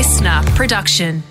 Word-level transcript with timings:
listener 0.00 0.40
production. 0.56 1.22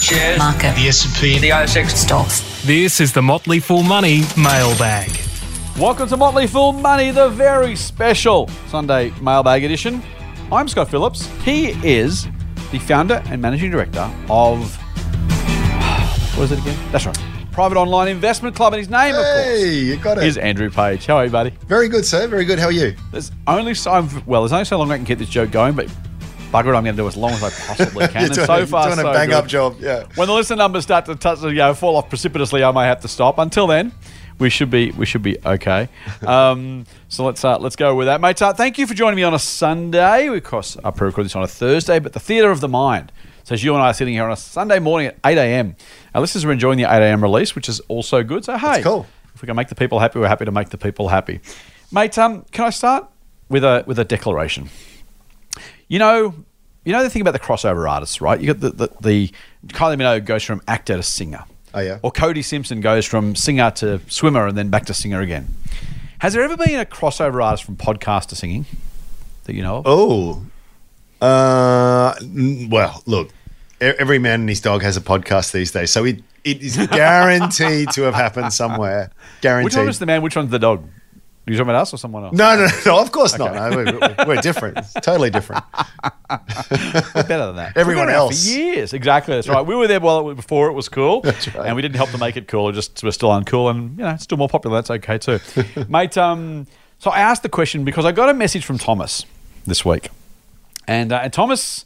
Shares. 0.00 0.38
Market. 0.38 0.74
The 0.76 0.88
S&P. 0.88 1.38
The 1.40 1.50
ASX. 1.50 1.90
Stocks. 1.90 2.64
This 2.64 3.02
is 3.02 3.12
the 3.12 3.20
Motley 3.20 3.60
Fool 3.60 3.82
Money 3.82 4.22
mailbag. 4.34 5.10
Welcome 5.78 6.08
to 6.08 6.16
Motley 6.16 6.46
Fool 6.46 6.72
Money, 6.72 7.10
the 7.10 7.28
very 7.28 7.76
special 7.76 8.48
Sunday 8.68 9.12
mailbag 9.20 9.62
edition. 9.64 10.02
I'm 10.50 10.68
Scott 10.68 10.88
Phillips. 10.88 11.26
He 11.44 11.72
is 11.86 12.26
the 12.70 12.78
founder 12.78 13.22
and 13.26 13.42
managing 13.42 13.70
director 13.70 14.10
of. 14.30 14.74
What 16.38 16.44
is 16.44 16.52
it 16.52 16.60
again? 16.60 16.78
That's 16.92 17.04
right. 17.04 17.18
Private 17.52 17.76
Online 17.76 18.08
Investment 18.08 18.56
Club, 18.56 18.72
and 18.72 18.78
his 18.80 18.88
name, 18.88 19.14
of 19.14 19.20
course, 19.22 19.44
Hey, 19.44 19.74
you 19.80 19.96
got 19.98 20.16
it. 20.16 20.24
is 20.24 20.38
Andrew 20.38 20.70
Page. 20.70 21.04
How 21.04 21.16
are 21.18 21.26
you, 21.26 21.30
buddy? 21.30 21.50
Very 21.66 21.88
good, 21.90 22.06
sir. 22.06 22.26
Very 22.26 22.46
good. 22.46 22.58
How 22.58 22.68
are 22.68 22.72
you? 22.72 22.96
There's 23.10 23.30
only 23.46 23.74
so 23.74 23.92
I've- 23.92 24.22
well, 24.24 24.40
there's 24.40 24.52
only 24.54 24.64
so 24.64 24.78
long 24.78 24.90
I 24.90 24.96
can 24.96 25.04
keep 25.04 25.18
this 25.18 25.28
joke 25.28 25.50
going, 25.50 25.74
but 25.74 25.88
bugger 26.52 26.72
it, 26.72 26.76
I'm 26.76 26.84
going 26.84 26.96
to 26.96 27.02
do 27.02 27.08
as 27.08 27.16
long 27.16 27.32
as 27.32 27.42
I 27.42 27.50
possibly 27.50 28.06
can. 28.08 28.26
And 28.26 28.34
so 28.34 28.42
a, 28.42 28.66
far, 28.66 28.86
doing 28.86 28.98
so 28.98 29.10
a 29.10 29.12
bang 29.12 29.28
good. 29.28 29.34
up 29.36 29.46
job. 29.46 29.76
Yeah. 29.80 30.04
When 30.14 30.28
the 30.28 30.34
listener 30.34 30.56
numbers 30.56 30.84
start 30.84 31.06
to 31.06 31.16
touch, 31.16 31.42
you 31.42 31.52
know, 31.52 31.74
fall 31.74 31.96
off 31.96 32.08
precipitously, 32.08 32.62
I 32.62 32.70
may 32.70 32.84
have 32.84 33.00
to 33.00 33.08
stop. 33.08 33.38
Until 33.38 33.66
then, 33.66 33.92
we 34.38 34.50
should 34.50 34.70
be 34.70 34.90
we 34.92 35.06
should 35.06 35.22
be 35.22 35.38
okay. 35.44 35.88
Um, 36.22 36.86
so 37.08 37.24
let's 37.24 37.44
uh, 37.44 37.58
let's 37.58 37.76
go 37.76 37.96
with 37.96 38.06
that, 38.06 38.20
mates. 38.20 38.40
Uh, 38.40 38.52
thank 38.52 38.78
you 38.78 38.86
for 38.86 38.94
joining 38.94 39.16
me 39.16 39.22
on 39.24 39.34
a 39.34 39.38
Sunday. 39.38 40.28
We 40.28 40.38
of 40.38 40.44
course 40.44 40.76
I 40.84 40.90
pre-record 40.92 41.24
this 41.24 41.34
on 41.34 41.42
a 41.42 41.48
Thursday, 41.48 41.98
but 41.98 42.12
the 42.12 42.20
theatre 42.20 42.50
of 42.50 42.60
the 42.60 42.68
mind 42.68 43.10
says 43.42 43.64
you 43.64 43.74
and 43.74 43.82
I 43.82 43.90
are 43.90 43.94
sitting 43.94 44.14
here 44.14 44.24
on 44.24 44.30
a 44.30 44.36
Sunday 44.36 44.78
morning 44.78 45.08
at 45.08 45.18
eight 45.26 45.38
a.m. 45.38 45.74
Our 46.14 46.20
listeners 46.20 46.44
are 46.44 46.52
enjoying 46.52 46.78
the 46.78 46.84
eight 46.84 47.02
a.m. 47.02 47.22
release, 47.22 47.54
which 47.54 47.68
is 47.68 47.80
also 47.80 48.22
good. 48.22 48.44
So 48.44 48.56
hey, 48.56 48.82
cool. 48.82 49.06
if 49.34 49.42
we 49.42 49.46
can 49.46 49.56
make 49.56 49.68
the 49.68 49.74
people 49.74 49.98
happy, 49.98 50.20
we're 50.20 50.28
happy 50.28 50.44
to 50.44 50.52
make 50.52 50.68
the 50.68 50.78
people 50.78 51.08
happy, 51.08 51.40
mate. 51.90 52.16
Um, 52.18 52.44
can 52.52 52.64
I 52.66 52.70
start 52.70 53.08
with 53.48 53.64
a 53.64 53.84
with 53.86 53.98
a 53.98 54.04
declaration? 54.04 54.70
You 55.92 55.98
know, 55.98 56.34
you 56.86 56.92
know 56.94 57.02
the 57.02 57.10
thing 57.10 57.20
about 57.20 57.32
the 57.32 57.38
crossover 57.38 57.86
artists, 57.86 58.22
right? 58.22 58.40
You 58.40 58.54
got 58.54 58.60
the 58.60 58.70
the, 58.70 58.96
the 59.02 59.32
Kylie 59.66 59.98
Minogue 59.98 60.24
goes 60.24 60.42
from 60.42 60.62
actor 60.66 60.96
to 60.96 61.02
singer. 61.02 61.44
Oh, 61.74 61.80
yeah. 61.80 61.98
Or 62.00 62.10
Cody 62.10 62.40
Simpson 62.40 62.80
goes 62.80 63.04
from 63.04 63.36
singer 63.36 63.70
to 63.72 64.00
swimmer 64.08 64.46
and 64.46 64.56
then 64.56 64.70
back 64.70 64.86
to 64.86 64.94
singer 64.94 65.20
again. 65.20 65.48
Has 66.20 66.32
there 66.32 66.42
ever 66.42 66.56
been 66.56 66.80
a 66.80 66.86
crossover 66.86 67.44
artist 67.44 67.64
from 67.64 67.76
podcast 67.76 68.28
to 68.28 68.36
singing 68.36 68.64
that 69.44 69.54
you 69.54 69.62
know 69.62 69.76
of? 69.76 69.84
Oh. 69.86 70.42
Uh, 71.20 72.14
well, 72.70 73.02
look, 73.04 73.28
every 73.78 74.18
man 74.18 74.40
and 74.40 74.48
his 74.48 74.62
dog 74.62 74.80
has 74.80 74.96
a 74.96 75.02
podcast 75.02 75.52
these 75.52 75.72
days, 75.72 75.90
so 75.90 76.06
it, 76.06 76.22
it 76.42 76.62
is 76.62 76.78
guaranteed 76.90 77.90
to 77.90 78.02
have 78.04 78.14
happened 78.14 78.54
somewhere. 78.54 79.10
Guaranteed. 79.42 79.66
Which 79.66 79.76
one 79.76 79.88
is 79.90 79.98
the 79.98 80.06
man? 80.06 80.22
Which 80.22 80.36
one's 80.36 80.50
the 80.50 80.58
dog? 80.58 80.88
You 81.46 81.54
talking 81.54 81.70
about 81.70 81.82
us 81.82 81.92
or 81.92 81.96
someone 81.96 82.24
else? 82.24 82.36
no, 82.36 82.56
no, 82.56 82.68
no, 82.86 83.00
of 83.02 83.10
course 83.10 83.36
not. 83.36 83.52
No, 83.54 83.76
we're, 83.76 84.26
we're- 84.26 84.40
different. 84.42 84.78
It's 84.78 84.92
totally 85.02 85.28
different. 85.30 85.64
We're 86.30 87.24
better 87.24 87.46
than 87.46 87.56
that. 87.56 87.72
Everyone 87.76 88.08
else. 88.08 88.44
for 88.44 88.50
years. 88.50 88.92
Exactly. 88.92 89.34
That's 89.34 89.48
right. 89.48 89.64
We 89.66 89.74
were 89.74 89.88
there 89.88 89.98
while 89.98 90.30
it, 90.30 90.34
before 90.36 90.68
it 90.68 90.72
was 90.72 90.88
cool, 90.88 91.20
right. 91.24 91.48
and 91.56 91.74
we 91.74 91.82
didn't 91.82 91.96
help 91.96 92.10
to 92.10 92.18
make 92.18 92.36
it 92.36 92.46
cool. 92.46 92.70
Just 92.70 93.02
we're 93.02 93.10
still 93.10 93.30
uncool, 93.30 93.70
and 93.70 93.98
you 93.98 94.04
know, 94.04 94.10
it's 94.10 94.22
still 94.22 94.38
more 94.38 94.48
popular. 94.48 94.80
That's 94.80 94.90
okay 94.90 95.18
too, 95.18 95.40
mate. 95.88 96.16
Um, 96.16 96.66
so 96.98 97.10
I 97.10 97.18
asked 97.20 97.42
the 97.42 97.48
question 97.48 97.84
because 97.84 98.04
I 98.04 98.12
got 98.12 98.28
a 98.28 98.34
message 98.34 98.64
from 98.64 98.78
Thomas 98.78 99.24
this 99.66 99.84
week, 99.84 100.10
and 100.86 101.12
uh, 101.12 101.20
and 101.24 101.32
Thomas. 101.32 101.84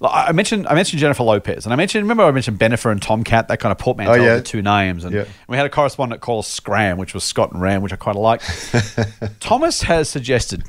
I 0.00 0.30
mentioned 0.32 0.66
I 0.68 0.74
mentioned 0.74 1.00
Jennifer 1.00 1.24
Lopez, 1.24 1.66
and 1.66 1.72
I 1.72 1.76
mentioned 1.76 2.04
remember 2.04 2.22
I 2.22 2.30
mentioned 2.30 2.58
Bennifer 2.58 2.92
and 2.92 3.00
TomKat, 3.00 3.48
that 3.48 3.58
kind 3.58 3.72
of 3.72 3.78
portmanteau 3.78 4.12
Oh, 4.12 4.16
yeah. 4.16 4.32
of 4.34 4.38
the 4.38 4.44
two 4.44 4.62
names, 4.62 5.04
and 5.04 5.12
Yeah. 5.14 5.24
we 5.48 5.56
had 5.56 5.66
a 5.66 5.70
correspondent 5.70 6.20
call 6.20 6.38
us 6.38 6.46
Scram, 6.46 6.98
which 6.98 7.14
was 7.14 7.24
Scott 7.24 7.50
and 7.52 7.60
Ram, 7.60 7.82
which 7.82 7.92
I 7.92 7.96
quite 7.96 8.14
like. 8.14 8.40
Thomas 9.40 9.82
has 9.82 10.08
suggested 10.08 10.62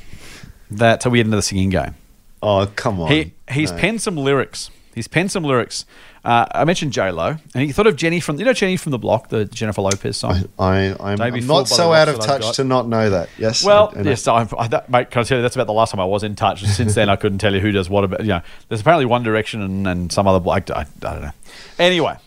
that 0.71 1.05
we 1.05 1.19
get 1.19 1.25
into 1.27 1.36
the 1.36 1.41
singing 1.44 1.69
game. 1.69 1.95
Oh, 2.41 2.66
come 2.75 2.99
on. 3.02 3.11
He 3.11 3.33
he's 3.52 3.71
No. 3.71 3.77
penned 3.77 4.02
some 4.02 4.17
lyrics. 4.17 4.69
He's 4.95 5.08
penned 5.08 5.31
some 5.31 5.43
lyrics. 5.43 5.86
Uh, 6.23 6.45
I 6.51 6.65
mentioned 6.65 6.91
J 6.91 7.11
Lo, 7.11 7.37
and 7.53 7.63
he 7.63 7.71
thought 7.71 7.87
of 7.87 7.95
Jenny 7.95 8.19
from 8.19 8.37
you 8.39 8.45
know 8.45 8.51
Jenny 8.53 8.75
from 8.75 8.91
the 8.91 8.97
Block, 8.97 9.29
the 9.29 9.45
Jennifer 9.45 9.81
Lopez 9.81 10.17
song. 10.17 10.49
I, 10.59 10.93
I'm 10.99 11.17
fooled 11.17 11.47
not 11.47 11.67
so 11.69 11.93
out 11.93 12.09
of 12.09 12.19
touch 12.19 12.55
to 12.57 12.63
not 12.65 12.87
know 12.87 13.09
that. 13.09 13.30
Yes. 13.37 13.63
well, 13.63 13.93
I- 13.95 13.99
I 13.99 14.03
yes, 14.03 14.27
I, 14.27 14.47
I, 14.58 14.67
that, 14.67 14.89
mate. 14.89 15.11
Can 15.11 15.21
I 15.21 15.23
tell 15.23 15.37
you 15.37 15.41
that's 15.41 15.55
about 15.55 15.67
the 15.67 15.73
last 15.73 15.91
time 15.91 16.02
I 16.02 16.05
was 16.05 16.23
in 16.23 16.35
touch. 16.35 16.63
Since 16.65 16.95
then, 16.95 17.08
I 17.09 17.15
couldn't 17.15 17.37
tell 17.37 17.53
you 17.53 17.61
who 17.61 17.71
does 17.71 17.89
what. 17.89 18.03
About 18.03 18.19
you 18.21 18.27
know, 18.27 18.41
there's 18.67 18.81
apparently 18.81 19.05
One 19.05 19.23
Direction 19.23 19.61
and, 19.61 19.87
and 19.87 20.11
some 20.11 20.27
other. 20.27 20.43
Like, 20.43 20.69
I, 20.71 20.81
I 20.81 20.85
don't 20.99 21.21
know. 21.21 21.31
Anyway, 21.77 22.17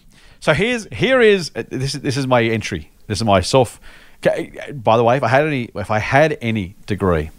so 0.40 0.54
here's 0.54 0.86
here 0.92 1.20
is 1.20 1.50
uh, 1.54 1.62
this 1.68 1.92
this 1.92 2.16
is 2.16 2.26
my 2.26 2.42
entry. 2.42 2.90
This 3.08 3.18
is 3.18 3.24
my 3.24 3.40
self. 3.42 3.78
By 4.72 4.96
the 4.96 5.04
way, 5.04 5.16
if 5.18 5.22
I 5.22 5.28
had 5.28 5.46
any 5.46 5.68
if 5.74 5.90
I 5.90 5.98
had 5.98 6.38
any 6.40 6.74
degree 6.86 7.30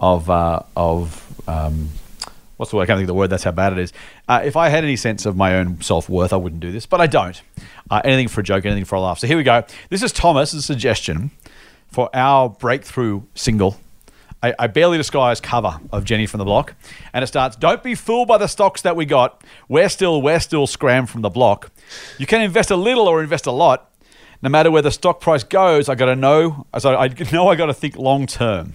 of 0.00 0.30
uh, 0.30 0.60
of 0.76 1.26
um, 1.48 1.90
what's 2.58 2.70
the 2.70 2.76
word? 2.76 2.82
I 2.82 2.86
can't 2.86 2.98
think 2.98 3.04
of 3.04 3.08
the 3.08 3.14
word. 3.14 3.30
That's 3.30 3.44
how 3.44 3.52
bad 3.52 3.72
it 3.72 3.78
is. 3.78 3.92
Uh, 4.28 4.42
if 4.44 4.56
I 4.56 4.68
had 4.68 4.84
any 4.84 4.96
sense 4.96 5.24
of 5.24 5.36
my 5.36 5.54
own 5.54 5.80
self 5.80 6.08
worth, 6.10 6.32
I 6.34 6.36
wouldn't 6.36 6.60
do 6.60 6.70
this, 6.70 6.84
but 6.84 7.00
I 7.00 7.06
don't. 7.06 7.40
Uh, 7.90 8.02
anything 8.04 8.28
for 8.28 8.42
a 8.42 8.44
joke, 8.44 8.66
anything 8.66 8.84
for 8.84 8.96
a 8.96 9.00
laugh. 9.00 9.20
So 9.20 9.26
here 9.26 9.38
we 9.38 9.44
go. 9.44 9.64
This 9.88 10.02
is 10.02 10.12
Thomas's 10.12 10.66
suggestion 10.66 11.30
for 11.86 12.10
our 12.12 12.50
breakthrough 12.50 13.22
single. 13.34 13.78
A, 14.42 14.54
a 14.58 14.68
barely 14.68 14.98
disguised 14.98 15.42
cover 15.42 15.80
of 15.90 16.04
Jenny 16.04 16.26
from 16.26 16.38
the 16.38 16.44
Block, 16.44 16.74
and 17.12 17.24
it 17.24 17.26
starts. 17.26 17.56
Don't 17.56 17.82
be 17.82 17.96
fooled 17.96 18.28
by 18.28 18.38
the 18.38 18.46
stocks 18.46 18.82
that 18.82 18.94
we 18.94 19.04
got. 19.04 19.42
We're 19.68 19.88
still, 19.88 20.22
we're 20.22 20.38
still 20.38 20.68
scram 20.68 21.06
from 21.06 21.22
the 21.22 21.30
block. 21.30 21.72
You 22.18 22.26
can 22.26 22.40
invest 22.40 22.70
a 22.70 22.76
little 22.76 23.08
or 23.08 23.20
invest 23.20 23.46
a 23.46 23.50
lot. 23.50 23.87
No 24.40 24.48
matter 24.48 24.70
where 24.70 24.82
the 24.82 24.92
stock 24.92 25.20
price 25.20 25.42
goes, 25.42 25.88
I 25.88 25.96
got 25.96 26.06
to 26.06 26.16
know. 26.16 26.66
So 26.78 26.94
I 26.96 27.08
know 27.32 27.48
I 27.48 27.56
got 27.56 27.66
to 27.66 27.74
think 27.74 27.96
long 27.96 28.26
term. 28.26 28.74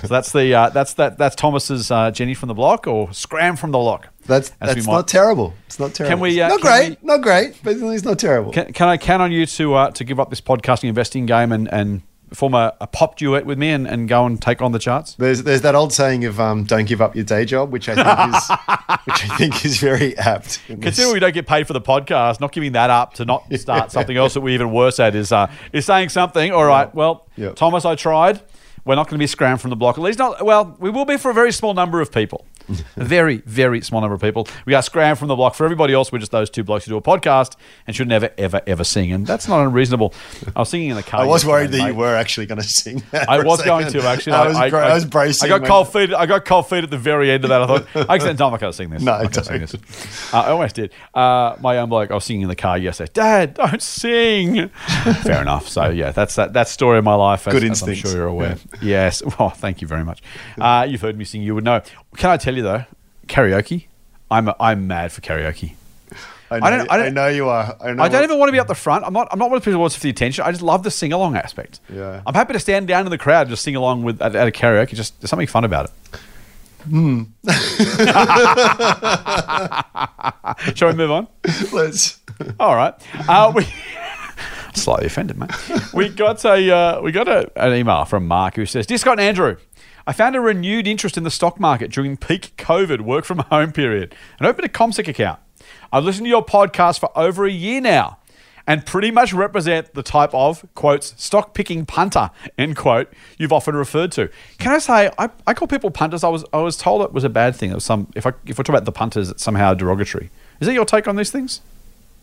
so 0.00 0.06
that's 0.06 0.32
the 0.32 0.54
uh, 0.54 0.68
that's 0.70 0.94
that 0.94 1.18
that's 1.18 1.36
Thomas's 1.36 1.90
uh, 1.90 2.10
Jenny 2.10 2.32
from 2.34 2.48
the 2.48 2.54
Block 2.54 2.86
or 2.86 3.12
Scram 3.12 3.56
from 3.56 3.72
the 3.72 3.78
lock. 3.78 4.08
That's 4.26 4.50
that's 4.60 4.86
not 4.86 5.06
terrible. 5.06 5.54
It's 5.66 5.78
not 5.78 5.94
terrible. 5.94 6.14
Can 6.14 6.20
we, 6.20 6.40
uh, 6.40 6.48
not 6.48 6.60
can 6.60 6.70
great, 6.70 6.90
we- 7.02 7.06
not 7.06 7.20
great, 7.22 7.60
but 7.62 7.76
it's 7.76 8.04
not 8.04 8.18
terrible. 8.18 8.52
Can, 8.52 8.72
can 8.72 8.88
I 8.88 8.96
count 8.96 9.22
on 9.22 9.30
you 9.32 9.44
to 9.46 9.74
uh, 9.74 9.90
to 9.92 10.04
give 10.04 10.18
up 10.18 10.30
this 10.30 10.40
podcasting 10.40 10.88
investing 10.88 11.26
game 11.26 11.52
and, 11.52 11.72
and 11.72 12.02
form 12.32 12.54
a, 12.54 12.74
a 12.80 12.86
pop 12.86 13.16
duet 13.16 13.46
with 13.46 13.58
me 13.58 13.70
and, 13.70 13.86
and 13.86 14.08
go 14.08 14.26
and 14.26 14.40
take 14.40 14.60
on 14.60 14.72
the 14.72 14.78
charts? 14.78 15.14
There's 15.14 15.42
there's 15.42 15.62
that 15.62 15.74
old 15.74 15.92
saying 15.92 16.24
of 16.24 16.40
um, 16.40 16.64
"Don't 16.64 16.86
give 16.86 17.00
up 17.00 17.14
your 17.14 17.24
day 17.24 17.44
job," 17.44 17.72
which 17.72 17.88
I 17.88 17.94
think 17.94 18.34
is 18.34 18.50
which 19.04 19.30
I 19.30 19.36
think 19.36 19.64
is 19.64 19.78
very 19.78 20.16
apt. 20.18 20.60
Considering 20.66 21.14
we 21.14 21.20
don't 21.20 21.34
get 21.34 21.46
paid 21.46 21.66
for 21.66 21.72
the 21.72 21.80
podcast, 21.80 22.40
not 22.40 22.52
giving 22.52 22.72
that 22.72 22.90
up 22.90 23.14
to 23.14 23.24
not 23.24 23.44
start 23.58 23.92
something 23.92 24.16
else 24.16 24.34
that 24.34 24.40
we're 24.40 24.54
even 24.54 24.72
worse 24.72 24.98
at 25.00 25.14
is 25.14 25.32
uh, 25.32 25.50
is 25.72 25.84
saying 25.86 26.08
something. 26.08 26.52
All 26.52 26.64
right, 26.64 26.92
well, 26.94 27.26
Yeah. 27.36 27.52
Thomas, 27.52 27.84
I 27.84 27.94
tried. 27.94 28.40
We're 28.84 28.94
not 28.94 29.08
going 29.08 29.18
to 29.18 29.22
be 29.22 29.26
scrammed 29.26 29.60
from 29.60 29.70
the 29.70 29.76
block. 29.76 29.98
At 29.98 30.02
least 30.02 30.20
not. 30.20 30.44
Well, 30.46 30.76
we 30.78 30.90
will 30.90 31.04
be 31.04 31.16
for 31.16 31.30
a 31.30 31.34
very 31.34 31.50
small 31.50 31.74
number 31.74 32.00
of 32.00 32.12
people. 32.12 32.44
A 32.68 32.74
very, 33.04 33.38
very 33.38 33.80
small 33.80 34.00
number 34.00 34.14
of 34.14 34.20
people. 34.20 34.48
We 34.64 34.74
are 34.74 34.82
scrammed 34.82 35.18
from 35.18 35.28
the 35.28 35.36
block. 35.36 35.54
For 35.54 35.64
everybody 35.64 35.94
else, 35.94 36.12
we're 36.12 36.18
just 36.18 36.32
those 36.32 36.50
two 36.50 36.64
blokes 36.64 36.84
who 36.84 36.90
do 36.90 36.96
a 36.96 37.02
podcast 37.02 37.56
and 37.86 37.94
should 37.94 38.08
never, 38.08 38.30
ever, 38.38 38.60
ever 38.66 38.84
sing. 38.84 39.12
And 39.12 39.26
that's 39.26 39.48
not 39.48 39.64
unreasonable. 39.66 40.14
I 40.54 40.60
was 40.60 40.68
singing 40.68 40.90
in 40.90 40.96
the 40.96 41.02
car. 41.02 41.20
I 41.20 41.26
was 41.26 41.44
worried 41.44 41.70
that 41.72 41.78
mate. 41.78 41.88
you 41.88 41.94
were 41.94 42.14
actually 42.14 42.46
going 42.46 42.60
to 42.60 42.66
sing. 42.66 43.02
I 43.12 43.42
was 43.42 43.62
going 43.62 43.88
to 43.88 44.02
actually. 44.02 44.32
I 44.32 44.48
was, 44.48 44.70
bra- 44.70 44.80
I, 44.80 44.94
was 44.94 45.04
bracing. 45.04 45.50
I 45.50 45.58
got 45.58 45.66
cold 45.66 45.92
feet. 45.92 46.12
I 46.12 46.26
got 46.26 46.44
cold 46.44 46.68
feet 46.68 46.84
at 46.84 46.90
the 46.90 46.98
very 46.98 47.30
end 47.30 47.44
of 47.44 47.50
that. 47.50 47.62
I 47.62 47.66
thought 47.66 48.10
I 48.10 48.16
not 48.50 48.60
going 48.60 48.72
sing 48.72 48.90
this. 48.90 49.02
No, 49.02 49.12
I'm 49.12 49.24
not 49.24 49.44
sing 49.44 49.60
this. 49.60 49.74
Uh, 50.32 50.40
I 50.40 50.50
almost 50.50 50.74
did. 50.74 50.92
Uh, 51.14 51.56
my 51.60 51.78
own 51.78 51.88
bloke. 51.88 52.10
I 52.10 52.14
was 52.14 52.24
singing 52.24 52.42
in 52.42 52.48
the 52.48 52.56
car 52.56 52.78
yesterday. 52.78 53.10
Dad, 53.12 53.54
don't 53.54 53.82
sing. 53.82 54.68
Fair 55.22 55.42
enough. 55.42 55.68
So 55.68 55.88
yeah, 55.88 56.12
that's 56.12 56.34
that. 56.36 56.52
That 56.52 56.68
story 56.68 56.98
of 56.98 57.04
my 57.04 57.14
life. 57.14 57.46
As, 57.46 57.52
Good 57.52 57.64
as 57.64 57.82
I'm 57.82 57.94
sure 57.94 58.12
you're 58.12 58.26
aware. 58.26 58.56
Yes. 58.80 59.22
Well, 59.38 59.50
thank 59.50 59.82
you 59.82 59.88
very 59.88 60.04
much. 60.04 60.22
Uh, 60.58 60.86
you've 60.88 61.02
heard 61.02 61.18
me 61.18 61.24
sing. 61.24 61.42
You 61.42 61.54
would 61.56 61.64
know. 61.64 61.82
Can 62.16 62.30
I 62.30 62.38
tell 62.38 62.54
you 62.55 62.55
though? 62.62 62.84
Karaoke. 63.26 63.86
I'm 64.30 64.50
I'm 64.60 64.86
mad 64.86 65.12
for 65.12 65.20
karaoke. 65.20 65.74
I 66.48 66.60
know, 66.60 66.66
I 66.66 66.70
don't- 66.70 66.90
I 66.90 66.94
I, 66.94 66.98
don't- 66.98 67.14
know 67.14 67.26
you 67.28 67.48
are. 67.48 67.76
I, 67.80 67.92
know 67.92 68.02
I 68.04 68.08
don't 68.08 68.22
even 68.22 68.38
want 68.38 68.48
to 68.48 68.52
be 68.52 68.60
up 68.60 68.68
the 68.68 68.74
front. 68.76 69.04
I'm 69.04 69.12
not. 69.12 69.26
I'm 69.32 69.38
not 69.40 69.50
one 69.50 69.56
of 69.56 69.62
the 69.62 69.64
people 69.64 69.78
who 69.78 69.80
wants 69.80 69.98
the 69.98 70.10
attention. 70.10 70.44
I 70.44 70.52
just 70.52 70.62
love 70.62 70.84
the 70.84 70.92
sing 70.92 71.12
along 71.12 71.36
aspect. 71.36 71.80
Yeah. 71.92 72.22
I'm 72.24 72.34
happy 72.34 72.52
to 72.52 72.60
stand 72.60 72.86
down 72.86 73.04
in 73.04 73.10
the 73.10 73.18
crowd 73.18 73.42
and 73.42 73.50
just 73.50 73.64
sing 73.64 73.74
along 73.74 74.04
with 74.04 74.22
at, 74.22 74.36
at 74.36 74.46
a 74.46 74.52
karaoke. 74.52 74.94
Just 74.94 75.20
there's 75.20 75.30
something 75.30 75.48
fun 75.48 75.64
about 75.64 75.86
it. 75.86 75.90
Hmm. 76.88 77.22
Shall 80.74 80.88
we 80.90 80.94
move 80.94 81.10
on? 81.10 81.26
Let's. 81.72 82.20
All 82.60 82.76
right. 82.76 82.94
Uh, 83.28 83.52
we 83.54 83.64
slightly 84.76 85.06
offended, 85.06 85.38
mate. 85.38 85.50
We 85.94 86.08
got 86.08 86.44
a 86.44 86.74
uh, 86.74 87.00
we 87.00 87.12
got 87.12 87.28
a, 87.28 87.50
an 87.56 87.74
email 87.74 88.04
from 88.04 88.26
Mark 88.26 88.56
who 88.56 88.66
says, 88.66 88.86
"Dear 88.86 88.98
Scott 88.98 89.18
and 89.18 89.28
Andrew." 89.28 89.56
I 90.08 90.12
found 90.12 90.36
a 90.36 90.40
renewed 90.40 90.86
interest 90.86 91.16
in 91.16 91.24
the 91.24 91.32
stock 91.32 91.58
market 91.58 91.90
during 91.90 92.16
peak 92.16 92.52
COVID 92.58 93.00
work 93.00 93.24
from 93.24 93.38
home 93.38 93.72
period 93.72 94.14
and 94.38 94.46
opened 94.46 94.64
a 94.64 94.68
CommSec 94.68 95.08
account. 95.08 95.40
I've 95.92 96.04
listened 96.04 96.26
to 96.26 96.28
your 96.28 96.44
podcast 96.44 97.00
for 97.00 97.10
over 97.18 97.44
a 97.44 97.50
year 97.50 97.80
now 97.80 98.18
and 98.66 98.84
pretty 98.84 99.10
much 99.10 99.32
represent 99.32 99.94
the 99.94 100.02
type 100.02 100.30
of, 100.32 100.64
quotes, 100.74 101.14
stock 101.22 101.54
picking 101.54 101.86
punter, 101.86 102.30
end 102.58 102.76
quote, 102.76 103.12
you've 103.38 103.52
often 103.52 103.76
referred 103.76 104.12
to. 104.12 104.28
Can 104.58 104.72
I 104.72 104.78
say, 104.78 105.10
I, 105.18 105.28
I 105.46 105.54
call 105.54 105.68
people 105.68 105.90
punters. 105.90 106.24
I 106.24 106.28
was 106.28 106.44
I 106.52 106.58
was 106.58 106.76
told 106.76 107.02
it 107.02 107.12
was 107.12 107.24
a 107.24 107.28
bad 107.28 107.54
thing. 107.54 107.70
It 107.70 107.74
was 107.74 107.84
some, 107.84 108.08
if, 108.14 108.26
I, 108.26 108.32
if 108.44 108.58
we're 108.58 108.64
talking 108.64 108.74
about 108.74 108.84
the 108.84 108.92
punters, 108.92 109.30
it's 109.30 109.42
somehow 109.42 109.74
derogatory. 109.74 110.30
Is 110.60 110.66
that 110.66 110.74
your 110.74 110.84
take 110.84 111.06
on 111.06 111.16
these 111.16 111.30
things? 111.30 111.60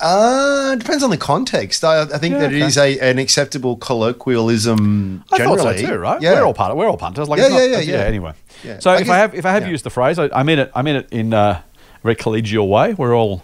Uh, 0.04 0.74
it 0.74 0.80
depends 0.80 1.04
on 1.04 1.10
the 1.10 1.18
context. 1.18 1.84
I, 1.84 2.02
I 2.02 2.18
think 2.18 2.34
Yeah, 2.34 2.40
that 2.40 2.54
it 2.54 2.58
okay. 2.58 2.66
is 2.68 2.78
a, 2.78 3.00
an 3.00 3.18
acceptable 3.20 3.78
colloquialism. 3.78 5.24
I 5.32 5.38
generally, 5.38 5.58
thought 5.64 5.80
so 5.80 5.88
too, 5.88 5.98
right? 5.98 6.22
Yeah. 6.22 6.34
We're 6.34 6.46
all 6.46 6.54
punters. 6.54 6.76
We're 6.78 6.90
all 6.90 6.98
punters. 6.98 7.30
Like, 7.30 7.40
Yeah, 7.40 7.48
not- 7.50 7.58
yeah, 7.58 7.66
yeah, 7.66 7.80
yeah. 7.80 7.98
Anyway, 8.04 8.34
Yeah. 8.64 8.80
so 8.80 8.92
I 8.92 9.00
if 9.02 9.10
I 9.10 9.18
have 9.18 9.34
if 9.34 9.46
I 9.46 9.52
have 9.52 9.68
used 9.68 9.84
the 9.86 9.90
phrase, 9.90 10.20
I, 10.20 10.30
I 10.34 10.44
mean 10.44 10.60
it. 10.60 10.72
I 10.76 10.82
mean 10.82 10.96
it 10.98 11.08
in 11.12 11.34
a 11.34 11.64
very 12.04 12.16
collegial 12.16 12.68
way. 12.68 12.94
We're 12.94 13.16
all 13.16 13.44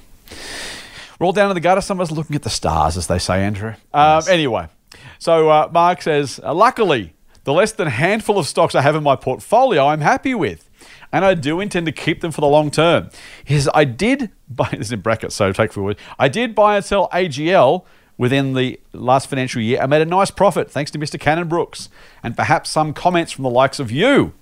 we're 1.20 1.26
all 1.28 1.34
down 1.34 1.50
in 1.52 1.56
the 1.56 1.62
gutter. 1.62 1.82
Some 1.82 2.00
of 2.00 2.10
us 2.10 2.16
looking 2.16 2.36
at 2.36 2.44
the 2.44 2.50
stars, 2.50 2.98
as 2.98 3.08
they 3.08 3.20
say, 3.20 3.44
Andrew. 3.44 3.74
Um, 3.94 4.24
Anyway, 4.30 4.68
so 5.18 5.50
uh, 5.50 5.70
Mark 5.72 6.02
says, 6.02 6.40
uh, 6.44 6.54
luckily, 6.54 7.14
the 7.44 7.54
less 7.54 7.72
than 7.74 7.88
handful 7.88 8.38
of 8.38 8.48
stocks 8.48 8.76
I 8.76 8.82
have 8.82 8.96
in 8.96 9.04
my 9.04 9.16
portfolio, 9.16 9.88
I'm 9.88 10.02
happy 10.02 10.34
with. 10.36 10.69
And 11.12 11.26
I 11.26 11.34
do 11.34 11.60
intend 11.60 11.86
to 11.88 11.92
keep 11.92 12.22
them 12.22 12.32
for 12.32 12.42
the 12.42 12.48
long 12.48 12.70
term. 12.72 13.10
He 13.44 13.56
says, 13.56 13.70
I 13.74 13.84
did 13.84 14.30
buy 14.50 14.70
this 14.72 14.88
is 14.88 14.92
in 14.92 15.02
brackets, 15.02 15.36
so 15.36 15.52
take 15.52 15.74
forward. 15.74 15.98
I 16.18 16.28
did 16.30 16.54
buy 16.56 16.76
and 16.76 16.86
sell 16.86 17.10
AGL 17.10 17.84
within 18.18 18.54
the 18.54 18.80
last 18.94 19.28
financial 19.28 19.62
year. 19.62 19.80
I 19.82 19.86
made 19.86 20.02
a 20.02 20.06
nice 20.06 20.30
profit 20.30 20.70
thanks 20.70 20.92
to 20.92 21.00
Mr. 21.00 21.20
Cannon-Brookes 21.20 21.90
and 22.22 22.36
perhaps 22.36 22.70
some 22.70 22.94
comments 22.94 23.32
from 23.32 23.44
the 23.44 23.50
likes 23.50 23.80
of 23.80 23.92
you. 23.92 24.34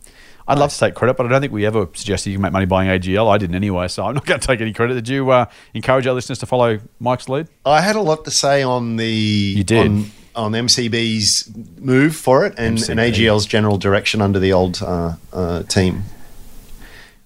I'd 0.49 0.57
love 0.57 0.71
to 0.71 0.79
take 0.79 0.95
credit, 0.95 1.17
but 1.17 1.25
I 1.25 1.29
don't 1.29 1.41
think 1.41 1.51
we 1.51 1.65
ever 1.65 1.89
suggested 1.93 2.29
you 2.29 2.37
can 2.37 2.41
make 2.41 2.53
money 2.53 2.65
buying 2.65 2.89
AGL. 2.89 3.29
I 3.29 3.37
didn't 3.37 3.55
anyway, 3.55 3.89
so 3.89 4.05
I'm 4.05 4.15
not 4.15 4.25
going 4.25 4.39
to 4.39 4.47
take 4.47 4.61
any 4.61 4.71
credit. 4.71 4.93
Did 4.95 5.09
you 5.09 5.29
uh, 5.29 5.45
encourage 5.73 6.07
our 6.07 6.13
listeners 6.13 6.39
to 6.39 6.45
follow 6.45 6.79
Mike's 7.01 7.27
lead? 7.27 7.49
I 7.65 7.81
had 7.81 7.97
a 7.97 8.01
lot 8.01 8.23
to 8.25 8.31
say 8.31 8.63
on 8.63 8.95
the 8.95 9.05
You 9.07 9.63
did. 9.65 9.85
on, 9.87 10.11
on 10.37 10.51
MCB's 10.53 11.51
move 11.79 12.15
for 12.15 12.45
it 12.45 12.53
and, 12.57 12.77
and 12.89 12.97
AGL's 12.99 13.45
general 13.45 13.77
direction 13.77 14.21
under 14.21 14.39
the 14.39 14.53
old 14.53 14.81
uh, 14.81 15.15
uh, 15.33 15.63
team, 15.63 16.03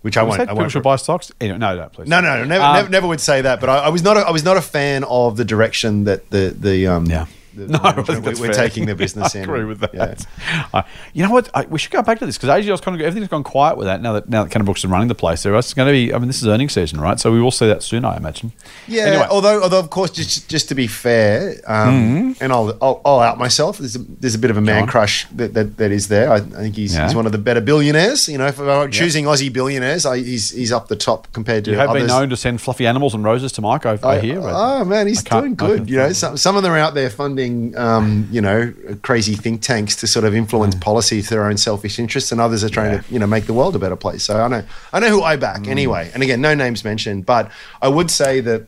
which 0.01 0.17
I 0.17 0.23
won't. 0.23 0.39
I 0.39 0.45
people 0.45 0.57
won't 0.57 0.71
should 0.71 0.83
buy 0.83 0.95
stocks. 0.95 1.31
Anyway, 1.39 1.57
no, 1.57 1.75
no, 1.75 1.89
please. 1.89 2.07
no, 2.07 2.21
no, 2.21 2.39
no, 2.39 2.45
never, 2.45 2.63
Um, 2.63 2.75
never, 2.75 2.89
never 2.89 3.07
would 3.07 3.21
say 3.21 3.41
that. 3.41 3.59
But 3.59 3.69
I, 3.69 3.77
I 3.79 3.89
was 3.89 4.03
not. 4.03 4.17
A, 4.17 4.21
I 4.21 4.31
was 4.31 4.43
not 4.43 4.57
a 4.57 4.61
fan 4.61 5.03
of 5.05 5.37
the 5.37 5.45
direction 5.45 6.03
that 6.05 6.29
the 6.29 6.55
the 6.57 6.87
um, 6.87 7.05
Yeah. 7.05 7.25
The, 7.53 7.67
No, 7.67 7.79
I 7.79 7.83
management 7.95 8.07
think 8.07 8.23
that's 8.25 8.39
we- 8.39 8.47
we're 8.47 8.53
fair. 8.53 8.67
taking 8.67 8.85
the 8.85 8.95
business 9.03 9.35
I 9.35 9.39
in. 9.39 9.43
agree 9.45 9.65
with 9.65 9.79
that. 9.81 9.93
Yeah. 9.93 10.83
You 11.13 11.23
know 11.23 11.31
what? 11.31 11.49
I, 11.53 11.65
we 11.65 11.79
should 11.79 11.91
go 11.91 12.01
back 12.01 12.19
to 12.19 12.25
this 12.25 12.37
because 12.37 12.49
AGL's 12.49 12.81
kind 12.81 12.95
of 12.99 13.05
everything's 13.05 13.29
gone 13.29 13.43
quiet 13.43 13.77
with 13.77 13.87
that 13.87 14.01
now 14.01 14.13
that 14.13 14.29
now 14.29 14.43
that 14.43 14.51
Cannon-Brookes 14.51 14.81
is 14.83 14.89
running 14.89 15.07
the 15.07 15.15
place. 15.15 15.43
There, 15.43 15.53
it's 15.55 15.73
going 15.73 15.87
to 15.87 15.91
be. 15.91 16.13
I 16.13 16.17
mean, 16.17 16.27
this 16.27 16.41
is 16.41 16.47
earnings 16.47 16.73
season, 16.73 16.99
right? 17.01 17.19
So 17.19 17.31
we 17.31 17.41
will 17.41 17.51
see 17.51 17.67
that 17.67 17.83
soon, 17.83 18.05
I 18.05 18.15
imagine. 18.17 18.53
Yeah, 18.87 19.03
Anyway. 19.03 19.27
although 19.29 19.61
although 19.63 19.79
of 19.79 19.89
course 19.89 20.11
just 20.11 20.49
just 20.49 20.69
to 20.69 20.75
be 20.75 20.87
fair, 20.87 21.55
um, 21.67 22.35
and 22.39 22.51
I'll, 22.53 22.77
I'll 22.81 23.01
I'll 23.05 23.19
out 23.19 23.37
myself. 23.37 23.77
There's 23.79 23.95
a, 23.95 23.99
there's 23.99 24.35
a 24.35 24.39
bit 24.39 24.51
of 24.51 24.57
a 24.57 24.61
man 24.61 24.83
Mm-hmm. 24.83 24.89
crush 24.91 25.27
that, 25.35 25.53
that, 25.53 25.77
that 25.77 25.91
is 25.91 26.07
there. 26.07 26.31
I, 26.31 26.37
I 26.37 26.39
think 26.39 26.75
he's, 26.77 26.95
Yeah. 26.95 27.05
he's 27.05 27.15
one 27.15 27.25
of 27.25 27.31
the 27.33 27.37
better 27.37 27.59
billionaires. 27.61 28.27
You 28.29 28.37
know, 28.37 28.47
if 28.47 28.59
I'm 28.59 28.89
choosing 28.89 29.25
Aussie 29.25 29.51
billionaires, 29.51 30.05
I, 30.05 30.17
he's 30.17 30.51
he's 30.51 30.71
up 30.71 30.87
the 30.87 30.95
top 30.95 31.27
compared 31.33 31.65
to 31.65 31.71
You 31.71 31.77
have 31.77 31.89
others. 31.89 32.03
been 32.03 32.07
known 32.07 32.29
to 32.29 32.37
send 32.37 32.61
fluffy 32.61 32.87
animals 32.87 33.13
and 33.13 33.23
roses 33.23 33.51
to 33.53 33.61
Mike. 33.61 33.85
I, 33.85 34.19
hear. 34.19 34.39
Oh 34.43 34.85
man, 34.85 35.07
he's 35.07 35.23
doing 35.23 35.55
good. 35.55 35.89
You 35.89 35.97
know, 35.97 36.11
some, 36.13 36.37
some 36.37 36.55
of 36.55 36.63
them 36.63 36.71
are 36.71 36.77
out 36.77 36.93
there 36.93 37.09
funding, 37.09 37.40
um, 37.77 38.27
you 38.31 38.41
know, 38.41 38.73
crazy 39.01 39.35
think 39.35 39.61
tanks 39.61 39.95
to 39.97 40.07
sort 40.07 40.25
of 40.25 40.33
influence 40.35 40.75
policy 40.75 41.21
to 41.21 41.29
their 41.29 41.45
own 41.45 41.57
selfish 41.57 41.99
interests, 41.99 42.31
and 42.31 42.39
others 42.41 42.63
are 42.63 42.69
trying 42.69 42.91
Mm. 42.91 42.95
Yeah. 42.95 43.01
to, 43.01 43.13
you 43.13 43.19
know, 43.19 43.27
make 43.27 43.45
the 43.45 43.53
world 43.53 43.75
a 43.75 43.79
better 43.79 43.95
place. 43.95 44.23
So 44.23 44.41
I 44.41 44.47
know, 44.47 44.63
I 44.93 44.99
know 44.99 45.09
who 45.09 45.21
I 45.21 45.35
back 45.35 45.61
Mm. 45.61 45.67
anyway. 45.69 46.11
And 46.13 46.23
again, 46.23 46.41
no 46.41 46.53
names 46.55 46.83
mentioned, 46.83 47.25
but 47.25 47.49
I 47.81 47.87
would 47.87 48.09
say 48.11 48.41
that 48.41 48.61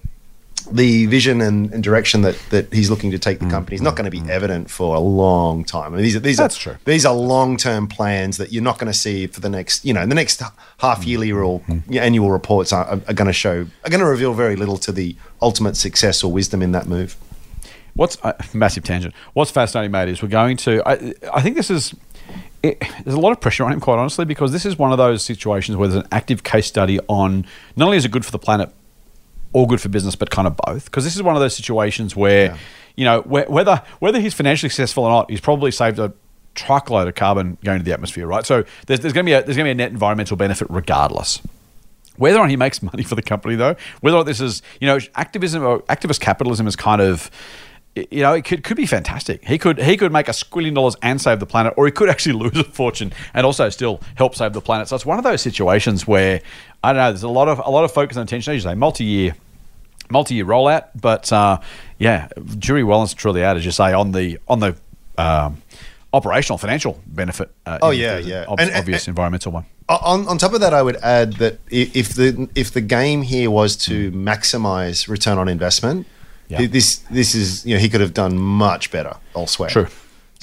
the 0.72 1.08
vision 1.08 1.42
and, 1.42 1.74
and 1.74 1.84
direction 1.84 2.22
that, 2.22 2.38
that 2.52 2.72
he's 2.74 2.90
looking 2.90 3.12
to 3.12 3.20
take 3.20 3.40
the 3.40 3.50
company 3.50 3.76
is 3.76 3.82
not 3.82 3.98
going 3.98 4.10
to 4.10 4.18
be 4.20 4.24
evident 4.32 4.70
for 4.70 4.96
a 4.96 5.00
long 5.00 5.66
time. 5.66 5.92
I 5.94 5.98
mean, 5.98 6.04
these 6.04 6.16
are 6.16 6.22
these 6.22 6.38
Mm. 6.38 6.44
That's 6.44 6.56
are 6.58 6.60
true. 6.62 6.76
these 6.86 7.06
are 7.06 7.14
long 7.14 7.58
term 7.58 7.88
plans 7.88 8.38
that 8.38 8.54
you're 8.54 8.64
not 8.64 8.78
going 8.80 8.92
to 8.92 8.98
see 8.98 9.28
for 9.28 9.42
the 9.42 9.50
next, 9.50 9.84
you 9.84 9.94
know, 9.94 10.06
the 10.06 10.16
next 10.16 10.42
half 10.78 11.06
yearly 11.06 11.32
or 11.34 11.62
annual 11.92 12.32
reports 12.32 12.72
are, 12.72 12.86
are 13.10 13.14
going 13.14 13.28
to 13.28 13.34
show 13.34 13.66
are 13.84 13.90
going 13.90 14.00
to 14.00 14.06
reveal 14.06 14.34
very 14.34 14.56
little 14.56 14.78
to 14.78 14.92
the 14.94 15.18
ultimate 15.42 15.76
success 15.76 16.24
or 16.24 16.32
wisdom 16.32 16.62
in 16.62 16.72
that 16.72 16.88
move. 16.88 17.18
What's 17.96 18.18
uh, 18.24 18.34
massive 18.54 18.84
tangent? 18.84 19.14
What's 19.34 19.52
fascinating, 19.52 19.92
mate, 19.92 20.10
is 20.10 20.22
we're 20.22 20.30
going 20.30 20.58
to. 20.58 20.82
I, 20.88 21.14
I 21.34 21.42
think 21.42 21.56
this 21.56 21.70
is. 21.70 21.94
It, 22.64 22.82
there's 23.04 23.16
a 23.16 23.20
lot 23.20 23.32
of 23.34 23.42
pressure 23.42 23.66
on 23.66 23.74
him, 23.74 23.80
quite 23.82 24.00
honestly, 24.00 24.24
because 24.26 24.52
this 24.54 24.66
is 24.66 24.78
one 24.80 24.92
of 24.92 24.98
those 24.98 25.24
situations 25.24 25.78
where 25.78 25.88
there's 25.90 26.02
an 26.04 26.08
active 26.12 26.44
case 26.44 26.66
study 26.66 27.00
on 27.08 27.46
not 27.76 27.86
only 27.86 27.98
is 27.98 28.06
it 28.06 28.12
good 28.12 28.26
for 28.26 28.32
the 28.32 28.40
planet 28.40 28.70
or 29.52 29.68
good 29.68 29.82
for 29.82 29.90
business, 29.90 30.16
but 30.16 30.30
kind 30.30 30.48
of 30.48 30.56
both. 30.66 30.86
Because 30.86 31.04
this 31.04 31.16
is 31.16 31.22
one 31.22 31.36
of 31.36 31.42
those 31.42 31.56
situations 31.56 32.16
where, 32.16 32.46
Yeah. 32.46 32.58
you 32.96 33.06
know, 33.06 33.22
whe- 33.22 33.50
whether 33.50 33.82
whether 34.00 34.20
he's 34.20 34.34
financially 34.34 34.70
successful 34.70 35.04
or 35.04 35.10
not, 35.10 35.30
he's 35.30 35.42
probably 35.42 35.70
saved 35.72 36.00
a 36.00 36.14
truckload 36.56 37.08
of 37.08 37.16
carbon 37.16 37.58
going 37.64 37.80
to 37.80 37.84
the 37.86 37.92
atmosphere, 37.94 38.26
right? 38.26 38.46
So 38.46 38.64
there's, 38.88 39.02
there's 39.02 39.14
going 39.14 39.26
to 39.26 39.30
be 39.30 39.34
a, 39.34 39.44
there's 39.44 39.58
going 39.58 39.66
to 39.66 39.70
be 39.70 39.72
a 39.72 39.76
net 39.76 39.92
environmental 39.92 40.38
benefit 40.38 40.68
regardless. 40.70 41.42
Whether 42.16 42.38
or 42.38 42.42
not 42.44 42.50
he 42.52 42.56
makes 42.58 42.82
money 42.84 43.04
for 43.04 43.16
the 43.16 43.22
company, 43.24 43.56
though, 43.56 43.76
whether 44.02 44.16
or 44.16 44.20
not 44.20 44.26
this 44.26 44.40
is, 44.40 44.62
you 44.80 44.88
know, 44.88 45.00
activism 45.16 45.64
or 45.64 45.80
activist 45.84 46.20
capitalism 46.22 46.66
is 46.66 46.76
kind 46.76 47.02
of, 47.02 47.30
you 47.96 48.22
know, 48.24 48.34
it 48.34 48.44
could, 48.46 48.64
could 48.64 48.78
be 48.78 48.86
fantastic. 48.88 49.46
He 49.46 49.58
could 49.58 49.78
he 49.80 49.98
could 49.98 50.12
make 50.12 50.28
a 50.28 50.32
squillion 50.32 50.74
dollars 50.76 50.96
and 51.02 51.22
save 51.22 51.40
the 51.40 51.46
planet, 51.46 51.74
or 51.78 51.86
he 51.86 51.92
could 51.92 52.10
actually 52.14 52.34
lose 52.34 52.58
a 52.58 52.64
fortune 52.64 53.14
and 53.34 53.46
also 53.46 53.70
still 53.70 54.02
help 54.16 54.36
save 54.36 54.54
the 54.54 54.62
planet. 54.62 54.88
So 54.88 54.96
it's 54.96 55.06
one 55.06 55.18
of 55.18 55.24
those 55.24 55.42
situations 55.42 56.08
where 56.08 56.42
I 56.84 56.94
don't 56.94 56.98
know. 57.02 57.12
There's 57.12 57.24
a 57.24 57.30
lot 57.30 57.48
of 57.48 57.60
a 57.64 57.70
lot 57.70 57.84
of 57.84 57.92
focus 57.92 58.18
and 58.18 58.28
attention. 58.28 58.54
As 58.54 58.64
you 58.64 58.70
say, 58.70 58.76
multi-year 58.76 59.36
multi-year 60.10 60.46
rollout, 60.46 60.86
but 61.00 61.32
uh, 61.32 61.60
yeah, 62.00 62.28
jury 62.58 62.84
well 62.84 63.02
and 63.02 63.16
truly 63.16 63.44
out, 63.44 63.58
as 63.58 63.66
you 63.66 63.72
say, 63.72 63.94
on 63.94 64.12
the 64.12 64.40
on 64.48 64.60
the 64.60 64.76
um, 65.18 65.62
operational 66.14 66.58
financial 66.58 67.00
benefit. 67.08 67.52
Uh, 67.66 67.80
Oh, 67.82 67.90
yeah, 67.92 68.18
yeah. 68.18 68.46
ob- 68.48 68.60
And- 68.60 68.70
and- 68.70 68.80
obvious 68.80 69.08
environmental 69.08 69.52
one. 69.52 69.66
On, 69.90 70.28
on 70.30 70.38
top 70.38 70.54
of 70.54 70.62
that, 70.62 70.74
I 70.74 70.82
would 70.82 70.96
add 71.04 71.34
that 71.34 71.60
if 71.70 72.14
the 72.14 72.48
if 72.56 72.72
the 72.72 72.80
game 72.82 73.22
here 73.22 73.52
was 73.52 73.76
to 73.88 74.12
maximize 74.14 75.10
return 75.10 75.38
on 75.38 75.50
investment, 75.50 76.08
Yeah. 76.60 76.68
this 76.68 76.98
this 77.12 77.36
is 77.36 77.66
you 77.66 77.76
know 77.76 77.80
he 77.80 77.90
could 77.90 78.02
have 78.02 78.14
done 78.14 78.38
much 78.38 78.92
better 78.92 79.18
elsewhere. 79.36 79.70
True. 79.70 79.88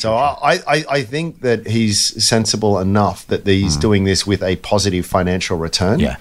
So 0.01 0.15
I, 0.15 0.59
I, 0.67 0.85
I 0.89 1.03
think 1.03 1.43
that 1.43 1.67
he's 1.67 2.25
sensible 2.27 2.79
enough 2.79 3.27
that 3.27 3.47
he's 3.47 3.75
hmm. 3.75 3.81
doing 3.81 4.05
this 4.05 4.27
with 4.27 4.43
a 4.43 4.57
positive 4.57 5.05
financial 5.05 5.59
return. 5.59 6.01
Yeah. 6.01 6.17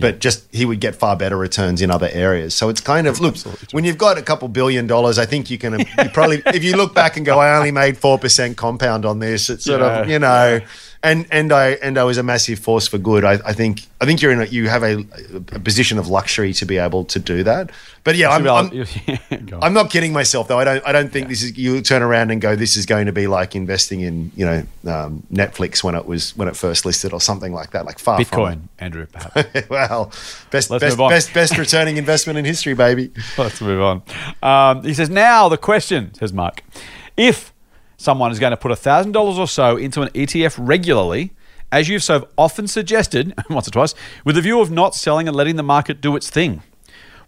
But 0.00 0.18
just 0.18 0.52
he 0.52 0.64
would 0.64 0.80
get 0.80 0.96
far 0.96 1.14
better 1.14 1.36
returns 1.36 1.82
in 1.82 1.90
other 1.90 2.08
areas. 2.10 2.54
So 2.56 2.70
it's 2.70 2.80
kind 2.80 3.06
of 3.06 3.20
look 3.20 3.36
when 3.72 3.84
you've 3.84 3.98
got 3.98 4.16
a 4.16 4.22
couple 4.22 4.48
billion 4.48 4.86
dollars, 4.86 5.18
I 5.18 5.26
think 5.26 5.50
you 5.50 5.58
can 5.58 5.78
you 5.78 6.08
probably 6.12 6.42
if 6.46 6.64
you 6.64 6.74
look 6.74 6.94
back 6.94 7.18
and 7.18 7.26
go, 7.26 7.38
I 7.38 7.54
only 7.56 7.70
made 7.70 7.98
four 7.98 8.18
percent 8.18 8.56
compound 8.56 9.04
on 9.04 9.18
this. 9.18 9.50
It's 9.50 9.66
sort 9.66 9.82
of 9.82 10.08
you 10.08 10.18
know, 10.18 10.60
and 11.02 11.26
and 11.30 11.52
I 11.52 11.70
and 11.82 11.96
I 11.96 12.04
was 12.04 12.18
a 12.18 12.22
massive 12.22 12.58
force 12.58 12.86
for 12.86 12.98
good. 12.98 13.24
I, 13.24 13.38
I 13.44 13.52
think 13.54 13.86
I 14.00 14.04
think 14.04 14.20
you're 14.20 14.32
in 14.32 14.42
a, 14.42 14.44
you 14.44 14.68
have 14.68 14.82
a, 14.82 15.04
a 15.52 15.58
position 15.58 15.98
of 15.98 16.08
luxury 16.08 16.52
to 16.54 16.66
be 16.66 16.76
able 16.76 17.04
to 17.06 17.18
do 17.18 17.42
that. 17.44 17.70
But 18.04 18.16
yeah, 18.16 18.30
I'm, 18.30 18.46
I'm, 18.46 18.86
I'm 19.62 19.72
not 19.72 19.90
kidding 19.90 20.12
myself 20.12 20.48
though. 20.48 20.58
I 20.58 20.64
don't. 20.64 20.86
I 20.86 20.92
don't 20.92 21.10
think 21.10 21.28
this 21.28 21.42
is. 21.42 21.56
You 21.56 21.80
turn 21.80 22.02
around 22.02 22.30
and 22.30 22.40
go, 22.40 22.54
this 22.54 22.76
is 22.76 22.84
going 22.84 23.06
to 23.06 23.12
be 23.12 23.26
like 23.26 23.56
investing 23.56 24.00
in 24.00 24.30
you 24.36 24.44
know 24.44 24.58
um, 24.86 25.22
Netflix 25.32 25.82
when 25.82 25.94
it 25.94 26.04
was 26.04 26.36
when 26.36 26.48
it 26.48 26.56
first 26.56 26.84
listed 26.84 27.14
or 27.14 27.20
something 27.20 27.52
like 27.52 27.70
that. 27.70 27.86
Like 27.86 27.98
far 27.98 28.18
Bitcoin, 28.18 28.62
Andrew, 28.78 29.06
perhaps. 29.06 29.68
Well, 29.70 30.06
best 30.50 30.70
Let's 30.70 30.82
best 30.82 30.98
best 30.98 31.34
best 31.34 31.58
returning 31.58 31.96
investment 31.96 32.38
in 32.38 32.44
history, 32.44 32.74
baby. 32.74 33.10
Let's 33.38 33.60
move 33.60 33.80
on. 33.80 34.02
Um, 34.42 34.84
he 34.84 34.92
says, 34.92 35.08
now 35.08 35.48
the 35.48 35.58
question, 35.58 36.12
says 36.14 36.32
Mark. 36.32 36.62
If 37.16 37.52
someone 38.00 38.32
is 38.32 38.38
going 38.38 38.50
to 38.50 38.56
put 38.56 38.72
$1,000 38.72 39.14
or 39.36 39.46
so 39.46 39.76
into 39.76 40.00
an 40.00 40.08
ETF 40.08 40.56
regularly, 40.58 41.32
as 41.70 41.88
you've 41.88 42.02
so 42.02 42.28
often 42.38 42.66
suggested, 42.66 43.34
once 43.50 43.68
or 43.68 43.70
twice, 43.70 43.94
with 44.24 44.36
the 44.36 44.42
view 44.42 44.60
of 44.60 44.70
not 44.70 44.94
selling 44.94 45.28
and 45.28 45.36
letting 45.36 45.56
the 45.56 45.62
market 45.62 46.00
do 46.00 46.16
its 46.16 46.30
thing, 46.30 46.62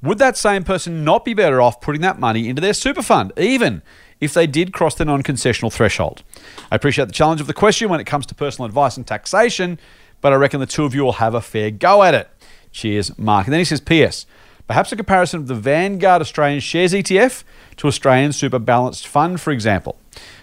would 0.03 0.17
that 0.19 0.37
same 0.37 0.65
person 0.65 1.05
not 1.05 1.27
be 1.27 1.35
better 1.35 1.61
off 1.61 1.81
putting 1.83 2.01
that 2.01 2.19
money 2.19 2.49
into 2.49 2.63
their 2.63 2.73
super 2.73 3.03
fund, 3.03 3.33
even 3.37 3.83
if 4.19 4.33
they 4.33 4.47
did 4.47 4.73
cross 4.73 4.95
the 4.95 5.05
non 5.05 5.23
concessional 5.23 5.71
threshold? 5.71 6.23
I 6.71 6.77
appreciate 6.77 7.05
the 7.05 7.13
challenge 7.13 7.43
of 7.43 7.47
the 7.47 7.55
question 7.55 7.91
when 7.91 8.01
it 8.01 8.05
comes 8.05 8.25
to 8.27 8.35
personal 8.35 8.65
advice 8.65 8.97
and 8.97 9.07
taxation, 9.07 9.79
but 10.23 10.33
I 10.33 10.37
reckon 10.37 10.59
the 10.59 10.67
two 10.67 10.85
of 10.85 10.95
you 10.95 11.05
will 11.05 11.13
have 11.13 11.35
a 11.35 11.43
fair 11.43 11.71
go 11.71 12.03
at 12.03 12.15
it. 12.15 12.31
Cheers, 12.73 13.17
Mark. 13.19 13.47
And 13.47 13.53
then 13.53 13.61
he 13.61 13.67
says, 13.67 13.81
P.S. 13.81 14.25
Perhaps 14.67 14.91
a 14.91 14.97
comparison 14.97 15.41
of 15.41 15.49
the 15.49 15.55
Vanguard 15.55 16.23
Australian 16.23 16.61
Shares 16.61 16.95
ETF 16.95 17.45
to 17.77 17.87
Australian 17.87 18.33
Super 18.33 18.59
Balanced 18.59 19.07
Fund, 19.07 19.39
for 19.39 19.51
example. 19.51 19.99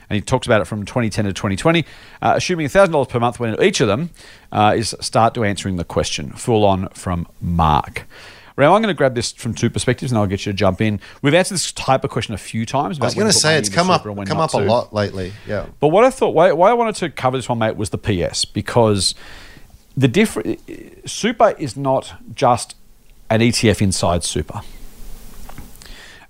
And 0.10 0.16
he 0.16 0.22
talks 0.22 0.48
about 0.48 0.62
it 0.62 0.66
from 0.66 0.86
2010 0.86 1.26
to 1.26 1.34
2020, 1.34 1.86
uh, 2.22 2.34
assuming 2.36 2.68
$1,000 2.68 3.08
per 3.08 3.20
month 3.20 3.40
into 3.40 3.64
each 3.64 3.80
of 3.80 3.88
them, 3.88 4.10
uh, 4.52 4.74
is 4.76 4.96
start 5.00 5.34
to 5.36 5.44
answering 5.44 5.76
the 5.76 5.84
question. 5.84 6.32
Full 6.32 6.66
on 6.66 6.90
from 6.90 7.28
Mark. 7.40 8.06
Now, 8.58 8.76
I'm 8.76 8.82
going 8.82 8.94
to 8.94 8.98
grab 8.98 9.16
this 9.16 9.32
from 9.32 9.54
two 9.54 9.70
perspectives 9.70 10.12
and 10.12 10.20
I'll 10.20 10.28
get 10.28 10.46
you 10.46 10.52
to 10.52 10.56
jump 10.58 10.82
in. 10.82 11.00
We've 11.22 11.34
answered 11.34 11.54
this 11.54 11.72
type 11.72 12.04
of 12.04 12.10
question 12.10 12.34
a 12.34 12.38
few 12.38 12.66
times. 12.66 13.00
I 13.00 13.06
was 13.06 13.16
going 13.16 13.28
to 13.28 13.34
say 13.34 13.58
it's 13.58 13.70
come 13.70 13.90
up 13.90 14.04
come 14.04 14.40
up 14.40 14.54
a 14.54 14.58
lot 14.58 14.94
lately. 14.94 15.32
Yeah. 15.48 15.68
But 15.80 15.90
what 15.90 16.04
I 16.04 16.10
thought, 16.10 16.34
why, 16.34 16.52
why 16.52 16.70
I 16.70 16.74
wanted 16.74 16.96
to 16.96 17.10
cover 17.10 17.38
this 17.38 17.48
one, 17.48 17.60
mate, 17.60 17.78
was 17.78 17.92
the 17.92 17.98
PS 17.98 18.44
because 18.44 19.16
the 19.96 20.10
different 20.10 20.60
super 21.10 21.56
is 21.58 21.78
not 21.78 22.14
just 22.36 22.76
an 23.30 23.40
ETF 23.40 23.82
inside 23.82 24.26
super. 24.26 24.62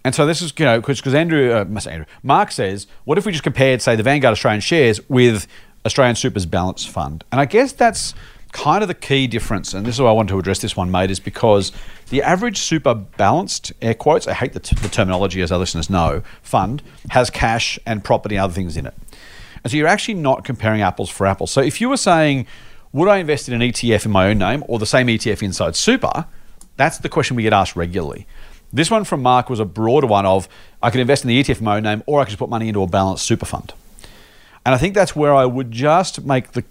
And 0.03 0.15
so 0.15 0.25
this 0.25 0.41
is, 0.41 0.53
you 0.57 0.65
know, 0.65 0.79
because 0.79 1.13
Andrew, 1.13 1.51
uh, 1.51 1.65
Andrew, 1.65 2.05
Mark 2.23 2.51
says, 2.51 2.87
what 3.03 3.17
if 3.17 3.25
we 3.25 3.31
just 3.31 3.43
compared, 3.43 3.81
say, 3.81 3.95
the 3.95 4.03
Vanguard 4.03 4.31
Australian 4.31 4.61
shares 4.61 5.01
with 5.09 5.45
Australian 5.85 6.15
Super's 6.15 6.45
balance 6.45 6.85
fund? 6.85 7.23
And 7.31 7.41
I 7.41 7.45
guess 7.45 7.73
that's 7.73 8.13
kind 8.51 8.81
of 8.81 8.87
the 8.87 8.95
key 8.95 9.27
difference. 9.27 9.73
And 9.73 9.85
this 9.85 9.95
is 9.95 10.01
why 10.01 10.09
I 10.09 10.13
want 10.13 10.29
to 10.29 10.39
address 10.39 10.59
this 10.59 10.75
one, 10.75 10.89
mate, 10.89 11.11
is 11.11 11.19
because 11.19 11.71
the 12.09 12.23
average 12.23 12.57
super 12.57 12.95
balanced, 12.95 13.73
air 13.81 13.93
quotes, 13.93 14.27
I 14.27 14.33
hate 14.33 14.53
the, 14.53 14.59
t- 14.59 14.75
the 14.75 14.89
terminology 14.89 15.41
as 15.41 15.51
our 15.51 15.59
listeners 15.59 15.89
know, 15.89 16.23
fund 16.41 16.81
has 17.09 17.29
cash 17.29 17.77
and 17.85 18.03
property 18.03 18.35
and 18.35 18.43
other 18.43 18.53
things 18.53 18.77
in 18.77 18.85
it. 18.85 18.95
And 19.63 19.71
so 19.71 19.77
you're 19.77 19.87
actually 19.87 20.15
not 20.15 20.45
comparing 20.45 20.81
apples 20.81 21.09
for 21.09 21.27
apples. 21.27 21.51
So 21.51 21.61
if 21.61 21.81
you 21.81 21.89
were 21.89 21.97
saying, 21.97 22.47
would 22.93 23.07
I 23.07 23.17
invest 23.17 23.49
in 23.49 23.61
an 23.61 23.61
ETF 23.61 24.05
in 24.05 24.11
my 24.11 24.29
own 24.29 24.37
name 24.37 24.63
or 24.67 24.79
the 24.79 24.85
same 24.85 25.07
ETF 25.07 25.43
inside 25.43 25.75
super? 25.75 26.25
That's 26.77 26.97
the 26.99 27.09
question 27.09 27.35
we 27.35 27.43
get 27.43 27.53
asked 27.53 27.75
regularly. 27.75 28.25
This 28.71 28.91
one 28.91 29.03
from 29.03 29.21
Mark 29.21 29.49
was 29.49 29.59
a 29.59 29.65
broader 29.65 30.07
one 30.07 30.25
of 30.25 30.47
I 30.81 30.91
could 30.91 31.01
invest 31.01 31.23
in 31.23 31.27
the 31.27 31.41
ETF 31.41 31.61
mode 31.61 31.83
name 31.83 32.03
or 32.05 32.19
I 32.19 32.23
could 32.23 32.31
just 32.31 32.39
put 32.39 32.49
money 32.49 32.67
into 32.67 32.81
a 32.83 32.87
balanced 32.87 33.25
super 33.25 33.45
fund. 33.45 33.73
And 34.65 34.75
I 34.75 34.77
think 34.77 34.93
that's 34.93 35.15
where 35.15 35.33
I 35.33 35.45
would 35.45 35.71
just 35.71 36.23
make 36.23 36.51
the 36.51 36.63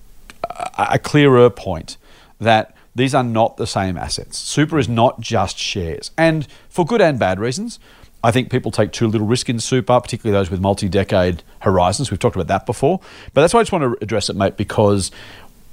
a 0.78 0.98
clearer 0.98 1.50
point 1.50 1.96
that 2.38 2.74
these 2.94 3.14
are 3.14 3.24
not 3.24 3.56
the 3.56 3.66
same 3.66 3.96
assets. 3.96 4.38
Super 4.38 4.78
is 4.78 4.88
not 4.88 5.20
just 5.20 5.58
shares. 5.58 6.10
And 6.16 6.46
for 6.68 6.84
good 6.84 7.00
and 7.00 7.18
bad 7.18 7.38
reasons, 7.38 7.78
I 8.22 8.30
think 8.30 8.50
people 8.50 8.70
take 8.70 8.92
too 8.92 9.06
little 9.06 9.26
risk 9.26 9.48
in 9.48 9.60
super, 9.60 10.00
particularly 10.00 10.38
those 10.38 10.50
with 10.50 10.60
multi 10.60 10.88
decade 10.88 11.42
horizons. 11.60 12.10
We've 12.10 12.18
talked 12.18 12.36
about 12.36 12.48
that 12.48 12.66
before. 12.66 13.00
But 13.34 13.42
that's 13.42 13.54
why 13.54 13.60
I 13.60 13.62
just 13.62 13.72
want 13.72 13.84
to 13.84 14.02
address 14.02 14.28
it, 14.28 14.36
mate, 14.36 14.56
because 14.56 15.10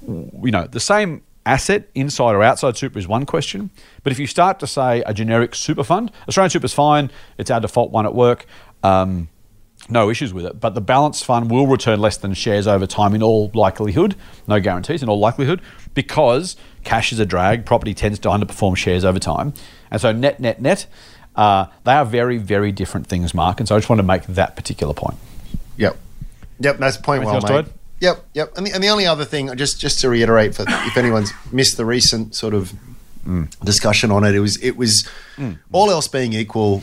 you 0.07 0.51
know, 0.51 0.67
the 0.67 0.79
same 0.79 1.23
asset 1.45 1.89
inside 1.95 2.33
or 2.33 2.43
outside 2.43 2.77
super 2.77 2.99
is 2.99 3.07
one 3.07 3.25
question. 3.25 3.69
But 4.03 4.11
if 4.11 4.19
you 4.19 4.27
start 4.27 4.59
to 4.59 4.67
say 4.67 5.03
a 5.05 5.13
generic 5.13 5.55
super 5.55 5.83
fund, 5.83 6.11
Australian 6.27 6.49
super 6.49 6.65
is 6.65 6.73
fine, 6.73 7.11
it's 7.37 7.51
our 7.51 7.59
default 7.59 7.91
one 7.91 8.05
at 8.05 8.15
work. 8.15 8.45
Um, 8.83 9.29
no 9.87 10.09
issues 10.09 10.33
with 10.33 10.45
it, 10.45 10.59
but 10.59 10.73
the 10.73 10.81
balance 10.81 11.21
fund 11.21 11.51
will 11.51 11.67
return 11.67 11.99
less 11.99 12.17
than 12.17 12.33
shares 12.33 12.65
over 12.65 12.87
time 12.87 13.13
in 13.13 13.21
all 13.21 13.51
likelihood. 13.53 14.15
No 14.47 14.59
guarantees 14.59 15.03
in 15.03 15.09
all 15.09 15.19
likelihood, 15.19 15.61
because 15.93 16.55
cash 16.83 17.11
is 17.11 17.19
a 17.19 17.25
drag. 17.25 17.65
Property 17.65 17.93
tends 17.93 18.17
to 18.19 18.29
underperform 18.29 18.75
shares 18.75 19.05
over 19.05 19.19
time, 19.19 19.53
and 19.91 20.01
so 20.01 20.11
net, 20.11 20.39
net, 20.39 20.59
net, 20.59 20.87
uh, 21.35 21.67
they 21.83 21.91
are 21.91 22.05
very, 22.05 22.37
very 22.37 22.71
different 22.71 23.07
things, 23.07 23.33
Mark. 23.33 23.59
And 23.59 23.67
so 23.67 23.75
I 23.75 23.79
just 23.79 23.89
want 23.89 23.99
to 23.99 24.03
make 24.03 24.23
that 24.27 24.55
particular 24.55 24.93
point. 24.93 25.17
Yep. 25.77 25.97
Yep, 26.59 26.77
that's 26.77 26.97
point 26.97 27.23
Anything 27.23 27.43
well 27.43 27.63
made. 27.63 27.73
Yep, 27.99 28.25
yep. 28.33 28.57
And 28.57 28.67
the, 28.67 28.71
and 28.73 28.83
the 28.83 28.89
only 28.89 29.05
other 29.05 29.25
thing, 29.25 29.55
just 29.55 29.79
just 29.79 29.99
to 29.99 30.09
reiterate, 30.09 30.55
for 30.55 30.65
if 30.67 30.97
anyone's 30.97 31.31
missed 31.51 31.77
the 31.77 31.85
recent 31.85 32.35
sort 32.35 32.53
of 32.53 32.73
mm. 33.25 33.49
discussion 33.63 34.11
on 34.11 34.23
it, 34.23 34.35
it 34.35 34.39
was 34.39 34.61
it 34.61 34.77
was 34.77 35.07
mm. 35.37 35.57
all 35.71 35.89
else 35.89 36.07
being 36.07 36.33
equal, 36.33 36.81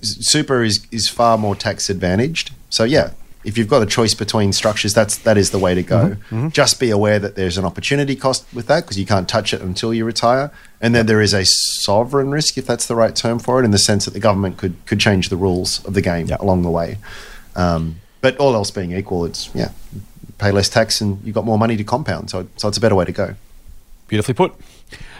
super 0.00 0.62
is 0.62 0.86
is 0.90 1.08
far 1.08 1.36
more 1.36 1.54
tax 1.54 1.90
advantaged. 1.90 2.52
So 2.70 2.84
yeah, 2.84 3.10
if 3.44 3.58
you've 3.58 3.68
got 3.68 3.82
a 3.82 3.86
choice 3.86 4.14
between 4.14 4.52
structures, 4.52 4.94
that's 4.94 5.18
that 5.18 5.36
is 5.36 5.50
the 5.50 5.58
way 5.58 5.74
to 5.74 5.82
go. 5.82 5.96
Mm-hmm. 5.96 6.36
Mm-hmm. 6.36 6.48
Just 6.48 6.80
be 6.80 6.90
aware 6.90 7.18
that 7.18 7.36
there's 7.36 7.58
an 7.58 7.64
opportunity 7.64 8.16
cost 8.16 8.46
with 8.54 8.66
that 8.66 8.84
because 8.84 8.98
you 8.98 9.06
can't 9.06 9.28
touch 9.28 9.52
it 9.52 9.60
until 9.60 9.92
you 9.92 10.04
retire, 10.04 10.50
and 10.80 10.94
then 10.94 11.06
there 11.06 11.20
is 11.20 11.34
a 11.34 11.44
sovereign 11.44 12.30
risk, 12.30 12.56
if 12.56 12.66
that's 12.66 12.86
the 12.86 12.96
right 12.96 13.14
term 13.14 13.38
for 13.38 13.60
it, 13.60 13.64
in 13.64 13.70
the 13.70 13.78
sense 13.78 14.06
that 14.06 14.14
the 14.14 14.20
government 14.20 14.56
could 14.56 14.74
could 14.86 14.98
change 14.98 15.28
the 15.28 15.36
rules 15.36 15.84
of 15.84 15.94
the 15.94 16.02
game 16.02 16.30
along 16.40 16.62
the 16.62 16.70
way. 16.70 16.98
Um, 17.54 17.96
but 18.22 18.36
all 18.38 18.54
else 18.54 18.70
being 18.70 18.92
equal, 18.92 19.26
it's 19.26 19.50
yeah, 19.54 19.72
pay 20.38 20.50
less 20.50 20.68
tax 20.68 21.00
and 21.00 21.22
you've 21.24 21.34
got 21.34 21.44
more 21.44 21.58
money 21.58 21.76
to 21.76 21.84
compound. 21.84 22.30
So 22.30 22.46
so 22.56 22.68
it's 22.68 22.78
a 22.78 22.80
better 22.80 22.94
way 22.94 23.04
to 23.04 23.12
go. 23.12 23.34
Beautifully 24.08 24.34
put. 24.34 24.54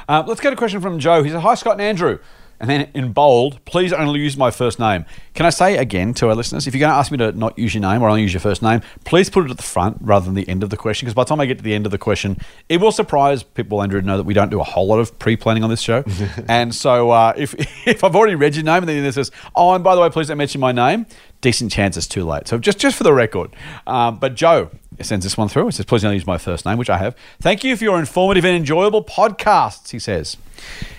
Uh, 0.09 0.23
let's 0.27 0.41
get 0.41 0.53
a 0.53 0.57
question 0.57 0.81
from 0.81 0.99
Joe. 0.99 1.23
He's 1.23 1.35
a 1.35 1.41
Hi, 1.41 1.55
Scott 1.55 1.75
and 1.75 1.83
Andrew. 1.83 2.19
And 2.61 2.71
then 2.71 2.89
in 2.95 3.13
bold, 3.13 3.63
please 3.65 3.93
only 3.93 4.21
use 4.21 4.37
my 4.37 4.51
first 4.51 4.79
name. 4.79 5.05
Can 5.35 5.45
I 5.45 5.51
say 5.51 5.77
again 5.77 6.15
to 6.15 6.29
our 6.29 6.35
listeners, 6.35 6.67
if 6.67 6.75
you're 6.75 6.81
going 6.81 6.93
to 6.93 6.97
ask 6.97 7.11
me 7.11 7.19
to 7.19 7.33
not 7.33 7.59
use 7.59 7.75
your 7.75 7.81
name 7.83 8.01
or 8.03 8.09
only 8.09 8.23
use 8.23 8.33
your 8.33 8.41
first 8.41 8.63
name, 8.63 8.81
please 9.05 9.29
put 9.29 9.45
it 9.45 9.51
at 9.51 9.57
the 9.57 9.63
front 9.63 9.99
rather 10.01 10.25
than 10.25 10.35
the 10.35 10.49
end 10.49 10.63
of 10.63 10.71
the 10.71 10.77
question. 10.77 11.05
Because 11.05 11.15
by 11.15 11.25
the 11.25 11.29
time 11.29 11.41
I 11.41 11.47
get 11.47 11.59
to 11.59 11.65
the 11.65 11.75
end 11.75 11.85
of 11.85 11.93
the 11.93 11.99
question, 11.99 12.39
it 12.69 12.81
will 12.81 12.93
surprise 12.93 13.43
people, 13.43 13.83
Andrew, 13.83 14.01
to 14.01 14.07
know 14.07 14.17
that 14.17 14.23
we 14.25 14.35
don't 14.35 14.51
do 14.51 14.61
a 14.61 14.65
whole 14.65 14.87
lot 14.87 15.01
of 15.01 15.19
pre 15.19 15.37
planning 15.37 15.65
on 15.65 15.71
this 15.71 15.81
show. 15.81 16.05
and 16.49 16.75
so 16.75 17.11
uh, 17.11 17.33
if, 17.37 17.55
if 17.87 18.05
I've 18.05 18.15
already 18.15 18.37
read 18.37 18.55
your 18.55 18.65
name 18.65 18.85
and 18.85 18.89
then 18.89 19.05
it 19.05 19.13
says, 19.13 19.31
Oh, 19.57 19.75
and 19.75 19.83
by 19.83 19.95
the 19.95 20.01
way, 20.01 20.09
please 20.09 20.29
don't 20.29 20.39
mention 20.39 20.61
my 20.61 20.73
name, 20.73 21.07
decent 21.41 21.73
chance 21.73 21.97
it's 21.97 22.07
too 22.07 22.25
late. 22.25 22.47
So 22.47 22.59
just, 22.59 22.79
just 22.79 22.97
for 22.97 23.05
the 23.05 23.13
record. 23.13 23.51
Um, 23.87 24.19
but 24.19 24.37
Joe, 24.37 24.71
sends 25.03 25.25
this 25.25 25.37
one 25.37 25.49
through. 25.49 25.69
It 25.69 25.73
says, 25.73 25.87
please 25.87 26.03
don't 26.03 26.15
use 26.15 26.27
my 26.27 26.39
first 26.39 26.65
name, 26.65 26.79
which 26.79 26.91
I 26.91 26.99
have. 26.99 27.17
Thank 27.41 27.65
you 27.65 27.77
for 27.77 27.85
your 27.85 27.99
informative 27.99 28.45
and 28.45 28.57
enjoyable 28.57 29.03
podcasts, 29.03 29.91
he 29.91 29.99
says. 29.99 30.37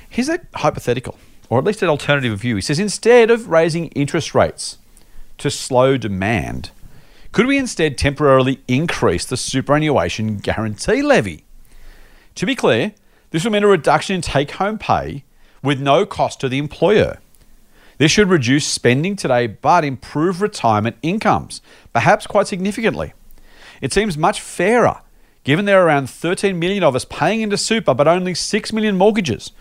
Here's 0.09 0.29
a 0.29 0.39
hypothetical, 0.55 1.17
or 1.49 1.59
at 1.59 1.63
least 1.63 1.81
an 1.81 1.89
alternative 1.89 2.37
view. 2.39 2.55
He 2.55 2.61
says, 2.61 2.79
instead 2.79 3.31
of 3.31 3.49
raising 3.49 3.87
interest 3.89 4.35
rates 4.35 4.77
to 5.37 5.49
slow 5.49 5.95
demand, 5.97 6.71
could 7.31 7.47
we 7.47 7.57
instead 7.57 7.97
temporarily 7.97 8.61
increase 8.67 9.25
the 9.25 9.37
superannuation 9.37 10.37
guarantee 10.37 11.01
levy? 11.01 11.43
To 12.35 12.45
be 12.45 12.55
clear, 12.55 12.93
this 13.31 13.43
will 13.43 13.51
mean 13.51 13.63
a 13.63 13.67
reduction 13.67 14.15
in 14.15 14.21
take 14.21 14.51
home 14.51 14.77
pay 14.77 15.23
with 15.61 15.81
no 15.81 16.05
cost 16.05 16.39
to 16.41 16.49
the 16.49 16.57
employer. 16.57 17.19
This 17.97 18.11
should 18.11 18.29
reduce 18.29 18.65
spending 18.65 19.15
today 19.15 19.47
but 19.47 19.83
improve 19.85 20.41
retirement 20.41 20.97
incomes, 21.01 21.61
perhaps 21.93 22.27
quite 22.27 22.47
significantly. 22.47 23.13
It 23.85 23.93
seems 23.93 24.17
much 24.17 24.41
fairer, 24.41 25.01
given 25.43 25.65
there 25.65 25.79
are 25.79 25.85
around 25.85 26.09
13 26.09 26.57
million 26.57 26.81
of 26.81 26.95
us 26.95 27.05
paying 27.05 27.41
into 27.41 27.55
super 27.55 27.93
but 27.93 28.07
only 28.07 28.33
6 28.33 28.73
million 28.73 28.97
mortgages, 28.97 29.51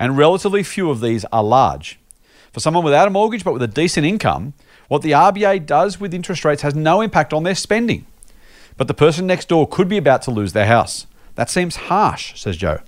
and 0.00 0.18
relatively 0.18 0.64
few 0.64 0.90
of 0.90 1.00
these 1.00 1.24
are 1.26 1.44
large. 1.44 2.00
For 2.50 2.58
someone 2.58 2.82
without 2.82 3.06
a 3.06 3.12
mortgage 3.12 3.44
but 3.44 3.52
with 3.52 3.62
a 3.62 3.68
decent 3.68 4.04
income, 4.04 4.54
what 4.88 5.02
the 5.02 5.12
RBA 5.12 5.64
does 5.64 6.00
with 6.00 6.12
interest 6.12 6.44
rates 6.44 6.62
has 6.62 6.74
no 6.74 7.00
impact 7.00 7.32
on 7.32 7.44
their 7.44 7.54
spending. 7.54 8.04
But 8.76 8.88
the 8.88 8.94
person 8.94 9.28
next 9.28 9.46
door 9.46 9.68
could 9.68 9.88
be 9.88 9.96
about 9.96 10.22
to 10.22 10.32
lose 10.32 10.54
their 10.54 10.66
house. 10.66 11.06
That 11.36 11.48
seems 11.48 11.76
harsh, 11.76 12.36
says 12.36 12.56
Joe. 12.56 12.80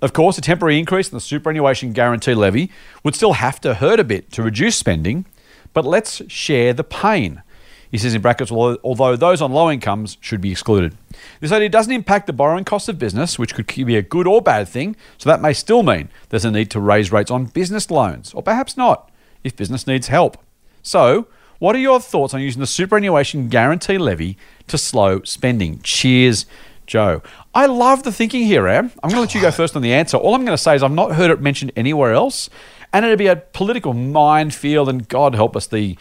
Of 0.00 0.12
course, 0.12 0.38
a 0.38 0.40
temporary 0.40 0.78
increase 0.78 1.08
in 1.08 1.16
the 1.16 1.20
superannuation 1.20 1.92
guarantee 1.92 2.34
levy 2.34 2.70
would 3.02 3.16
still 3.16 3.32
have 3.32 3.60
to 3.62 3.74
hurt 3.74 3.98
a 3.98 4.04
bit 4.04 4.30
to 4.34 4.44
reduce 4.44 4.76
spending, 4.76 5.26
but 5.72 5.84
let's 5.84 6.22
share 6.30 6.72
the 6.72 6.84
pain. 6.84 7.42
He 7.90 7.98
says 7.98 8.14
in 8.14 8.20
brackets, 8.20 8.52
"Although- 8.52 9.16
those 9.16 9.40
on 9.40 9.52
low 9.52 9.70
incomes 9.70 10.18
should 10.20 10.40
be 10.40 10.50
excluded. 10.50 10.94
This 11.40 11.52
idea 11.52 11.68
doesn't 11.68 11.92
impact 11.92 12.26
the 12.26 12.32
borrowing 12.32 12.64
costs 12.64 12.88
of 12.88 12.98
business, 12.98 13.38
which 13.38 13.54
could 13.54 13.66
be 13.66 13.96
a 13.96 14.02
good 14.02 14.26
or 14.26 14.42
bad 14.42 14.68
thing, 14.68 14.94
so 15.16 15.30
that 15.30 15.40
may 15.40 15.52
still 15.52 15.82
mean 15.82 16.08
there's 16.28 16.44
a 16.44 16.50
need 16.50 16.70
to 16.72 16.80
raise 16.80 17.10
rates 17.10 17.30
on 17.30 17.46
business 17.46 17.90
loans, 17.90 18.32
or 18.34 18.42
perhaps 18.42 18.76
not, 18.76 19.10
if 19.42 19.56
business 19.56 19.86
needs 19.86 20.08
help. 20.08 20.36
So, 20.82 21.26
what 21.58 21.74
are 21.74 21.80
your 21.80 21.98
thoughts 22.00 22.34
on 22.34 22.40
using 22.40 22.60
the 22.60 22.66
superannuation 22.66 23.48
guarantee 23.48 23.98
levy 23.98 24.36
to 24.68 24.78
slow 24.78 25.22
spending? 25.24 25.80
Cheers, 25.82 26.46
Joe. 26.86 27.22
I 27.54 27.66
love 27.66 28.02
the 28.02 28.12
thinking 28.12 28.44
here, 28.44 28.68
Am. 28.68 28.92
I'm 29.02 29.10
going 29.10 29.14
to 29.16 29.20
let 29.20 29.34
you 29.34 29.40
go 29.40 29.50
first 29.50 29.74
on 29.74 29.82
the 29.82 29.92
answer. 29.92 30.16
All 30.16 30.34
I'm 30.34 30.44
going 30.44 30.56
to 30.56 30.62
say 30.62 30.76
is 30.76 30.82
I've 30.82 30.92
not 30.92 31.12
heard 31.12 31.30
it 31.30 31.40
mentioned 31.40 31.72
anywhere 31.74 32.12
else, 32.12 32.48
and 32.92 33.04
it'd 33.04 33.18
be 33.18 33.26
a 33.26 33.36
political 33.36 33.92
minefield, 33.92 34.88
and 34.88 35.06
God 35.08 35.34
help 35.34 35.56
us, 35.56 35.66
the 35.66 35.98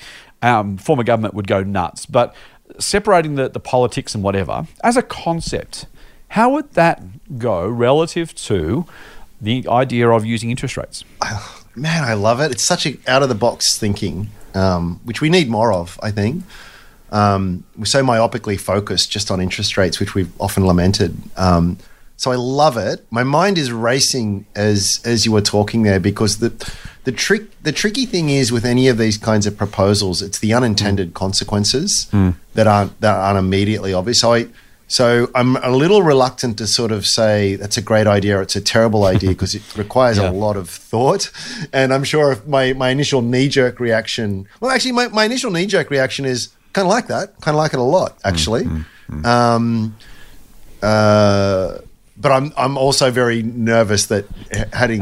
um, 0.47 0.77
former 0.77 1.03
government 1.03 1.33
would 1.33 1.47
go 1.47 1.63
nuts. 1.63 2.05
But 2.05 2.35
separating 2.79 3.35
the, 3.35 3.49
the 3.49 3.59
politics 3.59 4.15
and 4.15 4.23
whatever, 4.23 4.67
as 4.83 4.97
a 4.97 5.01
concept, 5.01 5.85
how 6.29 6.51
would 6.51 6.73
that 6.73 7.01
go 7.37 7.67
relative 7.67 8.33
to 8.35 8.85
the 9.41 9.67
idea 9.67 10.09
of 10.09 10.25
using 10.25 10.49
interest 10.49 10.77
rates? 10.77 11.03
Man, 11.75 12.03
I 12.03 12.13
love 12.13 12.39
it. 12.39 12.51
It's 12.51 12.63
such 12.63 12.87
a 12.87 12.97
out 13.07 13.21
of 13.21 13.29
the 13.29 13.35
box 13.35 13.77
thinking, 13.77 14.29
um, 14.55 14.99
which 15.03 15.21
we 15.21 15.29
need 15.29 15.47
more 15.47 15.71
of. 15.71 15.99
I 16.01 16.09
think 16.09 16.43
um, 17.11 17.63
we're 17.77 17.85
so 17.85 18.03
myopically 18.03 18.59
focused 18.59 19.11
just 19.11 19.29
on 19.29 19.39
interest 19.39 19.77
rates, 19.77 19.99
which 19.99 20.15
we've 20.15 20.31
often 20.41 20.65
lamented. 20.65 21.15
Um, 21.35 21.77
so 22.15 22.31
I 22.31 22.35
love 22.35 22.77
it. 22.77 23.05
My 23.11 23.23
mind 23.23 23.59
is 23.59 23.71
racing 23.71 24.47
as 24.55 24.99
as 25.05 25.23
you 25.23 25.31
were 25.31 25.41
talking 25.41 25.83
there 25.83 25.99
because 25.99 26.39
the 26.39 26.49
the 27.07 27.13
trick 27.25 27.43
the 27.63 27.71
tricky 27.71 28.05
thing 28.13 28.27
is 28.29 28.51
with 28.51 28.65
any 28.65 28.85
of 28.91 28.97
these 28.97 29.17
kinds 29.29 29.45
of 29.49 29.53
proposals, 29.63 30.21
it's 30.27 30.39
the 30.45 30.51
unintended 30.59 31.09
consequences 31.23 32.07
that 32.55 32.67
aren't 32.67 32.91
that 33.03 33.15
aren't 33.25 33.39
immediately 33.39 33.93
obvious. 33.93 34.19
So 34.19 34.33
I 34.33 34.47
so 34.89 35.05
I'm 35.39 35.55
a 35.57 35.71
little 35.83 36.01
reluctant 36.13 36.57
to 36.57 36.65
sort 36.67 36.91
of 36.91 37.01
say 37.05 37.55
that's 37.61 37.77
a 37.77 37.81
great 37.81 38.07
idea. 38.17 38.33
Or 38.37 38.41
it's 38.41 38.57
a 38.57 38.61
terrible 38.75 39.03
idea 39.15 39.29
because 39.29 39.53
it 39.59 39.63
requires 39.77 40.17
Yeah. 40.17 40.29
a 40.29 40.45
lot 40.45 40.55
of 40.57 40.69
thought. 40.69 41.23
And 41.73 41.93
I'm 41.93 42.03
sure 42.05 42.31
if 42.35 42.39
my, 42.47 42.73
my 42.83 42.89
initial 42.97 43.21
knee 43.21 43.47
jerk 43.57 43.79
reaction, 43.79 44.27
well, 44.61 44.71
actually, 44.71 44.93
my, 44.99 45.07
my 45.19 45.25
initial 45.25 45.51
knee 45.51 45.65
jerk 45.65 45.89
reaction 45.89 46.23
is 46.25 46.49
kind 46.73 46.85
of 46.87 46.91
like 46.97 47.07
that, 47.07 47.27
kind 47.41 47.55
of 47.55 47.59
like 47.63 47.73
it 47.73 47.79
a 47.79 47.89
lot, 47.97 48.11
actually. 48.23 48.63
Um, 49.25 49.95
uh, 50.81 51.79
but 52.19 52.31
I'm 52.31 52.51
I'm 52.57 52.77
also 52.77 53.11
very 53.11 53.43
nervous 53.43 54.07
that 54.07 54.25
having 54.73 55.01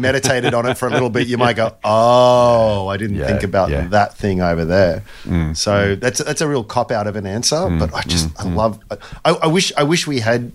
meditated 0.00 0.54
on 0.54 0.66
it 0.66 0.78
for 0.78 0.86
a 0.86 0.90
little 0.90 1.10
bit, 1.10 1.26
you 1.26 1.36
might 1.36 1.56
go, 1.56 1.74
"Oh, 1.82 2.86
I 2.86 2.96
didn't 2.96 3.16
Yeah, 3.16 3.26
think 3.26 3.42
about 3.42 3.70
yeah. 3.70 3.88
that 3.88 4.16
thing 4.16 4.40
over 4.40 4.64
there." 4.64 5.02
Mm. 5.24 5.56
So 5.56 5.96
that's 5.96 6.22
that's 6.22 6.40
a 6.40 6.48
real 6.48 6.62
cop 6.62 6.92
out 6.92 7.06
of 7.06 7.16
an 7.16 7.26
answer. 7.26 7.56
Mm. 7.56 7.80
but 7.80 7.92
I 7.92 8.02
just 8.02 8.28
I 8.38 8.44
mm-hmm. 8.44 8.56
love. 8.56 8.78
I, 9.24 9.30
I 9.30 9.46
wish 9.48 9.72
I 9.76 9.82
wish 9.82 10.06
we 10.06 10.20
had 10.20 10.52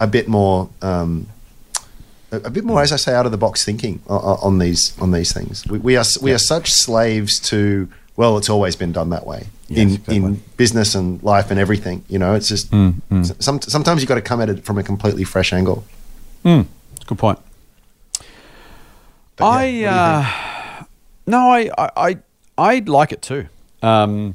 a 0.00 0.06
bit 0.06 0.28
more. 0.28 0.70
Um, 0.80 1.26
a 2.32 2.36
a 2.36 2.50
bit 2.50 2.64
more, 2.64 2.80
as 2.80 2.92
I 2.92 2.96
say, 2.96 3.12
out 3.12 3.26
of 3.26 3.32
the 3.32 3.38
box 3.38 3.64
thinking 3.64 4.00
on, 4.06 4.38
on 4.42 4.58
these 4.58 4.98
on 4.98 5.10
these 5.10 5.32
things. 5.32 5.66
We, 5.66 5.78
we 5.78 5.96
are 5.96 6.04
we 6.22 6.32
are 6.32 6.38
such 6.38 6.72
slaves 6.72 7.38
to. 7.50 7.88
Well, 8.16 8.38
it's 8.38 8.50
always 8.50 8.76
been 8.76 8.92
done 8.92 9.10
that 9.10 9.26
way 9.26 9.46
in 9.70 9.76
Yes, 9.88 9.98
exactly. 9.98 10.16
in 10.16 10.42
business 10.56 10.94
and 10.94 11.22
life 11.22 11.50
and 11.50 11.58
everything. 11.60 12.04
You 12.08 12.18
know, 12.18 12.34
it's 12.34 12.48
just 12.48 12.72
s- 12.74 13.32
some, 13.38 13.60
sometimes 13.62 14.02
you've 14.02 14.08
got 14.08 14.16
to 14.16 14.20
come 14.22 14.40
at 14.40 14.48
it 14.48 14.64
from 14.64 14.78
a 14.78 14.82
completely 14.82 15.24
fresh 15.24 15.52
angle. 15.52 15.84
Good 16.44 16.66
point. 17.18 17.38
But 19.36 19.44
I 19.46 19.64
you 19.66 19.86
uh, 19.88 20.26
no, 21.26 21.50
I, 21.50 21.70
I 21.78 21.90
I 21.96 22.16
I 22.58 22.78
like 22.86 23.12
it 23.12 23.22
too. 23.22 23.46
Um, 23.82 24.34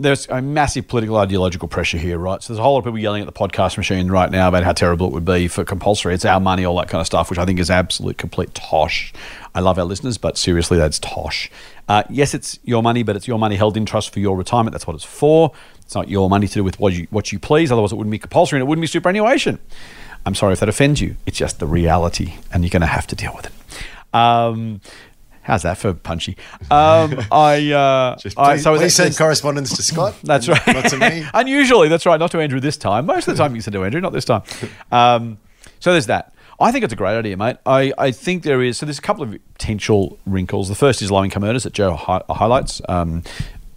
there's 0.00 0.28
a 0.28 0.40
massive 0.40 0.86
political 0.86 1.16
ideological 1.16 1.66
pressure 1.66 1.98
here, 1.98 2.18
right? 2.18 2.40
So 2.42 2.52
there's 2.52 2.60
a 2.60 2.62
whole 2.62 2.74
lot 2.74 2.80
of 2.80 2.84
people 2.84 2.98
yelling 2.98 3.20
at 3.20 3.26
the 3.26 3.32
podcast 3.32 3.76
machine 3.76 4.08
right 4.08 4.30
now 4.30 4.48
about 4.48 4.62
how 4.62 4.72
terrible 4.72 5.08
it 5.08 5.12
would 5.12 5.24
be 5.24 5.48
for 5.48 5.64
compulsory. 5.64 6.14
It's 6.14 6.24
our 6.24 6.38
money, 6.38 6.64
all 6.64 6.76
that 6.76 6.88
kind 6.88 7.00
of 7.00 7.06
stuff, 7.06 7.30
which 7.30 7.38
I 7.38 7.44
think 7.44 7.58
is 7.58 7.68
absolute 7.68 8.16
complete 8.16 8.54
tosh. 8.54 9.12
I 9.54 9.60
love 9.60 9.78
our 9.78 9.84
listeners, 9.84 10.16
but 10.16 10.38
seriously, 10.38 10.78
that's 10.78 11.00
tosh. 11.00 11.50
Uh, 11.88 12.04
yes, 12.10 12.32
it's 12.32 12.60
your 12.64 12.82
money, 12.82 13.02
but 13.02 13.16
it's 13.16 13.26
your 13.26 13.38
money 13.38 13.56
held 13.56 13.76
in 13.76 13.86
trust 13.86 14.12
for 14.12 14.20
your 14.20 14.36
retirement. 14.36 14.72
That's 14.72 14.86
what 14.86 14.94
it's 14.94 15.04
for. 15.04 15.52
It's 15.80 15.94
not 15.94 16.08
your 16.08 16.30
money 16.30 16.46
to 16.46 16.54
do 16.54 16.64
with 16.64 16.78
what 16.78 16.92
you 16.92 17.08
what 17.10 17.32
you 17.32 17.38
please. 17.38 17.72
Otherwise, 17.72 17.92
it 17.92 17.96
wouldn't 17.96 18.12
be 18.12 18.18
compulsory 18.18 18.58
and 18.58 18.66
it 18.66 18.68
wouldn't 18.68 18.82
be 18.82 18.86
superannuation. 18.86 19.58
I'm 20.24 20.34
sorry 20.34 20.52
if 20.52 20.60
that 20.60 20.68
offends 20.68 21.00
you. 21.00 21.16
It's 21.26 21.38
just 21.38 21.58
the 21.58 21.66
reality, 21.66 22.34
and 22.52 22.62
you're 22.62 22.70
going 22.70 22.82
to 22.82 22.86
have 22.86 23.06
to 23.08 23.16
deal 23.16 23.32
with 23.34 23.46
it. 23.46 23.52
Um, 24.14 24.80
how's 25.48 25.62
that 25.62 25.78
for 25.78 25.94
punchy? 25.94 26.36
Um, 26.70 27.18
I, 27.32 27.72
uh, 27.72 28.16
Just 28.18 28.38
I 28.38 28.54
please, 28.54 28.62
so 28.62 28.76
please 28.76 28.94
send 28.94 29.16
correspondence 29.16 29.74
to 29.76 29.82
Scott. 29.82 30.14
that's 30.22 30.46
right. 30.46 30.64
Not 30.66 30.84
to 30.90 30.98
me. 30.98 31.24
Unusually, 31.34 31.88
that's 31.88 32.06
right. 32.06 32.20
Not 32.20 32.30
to 32.32 32.40
Andrew 32.40 32.60
this 32.60 32.76
time. 32.76 33.06
Most 33.06 33.26
of 33.26 33.36
the 33.36 33.42
time 33.42 33.56
you 33.56 33.62
send 33.62 33.72
to 33.72 33.82
Andrew, 33.84 34.00
not 34.00 34.12
this 34.12 34.26
time. 34.26 34.42
Um, 34.92 35.38
so 35.80 35.90
there's 35.92 36.06
that. 36.06 36.34
I 36.60 36.70
think 36.70 36.84
it's 36.84 36.92
a 36.92 36.96
great 36.96 37.16
idea, 37.16 37.36
mate. 37.36 37.56
I, 37.64 37.92
I 37.98 38.10
think 38.10 38.42
there 38.42 38.62
is. 38.62 38.78
So 38.78 38.86
there's 38.86 38.98
a 38.98 39.02
couple 39.02 39.22
of 39.22 39.36
potential 39.54 40.18
wrinkles. 40.26 40.68
The 40.68 40.74
first 40.74 41.00
is 41.02 41.10
low 41.10 41.24
income 41.24 41.44
earners 41.44 41.62
that 41.64 41.72
Joe 41.72 41.94
hi- 41.94 42.22
highlights, 42.28 42.82
um, 42.88 43.22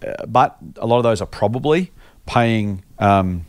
uh, 0.06 0.26
but 0.26 0.58
a 0.76 0.86
lot 0.86 0.98
of 0.98 1.04
those 1.04 1.20
are 1.20 1.26
probably 1.26 1.90
paying. 2.26 2.84
Um, 2.98 3.46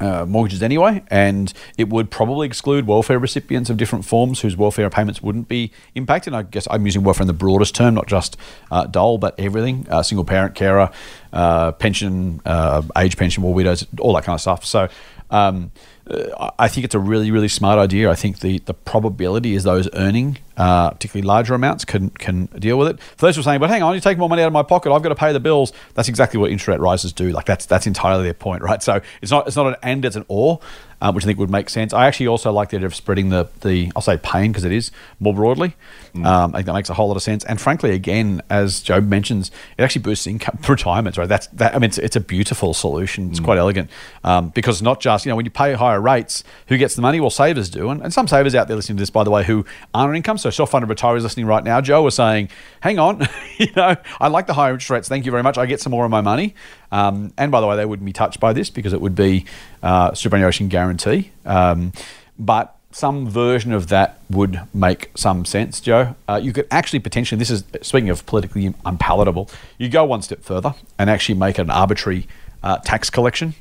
uh, 0.00 0.24
mortgages 0.26 0.62
anyway, 0.62 1.02
and 1.08 1.52
it 1.78 1.88
would 1.88 2.10
probably 2.10 2.46
exclude 2.46 2.86
welfare 2.86 3.18
recipients 3.18 3.70
of 3.70 3.76
different 3.76 4.04
forms 4.04 4.40
whose 4.40 4.56
welfare 4.56 4.88
payments 4.90 5.22
wouldn't 5.22 5.48
be 5.48 5.70
impacted. 5.94 6.34
I 6.34 6.42
guess 6.42 6.66
I'm 6.70 6.84
using 6.86 7.02
welfare 7.02 7.22
in 7.22 7.28
the 7.28 7.32
broadest 7.32 7.74
term, 7.74 7.94
not 7.94 8.06
just 8.06 8.36
uh, 8.70 8.86
dole, 8.86 9.18
but 9.18 9.38
everything: 9.38 9.86
uh, 9.90 10.02
single 10.02 10.24
parent 10.24 10.54
carer, 10.54 10.90
uh, 11.32 11.72
pension, 11.72 12.40
uh, 12.44 12.82
age 12.96 13.16
pension, 13.16 13.42
war 13.42 13.54
widows, 13.54 13.86
all 13.98 14.14
that 14.14 14.24
kind 14.24 14.34
of 14.34 14.40
stuff. 14.40 14.64
So. 14.64 14.88
Um, 15.32 15.70
uh, 16.06 16.50
I 16.58 16.68
think 16.68 16.84
it's 16.84 16.94
a 16.94 16.98
really, 16.98 17.30
really 17.30 17.48
smart 17.48 17.78
idea. 17.78 18.10
I 18.10 18.14
think 18.14 18.40
the, 18.40 18.58
the 18.60 18.74
probability 18.74 19.54
is 19.54 19.64
those 19.64 19.88
earning 19.94 20.38
uh, 20.60 20.90
particularly 20.90 21.26
larger 21.26 21.54
amounts 21.54 21.86
can 21.86 22.10
can 22.10 22.44
deal 22.58 22.76
with 22.76 22.88
it. 22.88 23.00
For 23.00 23.24
those 23.24 23.34
who 23.34 23.40
are 23.40 23.44
saying, 23.44 23.60
"But 23.60 23.70
hang 23.70 23.82
on, 23.82 23.94
you 23.94 24.00
take 24.00 24.18
more 24.18 24.28
money 24.28 24.42
out 24.42 24.48
of 24.48 24.52
my 24.52 24.62
pocket, 24.62 24.92
I've 24.92 25.02
got 25.02 25.08
to 25.08 25.14
pay 25.14 25.32
the 25.32 25.40
bills." 25.40 25.72
That's 25.94 26.06
exactly 26.06 26.38
what 26.38 26.50
interest 26.50 26.68
rate 26.68 26.80
rises 26.80 27.14
do. 27.14 27.30
Like 27.30 27.46
that's 27.46 27.64
that's 27.64 27.86
entirely 27.86 28.24
their 28.24 28.34
point, 28.34 28.62
right? 28.62 28.82
So 28.82 29.00
it's 29.22 29.30
not 29.30 29.46
it's 29.46 29.56
not 29.56 29.68
an 29.68 29.76
and, 29.82 30.04
it's 30.04 30.16
an 30.16 30.26
or, 30.28 30.60
uh, 31.00 31.12
which 31.12 31.24
I 31.24 31.28
think 31.28 31.38
would 31.38 31.48
make 31.48 31.70
sense. 31.70 31.94
I 31.94 32.06
actually 32.06 32.26
also 32.26 32.52
like 32.52 32.68
the 32.68 32.76
idea 32.76 32.88
of 32.88 32.94
spreading 32.94 33.30
the 33.30 33.48
the 33.62 33.90
I'll 33.96 34.02
say 34.02 34.18
pain 34.18 34.52
because 34.52 34.64
it 34.64 34.72
is 34.72 34.90
more 35.18 35.32
broadly. 35.32 35.76
Um, 36.14 36.50
I 36.52 36.58
think 36.58 36.66
that 36.66 36.74
makes 36.74 36.90
a 36.90 36.94
whole 36.94 37.08
lot 37.08 37.16
of 37.16 37.22
sense. 37.22 37.42
And 37.44 37.58
frankly, 37.58 37.92
again, 37.92 38.42
as 38.50 38.82
Joe 38.82 39.00
mentions, 39.00 39.50
it 39.78 39.82
actually 39.82 40.02
boosts 40.02 40.26
income 40.26 40.58
retirements, 40.68 41.16
right? 41.16 41.28
That's 41.28 41.46
that. 41.46 41.74
I 41.74 41.78
mean, 41.78 41.88
it's, 41.88 41.96
it's 41.96 42.16
a 42.16 42.20
beautiful 42.20 42.74
solution. 42.74 43.30
It's 43.30 43.40
quite 43.40 43.56
elegant 43.56 43.88
um, 44.24 44.50
because 44.50 44.82
not 44.82 45.00
just 45.00 45.24
you 45.24 45.30
know 45.30 45.36
when 45.36 45.46
you 45.46 45.50
pay 45.50 45.72
higher 45.90 46.00
rates, 46.00 46.44
who 46.68 46.78
gets 46.78 46.94
the 46.94 47.02
money? 47.02 47.20
Well, 47.20 47.30
savers 47.30 47.68
do, 47.68 47.90
and, 47.90 48.02
and 48.02 48.12
some 48.12 48.28
savers 48.28 48.54
out 48.54 48.68
there 48.68 48.76
listening 48.76 48.96
to 48.98 49.02
this, 49.02 49.10
by 49.10 49.24
the 49.24 49.30
way, 49.30 49.44
who 49.44 49.64
aren't 49.92 50.10
on 50.10 50.16
income. 50.16 50.38
So 50.38 50.50
self-funded 50.50 50.88
retirees 50.88 51.22
listening 51.22 51.46
right 51.46 51.64
now, 51.64 51.80
Joe 51.80 52.02
was 52.02 52.14
saying, 52.14 52.48
"Hang 52.80 52.98
on, 52.98 53.26
you 53.58 53.68
know, 53.76 53.96
I 54.20 54.28
like 54.28 54.46
the 54.46 54.54
higher 54.54 54.72
interest 54.72 54.90
rates. 54.90 55.08
Thank 55.08 55.24
you 55.24 55.30
very 55.30 55.42
much. 55.42 55.58
I 55.58 55.66
get 55.66 55.80
some 55.80 55.90
more 55.90 56.04
of 56.04 56.10
my 56.10 56.20
money." 56.20 56.54
Um, 56.92 57.32
and 57.36 57.52
by 57.52 57.60
the 57.60 57.66
way, 57.66 57.76
they 57.76 57.86
wouldn't 57.86 58.06
be 58.06 58.12
touched 58.12 58.40
by 58.40 58.52
this 58.52 58.70
because 58.70 58.92
it 58.92 59.00
would 59.00 59.14
be 59.14 59.46
uh, 59.82 60.14
superannuation 60.14 60.68
guarantee. 60.68 61.32
Um, 61.44 61.92
but 62.38 62.76
some 62.92 63.28
version 63.28 63.72
of 63.72 63.88
that 63.88 64.20
would 64.28 64.60
make 64.74 65.10
some 65.14 65.44
sense, 65.44 65.80
Joe. 65.80 66.16
Uh, 66.28 66.40
you 66.42 66.52
could 66.52 66.66
actually 66.70 66.98
potentially, 66.98 67.38
this 67.38 67.50
is 67.50 67.64
speaking 67.82 68.10
of 68.10 68.26
politically 68.26 68.74
unpalatable, 68.84 69.48
you 69.78 69.88
go 69.88 70.04
one 70.04 70.22
step 70.22 70.42
further 70.42 70.74
and 70.98 71.08
actually 71.08 71.36
make 71.36 71.58
an 71.58 71.70
arbitrary 71.70 72.26
uh, 72.62 72.78
tax 72.78 73.08
collection 73.08 73.54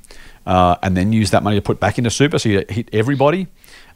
uh, 0.50 0.76
and 0.82 0.98
then 0.98 1.14
use 1.14 1.30
that 1.30 1.44
money 1.44 1.56
to 1.56 1.62
put 1.62 1.80
back 1.80 1.98
into 1.98 2.10
super. 2.10 2.40
So 2.40 2.50
you 2.50 2.66
hit 2.68 2.90
everybody. 2.92 3.48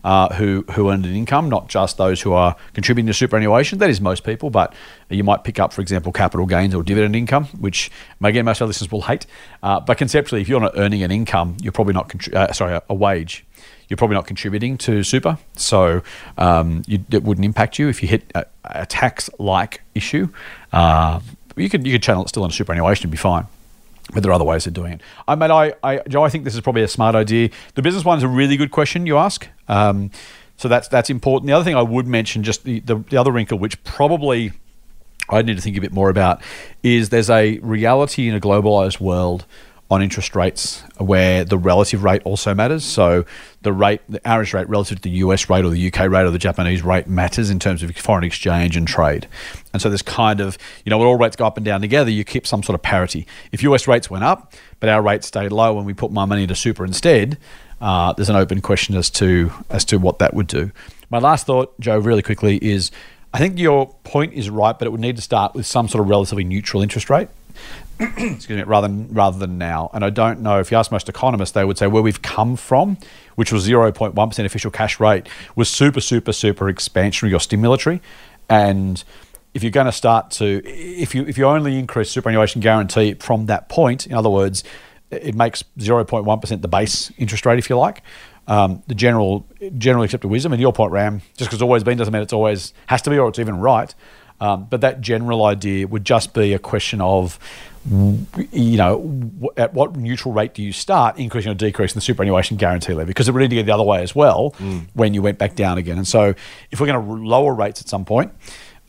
Uh, 0.06 0.34
who 0.34 0.66
who 0.72 0.90
earned 0.92 1.06
an 1.06 1.16
income, 1.16 1.48
not 1.48 1.70
just 1.70 1.96
those 1.96 2.22
who 2.22 2.34
are 2.34 2.58
contributing 2.74 3.08
to 3.08 3.14
superannuation. 3.14 3.80
That 3.80 3.90
is 3.90 4.02
most 4.02 4.26
people, 4.26 4.50
but 4.50 4.74
you 5.10 5.24
might 5.24 5.46
pick 5.46 5.60
up, 5.60 5.72
for 5.72 5.80
example, 5.80 6.12
capital 6.12 6.46
gains 6.46 6.76
or 6.76 6.84
dividend 6.84 7.16
income, 7.16 7.46
which 7.58 7.90
again 8.22 8.44
most 8.44 8.58
of 8.58 8.64
our 8.64 8.68
listeners 8.68 8.92
will 8.92 9.04
hate. 9.04 9.26
Uh, 9.64 9.80
but 9.80 9.98
conceptually, 9.98 10.42
if 10.42 10.50
you're 10.50 10.60
not 10.60 10.74
earning 10.76 11.04
an 11.04 11.12
income, 11.12 11.56
you're 11.62 11.72
probably 11.72 11.94
not 11.94 12.10
contri- 12.10 12.34
uh, 12.34 12.52
sorry 12.52 12.74
a, 12.74 12.84
a 12.90 12.94
wage 12.94 13.46
you're 13.88 13.98
probably 13.98 14.16
not 14.16 14.28
contributing 14.28 14.78
to 14.78 15.04
super, 15.04 15.38
so 15.56 16.02
um, 16.38 16.82
you, 16.88 17.04
it 17.12 17.24
wouldn't 17.24 17.46
impact 17.46 17.80
you 17.80 17.88
if 17.90 18.02
you 18.02 18.10
hit 18.10 18.24
a, 18.36 18.46
a 18.66 18.86
tax-like 18.86 19.82
issue. 19.96 20.28
Uh, 20.72 21.20
you 21.56 21.70
could 21.70 21.86
you 21.86 21.94
could 21.94 22.04
channel 22.04 22.24
it 22.24 22.30
still 22.30 22.44
into 22.44 22.56
superannuation 22.56 23.06
and 23.06 23.12
be 23.12 23.18
fine. 23.18 23.46
But 24.12 24.22
there 24.22 24.32
are 24.32 24.36
other 24.36 24.44
ways 24.44 24.68
of 24.68 24.74
doing 24.74 24.94
it. 24.94 25.02
I 25.28 25.36
mean, 25.36 25.50
I, 25.50 25.74
I, 25.82 26.00
Joe, 26.10 26.24
I 26.24 26.30
think 26.30 26.44
this 26.44 26.56
is 26.56 26.62
probably 26.62 26.84
a 26.84 26.88
smart 26.88 27.16
idea. 27.16 27.50
The 27.76 27.82
business 27.82 28.04
one 28.04 28.18
is 28.18 28.24
a 28.24 28.28
really 28.28 28.58
good 28.58 28.72
question 28.72 29.06
you 29.06 29.18
ask. 29.18 29.48
Um, 29.68 30.12
so 30.58 30.68
that's 30.68 30.88
that's 30.88 31.10
important. 31.10 31.48
The 31.48 31.54
other 31.54 31.64
thing 31.64 31.76
I 31.76 31.82
would 31.82 32.08
mention, 32.08 32.44
just 32.44 32.64
the, 32.64 32.80
the, 32.82 32.98
the 32.98 33.18
other 33.18 33.32
wrinkle, 33.32 33.58
which 33.58 33.82
probably 33.84 34.52
I 35.30 35.42
need 35.42 35.56
to 35.56 35.62
think 35.62 35.78
a 35.78 35.82
bit 35.82 35.94
more 35.94 36.10
about, 36.10 36.42
is 36.84 37.10
there's 37.10 37.30
a 37.30 37.60
reality 37.60 38.28
in 38.28 38.36
a 38.36 38.40
globalized 38.40 39.00
world 39.00 39.46
on 39.92 40.02
interest 40.02 40.36
rates 40.36 40.82
where 40.98 41.44
the 41.46 41.58
relative 41.58 42.04
rate 42.04 42.22
also 42.26 42.54
matters. 42.54 42.84
So 42.84 43.26
the 43.62 43.72
rate, 43.72 44.02
the 44.10 44.26
average 44.28 44.54
rate 44.54 44.68
relative 44.68 44.98
to 44.98 45.04
the 45.04 45.18
US 45.18 45.50
rate 45.50 45.66
or 45.66 45.70
the 45.70 45.88
UK 45.88 46.10
rate 46.10 46.24
or 46.24 46.32
the 46.32 46.40
Japanese 46.40 46.82
rate 46.82 47.08
matters 47.08 47.50
in 47.50 47.60
terms 47.60 47.84
of 47.84 47.96
foreign 47.96 48.24
exchange 48.24 48.76
and 48.76 48.88
trade. 48.88 49.28
And 49.72 49.82
so 49.82 49.90
there's 49.90 50.02
kind 50.02 50.40
of, 50.40 50.58
you 50.84 50.90
know, 50.90 50.98
when 50.98 51.08
all 51.08 51.18
rates 51.18 51.36
go 51.36 51.46
up 51.46 51.58
and 51.58 51.66
down 51.66 51.82
together, 51.82 52.10
you 52.10 52.24
keep 52.24 52.48
some 52.48 52.64
sort 52.64 52.76
of 52.76 52.82
parity. 52.82 53.28
If 53.52 53.62
US 53.64 53.88
rates 53.88 54.10
went 54.10 54.24
up, 54.24 54.54
but 54.80 54.90
our 54.90 55.02
rates 55.02 55.28
stayed 55.28 55.52
low 55.52 55.78
and 55.78 55.86
we 55.86 55.94
put 55.94 56.12
my 56.12 56.26
money 56.26 56.44
into 56.44 56.56
super 56.56 56.86
instead, 56.86 57.38
uh, 57.80 58.14
there's 58.14 58.30
an 58.30 58.36
open 58.36 58.62
question 58.62 58.96
as 58.96 59.10
to 59.12 59.52
as 59.70 59.84
to 59.86 59.98
what 59.98 60.20
that 60.20 60.34
would 60.34 60.48
do. 60.48 60.72
My 61.10 61.20
last 61.20 61.46
thought, 61.46 61.78
Joe, 61.80 62.00
really 62.00 62.22
quickly, 62.22 62.58
is 62.58 62.90
I 63.34 63.40
think 63.40 63.60
your 63.60 63.94
point 64.04 64.34
is 64.34 64.50
right, 64.50 64.78
but 64.78 64.88
it 64.88 64.92
would 64.92 65.02
need 65.02 65.18
to 65.18 65.22
start 65.22 65.54
with 65.54 65.66
some 65.66 65.88
sort 65.88 66.04
of 66.04 66.10
relatively 66.10 66.44
neutral 66.44 66.82
interest 66.82 67.10
rate 67.10 67.28
excuse 68.00 68.50
me, 68.50 68.64
rather 68.64 68.88
than 68.88 69.14
rather 69.14 69.38
than 69.38 69.58
now. 69.58 69.90
And 69.94 70.04
I 70.04 70.10
don't 70.10 70.42
know 70.42 70.60
if 70.60 70.72
you 70.72 70.78
ask 70.78 70.92
most 70.92 71.10
economists, 71.10 71.52
they 71.52 71.64
would 71.64 71.78
say 71.78 71.88
where 71.88 72.02
we've 72.02 72.22
come 72.22 72.56
from, 72.56 72.98
which 73.36 73.52
was 73.52 73.64
zero 73.64 73.92
point 73.92 74.16
one 74.16 74.30
percent 74.30 74.46
official 74.46 74.72
cash 74.72 75.00
rate, 75.00 75.28
was 75.56 75.70
super, 75.70 76.02
super, 76.02 76.34
super 76.34 76.66
expansionary 76.72 77.34
or 77.34 77.38
stimulatory. 77.38 78.02
And 78.50 79.04
if 79.54 79.64
you're 79.64 79.72
going 79.72 79.86
to 79.86 79.92
start 79.92 80.32
to, 80.32 80.62
if 80.66 81.14
you 81.14 81.26
if 81.26 81.38
you 81.38 81.46
only 81.46 81.78
increase 81.78 82.10
superannuation 82.10 82.62
guarantee 82.62 83.14
from 83.16 83.46
that 83.46 83.70
point, 83.70 84.08
in 84.08 84.14
other 84.14 84.30
words, 84.30 84.64
it 85.12 85.36
makes 85.36 85.64
zero 85.80 86.04
point 86.04 86.26
one 86.26 86.40
percent 86.40 86.62
the 86.62 86.68
base 86.68 87.12
interest 87.18 87.46
rate, 87.46 87.60
if 87.60 87.70
you 87.70 87.78
like. 87.78 88.02
Um, 88.46 88.84
the 88.88 88.96
general 88.96 89.48
generally 89.78 90.06
accepted 90.06 90.28
wisdom, 90.28 90.52
and 90.52 90.62
your 90.62 90.74
point, 90.74 90.92
Ram, 90.92 91.22
just 91.38 91.50
because 91.50 91.54
it's 91.54 91.62
always 91.62 91.84
been 91.84 91.98
doesn't 91.98 92.12
mean 92.12 92.22
it's 92.24 92.34
always 92.34 92.74
has 92.88 93.02
to 93.04 93.10
be 93.10 93.18
or 93.18 93.30
it's 93.30 93.40
even 93.40 93.60
right. 93.60 93.94
Um, 94.42 94.68
but 94.70 94.82
that 94.82 95.00
general 95.00 95.46
idea 95.46 95.88
would 95.88 96.04
just 96.04 96.34
be 96.34 96.52
a 96.54 96.60
question 96.60 97.00
of, 97.00 97.40
you 97.90 98.78
know, 98.78 99.52
at 99.58 99.74
what 99.74 99.96
neutral 99.96 100.34
rate 100.34 100.54
do 100.54 100.64
you 100.64 100.72
start 100.72 101.18
increasing 101.18 101.52
or 101.52 101.56
decreasing 101.56 101.96
the 101.96 102.02
superannuation 102.02 102.56
guarantee 102.56 102.94
levy? 102.94 103.08
Because 103.08 103.28
it 103.28 103.34
would 103.34 103.42
need 103.42 103.50
to 103.50 103.56
go 103.58 103.64
the 103.64 103.74
other 103.74 103.84
way 103.84 104.02
as 104.02 104.16
well 104.16 104.52
when 104.94 105.14
you 105.14 105.22
went 105.22 105.38
back 105.38 105.56
down 105.56 105.78
again. 105.78 105.98
And 105.98 106.08
so, 106.08 106.34
if 106.72 106.80
we're 106.80 106.88
going 106.88 107.06
to 107.06 107.14
lower 107.14 107.54
rates 107.54 107.82
at 107.82 107.90
some 107.90 108.06
point, 108.06 108.32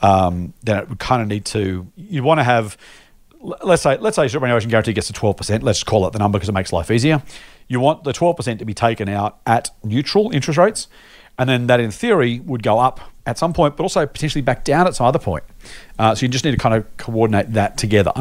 um, 0.01 0.53
then 0.63 0.79
it 0.79 0.89
would 0.89 0.99
kind 0.99 1.23
of 1.23 1.29
need 1.29 1.45
to. 1.47 1.91
You 1.97 2.23
want 2.23 2.39
to 2.39 2.45
have, 2.45 2.77
let's 3.41 3.83
say, 3.83 3.97
let's 3.99 4.17
say 4.17 4.29
superannuation 4.29 4.71
guarantee 4.71 4.93
gets 4.93 5.09
to 5.09 5.13
twelve 5.13 5.37
percent. 5.37 5.63
Let's 5.65 5.81
just 5.81 5.87
call 5.87 6.07
it 6.07 6.13
the 6.13 6.19
number 6.21 6.39
because 6.39 6.49
it 6.49 6.53
makes 6.53 6.73
life 6.73 6.91
easier. 6.91 7.23
You 7.67 7.81
want 7.81 8.05
the 8.05 8.13
twelve 8.13 8.37
percent 8.37 8.61
to 8.61 8.65
be 8.65 8.75
taken 8.75 9.09
out 9.09 9.39
at 9.47 9.71
neutral 9.83 10.31
interest 10.31 10.59
rates, 10.59 10.87
and 11.37 11.49
then 11.49 11.67
that 11.67 11.81
in 11.81 11.91
theory 11.91 12.41
would 12.41 12.63
go 12.63 12.79
up 12.79 13.01
at 13.27 13.39
some 13.39 13.55
point, 13.55 13.77
but 13.77 13.83
also 13.83 14.05
potentially 14.07 14.43
back 14.43 14.65
down 14.65 14.87
at 14.87 14.95
some 14.95 15.07
other 15.07 15.19
point. 15.19 15.45
Uh, 15.99 16.15
so 16.15 16.27
you 16.27 16.29
just 16.29 16.45
need 16.45 16.51
to 16.51 16.59
kind 16.59 16.75
of 16.75 16.97
coordinate 16.99 17.53
that 17.55 17.79
together, 17.79 18.13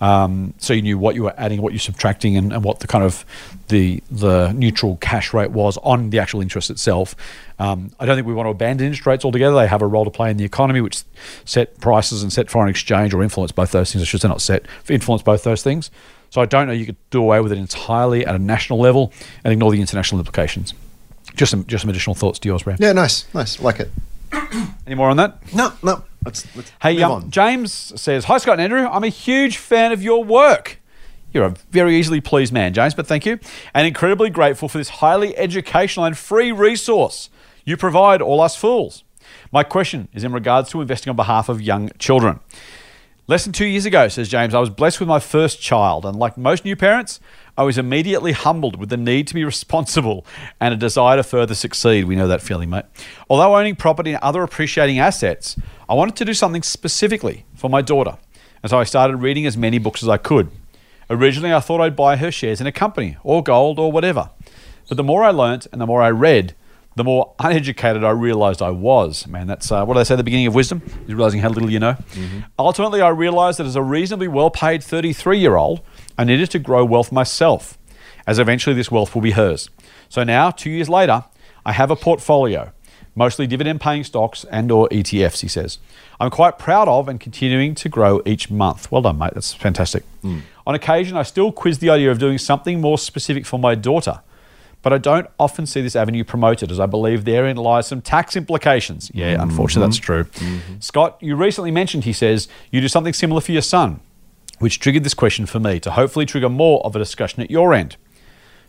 um, 0.00 0.54
so 0.58 0.72
you 0.72 0.82
knew 0.82 0.98
what 0.98 1.14
you 1.14 1.24
were 1.24 1.34
adding, 1.36 1.60
what 1.60 1.72
you're 1.72 1.80
subtracting, 1.80 2.36
and, 2.36 2.52
and 2.52 2.62
what 2.62 2.80
the 2.80 2.86
kind 2.86 3.04
of 3.04 3.24
the 3.68 4.02
the 4.10 4.52
neutral 4.52 4.96
cash 5.00 5.34
rate 5.34 5.50
was 5.50 5.76
on 5.78 6.10
the 6.10 6.18
actual 6.18 6.40
interest 6.40 6.70
itself. 6.70 7.16
Um, 7.58 7.90
I 7.98 8.06
don't 8.06 8.16
think 8.16 8.26
we 8.26 8.34
want 8.34 8.46
to 8.46 8.50
abandon 8.50 8.86
interest 8.86 9.06
rates 9.06 9.24
altogether. 9.24 9.56
They 9.56 9.66
have 9.66 9.82
a 9.82 9.86
role 9.86 10.04
to 10.04 10.10
play 10.10 10.30
in 10.30 10.36
the 10.36 10.44
economy, 10.44 10.80
which 10.80 11.02
set 11.44 11.80
prices 11.80 12.22
and 12.22 12.32
set 12.32 12.50
foreign 12.50 12.70
exchange 12.70 13.12
or 13.12 13.22
influence 13.22 13.52
both 13.52 13.72
those 13.72 13.92
things. 13.92 14.02
I 14.02 14.04
should 14.06 14.20
say 14.20 14.28
not 14.28 14.40
set, 14.40 14.66
influence 14.88 15.22
both 15.22 15.42
those 15.42 15.62
things. 15.62 15.90
So 16.30 16.40
I 16.40 16.44
don't 16.44 16.66
know 16.66 16.72
you 16.72 16.86
could 16.86 17.10
do 17.10 17.20
away 17.20 17.40
with 17.40 17.52
it 17.52 17.58
entirely 17.58 18.24
at 18.26 18.34
a 18.34 18.38
national 18.38 18.78
level 18.78 19.12
and 19.44 19.52
ignore 19.52 19.72
the 19.72 19.80
international 19.80 20.20
implications. 20.20 20.74
Just 21.34 21.50
some 21.50 21.66
just 21.66 21.82
some 21.82 21.90
additional 21.90 22.14
thoughts 22.14 22.38
to 22.40 22.48
yours, 22.48 22.66
Ram. 22.66 22.78
Yeah, 22.80 22.92
nice, 22.92 23.32
nice. 23.34 23.60
Like 23.60 23.80
it. 23.80 23.90
Any 24.86 24.94
more 24.94 25.10
on 25.10 25.16
that? 25.16 25.54
No, 25.54 25.72
no. 25.82 26.04
Let's, 26.24 26.56
let's 26.56 26.72
Hey, 26.82 26.94
move 26.94 27.02
um, 27.04 27.12
on. 27.12 27.30
James 27.30 27.72
says, 27.72 28.24
Hi, 28.24 28.38
Scott 28.38 28.54
and 28.54 28.62
Andrew. 28.62 28.86
I'm 28.88 29.04
a 29.04 29.08
huge 29.08 29.56
fan 29.56 29.92
of 29.92 30.02
your 30.02 30.24
work. 30.24 30.80
You're 31.32 31.44
a 31.44 31.54
very 31.70 31.96
easily 31.96 32.20
pleased 32.20 32.52
man, 32.52 32.72
James, 32.72 32.94
but 32.94 33.06
thank 33.06 33.26
you. 33.26 33.38
And 33.74 33.86
incredibly 33.86 34.30
grateful 34.30 34.68
for 34.68 34.78
this 34.78 34.88
highly 34.88 35.36
educational 35.36 36.06
and 36.06 36.16
free 36.16 36.52
resource 36.52 37.28
you 37.64 37.76
provide 37.76 38.22
all 38.22 38.40
us 38.40 38.56
fools. 38.56 39.04
My 39.52 39.62
question 39.62 40.08
is 40.14 40.24
in 40.24 40.32
regards 40.32 40.70
to 40.70 40.80
investing 40.80 41.10
on 41.10 41.16
behalf 41.16 41.50
of 41.50 41.60
young 41.60 41.90
children. 41.98 42.40
Less 43.30 43.44
than 43.44 43.52
two 43.52 43.66
years 43.66 43.84
ago, 43.84 44.08
says 44.08 44.30
James, 44.30 44.54
I 44.54 44.58
was 44.58 44.70
blessed 44.70 45.00
with 45.00 45.08
my 45.08 45.20
first 45.20 45.60
child, 45.60 46.06
and 46.06 46.18
like 46.18 46.38
most 46.38 46.64
new 46.64 46.74
parents, 46.74 47.20
I 47.58 47.62
was 47.62 47.76
immediately 47.76 48.32
humbled 48.32 48.80
with 48.80 48.88
the 48.88 48.96
need 48.96 49.26
to 49.26 49.34
be 49.34 49.44
responsible 49.54 50.24
and 50.58 50.72
a 50.72 50.78
desire 50.78 51.18
to 51.18 51.22
further 51.22 51.54
succeed. 51.54 52.06
We 52.06 52.16
know 52.16 52.26
that 52.26 52.40
feeling, 52.40 52.70
mate. 52.70 52.86
Although 53.28 53.54
owning 53.54 53.76
property 53.76 54.14
and 54.14 54.22
other 54.22 54.42
appreciating 54.42 54.98
assets, 54.98 55.56
I 55.90 55.94
wanted 55.94 56.16
to 56.16 56.24
do 56.24 56.32
something 56.32 56.62
specifically 56.62 57.44
for 57.54 57.68
my 57.68 57.82
daughter, 57.82 58.16
and 58.62 58.70
so 58.70 58.78
I 58.78 58.84
started 58.84 59.18
reading 59.18 59.44
as 59.44 59.58
many 59.58 59.76
books 59.76 60.02
as 60.02 60.08
I 60.08 60.16
could. 60.16 60.50
Originally, 61.10 61.52
I 61.52 61.60
thought 61.60 61.82
I'd 61.82 61.96
buy 61.96 62.16
her 62.16 62.30
shares 62.30 62.62
in 62.62 62.66
a 62.66 62.72
company, 62.72 63.18
or 63.22 63.42
gold, 63.42 63.78
or 63.78 63.92
whatever. 63.92 64.30
But 64.88 64.96
the 64.96 65.04
more 65.04 65.22
I 65.22 65.32
learnt 65.32 65.66
and 65.70 65.82
the 65.82 65.86
more 65.86 66.00
I 66.00 66.10
read, 66.10 66.54
the 66.98 67.04
more 67.04 67.32
uneducated 67.38 68.04
I 68.04 68.10
realized 68.10 68.60
I 68.60 68.70
was. 68.70 69.26
Man, 69.26 69.46
that's 69.46 69.72
uh, 69.72 69.84
what 69.84 69.94
do 69.94 70.00
they 70.00 70.04
say 70.04 70.16
the 70.16 70.22
beginning 70.24 70.48
of 70.48 70.54
wisdom? 70.54 70.82
Is 71.06 71.14
realizing 71.14 71.40
how 71.40 71.48
little 71.48 71.70
you 71.70 71.78
know. 71.78 71.96
Ultimately, 72.58 73.00
I 73.00 73.08
realized 73.08 73.58
that 73.58 73.66
as 73.66 73.76
a 73.76 73.82
reasonably 73.82 74.28
well 74.28 74.50
paid 74.50 74.84
33 74.84 75.38
year 75.38 75.56
old, 75.56 75.80
I 76.18 76.24
needed 76.24 76.50
to 76.50 76.58
grow 76.58 76.84
wealth 76.84 77.10
myself, 77.10 77.78
as 78.26 78.38
eventually 78.38 78.74
this 78.76 78.90
wealth 78.90 79.14
will 79.14 79.22
be 79.22 79.30
hers. 79.30 79.70
So 80.08 80.24
now, 80.24 80.50
two 80.50 80.70
years 80.70 80.88
later, 80.88 81.24
I 81.64 81.72
have 81.72 81.90
a 81.90 81.96
portfolio, 81.96 82.72
mostly 83.14 83.46
dividend 83.46 83.80
paying 83.80 84.04
stocks 84.04 84.44
and 84.50 84.70
or 84.72 84.88
ETFs, 84.88 85.40
he 85.40 85.48
says. 85.48 85.78
I'm 86.20 86.30
quite 86.30 86.58
proud 86.58 86.88
of 86.88 87.08
and 87.08 87.20
continuing 87.20 87.74
to 87.76 87.88
grow 87.88 88.20
each 88.26 88.50
month. 88.50 88.90
Well 88.90 89.02
done, 89.02 89.18
mate. 89.18 89.34
That's 89.34 89.54
fantastic. 89.54 90.04
On 90.66 90.74
occasion, 90.74 91.16
I 91.16 91.22
still 91.22 91.52
quiz 91.52 91.78
the 91.78 91.90
idea 91.90 92.10
of 92.10 92.18
doing 92.18 92.38
something 92.38 92.80
more 92.80 92.98
specific 92.98 93.46
for 93.46 93.58
my 93.58 93.74
daughter 93.74 94.20
but 94.82 94.92
I 94.92 94.98
don't 94.98 95.26
often 95.38 95.66
see 95.66 95.80
this 95.80 95.96
avenue 95.96 96.24
promoted 96.24 96.70
as 96.70 96.78
I 96.78 96.86
believe 96.86 97.24
therein 97.24 97.56
lies 97.56 97.88
some 97.88 98.00
tax 98.00 98.36
implications. 98.36 99.10
Yeah, 99.12 99.34
mm-hmm. 99.34 99.42
unfortunately, 99.42 99.88
that's 99.88 99.98
true. 99.98 100.24
Mm-hmm. 100.24 100.80
Scott, 100.80 101.18
you 101.20 101.36
recently 101.36 101.70
mentioned, 101.70 102.04
he 102.04 102.12
says, 102.12 102.48
you 102.70 102.80
do 102.80 102.88
something 102.88 103.12
similar 103.12 103.40
for 103.40 103.52
your 103.52 103.62
son, 103.62 104.00
which 104.58 104.78
triggered 104.80 105.04
this 105.04 105.14
question 105.14 105.46
for 105.46 105.60
me 105.60 105.80
to 105.80 105.90
hopefully 105.92 106.26
trigger 106.26 106.48
more 106.48 106.84
of 106.84 106.94
a 106.94 106.98
discussion 106.98 107.42
at 107.42 107.50
your 107.50 107.74
end. 107.74 107.96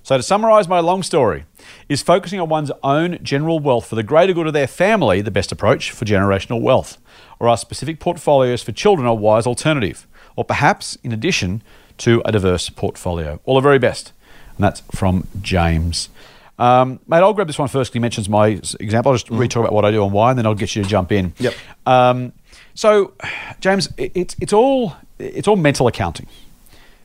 So, 0.01 0.17
to 0.17 0.23
summarize 0.23 0.67
my 0.67 0.79
long 0.79 1.03
story, 1.03 1.45
is 1.87 2.01
focusing 2.01 2.39
on 2.39 2.49
one's 2.49 2.71
own 2.83 3.19
general 3.21 3.59
wealth 3.59 3.85
for 3.85 3.95
the 3.95 4.03
greater 4.03 4.33
good 4.33 4.47
of 4.47 4.53
their 4.53 4.65
family 4.65 5.21
the 5.21 5.29
best 5.29 5.51
approach 5.51 5.91
for 5.91 6.05
generational 6.05 6.61
wealth? 6.61 6.97
Or 7.39 7.47
are 7.47 7.57
specific 7.57 7.99
portfolios 7.99 8.63
for 8.63 8.71
children 8.71 9.07
a 9.07 9.13
wise 9.13 9.45
alternative? 9.45 10.07
Or 10.35 10.45
perhaps, 10.45 10.97
in 11.03 11.11
addition 11.11 11.61
to 11.99 12.21
a 12.23 12.31
diverse 12.31 12.69
portfolio? 12.69 13.39
All 13.43 13.55
the 13.55 13.61
very 13.61 13.77
best 13.77 14.13
and 14.59 14.65
that's 14.65 14.81
from 14.93 15.25
James. 15.41 16.09
Um, 16.57 16.99
mate, 17.07 17.19
I'll 17.19 17.33
grab 17.33 17.47
this 17.47 17.57
one 17.57 17.69
first. 17.69 17.93
He 17.93 17.99
mentions 17.99 18.27
my 18.27 18.47
example. 18.47 19.13
I'll 19.13 19.17
just 19.17 19.29
re 19.29 19.47
talk 19.47 19.61
about 19.61 19.71
what 19.71 19.85
I 19.85 19.91
do 19.91 20.03
and 20.03 20.11
why, 20.11 20.31
and 20.31 20.37
then 20.37 20.45
I'll 20.45 20.53
get 20.53 20.75
you 20.75 20.83
to 20.83 20.89
jump 20.89 21.13
in. 21.13 21.33
Yep. 21.39 21.53
Um, 21.85 22.33
so, 22.73 23.13
James, 23.61 23.87
it, 23.95 24.11
it's 24.13 24.35
it's 24.41 24.51
all 24.51 24.97
it's 25.17 25.47
all 25.47 25.55
mental 25.55 25.87
accounting, 25.87 26.27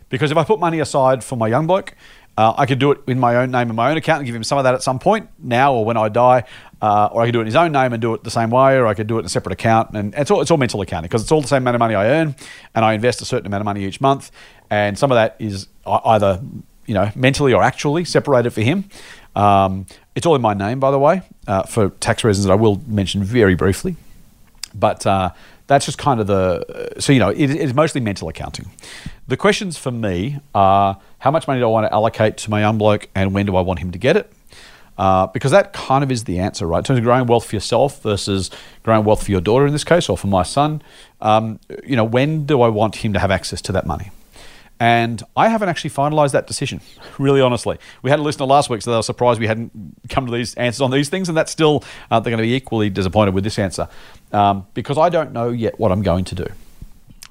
because 0.09 0.33
if 0.33 0.37
I 0.37 0.43
put 0.43 0.59
money 0.59 0.81
aside 0.81 1.23
for 1.23 1.37
my 1.37 1.47
young 1.47 1.69
bloke, 1.69 1.95
uh, 2.37 2.55
I 2.57 2.67
could 2.67 2.81
do 2.81 2.91
it 2.91 3.03
in 3.07 3.21
my 3.21 3.37
own 3.37 3.53
name 3.53 3.69
and 3.69 3.77
my 3.77 3.93
own 3.93 3.97
account 3.97 4.19
and 4.19 4.27
give 4.27 4.35
him 4.35 4.43
some 4.43 4.59
of 4.59 4.65
that 4.65 4.75
at 4.75 4.83
some 4.83 4.99
point 4.99 5.29
now 5.39 5.73
or 5.75 5.85
when 5.85 5.97
I 5.97 6.09
die, 6.09 6.43
uh, 6.83 7.11
or 7.13 7.23
I 7.23 7.27
could 7.27 7.33
do 7.35 7.39
it 7.39 7.43
in 7.43 7.47
his 7.47 7.55
own 7.55 7.71
name 7.71 7.93
and 7.93 8.03
do 8.03 8.13
it 8.15 8.25
the 8.25 8.31
same 8.33 8.51
way, 8.51 8.77
or 8.77 8.89
I 8.89 8.95
could 8.95 9.07
do 9.07 9.19
it 9.19 9.21
in 9.21 9.27
a 9.27 9.29
separate 9.29 9.53
account. 9.53 9.95
And 9.95 10.13
it's 10.17 10.33
all 10.33 10.41
it's 10.41 10.51
all 10.51 10.59
mental 10.59 10.81
accounting 10.81 11.07
because 11.07 11.23
it's 11.23 11.31
all 11.31 11.43
the 11.43 11.47
same 11.47 11.63
amount 11.63 11.77
of 11.77 11.79
money 11.79 11.95
I 11.95 12.07
earn, 12.09 12.35
and 12.75 12.85
I 12.85 12.95
invest 12.95 13.23
a 13.23 13.25
certain 13.25 13.47
amount 13.47 13.61
of 13.61 13.67
money 13.67 13.85
each 13.85 14.01
month, 14.01 14.33
and 14.69 14.99
some 14.99 15.13
of 15.13 15.15
that 15.15 15.37
is 15.39 15.69
either 15.87 16.41
you 16.87 16.95
know 16.95 17.11
mentally 17.15 17.53
or 17.53 17.63
actually 17.63 18.05
separated 18.05 18.51
for 18.51 18.63
him. 18.63 18.85
Um, 19.37 19.87
it's 20.15 20.27
all 20.27 20.37
in 20.37 20.43
my 20.43 20.55
name, 20.55 20.79
by 20.79 20.91
the 20.91 20.99
way, 20.99 21.23
uh, 21.47 21.65
for 21.65 21.89
tax 21.89 22.25
reasons 22.25 22.47
that 22.47 22.53
I 22.53 22.57
will 22.57 22.81
mention 22.87 23.25
very 23.25 23.55
briefly. 23.55 23.97
But 24.75 25.07
uh, 25.07 25.31
that's 25.67 25.87
just 25.87 25.99
kind 25.99 26.21
of 26.21 26.27
the 26.27 26.95
so 26.99 27.13
you 27.13 27.19
know 27.19 27.31
it, 27.31 27.51
it 27.51 27.57
is 27.57 27.75
mostly 27.75 28.01
mental 28.01 28.29
accounting. 28.29 28.71
The 29.29 29.37
questions 29.37 29.79
for 29.79 29.91
me 29.91 30.39
are 30.55 30.99
how 31.19 31.31
much 31.31 31.49
money 31.49 31.61
do 31.61 31.65
i 31.65 31.69
want 31.69 31.87
to 31.87 31.93
allocate 31.93 32.37
to 32.39 32.51
my 32.51 32.61
young 32.61 32.77
bloke 32.77 33.09
and 33.15 33.33
when 33.33 33.47
do 33.47 33.57
i 33.57 33.61
want 33.61 33.79
him 33.79 33.91
to 33.93 33.99
get 33.99 34.17
it? 34.17 34.31
Uh, 34.97 35.27
because 35.29 35.51
that 35.51 35.73
kind 35.73 36.05
of 36.05 36.13
is 36.13 36.23
the 36.25 36.39
answer 36.39 36.67
right? 36.67 36.79
In 36.79 36.85
terms 36.85 36.99
of 36.99 37.05
growing 37.05 37.27
wealth 37.27 37.47
for 37.47 37.57
yourself 37.57 38.01
versus 38.03 38.51
growing 38.85 39.05
wealth 39.05 39.25
for 39.25 39.33
your 39.33 39.41
daughter 39.41 39.67
in 39.67 39.73
this 39.73 39.83
case 39.83 40.09
or 40.09 40.17
for 40.17 40.29
my 40.29 40.45
son 40.45 40.83
um, 41.21 41.59
you 41.85 41.97
know 41.97 42.05
when 42.05 42.47
do 42.47 42.63
i 42.63 42.69
want 42.69 42.97
him 42.97 43.13
to 43.13 43.19
have 43.19 43.31
access 43.31 43.61
to 43.63 43.73
that 43.73 43.87
money 43.87 44.11
and 44.81 45.23
I 45.37 45.49
haven't 45.49 45.69
actually 45.69 45.91
finalised 45.91 46.33
that 46.33 46.47
decision, 46.47 46.81
really 47.19 47.41
honestly. 47.41 47.79
We 48.03 48.11
had 48.11 48.19
a 48.19 48.23
listener 48.23 48.47
last 48.47 48.71
week, 48.71 48.83
so 48.83 48.91
they 48.91 48.97
were 48.97 49.03
surprised 49.03 49.41
we 49.41 49.47
hadn't 49.47 49.73
come 50.09 50.27
to 50.27 50.33
these 50.33 50.55
answers 50.55 50.81
on 50.81 50.91
these 50.91 51.09
things, 51.09 51.29
and 51.29 51.37
that's 51.37 51.53
still, 51.53 51.85
uh, 52.11 52.21
they're 52.21 52.31
going 52.31 52.43
to 52.43 52.47
be 52.47 52.55
equally 52.55 52.91
disappointed 52.91 53.35
with 53.35 53.45
this 53.45 53.59
answer 53.59 53.89
um, 54.33 54.67
because 54.75 54.99
I 54.99 55.09
don't 55.09 55.33
know 55.33 55.51
yet 55.51 55.79
what 55.79 55.93
I'm 55.93 56.03
going 56.03 56.25
to 56.27 56.35
do. 56.35 56.47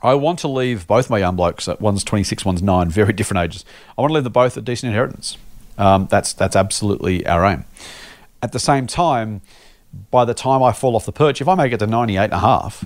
I 0.02 0.16
want 0.16 0.40
to 0.40 0.48
leave 0.48 0.86
both 0.88 1.10
my 1.10 1.18
young 1.18 1.36
blokes, 1.36 1.68
uh, 1.68 1.76
one's 1.80 2.04
26, 2.04 2.44
one's 2.46 2.62
9, 2.62 2.90
very 2.90 3.14
different 3.14 3.44
ages. 3.44 3.66
I 3.98 4.02
want 4.02 4.12
to 4.12 4.16
leave 4.16 4.24
them 4.24 4.34
both 4.34 4.58
a 4.58 4.62
decent 4.62 4.90
inheritance. 4.90 5.38
Um, 5.78 6.08
that's, 6.10 6.34
that's 6.34 6.56
absolutely 6.56 7.26
our 7.26 7.46
aim. 7.46 7.66
At 8.42 8.52
the 8.52 8.60
same 8.60 8.86
time, 8.86 9.42
by 10.12 10.26
the 10.26 10.34
time 10.34 10.62
I 10.62 10.72
fall 10.72 10.96
off 10.96 11.06
the 11.06 11.12
perch, 11.12 11.40
if 11.40 11.48
I 11.48 11.56
make 11.56 11.72
it 11.72 11.78
to 11.80 11.88
98 11.88 12.24
and 12.26 12.34
a 12.34 12.40
half, 12.40 12.86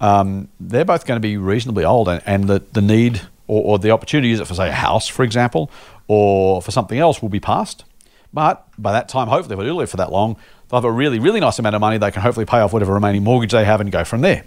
um, 0.00 0.48
they're 0.58 0.84
both 0.84 1.06
going 1.06 1.16
to 1.16 1.20
be 1.20 1.36
reasonably 1.36 1.84
old, 1.84 2.08
and, 2.08 2.22
and 2.26 2.44
the, 2.44 2.62
the 2.72 2.82
need 2.82 3.22
or, 3.50 3.62
or 3.64 3.78
the 3.78 3.90
opportunity 3.90 4.28
to 4.28 4.30
use 4.30 4.40
it 4.40 4.46
for, 4.46 4.54
say, 4.54 4.68
a 4.68 4.72
house, 4.72 5.08
for 5.08 5.24
example, 5.24 5.70
or 6.06 6.62
for 6.62 6.70
something 6.70 6.98
else 6.98 7.20
will 7.20 7.28
be 7.28 7.40
passed. 7.40 7.84
But 8.32 8.64
by 8.78 8.92
that 8.92 9.08
time, 9.08 9.26
hopefully, 9.26 9.54
if 9.54 9.60
I 9.60 9.64
do 9.64 9.74
live 9.74 9.90
for 9.90 9.96
that 9.96 10.12
long, 10.12 10.36
they'll 10.68 10.78
have 10.78 10.84
a 10.84 10.92
really, 10.92 11.18
really 11.18 11.40
nice 11.40 11.58
amount 11.58 11.74
of 11.74 11.80
money. 11.80 11.98
They 11.98 12.12
can 12.12 12.22
hopefully 12.22 12.46
pay 12.46 12.60
off 12.60 12.72
whatever 12.72 12.94
remaining 12.94 13.24
mortgage 13.24 13.50
they 13.50 13.64
have 13.64 13.80
and 13.80 13.90
go 13.90 14.04
from 14.04 14.20
there. 14.20 14.44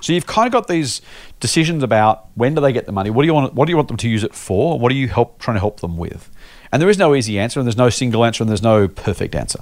So 0.00 0.12
you've 0.12 0.26
kind 0.26 0.46
of 0.46 0.52
got 0.52 0.68
these 0.68 1.00
decisions 1.40 1.82
about 1.82 2.26
when 2.34 2.54
do 2.54 2.60
they 2.60 2.72
get 2.72 2.84
the 2.84 2.92
money, 2.92 3.08
what 3.08 3.22
do 3.22 3.26
you 3.26 3.32
want, 3.32 3.54
what 3.54 3.64
do 3.64 3.72
you 3.72 3.76
want 3.76 3.88
them 3.88 3.96
to 3.96 4.08
use 4.08 4.22
it 4.22 4.34
for, 4.34 4.78
what 4.78 4.92
are 4.92 4.94
you 4.94 5.08
help 5.08 5.38
trying 5.38 5.54
to 5.54 5.60
help 5.60 5.80
them 5.80 5.96
with, 5.96 6.30
and 6.70 6.82
there 6.82 6.90
is 6.90 6.98
no 6.98 7.14
easy 7.14 7.38
answer, 7.38 7.58
and 7.58 7.66
there's 7.66 7.78
no 7.78 7.88
single 7.88 8.22
answer, 8.22 8.42
and 8.42 8.50
there's 8.50 8.62
no 8.62 8.86
perfect 8.86 9.34
answer. 9.34 9.60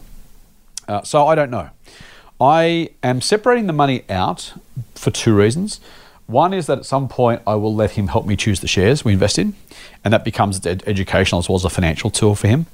Uh, 0.89 1.03
so 1.03 1.29
I 1.29 1.37
don't 1.37 1.51
know. 1.51 1.71
I 2.41 2.91
am 3.05 3.21
separating 3.21 3.69
the 3.69 3.73
money 3.73 4.05
out 4.09 4.55
for 4.97 5.13
two 5.13 5.37
reasons. 5.37 5.79
One 6.27 6.55
is 6.55 6.67
that 6.67 6.79
at 6.79 6.85
some 6.85 7.09
point 7.09 7.43
I 7.47 7.55
will 7.57 7.75
let 7.75 7.93
him 7.93 8.09
help 8.09 8.27
me 8.27 8.37
choose 8.37 8.61
the 8.61 8.69
shares 8.69 9.05
we 9.05 9.13
invest 9.13 9.39
in, 9.39 9.55
and 10.05 10.13
that 10.15 10.25
becomes 10.25 10.65
ed- 10.67 10.83
educational 10.87 11.39
as 11.41 11.49
well 11.49 11.57
as 11.57 11.65
a 11.65 11.71
financial 11.71 12.11
tool 12.11 12.35
for 12.35 12.49
him. 12.49 12.67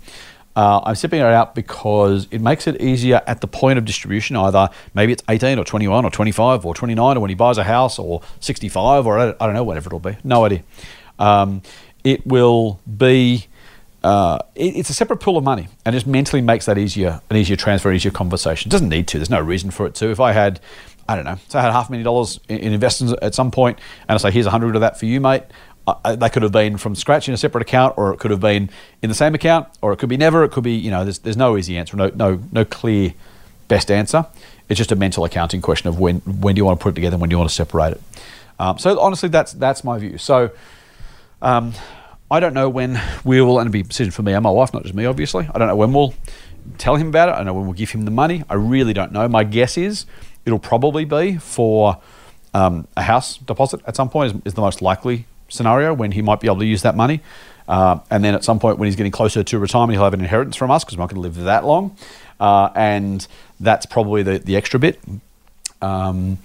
Uh, 0.54 0.80
I'm 0.84 0.94
separating 0.96 1.26
it 1.26 1.32
out 1.32 1.54
because 1.54 2.26
it 2.30 2.40
makes 2.40 2.66
it 2.66 2.80
easier 2.80 3.22
at 3.26 3.40
the 3.40 3.46
point 3.46 3.78
of 3.78 3.84
distribution. 3.84 4.34
Either 4.36 4.70
maybe 4.92 5.12
it's 5.12 5.22
18 5.28 5.58
or 5.58 5.64
21 5.64 6.04
or 6.04 6.10
25 6.10 6.66
or 6.66 6.74
29, 6.74 7.16
or 7.16 7.20
when 7.20 7.28
he 7.28 7.36
buys 7.36 7.58
a 7.58 7.64
house, 7.64 7.98
or 7.98 8.22
65, 8.40 9.06
or 9.06 9.18
I 9.18 9.24
don't, 9.26 9.36
I 9.40 9.46
don't 9.46 9.54
know, 9.54 9.64
whatever 9.64 9.88
it'll 9.88 10.00
be. 10.00 10.16
No 10.24 10.44
idea. 10.44 10.62
Um, 11.18 11.62
it 12.04 12.26
will 12.26 12.80
be 12.96 13.46
uh, 14.02 14.38
it, 14.54 14.76
it's 14.76 14.90
a 14.90 14.94
separate 14.94 15.18
pool 15.18 15.36
of 15.36 15.44
money, 15.44 15.68
and 15.84 15.92
just 15.92 16.06
mentally 16.06 16.40
makes 16.42 16.66
that 16.66 16.78
easier, 16.78 17.20
an 17.30 17.36
easier 17.36 17.56
transfer, 17.56 17.92
easier 17.92 18.12
conversation. 18.12 18.68
It 18.68 18.72
doesn't 18.72 18.88
need 18.88 19.08
to. 19.08 19.18
There's 19.18 19.30
no 19.30 19.40
reason 19.40 19.70
for 19.70 19.86
it 19.86 19.94
to. 19.96 20.10
If 20.10 20.20
I 20.20 20.32
had, 20.32 20.60
I 21.08 21.16
don't 21.16 21.24
know, 21.24 21.38
so 21.48 21.58
I 21.58 21.62
had 21.62 21.72
half 21.72 21.88
a 21.88 21.92
million 21.92 22.04
dollars 22.04 22.38
in, 22.48 22.58
in 22.58 22.72
investments 22.72 23.14
at 23.22 23.34
some 23.34 23.50
point, 23.50 23.78
and 24.08 24.14
I 24.14 24.18
say, 24.18 24.30
here's 24.30 24.46
a 24.46 24.50
hundred 24.50 24.74
of 24.74 24.82
that 24.82 24.98
for 24.98 25.06
you, 25.06 25.20
mate. 25.20 25.44
I, 26.04 26.16
that 26.16 26.34
could 26.34 26.42
have 26.42 26.52
been 26.52 26.76
from 26.76 26.94
scratch 26.94 27.28
in 27.28 27.34
a 27.34 27.38
separate 27.38 27.62
account, 27.62 27.96
or 27.96 28.12
it 28.12 28.18
could 28.18 28.30
have 28.30 28.40
been 28.40 28.68
in 29.00 29.08
the 29.08 29.14
same 29.14 29.34
account, 29.34 29.68
or 29.80 29.92
it 29.94 29.96
could 29.96 30.10
be 30.10 30.18
never. 30.18 30.44
It 30.44 30.50
could 30.52 30.64
be, 30.64 30.74
you 30.74 30.90
know, 30.90 31.02
there's, 31.04 31.20
there's 31.20 31.36
no 31.36 31.56
easy 31.56 31.78
answer, 31.78 31.96
no, 31.96 32.10
no, 32.14 32.40
no 32.52 32.64
clear 32.66 33.14
best 33.68 33.90
answer. 33.90 34.26
It's 34.68 34.76
just 34.76 34.92
a 34.92 34.96
mental 34.96 35.24
accounting 35.24 35.62
question 35.62 35.88
of 35.88 35.98
when, 35.98 36.16
when 36.20 36.54
do 36.54 36.60
you 36.60 36.66
want 36.66 36.78
to 36.78 36.82
put 36.82 36.90
it 36.90 36.94
together, 36.96 37.14
and 37.14 37.22
when 37.22 37.30
do 37.30 37.34
you 37.34 37.38
want 37.38 37.48
to 37.48 37.56
separate 37.56 37.92
it. 37.92 38.02
Um, 38.58 38.78
so 38.78 39.00
honestly, 39.00 39.30
that's 39.30 39.52
that's 39.52 39.82
my 39.84 39.98
view. 39.98 40.18
So. 40.18 40.50
Um, 41.40 41.72
I 42.30 42.40
don't 42.40 42.52
know 42.52 42.68
when 42.68 43.00
we 43.24 43.40
will, 43.40 43.58
and 43.58 43.66
it'll 43.66 43.72
be 43.72 43.80
a 43.80 43.84
decision 43.84 44.10
for 44.10 44.22
me 44.22 44.34
and 44.34 44.42
my 44.42 44.50
wife, 44.50 44.74
not 44.74 44.82
just 44.82 44.94
me, 44.94 45.06
obviously. 45.06 45.48
I 45.54 45.58
don't 45.58 45.68
know 45.68 45.76
when 45.76 45.94
we'll 45.94 46.12
tell 46.76 46.96
him 46.96 47.08
about 47.08 47.30
it. 47.30 47.32
I 47.32 47.36
don't 47.36 47.46
know 47.46 47.54
when 47.54 47.64
we'll 47.64 47.72
give 47.72 47.90
him 47.90 48.04
the 48.04 48.10
money. 48.10 48.44
I 48.50 48.54
really 48.54 48.92
don't 48.92 49.12
know. 49.12 49.26
My 49.28 49.44
guess 49.44 49.78
is 49.78 50.04
it'll 50.48 50.58
probably 50.58 51.04
be 51.04 51.36
for 51.36 51.98
um, 52.54 52.88
a 52.96 53.02
house 53.02 53.36
deposit 53.36 53.80
at 53.86 53.94
some 53.94 54.08
point, 54.08 54.34
is, 54.34 54.42
is 54.46 54.54
the 54.54 54.60
most 54.60 54.82
likely 54.82 55.26
scenario 55.48 55.94
when 55.94 56.12
he 56.12 56.22
might 56.22 56.40
be 56.40 56.48
able 56.48 56.58
to 56.58 56.66
use 56.66 56.82
that 56.82 56.96
money. 56.96 57.20
Uh, 57.68 58.00
and 58.10 58.24
then 58.24 58.34
at 58.34 58.42
some 58.42 58.58
point 58.58 58.78
when 58.78 58.86
he's 58.86 58.96
getting 58.96 59.12
closer 59.12 59.44
to 59.44 59.58
retirement, 59.58 59.92
he'll 59.92 60.04
have 60.04 60.14
an 60.14 60.20
inheritance 60.20 60.56
from 60.56 60.70
us 60.70 60.84
because 60.84 60.96
we're 60.96 61.02
not 61.02 61.10
going 61.10 61.22
to 61.22 61.28
live 61.28 61.44
that 61.44 61.64
long. 61.64 61.96
Uh, 62.40 62.70
and 62.74 63.26
that's 63.60 63.84
probably 63.84 64.22
the, 64.22 64.38
the 64.38 64.56
extra 64.56 64.80
bit. 64.80 64.98
Um, 65.82 66.38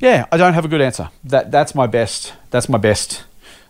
yeah, 0.00 0.26
I 0.32 0.36
don't 0.36 0.54
have 0.54 0.64
a 0.64 0.68
good 0.68 0.80
answer. 0.80 1.10
That 1.24 1.50
that's 1.50 1.74
my 1.74 1.86
best. 1.86 2.32
That's 2.50 2.68
my 2.68 2.78
best 2.78 3.24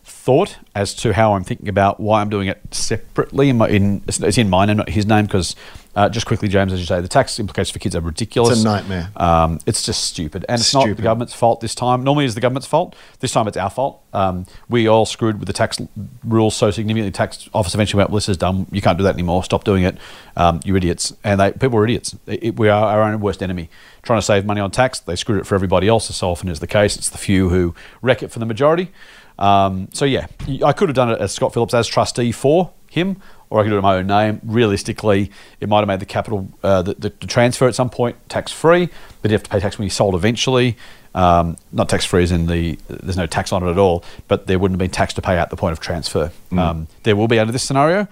thought 0.04 0.58
as 0.74 0.94
to 0.94 1.12
how 1.12 1.34
I'm 1.34 1.44
thinking 1.44 1.68
about 1.68 2.00
why 2.00 2.20
I'm 2.20 2.30
doing 2.30 2.48
it 2.48 2.60
separately. 2.70 3.50
In, 3.50 3.58
my, 3.58 3.68
in 3.68 4.02
it's 4.06 4.38
in 4.38 4.48
mine 4.48 4.70
and 4.70 4.78
not 4.78 4.88
his 4.88 5.06
name 5.06 5.26
because 5.26 5.56
Uh, 5.96 6.08
just 6.08 6.24
quickly, 6.24 6.46
James, 6.46 6.72
as 6.72 6.78
you 6.78 6.86
say, 6.86 7.00
the 7.00 7.08
tax 7.08 7.40
implications 7.40 7.72
for 7.72 7.80
kids 7.80 7.96
are 7.96 8.00
ridiculous. 8.00 8.52
It's 8.52 8.60
a 8.60 8.64
nightmare. 8.64 9.10
Um, 9.16 9.58
it's 9.66 9.82
just 9.84 10.04
stupid, 10.04 10.44
and 10.48 10.60
it's 10.60 10.72
not 10.72 10.84
the 10.84 11.02
government's 11.02 11.34
fault 11.34 11.60
this 11.60 11.74
time. 11.74 12.04
Normally, 12.04 12.26
it's 12.26 12.34
the 12.34 12.40
government's 12.40 12.68
fault. 12.68 12.94
This 13.18 13.32
time, 13.32 13.48
it's 13.48 13.56
our 13.56 13.70
fault. 13.70 14.00
Um, 14.12 14.46
we 14.68 14.86
all 14.86 15.04
screwed 15.04 15.40
with 15.40 15.48
the 15.48 15.52
tax 15.52 15.80
rules 16.22 16.54
so 16.54 16.70
significantly. 16.70 17.10
Tax 17.10 17.48
office 17.52 17.74
eventually 17.74 17.98
went, 17.98 18.10
"Well, 18.10 18.18
"This 18.18 18.28
is 18.28 18.36
dumb. 18.36 18.68
You 18.70 18.80
can't 18.80 18.98
do 18.98 19.04
that 19.04 19.14
anymore. 19.14 19.42
Stop 19.42 19.64
doing 19.64 19.82
it. 19.82 19.98
Um, 20.36 20.60
you 20.64 20.76
idiots." 20.76 21.12
And 21.24 21.40
they 21.40 21.50
people 21.50 21.78
are 21.78 21.84
idiots. 21.84 22.14
It- 22.26 22.44
it- 22.44 22.56
we 22.56 22.68
are 22.68 22.84
our 22.86 23.02
own 23.02 23.20
worst 23.20 23.42
enemy. 23.42 23.68
Trying 24.02 24.18
to 24.18 24.24
save 24.24 24.46
money 24.46 24.60
on 24.60 24.70
tax, 24.70 25.00
they 25.00 25.16
screwed 25.16 25.40
it 25.40 25.46
for 25.46 25.56
everybody 25.56 25.88
else. 25.88 26.08
As 26.08 26.16
so 26.16 26.30
often 26.30 26.48
is 26.48 26.60
the 26.60 26.66
case, 26.68 26.96
it's 26.96 27.08
the 27.10 27.18
few 27.18 27.48
who 27.50 27.74
wreck 28.00 28.22
it 28.22 28.30
for 28.30 28.38
the 28.38 28.46
majority. 28.46 28.92
Um, 29.40 29.88
so 29.92 30.04
yeah, 30.04 30.26
I 30.64 30.72
could 30.72 30.88
have 30.88 30.96
done 30.96 31.10
it 31.10 31.20
as 31.20 31.32
Scott 31.32 31.52
Phillips 31.52 31.74
as 31.74 31.86
trustee 31.88 32.30
for 32.30 32.70
him, 32.88 33.16
or 33.50 33.60
I 33.60 33.64
could 33.64 33.70
do 33.70 33.74
it 33.74 33.78
in 33.78 33.82
my 33.82 33.96
own 33.96 34.06
name. 34.06 34.40
Realistically, 34.44 35.30
it 35.60 35.68
might 35.68 35.80
have 35.80 35.88
made 35.88 36.00
the 36.00 36.06
capital 36.06 36.48
uh, 36.62 36.82
the, 36.82 36.94
the, 36.94 37.12
the 37.20 37.26
transfer 37.26 37.66
at 37.66 37.74
some 37.74 37.90
point 37.90 38.16
tax 38.28 38.52
free, 38.52 38.88
but 39.20 39.30
you 39.30 39.34
have 39.34 39.42
to 39.42 39.50
pay 39.50 39.60
tax 39.60 39.78
when 39.78 39.84
you 39.84 39.90
sold 39.90 40.14
eventually. 40.14 40.76
Um, 41.12 41.56
not 41.72 41.88
tax 41.88 42.04
free 42.04 42.22
as 42.22 42.30
in 42.30 42.46
the 42.46 42.78
there's 42.88 43.16
no 43.16 43.26
tax 43.26 43.52
on 43.52 43.66
it 43.66 43.70
at 43.70 43.78
all, 43.78 44.04
but 44.28 44.46
there 44.46 44.60
wouldn't 44.60 44.80
have 44.80 44.84
been 44.84 44.92
tax 44.92 45.12
to 45.14 45.22
pay 45.22 45.36
at 45.36 45.50
the 45.50 45.56
point 45.56 45.72
of 45.72 45.80
transfer. 45.80 46.30
Um, 46.52 46.86
there 47.02 47.16
will 47.16 47.26
be 47.26 47.40
under 47.40 47.52
this 47.52 47.64
scenario, 47.64 48.06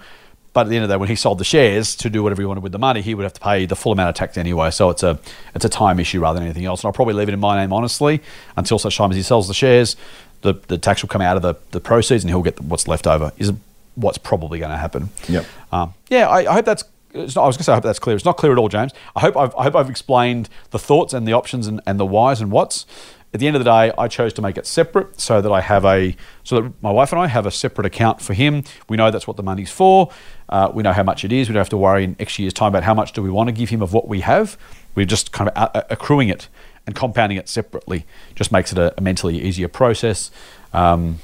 but 0.51 0.61
at 0.65 0.69
the 0.69 0.75
end 0.75 0.83
of 0.83 0.89
the 0.89 0.95
day, 0.95 0.99
when 0.99 1.07
he 1.07 1.15
sold 1.15 1.37
the 1.37 1.45
shares 1.45 1.95
to 1.95 2.09
do 2.09 2.23
whatever 2.23 2.41
he 2.41 2.45
wanted 2.45 2.63
with 2.63 2.73
the 2.73 2.79
money, 2.79 3.01
he 3.01 3.13
would 3.13 3.23
have 3.23 3.33
to 3.33 3.39
pay 3.39 3.65
the 3.65 3.75
full 3.77 3.93
amount 3.93 4.09
of 4.09 4.15
tax 4.15 4.37
anyway. 4.37 4.71
So 4.71 4.89
it's 4.89 5.03
a 5.03 5.17
it's 5.55 5.63
a 5.63 5.69
time 5.69 5.99
issue 5.99 6.19
rather 6.19 6.39
than 6.39 6.45
anything 6.47 6.65
else. 6.65 6.81
And 6.81 6.87
I'll 6.87 6.93
probably 6.93 7.13
leave 7.13 7.29
it 7.29 7.33
in 7.33 7.39
my 7.39 7.55
name 7.55 7.71
honestly 7.71 8.21
until 8.57 8.79
such 8.79 8.97
time 8.97 9.11
as 9.11 9.15
he 9.15 9.23
sells 9.23 9.47
the 9.47 9.53
shares. 9.53 9.95
The, 10.41 10.53
the 10.67 10.77
tax 10.77 11.01
will 11.01 11.09
come 11.09 11.21
out 11.21 11.35
of 11.35 11.41
the, 11.41 11.55
the 11.71 11.79
proceeds 11.81 12.23
and 12.23 12.31
he'll 12.31 12.41
get 12.41 12.59
what's 12.61 12.87
left 12.87 13.07
over. 13.07 13.31
Is 13.37 13.53
what's 13.99 14.17
probably 14.17 14.59
going 14.59 14.71
to 14.71 14.77
happen. 14.77 15.09
Yep. 15.27 15.45
Um, 15.71 15.93
yeah, 16.09 16.27
I, 16.27 16.49
I 16.49 16.53
hope 16.53 16.65
that's. 16.65 16.83
It's 17.11 17.35
not, 17.35 17.43
I 17.43 17.47
was 17.47 17.55
going 17.57 17.61
to 17.61 17.63
say 17.65 17.71
I 17.71 17.75
hope 17.75 17.83
that's 17.83 17.97
clear. 17.97 18.15
It's 18.15 18.25
not 18.25 18.37
clear 18.37 18.51
at 18.51 18.59
all, 18.59 18.69
James. 18.69 18.91
I 19.15 19.21
hope 19.21 19.35
I've, 19.35 19.55
I 19.55 19.63
hope 19.63 19.75
I've 19.75 19.89
explained 19.89 20.47
the 20.69 20.77
thoughts 20.77 21.11
and 21.11 21.27
the 21.27 21.33
options 21.33 21.65
and, 21.65 21.81
and 21.87 21.99
the 21.99 22.05
whys 22.05 22.39
and 22.39 22.51
whats. 22.51 22.85
At 23.33 23.39
the 23.39 23.47
end 23.47 23.55
of 23.55 23.63
the 23.63 23.69
day, 23.71 23.91
I 23.97 24.07
chose 24.07 24.31
to 24.33 24.41
make 24.43 24.57
it 24.57 24.65
separate 24.67 25.19
so 25.19 25.41
that 25.41 25.51
I 25.51 25.61
have 25.61 25.85
a 25.85 26.15
so 26.43 26.61
that 26.61 26.73
my 26.83 26.91
wife 26.91 27.11
and 27.11 27.19
I 27.19 27.25
have 27.27 27.45
a 27.47 27.51
separate 27.51 27.85
account 27.87 28.21
for 28.21 28.33
him. 28.35 28.63
We 28.89 28.97
know 28.97 29.09
that's 29.11 29.25
what 29.27 29.37
the 29.37 29.43
money's 29.43 29.71
for. 29.71 30.11
Uh, 30.49 30.71
we 30.73 30.81
know 30.83 30.93
how 30.93 31.03
much 31.03 31.23
it 31.23 31.31
is. 31.31 31.47
We 31.49 31.53
don't 31.53 31.61
have 31.61 31.69
to 31.69 31.77
worry 31.77 32.03
in 32.03 32.15
X 32.19 32.37
years' 32.39 32.53
time 32.53 32.69
about 32.69 32.83
how 32.83 32.93
much 32.93 33.13
do 33.13 33.21
we 33.23 33.29
want 33.31 33.47
to 33.47 33.53
give 33.53 33.69
him 33.69 33.81
of 33.81 33.91
what 33.93 34.07
we 34.07 34.21
have. 34.21 34.57
We're 34.95 35.05
just 35.05 35.31
kind 35.31 35.49
of 35.49 35.55
a- 35.57 35.79
a- 35.79 35.85
accruing 35.93 36.29
it 36.29 36.47
and 36.87 36.95
compounding 36.95 37.37
it 37.39 37.49
separately. 37.49 38.05
Just 38.35 38.51
makes 38.51 38.71
it 38.71 38.77
a, 38.77 38.93
a 38.97 39.01
mentally 39.01 39.39
easier 39.41 39.67
process. 39.67 40.31
Um, 40.73 41.19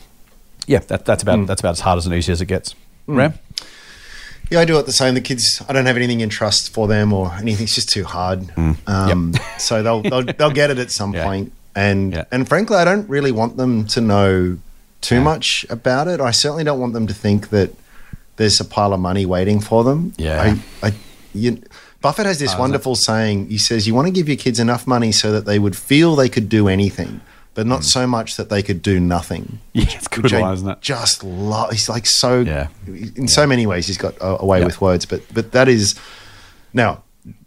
yeah, 0.67 0.79
that, 0.79 1.05
that's 1.05 1.23
about 1.23 1.39
mm. 1.39 1.47
that's 1.47 1.61
about 1.61 1.71
as 1.71 1.79
hard 1.81 1.97
as 1.97 2.05
and 2.05 2.15
easy 2.15 2.31
as 2.31 2.41
it 2.41 2.45
gets. 2.45 2.73
Mm. 3.07 3.17
Ram? 3.17 3.33
Yeah, 4.51 4.59
I 4.59 4.65
do 4.65 4.77
it 4.77 4.85
the 4.85 4.91
same. 4.91 5.15
The 5.15 5.21
kids, 5.21 5.63
I 5.67 5.73
don't 5.73 5.87
have 5.87 5.95
anything 5.95 6.21
in 6.21 6.29
trust 6.29 6.71
for 6.71 6.87
them 6.87 7.13
or 7.13 7.33
anything. 7.33 7.63
It's 7.63 7.73
just 7.75 7.89
too 7.89 8.03
hard. 8.03 8.41
Mm. 8.41 8.77
Um, 8.87 9.33
So 9.57 9.81
they'll, 9.81 10.01
they'll 10.01 10.23
they'll 10.37 10.51
get 10.51 10.69
it 10.69 10.77
at 10.77 10.91
some 10.91 11.13
Yeah. 11.13 11.25
point. 11.25 11.51
And 11.75 12.13
Yeah. 12.13 12.25
and 12.31 12.47
frankly, 12.47 12.77
I 12.77 12.85
don't 12.85 13.09
really 13.09 13.31
want 13.31 13.57
them 13.57 13.85
to 13.87 14.01
know 14.01 14.57
too 15.01 15.21
much 15.21 15.65
about 15.69 16.07
it. 16.07 16.19
I 16.21 16.31
certainly 16.31 16.63
don't 16.63 16.79
want 16.79 16.93
them 16.93 17.07
to 17.07 17.13
think 17.13 17.49
that 17.49 17.71
there's 18.37 18.59
a 18.59 18.65
pile 18.65 18.93
of 18.93 18.99
money 18.99 19.25
waiting 19.25 19.59
for 19.61 19.83
them. 19.83 20.13
Yeah. 20.17 20.55
I, 20.81 20.87
I 20.87 20.93
you, 21.33 21.61
Buffett 22.01 22.25
has 22.25 22.39
this 22.39 22.53
uh, 22.53 22.57
wonderful 22.59 22.95
saying. 22.95 23.49
He 23.49 23.57
says, 23.57 23.87
"You 23.87 23.95
want 23.95 24.07
to 24.07 24.11
give 24.11 24.27
your 24.27 24.37
kids 24.37 24.59
enough 24.59 24.85
money 24.85 25.11
so 25.11 25.31
that 25.31 25.45
they 25.45 25.59
would 25.59 25.75
feel 25.75 26.15
they 26.15 26.29
could 26.29 26.49
do 26.49 26.67
anything." 26.67 27.19
But 27.55 27.65
not 27.65 27.83
so 27.83 28.05
much 28.05 28.35
that 28.35 28.49
they 28.49 28.61
could 28.61 28.81
do 28.83 28.99
nothing. 28.99 29.59
Yeah, 29.73 29.85
it's 29.89 30.07
good 30.07 30.31
line, 30.31 30.53
isn't 30.53 30.69
it? 30.69 30.81
Just 30.81 31.23
love. 31.23 31.71
He's 31.71 31.89
like 31.89 32.05
so. 32.05 32.41
Yeah. 32.41 32.67
In 32.87 33.27
so 33.27 33.47
many 33.47 33.65
ways, 33.65 33.87
he's 33.87 33.97
got 33.97 34.15
a, 34.21 34.41
a 34.41 34.45
way 34.45 34.59
Yeah. 34.59 34.65
with 34.65 34.79
words. 34.81 35.05
But 35.05 35.21
but 35.33 35.51
that 35.53 35.67
is 35.67 35.95
now. 36.73 37.01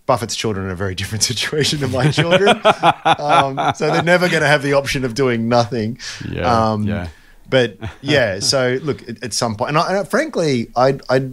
Buffett's 0.06 0.34
children 0.34 0.64
are 0.64 0.68
in 0.70 0.72
a 0.72 0.76
very 0.76 0.94
different 0.94 1.22
situation 1.32 1.78
to 1.80 1.88
my 1.88 2.10
children, 2.10 2.58
um, 3.04 3.74
so 3.76 3.92
they're 3.92 4.02
never 4.02 4.26
going 4.30 4.40
to 4.40 4.48
have 4.48 4.62
the 4.62 4.72
option 4.72 5.04
of 5.04 5.12
doing 5.12 5.48
nothing. 5.50 5.98
Yeah, 6.26 6.48
Um, 6.72 6.84
yeah. 6.84 7.08
But 7.50 7.76
yeah, 8.00 8.38
so 8.40 8.78
look 8.82 9.06
at, 9.06 9.22
at 9.22 9.34
some 9.34 9.54
point, 9.54 9.68
and, 9.68 9.76
I, 9.78 9.98
and 9.98 10.08
frankly, 10.08 10.70
I, 10.74 10.98
I, 11.10 11.28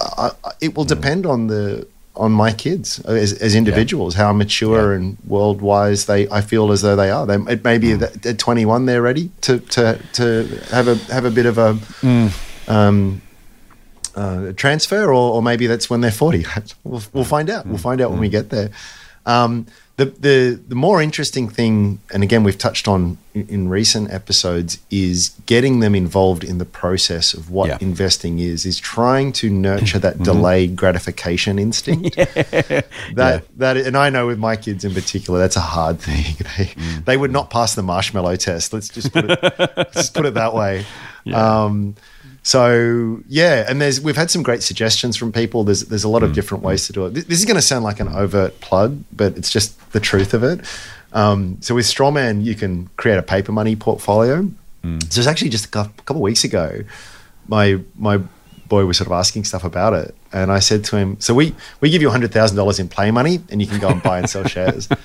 I, 0.00 0.30
it 0.60 0.76
will 0.76 0.84
depend 0.84 1.26
on 1.26 1.48
the 1.48 1.88
on 2.14 2.30
my 2.32 2.52
kids 2.52 2.98
as, 3.06 3.32
as 3.32 3.54
individuals, 3.54 4.14
how 4.14 4.32
mature 4.32 4.90
Yeah. 4.92 4.98
and 4.98 5.16
world 5.26 5.62
wise 5.62 6.04
they 6.06 6.28
I 6.28 6.40
feel 6.42 6.70
as 6.72 6.82
though 6.82 6.94
they 6.96 7.10
are. 7.10 7.24
They, 7.26 7.36
it 7.52 7.64
may 7.64 7.78
be 7.78 7.94
that 7.94 8.24
at 8.26 8.38
21 8.38 8.84
they're 8.86 9.00
ready 9.02 9.30
to, 9.42 9.58
to, 9.60 9.98
to 10.14 10.60
have 10.70 10.88
a 10.88 10.96
have 11.12 11.24
a 11.24 11.30
bit 11.30 11.46
of 11.46 11.56
a 11.58 11.78
um, 12.68 13.22
uh, 14.14 14.52
transfer, 14.52 15.04
or, 15.06 15.34
or 15.34 15.42
maybe 15.42 15.66
that's 15.66 15.88
when 15.88 16.02
they're 16.02 16.10
40. 16.10 16.44
we'll, 16.84 17.02
we'll 17.12 17.24
find 17.24 17.48
out. 17.48 17.66
We'll 17.66 17.78
find 17.78 18.00
out 18.00 18.10
when 18.10 18.20
we 18.20 18.28
get 18.28 18.50
there. 18.50 18.70
Um, 19.24 19.66
the, 19.96 20.06
the 20.06 20.60
the 20.68 20.74
more 20.74 21.02
interesting 21.02 21.48
thing, 21.50 22.00
and 22.12 22.22
again 22.22 22.42
we've 22.44 22.56
touched 22.58 22.88
on 22.88 23.18
in, 23.34 23.46
in 23.48 23.68
recent 23.68 24.10
episodes, 24.10 24.78
is 24.90 25.30
getting 25.46 25.80
them 25.80 25.94
involved 25.94 26.42
in 26.44 26.58
the 26.58 26.64
process 26.64 27.34
of 27.34 27.50
what 27.50 27.68
Yeah. 27.68 27.78
investing 27.80 28.38
is. 28.38 28.64
Is 28.64 28.78
trying 28.78 29.32
to 29.34 29.50
nurture 29.50 29.98
that 29.98 30.22
delayed 30.30 30.76
gratification 30.76 31.58
instinct. 31.58 32.16
That 33.14 33.44
that, 33.58 33.76
and 33.76 33.96
I 33.96 34.08
know 34.10 34.26
with 34.26 34.38
my 34.38 34.56
kids 34.56 34.84
in 34.84 34.94
particular, 34.94 35.38
that's 35.38 35.56
a 35.56 35.60
hard 35.60 36.00
thing. 36.00 36.36
They 36.56 36.70
they 37.04 37.16
would 37.16 37.30
not 37.32 37.50
pass 37.50 37.74
the 37.74 37.82
marshmallow 37.82 38.36
test. 38.36 38.72
Let's 38.72 38.88
just 38.88 39.12
put 39.12 39.30
it, 39.30 39.38
let's 39.76 39.94
just 39.94 40.14
put 40.14 40.24
it 40.26 40.34
that 40.34 40.54
way. 40.54 40.84
Um, 41.32 41.94
so 42.42 43.20
yeah, 43.28 43.64
and 43.68 43.80
there's 43.80 44.00
we've 44.00 44.16
had 44.16 44.30
some 44.30 44.42
great 44.42 44.62
suggestions 44.62 45.16
from 45.16 45.32
people. 45.32 45.64
There's 45.64 45.82
there's 45.82 46.04
a 46.04 46.08
lot 46.08 46.22
of 46.22 46.32
different 46.32 46.64
ways 46.64 46.86
to 46.88 46.92
do 46.92 47.06
it. 47.06 47.10
This, 47.14 47.24
this 47.24 47.38
is 47.38 47.44
going 47.44 47.56
to 47.56 47.62
sound 47.62 47.84
like 47.84 48.00
an 48.00 48.08
overt 48.08 48.60
plug, 48.60 49.02
but 49.12 49.36
it's 49.36 49.50
just 49.50 49.78
the 49.92 50.00
truth 50.00 50.34
of 50.34 50.42
it. 50.42 50.60
Um, 51.12 51.58
so 51.60 51.74
with 51.74 51.84
Strawman, 51.86 52.42
you 52.42 52.54
can 52.54 52.88
create 52.96 53.18
a 53.18 53.22
paper 53.22 53.52
money 53.52 53.76
portfolio. 53.76 54.48
So 54.84 55.20
it's 55.20 55.28
actually 55.28 55.50
just 55.50 55.66
a 55.66 55.68
couple 55.68 56.16
of 56.16 56.22
weeks 56.22 56.42
ago, 56.42 56.82
my 57.46 57.78
my 57.96 58.18
boy 58.66 58.84
was 58.86 58.96
sort 58.96 59.06
of 59.06 59.12
asking 59.12 59.44
stuff 59.44 59.62
about 59.62 59.92
it, 59.92 60.12
and 60.32 60.50
I 60.50 60.58
said 60.58 60.82
to 60.86 60.96
him, 60.96 61.20
"So 61.20 61.34
we 61.34 61.54
we 61.80 61.88
give 61.90 62.02
you 62.02 62.10
hundred 62.10 62.32
thousand 62.32 62.56
dollars 62.56 62.80
in 62.80 62.88
play 62.88 63.12
money, 63.12 63.38
and 63.50 63.60
you 63.62 63.68
can 63.68 63.78
go 63.78 63.88
and 63.90 64.02
buy 64.02 64.18
and 64.18 64.28
sell 64.28 64.44
shares." 64.44 64.88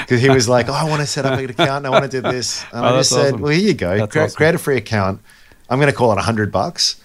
Because 0.00 0.20
he 0.22 0.30
was 0.30 0.48
like, 0.48 0.68
"Oh, 0.68 0.72
I 0.72 0.84
want 0.84 1.02
to 1.02 1.06
set 1.06 1.24
up 1.26 1.38
an 1.38 1.44
account, 1.50 1.84
and 1.84 1.86
I 1.86 1.90
want 1.90 2.10
to 2.10 2.10
do 2.10 2.20
this," 2.22 2.64
and 2.72 2.84
Oh, 2.84 2.88
I 2.94 2.98
just 2.98 3.10
said, 3.10 3.34
awesome. 3.34 3.42
"Well, 3.42 3.52
here 3.52 3.68
you 3.68 3.74
go. 3.74 4.06
Create, 4.08 4.24
awesome. 4.24 4.36
create 4.36 4.54
a 4.54 4.58
free 4.58 4.76
account. 4.78 5.20
I'm 5.70 5.78
going 5.78 5.90
to 5.90 5.96
call 5.96 6.12
it 6.12 6.18
a 6.18 6.22
hundred 6.22 6.50
bucks." 6.52 6.96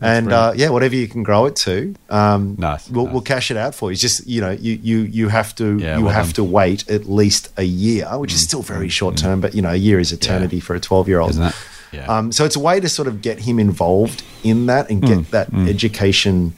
And 0.00 0.32
uh, 0.32 0.52
yeah, 0.54 0.68
whatever 0.68 0.94
you 0.94 1.08
can 1.08 1.24
grow 1.24 1.46
it 1.46 1.56
to, 1.56 1.92
um, 2.08 2.54
Nice, 2.56 2.88
We'll, 2.88 3.06
nice. 3.06 3.12
we'll 3.12 3.22
cash 3.22 3.50
it 3.50 3.56
out 3.56 3.74
for 3.74 3.90
you. 3.90 3.94
It's 3.94 4.00
just 4.00 4.24
you 4.28 4.40
know, 4.40 4.52
you 4.52 4.78
you 4.80 4.98
you 5.00 5.28
have 5.28 5.56
to 5.56 5.76
Yeah, 5.76 5.98
you 5.98 6.04
well 6.04 6.14
have 6.14 6.26
done. 6.26 6.34
to 6.34 6.44
wait 6.44 6.88
at 6.88 7.08
least 7.10 7.48
a 7.56 7.64
year, 7.64 8.06
which 8.16 8.32
is 8.32 8.40
still 8.40 8.62
very 8.62 8.88
short 8.88 9.16
term. 9.16 9.40
But 9.40 9.56
you 9.56 9.62
know, 9.62 9.70
a 9.72 9.76
year 9.76 9.98
is 9.98 10.12
eternity 10.12 10.60
for 10.60 10.76
a 10.76 10.80
twelve 10.80 11.08
year 11.08 11.18
old. 11.18 11.34
Yeah. 11.90 12.06
Um, 12.06 12.30
so 12.30 12.44
it's 12.44 12.54
a 12.54 12.60
way 12.60 12.78
to 12.78 12.88
sort 12.88 13.08
of 13.08 13.22
get 13.22 13.40
him 13.40 13.58
involved 13.58 14.22
in 14.44 14.66
that 14.66 14.88
and 14.90 15.02
Mm, 15.02 15.08
get 15.08 15.30
that 15.32 15.48
education 15.68 16.52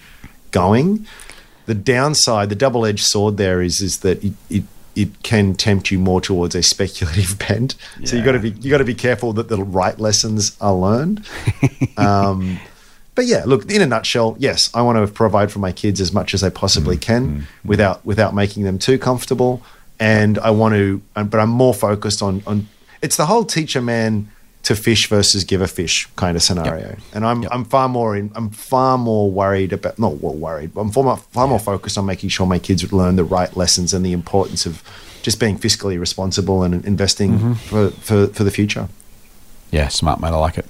going. 0.50 1.06
The 1.66 1.74
downside, 1.74 2.48
the 2.50 2.56
double 2.56 2.84
edged 2.84 3.04
sword 3.06 3.36
there 3.38 3.62
is 3.62 3.80
is 3.80 4.00
that 4.00 4.22
it, 4.24 4.32
it 4.50 4.64
it 5.02 5.22
can 5.22 5.54
tempt 5.54 5.90
you 5.90 5.98
more 5.98 6.20
towards 6.20 6.54
a 6.54 6.62
speculative 6.62 7.38
bent. 7.48 7.74
So 8.04 8.16
you 8.16 8.24
got 8.24 8.32
to 8.32 8.38
be 8.38 8.50
you 8.50 8.70
got 8.70 8.78
to 8.78 8.84
be 8.84 8.94
careful 8.94 9.32
that 9.34 9.48
the 9.48 9.62
right 9.62 9.98
lessons 9.98 10.56
are 10.60 10.74
learned. 10.74 11.26
um, 11.96 12.58
but 13.14 13.26
yeah, 13.26 13.44
look, 13.44 13.70
in 13.70 13.82
a 13.82 13.86
nutshell, 13.86 14.36
yes, 14.38 14.70
I 14.72 14.82
want 14.82 15.06
to 15.06 15.12
provide 15.12 15.50
for 15.52 15.58
my 15.58 15.72
kids 15.72 16.00
as 16.00 16.12
much 16.12 16.32
as 16.34 16.42
I 16.42 16.50
possibly 16.50 16.96
Mm, 16.96 17.02
can 17.02 17.46
without 17.64 18.04
without 18.04 18.34
making 18.34 18.64
them 18.64 18.78
too 18.78 18.98
comfortable. 18.98 19.62
And 19.98 20.38
I 20.38 20.50
want 20.50 20.74
to, 20.74 21.02
but 21.14 21.34
I'm 21.34 21.50
more 21.50 21.74
focused 21.74 22.22
on 22.22 22.42
on 22.46 22.68
it's 23.02 23.16
the 23.16 23.26
whole 23.26 23.44
teacher 23.44 23.80
man 23.80 24.30
to 24.62 24.76
fish 24.76 25.08
versus 25.08 25.42
give 25.44 25.62
a 25.62 25.66
fish 25.66 26.06
kind 26.16 26.36
of 26.36 26.42
scenario. 26.42 26.96
And 27.14 27.24
I'm 27.24 27.44
I'm 27.50 27.64
far 27.64 27.88
more 27.88 28.16
in 28.16 28.30
I'm 28.34 28.50
far 28.50 28.98
more 28.98 29.30
worried 29.30 29.72
about 29.72 29.98
not 29.98 30.20
well 30.20 30.34
worried, 30.34 30.74
but 30.74 30.82
I'm 30.82 30.90
far 30.90 31.04
more, 31.04 31.16
far 31.16 31.48
more 31.48 31.58
focused 31.58 31.96
on 31.96 32.04
making 32.06 32.28
sure 32.28 32.46
my 32.46 32.58
kids 32.58 32.92
learn 32.92 33.16
the 33.16 33.24
right 33.24 33.56
lessons 33.56 33.94
and 33.94 34.04
the 34.04 34.12
importance 34.12 34.66
of 34.66 34.82
just 35.22 35.40
being 35.40 35.58
fiscally 35.58 35.98
responsible 35.98 36.62
and 36.62 36.84
investing 36.84 37.38
Mm-hmm. 37.38 37.52
for, 37.54 37.90
for 37.90 38.26
for 38.28 38.44
the 38.44 38.50
future. 38.50 38.88
Yeah, 39.70 39.88
smart 39.88 40.20
man, 40.20 40.34
I 40.34 40.36
like 40.36 40.58
it. 40.58 40.66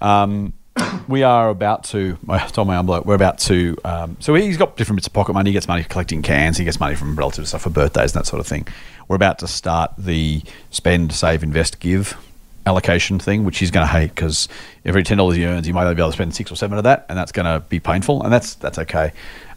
Um, 0.00 0.52
we 1.08 1.22
are 1.22 1.48
about 1.50 1.84
to. 1.84 2.18
I 2.28 2.46
told 2.48 2.66
my 2.68 2.78
envelope. 2.78 3.06
We're 3.06 3.14
about 3.14 3.38
to. 3.40 3.76
Um, 3.84 4.16
so 4.20 4.34
he's 4.34 4.56
got 4.56 4.76
different 4.76 4.96
bits 4.98 5.06
of 5.06 5.12
pocket 5.12 5.32
money. 5.32 5.50
He 5.50 5.52
gets 5.54 5.68
money 5.68 5.84
collecting 5.84 6.20
cans. 6.22 6.58
He 6.58 6.64
gets 6.64 6.80
money 6.80 6.94
from 6.94 7.16
relatives 7.16 7.50
stuff 7.50 7.62
for 7.62 7.70
birthdays 7.70 8.12
and 8.14 8.20
that 8.20 8.26
sort 8.26 8.40
of 8.40 8.46
thing. 8.46 8.66
We're 9.08 9.16
about 9.16 9.38
to 9.40 9.46
start 9.46 9.92
the 9.96 10.42
spend, 10.70 11.12
save, 11.12 11.42
invest, 11.42 11.78
give 11.80 12.16
allocation 12.66 13.18
thing, 13.18 13.44
which 13.44 13.58
he's 13.58 13.70
going 13.70 13.86
to 13.86 13.92
hate 13.92 14.14
because 14.14 14.48
every 14.84 15.02
ten 15.02 15.18
dollars 15.18 15.36
he 15.36 15.44
earns, 15.44 15.66
he 15.66 15.72
might 15.72 15.84
only 15.84 15.94
be 15.94 16.02
able 16.02 16.10
to 16.10 16.14
spend 16.14 16.34
six 16.34 16.50
or 16.50 16.56
seven 16.56 16.78
of 16.78 16.84
that, 16.84 17.06
and 17.08 17.18
that's 17.18 17.32
going 17.32 17.46
to 17.46 17.60
be 17.68 17.80
painful, 17.80 18.22
and 18.22 18.32
that's 18.32 18.54
that's 18.54 18.78
okay. 18.78 19.12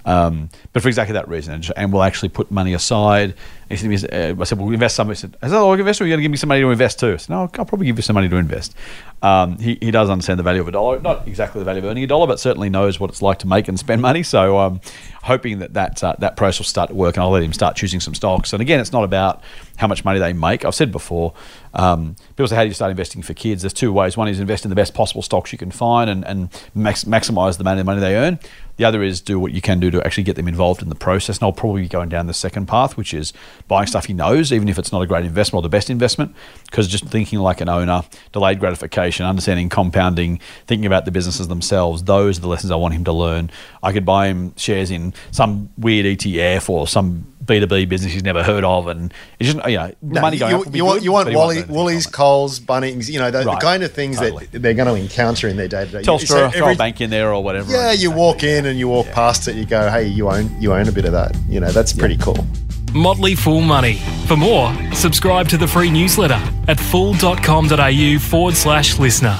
Um, 0.07 0.49
but 0.71 0.81
for 0.81 0.87
exactly 0.87 1.13
that 1.13 1.27
reason, 1.27 1.53
and, 1.53 1.69
and 1.75 1.91
will 1.91 2.01
actually 2.01 2.29
put 2.29 2.49
money 2.49 2.73
aside. 2.73 3.35
He 3.69 3.75
said, 3.75 4.13
uh, 4.13 4.41
I 4.41 4.45
said, 4.45 4.57
"We'll 4.57 4.71
invest 4.71 4.95
some." 4.95 5.09
He 5.09 5.15
said, 5.15 5.35
"Is 5.43 5.51
that 5.51 5.57
all 5.57 5.73
investor? 5.73 6.05
You're 6.05 6.11
going 6.11 6.19
to 6.19 6.23
give 6.23 6.31
me 6.31 6.37
some 6.37 6.47
money 6.47 6.61
to 6.61 6.69
invest 6.69 7.01
too?" 7.01 7.13
I 7.13 7.17
said, 7.17 7.29
"No, 7.29 7.41
I'll 7.41 7.49
probably 7.49 7.87
give 7.87 7.97
you 7.97 8.01
some 8.01 8.13
money 8.13 8.29
to 8.29 8.37
invest." 8.37 8.73
Um, 9.21 9.57
he, 9.59 9.77
he 9.81 9.91
does 9.91 10.09
understand 10.09 10.39
the 10.39 10.43
value 10.43 10.61
of 10.61 10.67
a 10.69 10.71
dollar, 10.71 11.01
not 11.01 11.27
exactly 11.27 11.59
the 11.59 11.65
value 11.65 11.79
of 11.79 11.85
earning 11.85 12.05
a 12.05 12.07
dollar, 12.07 12.25
but 12.25 12.39
certainly 12.39 12.69
knows 12.69 13.01
what 13.01 13.09
it's 13.09 13.21
like 13.21 13.39
to 13.39 13.47
make 13.47 13.67
and 13.67 13.77
spend 13.77 14.01
money. 14.01 14.23
So, 14.23 14.57
um, 14.57 14.79
hoping 15.23 15.59
that 15.59 15.73
that 15.73 16.01
uh, 16.01 16.15
that 16.19 16.37
process 16.37 16.59
will 16.59 16.65
start 16.65 16.89
to 16.89 16.95
work, 16.95 17.17
and 17.17 17.23
I'll 17.23 17.31
let 17.31 17.43
him 17.43 17.51
start 17.51 17.75
choosing 17.75 17.99
some 17.99 18.15
stocks. 18.15 18.53
And 18.53 18.61
again, 18.61 18.79
it's 18.79 18.93
not 18.93 19.03
about 19.03 19.43
how 19.75 19.87
much 19.87 20.05
money 20.05 20.19
they 20.19 20.31
make. 20.31 20.63
I've 20.63 20.73
said 20.73 20.93
before, 20.93 21.33
um, 21.73 22.15
people 22.29 22.47
say, 22.47 22.55
"How 22.55 22.61
do 22.61 22.69
you 22.69 22.73
start 22.73 22.91
investing 22.91 23.21
for 23.21 23.33
kids?" 23.33 23.63
There's 23.63 23.73
two 23.73 23.91
ways. 23.91 24.15
One 24.15 24.29
is 24.29 24.39
invest 24.39 24.63
in 24.63 24.69
the 24.69 24.75
best 24.75 24.93
possible 24.93 25.21
stocks 25.21 25.51
you 25.51 25.57
can 25.57 25.71
find 25.71 26.09
and 26.09 26.25
and 26.25 26.49
max, 26.73 27.03
maximize 27.03 27.57
the 27.57 27.63
amount 27.63 27.81
of 27.81 27.85
money 27.85 27.99
they 27.99 28.15
earn. 28.15 28.39
The 28.77 28.85
other 28.85 29.03
is 29.03 29.21
do 29.21 29.39
what 29.39 29.51
you 29.51 29.61
can 29.61 29.79
do 29.79 29.91
to 29.91 30.03
actually 30.05 30.23
get 30.23 30.35
them 30.35 30.47
involved 30.47 30.81
in 30.81 30.89
the 30.89 30.95
process. 30.95 31.37
And 31.37 31.43
I'll 31.43 31.51
probably 31.51 31.83
be 31.83 31.87
going 31.87 32.09
down 32.09 32.27
the 32.27 32.33
second 32.33 32.67
path, 32.67 32.95
which 32.95 33.13
is 33.13 33.33
buying 33.67 33.87
stuff 33.87 34.05
he 34.05 34.13
knows, 34.13 34.53
even 34.53 34.69
if 34.69 34.79
it's 34.79 34.91
not 34.91 35.01
a 35.01 35.07
great 35.07 35.25
investment 35.25 35.59
or 35.59 35.63
the 35.63 35.69
best 35.69 35.89
investment, 35.89 36.35
because 36.65 36.87
just 36.87 37.05
thinking 37.05 37.39
like 37.39 37.59
an 37.59 37.69
owner, 37.69 38.03
delayed 38.31 38.59
gratification, 38.59 39.25
understanding 39.25 39.69
compounding, 39.69 40.39
thinking 40.65 40.85
about 40.85 41.05
the 41.05 41.11
businesses 41.11 41.47
themselves, 41.47 42.03
those 42.03 42.37
are 42.37 42.41
the 42.41 42.47
lessons 42.47 42.71
I 42.71 42.75
want 42.75 42.93
him 42.93 43.03
to 43.05 43.13
learn. 43.13 43.49
I 43.81 43.91
could 43.91 44.05
buy 44.05 44.27
him 44.27 44.53
shares 44.55 44.91
in 44.91 45.13
some 45.31 45.69
weird 45.77 46.05
ETF 46.05 46.69
or 46.69 46.87
some 46.87 47.25
B2B 47.47 47.89
business 47.89 48.13
he's 48.13 48.23
never 48.23 48.43
heard 48.43 48.63
of. 48.63 48.87
And 48.87 49.13
it's 49.39 49.51
just, 49.53 49.67
you 49.67 49.77
know, 49.77 49.91
No, 50.01 50.21
money 50.21 50.37
going 50.37 50.51
you, 50.51 50.57
up 50.59 50.65
will 50.65 50.71
be 50.71 50.77
you 50.77 50.85
want, 50.85 50.97
good, 50.99 51.05
you 51.05 51.11
want 51.11 51.25
but 51.25 51.31
he 51.31 51.35
won't 51.37 51.47
Wally, 51.47 51.59
learn 51.61 51.69
Woolies. 51.69 52.07
Coles, 52.07 52.59
Bunnings, 52.59 53.09
you 53.09 53.19
know, 53.19 53.31
the, 53.31 53.43
the 53.43 53.55
kind 53.55 53.83
of 53.83 53.91
things 53.91 54.19
Totally. 54.19 54.45
that 54.47 54.61
they're 54.61 54.73
going 54.73 54.87
to 54.87 55.01
encounter 55.01 55.47
in 55.47 55.57
their 55.57 55.67
day 55.67 55.85
to 55.85 55.91
day. 55.91 56.01
Telstra, 56.01 56.53
throw 56.53 56.71
a 56.71 56.75
bank 56.75 57.01
in 57.01 57.09
there 57.09 57.33
or 57.33 57.43
whatever. 57.43 57.71
Yeah, 57.71 57.93
you 57.93 58.11
walk 58.11 58.43
in 58.43 58.65
and 58.65 58.77
you 58.77 58.87
walk 58.87 59.07
past 59.07 59.47
it, 59.47 59.55
you 59.55 59.65
go, 59.65 59.89
hey, 59.89 60.07
you 60.07 60.29
own 60.29 60.61
you 60.61 60.73
own 60.73 60.87
a 60.87 60.91
bit 60.91 61.05
of 61.05 61.13
that. 61.13 61.35
You 61.49 61.59
know, 61.59 61.71
that's 61.71 61.93
pretty 61.93 62.17
cool. 62.17 62.45
Motley 62.93 63.35
Fool 63.35 63.61
Money. 63.61 63.99
For 64.27 64.35
more, 64.37 64.73
subscribe 64.93 65.47
to 65.49 65.57
the 65.57 65.67
free 65.67 65.89
newsletter 65.89 66.41
at 66.67 66.79
fool.com.au 66.79 68.19
forward 68.19 68.55
slash 68.55 68.97
listener. 68.97 69.39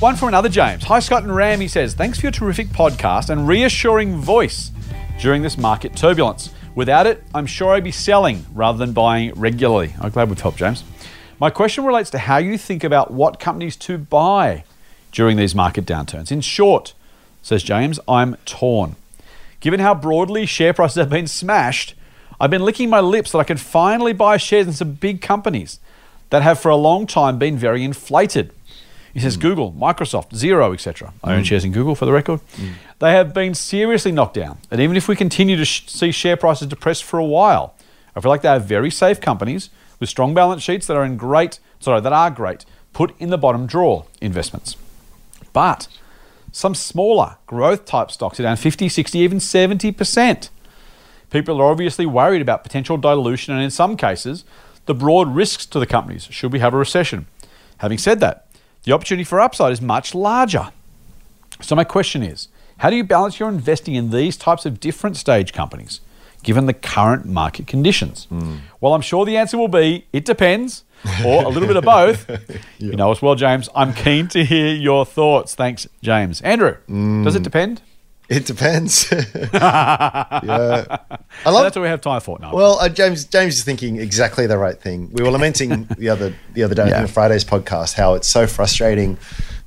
One 0.00 0.16
from 0.16 0.28
another 0.28 0.48
James. 0.48 0.82
Hi, 0.84 0.98
Scott 0.98 1.22
and 1.22 1.32
Ram. 1.34 1.60
He 1.60 1.68
says, 1.68 1.94
Thanks 1.94 2.18
for 2.18 2.26
your 2.26 2.32
terrific 2.32 2.68
podcast 2.70 3.30
and 3.30 3.46
reassuring 3.46 4.16
voice 4.16 4.72
during 5.22 5.42
this 5.42 5.56
market 5.56 5.94
turbulence. 5.94 6.50
Without 6.74 7.06
it, 7.06 7.22
I'm 7.32 7.46
sure 7.46 7.74
I'd 7.74 7.84
be 7.84 7.92
selling 7.92 8.44
rather 8.52 8.76
than 8.76 8.92
buying 8.92 9.32
regularly. 9.34 9.94
I'm 10.00 10.10
glad 10.10 10.28
we've 10.28 10.40
helped, 10.40 10.58
James. 10.58 10.82
My 11.38 11.48
question 11.48 11.84
relates 11.84 12.10
to 12.10 12.18
how 12.18 12.38
you 12.38 12.58
think 12.58 12.82
about 12.82 13.12
what 13.12 13.38
companies 13.38 13.76
to 13.76 13.98
buy 13.98 14.64
during 15.12 15.36
these 15.36 15.54
market 15.54 15.86
downturns. 15.86 16.32
In 16.32 16.40
short, 16.40 16.94
says 17.40 17.62
James, 17.62 18.00
I'm 18.08 18.34
torn. 18.46 18.96
Given 19.60 19.78
how 19.78 19.94
broadly 19.94 20.44
share 20.44 20.74
prices 20.74 20.96
have 20.96 21.10
been 21.10 21.28
smashed, 21.28 21.94
I've 22.40 22.50
been 22.50 22.64
licking 22.64 22.90
my 22.90 22.98
lips 22.98 23.30
that 23.30 23.38
I 23.38 23.44
can 23.44 23.58
finally 23.58 24.12
buy 24.12 24.38
shares 24.38 24.66
in 24.66 24.72
some 24.72 24.94
big 24.94 25.22
companies 25.22 25.78
that 26.30 26.42
have 26.42 26.58
for 26.58 26.68
a 26.68 26.76
long 26.76 27.06
time 27.06 27.38
been 27.38 27.56
very 27.56 27.84
inflated. 27.84 28.52
He 29.12 29.20
says 29.20 29.36
mm. 29.36 29.42
Google, 29.42 29.72
Microsoft, 29.72 30.30
Xero, 30.30 30.72
etc. 30.72 31.12
I 31.22 31.34
own 31.34 31.42
mm. 31.42 31.46
shares 31.46 31.64
in 31.64 31.72
Google 31.72 31.94
for 31.94 32.06
the 32.06 32.12
record. 32.12 32.40
Mm. 32.56 32.72
They 32.98 33.12
have 33.12 33.34
been 33.34 33.54
seriously 33.54 34.12
knocked 34.12 34.34
down. 34.34 34.58
And 34.70 34.80
even 34.80 34.96
if 34.96 35.08
we 35.08 35.16
continue 35.16 35.56
to 35.56 35.64
sh- 35.64 35.84
see 35.86 36.12
share 36.12 36.36
prices 36.36 36.68
depressed 36.68 37.04
for 37.04 37.18
a 37.18 37.24
while, 37.24 37.74
I 38.16 38.20
feel 38.20 38.30
like 38.30 38.42
they 38.42 38.48
are 38.48 38.60
very 38.60 38.90
safe 38.90 39.20
companies 39.20 39.70
with 40.00 40.08
strong 40.08 40.34
balance 40.34 40.62
sheets 40.62 40.86
that 40.86 40.96
are 40.96 41.04
in 41.04 41.16
great, 41.16 41.58
sorry, 41.80 42.00
that 42.00 42.12
are 42.12 42.30
great, 42.30 42.64
put 42.92 43.14
in 43.18 43.30
the 43.30 43.38
bottom 43.38 43.66
drawer 43.66 44.06
investments. 44.20 44.76
But 45.52 45.88
some 46.50 46.74
smaller 46.74 47.36
growth 47.46 47.84
type 47.84 48.10
stocks 48.10 48.40
are 48.40 48.44
down 48.44 48.56
50, 48.56 48.88
60, 48.88 49.18
even 49.18 49.38
70%. 49.38 50.48
People 51.30 51.60
are 51.60 51.70
obviously 51.70 52.04
worried 52.04 52.42
about 52.42 52.62
potential 52.62 52.98
dilution 52.98 53.54
and, 53.54 53.62
in 53.62 53.70
some 53.70 53.96
cases, 53.96 54.44
the 54.86 54.94
broad 54.94 55.34
risks 55.34 55.64
to 55.66 55.78
the 55.78 55.86
companies 55.86 56.24
should 56.30 56.52
we 56.52 56.58
have 56.58 56.74
a 56.74 56.76
recession. 56.76 57.26
Having 57.78 57.98
said 57.98 58.20
that, 58.20 58.46
the 58.84 58.92
opportunity 58.92 59.24
for 59.24 59.40
upside 59.40 59.72
is 59.72 59.80
much 59.80 60.14
larger. 60.14 60.70
So, 61.60 61.76
my 61.76 61.84
question 61.84 62.22
is 62.22 62.48
how 62.78 62.90
do 62.90 62.96
you 62.96 63.04
balance 63.04 63.38
your 63.38 63.48
investing 63.48 63.94
in 63.94 64.10
these 64.10 64.36
types 64.36 64.66
of 64.66 64.80
different 64.80 65.16
stage 65.16 65.52
companies 65.52 66.00
given 66.42 66.66
the 66.66 66.74
current 66.74 67.24
market 67.26 67.66
conditions? 67.66 68.24
Hmm. 68.24 68.56
Well, 68.80 68.94
I'm 68.94 69.00
sure 69.00 69.24
the 69.24 69.36
answer 69.36 69.56
will 69.56 69.68
be 69.68 70.06
it 70.12 70.24
depends, 70.24 70.84
or 71.24 71.44
a 71.44 71.48
little 71.48 71.68
bit 71.68 71.76
of 71.76 71.84
both. 71.84 72.28
You 72.78 72.96
know 72.96 73.12
us 73.12 73.22
well, 73.22 73.36
James. 73.36 73.68
I'm 73.76 73.94
keen 73.94 74.26
to 74.28 74.44
hear 74.44 74.74
your 74.74 75.06
thoughts. 75.06 75.54
Thanks, 75.54 75.86
James. 76.02 76.40
Andrew, 76.40 76.74
hmm. 76.88 77.22
does 77.22 77.36
it 77.36 77.44
depend? 77.44 77.80
It 78.28 78.46
depends. 78.46 79.10
yeah, 79.52 80.96
I 81.44 81.50
love. 81.50 81.64
That's 81.64 81.76
what 81.76 81.82
we 81.82 81.88
have 81.88 82.00
time 82.00 82.20
for 82.20 82.38
now. 82.40 82.54
Well, 82.54 82.78
uh, 82.80 82.88
James 82.88 83.24
James 83.24 83.56
is 83.56 83.64
thinking 83.64 83.96
exactly 83.96 84.46
the 84.46 84.58
right 84.58 84.78
thing. 84.80 85.10
We 85.12 85.22
were 85.22 85.30
lamenting 85.30 85.86
the 85.98 86.08
other 86.08 86.34
the 86.54 86.62
other 86.62 86.74
day 86.74 86.88
Yeah. 86.88 87.02
in 87.02 87.06
Fridays 87.08 87.44
podcast 87.44 87.94
how 87.94 88.14
it's 88.14 88.28
so 88.28 88.46
frustrating 88.46 89.18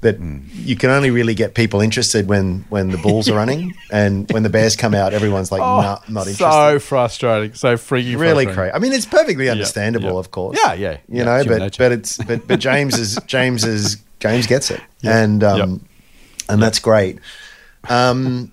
that 0.01 0.19
Mm. 0.19 0.43
you 0.53 0.75
can 0.75 0.89
only 0.91 1.09
really 1.09 1.33
get 1.33 1.55
people 1.55 1.81
interested 1.81 2.27
when 2.27 2.65
when 2.69 2.89
the 2.91 2.97
bulls 2.97 3.27
are 3.29 3.35
running 3.35 3.73
and 3.91 4.31
when 4.31 4.43
the 4.43 4.49
bears 4.49 4.75
come 4.75 4.93
out, 4.93 5.13
everyone's 5.13 5.51
like, 5.51 5.59
nah, 5.61 5.99
not 6.07 6.27
interested. 6.27 6.45
Oh, 6.45 6.73
So 6.77 6.79
frustrating, 6.79 7.53
so 7.55 7.75
freaky, 7.77 8.15
really 8.15 8.45
crazy. 8.45 8.71
I 8.73 8.79
mean, 8.79 8.93
it's 8.93 9.05
perfectly 9.05 9.49
understandable, 9.49 10.13
yeah. 10.13 10.19
of 10.19 10.31
course. 10.31 10.57
Yeah, 10.63 10.73
yeah, 10.73 10.91
You 11.07 11.17
yeah, 11.19 11.23
know, 11.23 11.43
but 11.45 11.57
nature. 11.59 11.83
but 11.83 11.91
it's 11.91 12.17
but 12.17 12.47
but 12.47 12.59
James 12.59 12.97
is 12.99 13.17
James 13.25 13.63
is 13.63 13.97
James 14.19 14.47
gets 14.47 14.69
it, 14.71 14.81
and 15.03 15.43
um, 15.43 15.85
and 16.49 16.61
that's 16.61 16.79
great. 16.79 17.19
Um, 17.89 18.51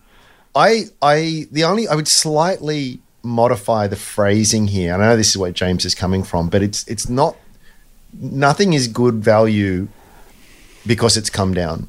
I 0.55 0.85
I 1.01 1.47
the 1.51 1.65
only 1.65 1.89
I 1.89 1.95
would 1.95 2.09
slightly 2.09 3.01
modify 3.23 3.87
the 3.87 3.97
phrasing 3.97 4.69
here. 4.69 4.95
I 4.95 4.99
know 4.99 5.17
this 5.17 5.29
is 5.31 5.37
where 5.37 5.53
James 5.53 5.85
is 5.85 5.95
coming 5.95 6.23
from, 6.23 6.49
but 6.49 6.63
it's 6.63 6.87
it's 6.89 7.09
not. 7.09 7.37
Nothing 8.13 8.75
is 8.75 8.89
good 8.89 9.25
value 9.25 9.89
because 10.87 11.17
it's 11.17 11.31
come 11.31 11.55
down. 11.55 11.89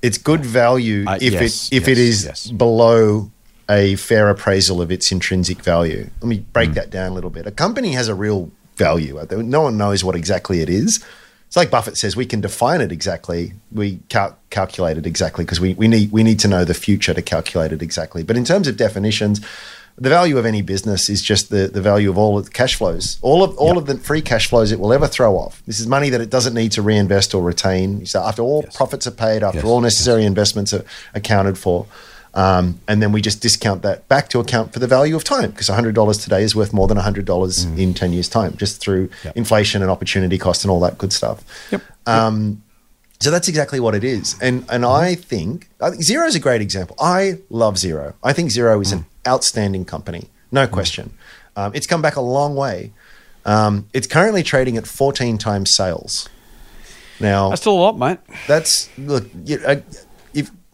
It's 0.00 0.16
good 0.16 0.44
value 0.44 1.04
Uh, 1.06 1.18
if 1.20 1.34
yes, 1.34 1.68
it 1.70 1.76
if 1.76 1.88
it 1.88 1.98
yes, 1.98 2.08
is 2.08 2.24
yes. 2.24 2.50
below 2.50 3.30
a 3.68 3.96
fair 3.96 4.30
appraisal 4.30 4.80
of 4.80 4.90
its 4.90 5.12
intrinsic 5.12 5.62
value. 5.62 6.08
Let 6.22 6.28
me 6.28 6.38
break 6.52 6.72
that 6.74 6.88
down 6.88 7.12
a 7.12 7.14
little 7.14 7.28
bit. 7.28 7.46
A 7.46 7.50
company 7.50 7.92
has 7.92 8.08
a 8.08 8.14
real 8.14 8.50
value. 8.76 9.20
No 9.30 9.62
one 9.62 9.76
knows 9.76 10.02
what 10.02 10.16
exactly 10.16 10.60
it 10.60 10.70
is. 10.70 11.04
It's 11.48 11.56
like 11.56 11.70
Buffett 11.70 11.96
says, 11.96 12.14
we 12.14 12.26
can 12.26 12.42
define 12.42 12.82
it 12.82 12.92
exactly. 12.92 13.54
We 13.72 14.00
cal- 14.10 14.36
calculate 14.50 14.98
it 14.98 15.06
exactly 15.06 15.46
because 15.46 15.60
we, 15.60 15.72
we 15.72 15.88
need 15.88 16.12
we 16.12 16.22
need 16.22 16.38
to 16.40 16.48
know 16.48 16.62
the 16.62 16.74
future 16.74 17.14
to 17.14 17.22
calculate 17.22 17.72
it 17.72 17.80
exactly. 17.80 18.22
But 18.22 18.36
in 18.36 18.44
terms 18.44 18.68
of 18.68 18.76
definitions, 18.76 19.40
the 19.96 20.10
value 20.10 20.36
of 20.36 20.44
any 20.44 20.60
business 20.60 21.08
is 21.08 21.22
just 21.22 21.48
the, 21.48 21.66
the 21.68 21.80
value 21.80 22.10
of 22.10 22.18
all 22.18 22.36
of 22.36 22.44
the 22.44 22.50
cash 22.50 22.74
flows, 22.74 23.18
all 23.22 23.42
of 23.42 23.56
all 23.56 23.78
of 23.78 23.86
the 23.86 23.96
free 23.96 24.20
cash 24.20 24.46
flows 24.46 24.72
it 24.72 24.78
will 24.78 24.92
ever 24.92 25.06
throw 25.06 25.36
off. 25.36 25.62
This 25.66 25.80
is 25.80 25.86
money 25.86 26.10
that 26.10 26.20
it 26.20 26.28
doesn't 26.28 26.52
need 26.52 26.72
to 26.72 26.82
reinvest 26.82 27.34
or 27.34 27.42
retain. 27.42 28.04
So 28.04 28.22
after 28.22 28.42
all 28.42 28.62
profits 28.74 29.06
are 29.06 29.12
paid, 29.12 29.42
after 29.42 29.60
Yes, 29.60 29.66
all 29.66 29.80
necessary 29.80 30.26
investments 30.26 30.74
are 30.74 30.84
accounted 31.14 31.56
for, 31.56 31.86
um, 32.38 32.78
and 32.88 33.02
then 33.02 33.10
we 33.12 33.20
just 33.20 33.42
discount 33.42 33.82
that 33.82 34.06
back 34.08 34.28
to 34.30 34.38
account 34.38 34.72
for 34.72 34.78
the 34.78 34.86
value 34.86 35.16
of 35.16 35.24
time 35.24 35.50
because 35.50 35.68
$100 35.68 36.22
today 36.22 36.42
is 36.42 36.54
worth 36.54 36.72
more 36.72 36.86
than 36.86 36.96
$100 36.96 37.24
Mm. 37.24 37.78
in 37.78 37.94
10 37.94 38.12
years' 38.12 38.28
time, 38.28 38.56
just 38.56 38.80
through 38.80 39.10
inflation 39.34 39.82
and 39.82 39.90
opportunity 39.90 40.38
cost 40.38 40.62
and 40.64 40.70
all 40.70 40.80
that 40.80 40.96
good 40.98 41.12
stuff. 41.12 41.42
Yep. 41.72 41.82
Um, 42.06 42.62
so 43.20 43.30
that's 43.32 43.48
exactly 43.48 43.80
what 43.80 43.94
it 43.96 44.04
is. 44.04 44.36
And, 44.40 44.64
and 44.70 44.84
Mm-hmm. 44.84 45.04
I 45.08 45.14
think 45.16 45.68
I 45.80 45.90
think 45.90 46.02
Xero 46.02 46.26
is 46.28 46.36
a 46.36 46.40
great 46.40 46.60
example. 46.60 46.94
I 47.00 47.38
love 47.50 47.74
Xero. 47.74 48.14
I 48.22 48.32
think 48.32 48.50
Xero 48.52 48.80
is 48.80 48.92
an 48.92 49.00
Mm. 49.00 49.30
outstanding 49.32 49.84
company, 49.84 50.28
no 50.52 50.66
question. 50.68 51.10
Um, 51.56 51.72
it's 51.74 51.86
come 51.88 52.00
back 52.02 52.14
a 52.16 52.20
long 52.38 52.54
way. 52.54 52.92
Um, 53.44 53.88
it's 53.92 54.06
currently 54.06 54.42
trading 54.44 54.76
at 54.76 54.86
14 54.86 55.38
times 55.38 55.74
sales. 55.74 56.28
Now, 57.20 57.48
That's 57.48 57.62
still 57.62 57.74
a 57.74 57.82
lot, 57.86 57.98
mate. 57.98 58.18
that's 58.46 58.88
look. 58.96 59.24
You, 59.44 59.58
uh, 59.66 59.76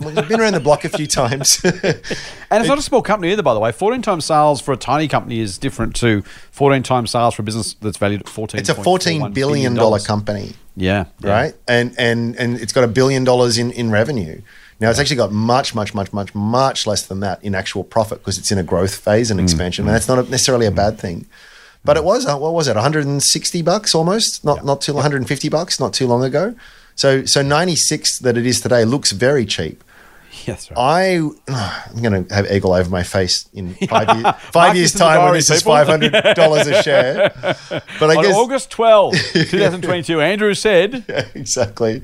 well, 0.01 0.15
you've 0.15 0.29
been 0.29 0.41
around 0.41 0.55
the 0.55 0.61
block 0.61 0.85
a 0.85 0.89
few 0.89 1.07
times, 1.07 1.61
And 1.65 2.61
it's 2.61 2.69
not 2.69 2.79
a 2.79 2.83
small 2.83 3.03
company 3.03 3.33
either, 3.33 3.43
by 3.43 3.55
the 3.55 3.61
way. 3.61 3.73
14 3.73 4.03
times 4.03 4.25
sales 4.25 4.61
for 4.61 4.73
a 4.73 4.77
tiny 4.77 5.09
company 5.09 5.41
is 5.41 5.57
different 5.59 5.95
to 5.97 6.23
14 6.51 6.83
times 6.83 7.11
sales 7.13 7.35
for 7.35 7.43
a 7.43 7.45
business 7.45 7.75
that's 7.81 7.97
valued 7.99 8.21
at 8.21 8.29
14. 8.29 8.59
it's 8.61 8.69
a 8.69 8.75
fourteen 8.75 9.33
billion 9.33 9.75
dollar 9.75 9.99
company, 10.01 10.53
Yeah, 10.77 11.05
yeah. 11.21 11.31
right? 11.31 11.55
And 11.69 11.95
and 11.99 12.37
and 12.37 12.57
it's 12.61 12.73
got 12.73 12.85
a 12.85 12.89
billion 12.89 13.25
dollars 13.25 13.59
in 13.59 13.71
in 13.71 13.91
revenue. 13.91 14.41
Now 14.81 14.91
it's 14.91 14.99
actually 14.99 15.17
got 15.17 15.31
much, 15.33 15.75
much, 15.75 15.95
much, 15.95 16.13
much, 16.13 16.35
much 16.35 16.87
less 16.87 17.07
than 17.07 17.21
that 17.21 17.43
in 17.45 17.55
actual 17.55 17.85
profit 17.85 18.19
because 18.19 18.39
it's 18.39 18.51
in 18.51 18.59
a 18.59 18.63
growth 18.65 18.95
phase 18.97 19.29
Mm, 19.29 19.33
and 19.33 19.41
expansion, 19.41 19.87
and 19.87 19.95
that's 19.95 20.09
not 20.09 20.29
necessarily 20.29 20.67
a 20.67 20.73
bad 20.73 20.99
thing. 20.99 21.27
But 21.85 21.97
it 21.97 22.03
was 22.05 22.27
uh, 22.27 22.37
what 22.37 22.53
was 22.55 22.67
it, 22.67 22.75
160 22.75 23.63
bucks 23.63 23.95
almost, 23.95 24.45
not 24.45 24.65
not 24.65 24.81
too 24.81 24.93
150 24.95 25.49
bucks, 25.49 25.79
not 25.79 25.93
too 25.95 26.07
long 26.09 26.25
ago. 26.25 26.55
So 26.97 27.25
so 27.25 27.43
96 27.43 28.19
that 28.21 28.37
it 28.37 28.47
is 28.47 28.61
today 28.61 28.85
looks 28.85 29.13
very 29.13 29.45
cheap. 29.47 29.83
Yes, 30.47 30.71
right. 30.71 30.79
I 31.49 31.85
I'm 31.95 32.03
going 32.03 32.27
to 32.27 32.35
have 32.35 32.51
eagle 32.51 32.75
over 32.75 32.91
my 32.91 33.03
face 33.03 33.49
in 33.55 33.75
five, 33.89 34.09
years, 34.19 34.35
five 34.53 34.77
years 34.77 34.93
time 34.93 35.23
when 35.25 35.33
this 35.35 35.49
is 35.49 35.63
people. 35.63 35.73
five 35.73 35.87
hundred 35.87 36.13
dollars 36.35 36.67
a 36.67 36.83
share. 36.89 37.33
But 37.99 38.11
I 38.11 38.17
On 38.17 38.23
guess 38.25 38.35
August 38.35 38.71
12, 38.71 39.15
2022, 39.33 40.21
Andrew 40.21 40.53
said, 40.53 41.05
exactly. 41.35 42.03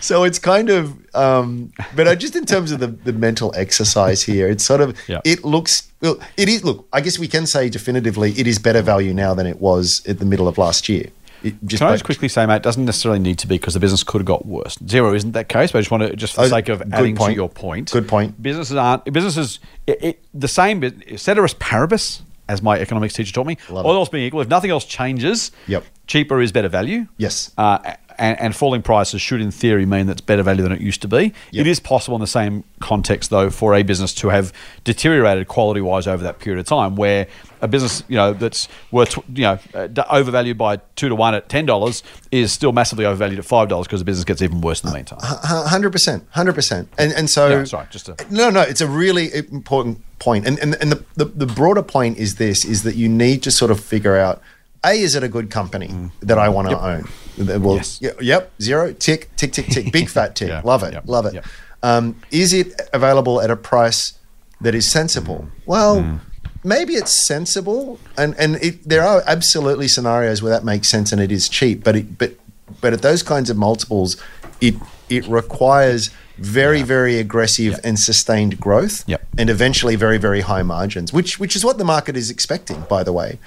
So 0.00 0.22
it's 0.24 0.38
kind 0.38 0.70
of, 0.70 0.94
um, 1.16 1.72
but 1.96 2.06
I 2.06 2.14
just 2.14 2.36
in 2.36 2.44
terms 2.46 2.70
of 2.70 2.78
the, 2.80 2.88
the 2.88 3.12
mental 3.14 3.52
exercise 3.56 4.22
here, 4.22 4.48
it's 4.48 4.64
sort 4.64 4.82
of, 4.82 4.96
Yeah. 5.08 5.20
it 5.24 5.42
looks, 5.44 5.90
well, 6.00 6.20
it 6.36 6.48
is, 6.48 6.62
look, 6.62 6.86
I 6.92 7.00
guess 7.00 7.18
we 7.18 7.26
can 7.28 7.46
say 7.46 7.68
definitively 7.70 8.32
it 8.32 8.46
is 8.46 8.58
better 8.60 8.82
value 8.82 9.12
now 9.14 9.34
than 9.34 9.46
it 9.46 9.60
was 9.60 10.02
at 10.06 10.18
the 10.20 10.24
middle 10.26 10.46
of 10.46 10.58
last 10.58 10.88
year. 10.88 11.06
It 11.42 11.54
just 11.66 11.80
Can 11.80 11.88
I 11.88 11.92
just 11.94 12.04
quickly 12.04 12.28
say, 12.28 12.44
mate, 12.46 12.56
it 12.56 12.62
doesn't 12.62 12.84
necessarily 12.84 13.18
need 13.20 13.38
to 13.38 13.46
be 13.46 13.56
because 13.56 13.74
the 13.74 13.80
business 13.80 14.02
could 14.02 14.18
have 14.20 14.26
got 14.26 14.44
worse. 14.46 14.76
Xero 14.78 15.14
isn't 15.14 15.32
that 15.32 15.48
case, 15.48 15.72
but 15.72 15.78
I 15.78 15.80
just 15.82 15.90
want 15.90 16.02
to, 16.02 16.14
just 16.16 16.34
for 16.34 16.42
the 16.42 16.46
Oh, 16.46 16.50
sake 16.50 16.68
of 16.68 16.82
adding 16.92 17.16
point. 17.16 17.30
to 17.32 17.36
your 17.36 17.48
point. 17.48 17.90
Good 17.92 18.08
point. 18.08 18.40
Businesses 18.42 18.76
aren't, 18.76 19.04
businesses, 19.12 19.58
it, 19.86 20.02
it, 20.04 20.24
the 20.34 20.48
same, 20.48 20.82
ceteris 21.16 21.54
paribus, 21.54 22.22
as 22.48 22.62
my 22.62 22.78
economics 22.78 23.14
teacher 23.14 23.32
taught 23.32 23.46
me, 23.46 23.56
Love 23.70 23.86
all 23.86 23.92
it. 23.92 23.96
else 23.96 24.08
being 24.08 24.24
equal, 24.24 24.40
if 24.40 24.48
nothing 24.48 24.70
else 24.70 24.84
changes, 24.84 25.52
Yep. 25.68 25.84
cheaper 26.06 26.40
is 26.40 26.52
better 26.52 26.68
value. 26.68 27.06
Yes. 27.16 27.52
Uh, 27.56 27.94
and, 28.20 28.38
and 28.38 28.54
falling 28.54 28.82
prices 28.82 29.20
should, 29.20 29.40
in 29.40 29.50
theory, 29.50 29.86
mean 29.86 30.06
that's 30.06 30.20
better 30.20 30.42
value 30.42 30.62
than 30.62 30.72
it 30.72 30.80
used 30.80 31.00
to 31.02 31.08
be. 31.08 31.32
Yep. 31.50 31.60
It 31.62 31.66
is 31.66 31.80
possible 31.80 32.16
in 32.16 32.20
the 32.20 32.26
same 32.26 32.62
context, 32.78 33.30
though, 33.30 33.50
for 33.50 33.74
a 33.74 33.82
business 33.82 34.14
to 34.16 34.28
have 34.28 34.52
deteriorated 34.84 35.48
quality-wise 35.48 36.06
over 36.06 36.22
that 36.22 36.38
period 36.38 36.60
of 36.60 36.66
time, 36.66 36.96
where 36.96 37.26
a 37.62 37.66
business, 37.68 38.04
you 38.08 38.16
know, 38.16 38.32
that's 38.32 38.68
worth, 38.90 39.16
you 39.34 39.42
know, 39.42 39.58
uh, 39.74 39.88
overvalued 40.10 40.58
by 40.58 40.76
two 40.96 41.08
to 41.08 41.14
one 41.14 41.34
at 41.34 41.48
ten 41.48 41.66
dollars 41.66 42.02
is 42.30 42.52
still 42.52 42.72
massively 42.72 43.04
overvalued 43.06 43.38
at 43.38 43.44
five 43.44 43.68
dollars 43.68 43.86
because 43.86 44.00
the 44.00 44.04
business 44.04 44.24
gets 44.24 44.42
even 44.42 44.60
worse 44.60 44.84
in 44.84 44.90
the 44.90 44.94
meantime. 44.94 45.18
hundred 45.22 45.90
percent, 45.90 46.26
hundred 46.30 46.54
percent, 46.54 46.88
and 46.98 47.12
and 47.12 47.28
so 47.28 47.48
Yeah, 47.48 47.64
sorry, 47.64 47.86
just 47.90 48.06
to- 48.06 48.16
no, 48.30 48.50
no, 48.50 48.60
it's 48.60 48.80
a 48.80 48.86
really 48.86 49.34
important 49.34 50.02
point, 50.18 50.46
and 50.46 50.58
and, 50.58 50.76
and 50.80 50.92
the, 50.92 51.04
the 51.16 51.24
the 51.24 51.46
broader 51.46 51.82
point 51.82 52.18
is 52.18 52.36
this: 52.36 52.64
is 52.64 52.82
that 52.82 52.96
you 52.96 53.08
need 53.08 53.42
to 53.44 53.50
sort 53.50 53.70
of 53.70 53.80
figure 53.80 54.16
out. 54.16 54.42
A, 54.82 54.92
is 54.98 55.14
it 55.14 55.22
a 55.22 55.28
good 55.28 55.50
company 55.50 56.10
that 56.20 56.38
I 56.38 56.48
want 56.48 56.70
to 56.70 56.80
own? 56.82 57.06
Well, 57.38 57.76
Yes. 57.76 58.00
yep, 58.20 58.50
Xero, 58.58 58.98
tick, 58.98 59.30
tick, 59.36 59.52
tick, 59.52 59.66
tick, 59.66 59.92
big 59.92 60.08
fat 60.16 60.34
tick. 60.36 60.48
Yeah, 60.48 60.62
Love 60.64 60.82
it, 60.82 60.92
yeah, 60.94 61.00
love 61.06 61.26
it. 61.26 61.34
yeah. 61.34 61.40
Um, 61.82 62.16
is 62.30 62.52
it 62.52 62.80
available 62.92 63.40
at 63.40 63.50
a 63.50 63.56
price 63.56 64.14
that 64.60 64.74
is 64.74 64.86
sensible? 64.90 65.48
Well, 65.66 66.20
maybe 66.62 66.94
it's 66.94 67.12
sensible, 67.12 67.98
and 68.18 68.34
and 68.38 68.56
it, 68.56 68.86
there 68.88 69.02
are 69.02 69.22
absolutely 69.26 69.88
scenarios 69.88 70.42
where 70.42 70.50
that 70.52 70.64
makes 70.64 70.88
sense 70.88 71.10
and 71.12 71.20
it 71.20 71.32
is 71.32 71.48
cheap. 71.48 71.82
But 71.82 71.96
it, 71.96 72.18
but 72.18 72.34
but 72.80 72.92
at 72.92 73.00
those 73.02 73.22
kinds 73.22 73.48
of 73.50 73.56
multiples, 73.56 74.16
it 74.60 74.74
it 75.08 75.26
requires 75.26 76.10
very 76.36 76.82
very 76.82 77.18
aggressive 77.18 77.78
and 77.84 77.98
sustained 77.98 78.60
growth, 78.60 79.04
Yep. 79.06 79.26
and 79.38 79.48
eventually 79.50 79.96
very 79.96 80.18
very 80.18 80.42
high 80.42 80.62
margins, 80.62 81.12
which 81.14 81.38
which 81.40 81.56
is 81.56 81.64
what 81.64 81.78
the 81.78 81.84
market 81.84 82.14
is 82.16 82.28
expecting, 82.30 82.82
by 82.90 83.02
the 83.02 83.12
way. 83.12 83.38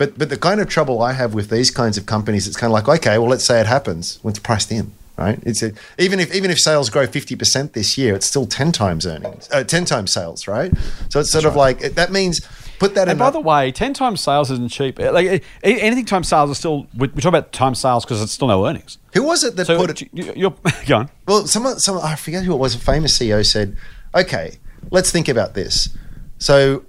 But 0.00 0.16
but 0.18 0.30
the 0.30 0.36
kind 0.38 0.60
of 0.62 0.66
trouble 0.68 1.02
I 1.02 1.12
have 1.12 1.34
with 1.34 1.50
these 1.50 1.70
kinds 1.70 1.98
of 1.98 2.06
companies, 2.06 2.46
it's 2.48 2.56
kind 2.56 2.70
of 2.70 2.74
like 2.78 2.88
okay, 3.00 3.18
well, 3.18 3.28
let's 3.28 3.44
say 3.44 3.60
it 3.60 3.66
happens 3.66 4.18
when 4.22 4.30
it's 4.32 4.38
priced 4.38 4.72
in, 4.72 4.92
right? 5.18 5.38
It's 5.44 5.62
a, 5.62 5.72
even 5.98 6.18
if 6.20 6.34
even 6.34 6.50
if 6.50 6.58
sales 6.58 6.88
grow 6.88 7.06
fifty 7.06 7.36
percent 7.36 7.74
this 7.74 7.98
year, 7.98 8.14
it's 8.14 8.24
still 8.26 8.46
ten 8.46 8.72
times 8.72 9.06
earnings, 9.06 9.46
uh, 9.52 9.62
ten 9.62 9.84
times 9.84 10.10
sales, 10.10 10.48
right? 10.48 10.72
So 11.10 11.20
it's 11.20 11.30
sort 11.30 11.44
of 11.44 11.54
like 11.54 11.80
that 12.00 12.10
means 12.10 12.40
put 12.78 12.94
that 12.94 13.02
in. 13.08 13.10
And 13.10 13.18
by 13.18 13.26
that- 13.26 13.32
the 13.34 13.40
way, 13.40 13.70
ten 13.72 13.92
times 13.92 14.22
sales 14.22 14.50
isn't 14.50 14.70
cheap. 14.70 14.98
Like 14.98 15.26
eh, 15.26 15.40
anything 15.62 16.06
times 16.06 16.28
sales 16.28 16.48
is 16.50 16.56
still. 16.56 16.86
We 16.96 17.08
talk 17.08 17.26
about 17.26 17.52
times 17.52 17.78
sales 17.78 18.06
because 18.06 18.22
it's 18.22 18.32
still 18.32 18.48
no 18.48 18.66
earnings. 18.66 18.96
who 19.12 19.22
was 19.24 19.44
it 19.44 19.56
that 19.56 19.66
So 19.66 19.76
put 19.76 19.90
it? 19.90 20.08
you- 20.14 20.32
you're 20.34 20.54
going. 20.86 21.10
Well, 21.28 21.46
someone, 21.46 21.78
someone, 21.78 22.04
I 22.06 22.14
forget 22.16 22.42
who 22.44 22.54
it 22.54 22.58
was. 22.58 22.74
A 22.74 22.78
famous 22.78 23.18
CEO 23.18 23.44
said, 23.44 23.76
"Okay, 24.14 24.46
let's 24.90 25.10
think 25.10 25.28
about 25.28 25.52
this. 25.52 25.90
So, 26.38 26.84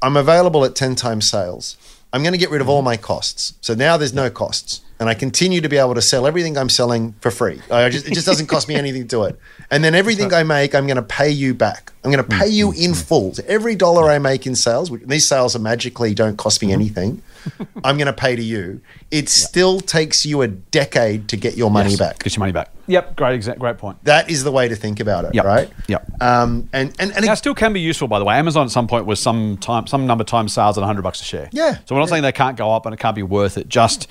I'm 0.00 0.16
available 0.16 0.64
at 0.64 0.76
ten 0.76 0.94
times 0.94 1.28
sales. 1.28 1.76
I'm 2.14 2.22
going 2.22 2.32
to 2.32 2.38
get 2.38 2.50
rid 2.50 2.60
of 2.60 2.68
all 2.68 2.78
mm-hmm. 2.78 2.84
my 2.84 2.96
costs. 2.96 3.54
So 3.60 3.74
now 3.74 3.96
there's 3.96 4.14
no 4.14 4.30
costs, 4.30 4.82
and 5.04 5.10
I 5.10 5.14
continue 5.14 5.60
to 5.60 5.68
be 5.68 5.76
able 5.76 5.94
to 5.94 6.00
sell 6.00 6.26
everything 6.26 6.56
I'm 6.56 6.70
selling 6.70 7.12
for 7.20 7.30
free. 7.30 7.60
I 7.70 7.90
just, 7.90 8.06
it 8.06 8.14
just 8.14 8.26
doesn't 8.26 8.46
cost 8.46 8.68
me 8.68 8.74
anything 8.74 9.02
to 9.02 9.08
do 9.08 9.24
it. 9.24 9.38
And 9.70 9.84
then 9.84 9.94
everything 9.94 10.32
I 10.32 10.44
make, 10.44 10.74
I'm 10.74 10.86
going 10.86 10.96
to 10.96 11.02
pay 11.02 11.28
you 11.28 11.52
back. 11.52 11.92
I'm 12.02 12.10
going 12.10 12.24
to 12.24 12.36
pay 12.36 12.48
you 12.48 12.68
mm-hmm. 12.68 12.82
in 12.82 12.90
mm-hmm. 12.92 13.02
full. 13.02 13.34
So 13.34 13.42
every 13.46 13.74
dollar 13.74 14.10
I 14.10 14.18
make 14.18 14.46
in 14.46 14.54
sales, 14.54 14.90
which 14.90 15.02
these 15.02 15.28
sales 15.28 15.54
are 15.54 15.58
magically 15.58 16.14
don't 16.14 16.38
cost 16.38 16.62
me 16.62 16.68
mm-hmm. 16.68 16.80
anything. 16.80 17.22
I'm 17.84 17.98
going 17.98 18.06
to 18.06 18.14
pay 18.14 18.34
to 18.34 18.42
you. 18.42 18.80
It 19.10 19.28
still 19.28 19.78
takes 19.78 20.24
you 20.24 20.40
a 20.40 20.48
decade 20.48 21.28
to 21.28 21.36
get 21.36 21.54
your 21.54 21.70
money 21.70 21.90
Yes, 21.90 21.98
back. 21.98 22.22
Get 22.22 22.34
your 22.34 22.40
money 22.40 22.52
back. 22.52 22.70
Yep, 22.86 23.16
great, 23.16 23.38
exa- 23.38 23.58
great 23.58 23.76
point. 23.76 24.02
That 24.04 24.30
is 24.30 24.42
the 24.42 24.52
way 24.52 24.68
to 24.68 24.74
think 24.74 25.00
about 25.00 25.26
it, 25.26 25.34
Yep. 25.34 25.44
right? 25.44 25.70
Yep. 25.88 26.22
Um, 26.22 26.70
and 26.72 26.94
and, 26.98 27.12
and 27.14 27.26
Now, 27.26 27.32
it, 27.32 27.36
still 27.36 27.54
can 27.54 27.74
be 27.74 27.80
useful, 27.80 28.08
by 28.08 28.18
the 28.18 28.24
way. 28.24 28.36
Amazon 28.36 28.64
at 28.64 28.70
some 28.70 28.86
point 28.86 29.04
was 29.04 29.20
some 29.20 29.58
time, 29.58 29.86
some 29.86 30.06
number 30.06 30.22
of 30.22 30.28
times 30.28 30.54
sales 30.54 30.78
at 30.78 30.80
100 30.80 31.02
bucks 31.02 31.20
a 31.20 31.24
share. 31.24 31.50
Yeah. 31.52 31.76
So 31.84 31.94
we're 31.94 32.00
not 32.00 32.08
saying 32.08 32.22
they 32.22 32.32
can't 32.32 32.56
go 32.56 32.72
up 32.72 32.86
and 32.86 32.94
it 32.94 33.00
can't 33.00 33.16
be 33.16 33.22
worth 33.22 33.58
it. 33.58 33.68
Just 33.68 34.08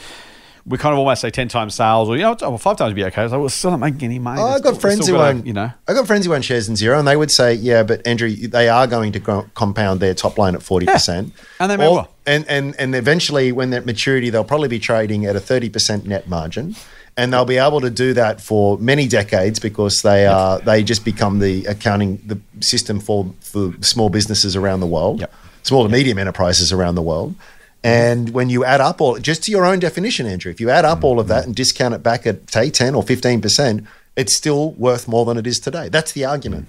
we 0.66 0.78
kind 0.78 0.94
of 0.94 1.00
almost 1.00 1.22
say 1.22 1.30
10 1.30 1.50
times 1.50 1.76
sales, 1.76 2.08
or 2.08 2.16
you 2.16 2.22
know, 2.24 2.38
oh, 2.42 2.50
well, 2.50 2.58
five 2.58 2.78
times 2.78 2.90
would 2.92 2.96
be 2.96 3.04
okay. 3.06 3.28
So 3.28 3.42
we're 3.42 3.50
still 3.50 3.72
not 3.72 3.80
making 3.82 4.04
any 4.04 4.20
money. 4.20 4.40
oh, 4.42 4.46
I've 4.46 4.64
got 4.64 4.80
friends 4.80 5.08
who 5.08 5.18
own, 5.18 5.46
you 5.46 5.52
know. 5.54 5.70
I 5.88 5.94
got 5.94 6.08
friends 6.08 6.26
who 6.26 6.34
own 6.34 6.42
shares 6.42 6.70
in 6.70 6.76
Xero, 6.76 6.98
and 6.98 7.08
they 7.08 7.18
would 7.18 7.32
say, 7.32 7.54
"Yeah, 7.54 7.84
but 7.84 8.06
Andrew, 8.08 8.30
they 8.34 8.70
are 8.70 8.88
going 8.88 9.12
to 9.14 9.20
compound 9.56 10.00
their 10.00 10.14
top 10.14 10.38
line 10.38 10.56
at 10.56 10.64
forty 10.64 10.86
percent, 10.86 11.34
And 11.60 11.70
they 11.70 11.76
may 11.78 11.88
well. 11.90 12.08
and 12.26 12.46
and 12.48 12.76
and 12.80 12.96
eventually, 12.96 13.52
when 13.52 13.72
they're 13.72 13.82
at 13.82 13.86
maturity, 13.86 14.30
they'll 14.30 14.44
probably 14.46 14.70
be 14.70 14.80
trading 14.80 15.26
at 15.26 15.36
a 15.36 15.40
thirty 15.42 15.70
percent 15.70 16.06
net 16.06 16.28
margin." 16.30 16.76
And 17.16 17.32
they'll 17.32 17.46
be 17.46 17.58
able 17.58 17.80
to 17.82 17.92
do 17.92 18.14
that 18.16 18.42
for 18.42 18.76
many 18.80 19.08
decades 19.08 19.60
because 19.60 20.02
they 20.02 20.26
are 20.26 20.58
they 20.60 20.82
just 20.82 21.06
become 21.06 21.38
the 21.40 21.64
accounting 21.66 22.20
the 22.26 22.40
system 22.60 23.00
for 23.00 23.32
for 23.42 23.72
small 23.82 24.10
businesses 24.10 24.56
around 24.56 24.80
the 24.80 24.88
world, 24.88 25.20
Yep. 25.20 25.32
small 25.62 25.84
to 25.84 25.90
medium 25.90 26.18
enterprises 26.18 26.72
around 26.74 26.96
the 26.96 27.04
world. 27.04 27.36
And 27.84 28.30
when 28.30 28.50
you 28.50 28.64
add 28.64 28.80
up 28.82 29.02
all, 29.02 29.18
just 29.20 29.44
to 29.44 29.52
your 29.52 29.66
own 29.66 29.80
definition, 29.80 30.26
Andrew, 30.26 30.50
if 30.52 30.62
you 30.62 30.70
add 30.70 30.86
up 30.86 31.04
all 31.04 31.20
of 31.20 31.28
that 31.28 31.46
and 31.46 31.54
discount 31.54 31.94
it 31.94 32.02
back 32.02 32.26
at 32.26 32.50
say 32.50 32.70
ten 32.70 32.96
or 32.96 33.04
fifteen 33.04 33.42
percent, 33.42 33.86
it's 34.16 34.36
still 34.36 34.72
worth 34.74 35.08
more 35.08 35.26
than 35.26 35.38
it 35.38 35.46
is 35.46 35.60
today. 35.60 35.90
That's 35.90 36.14
the 36.14 36.24
argument. 36.26 36.68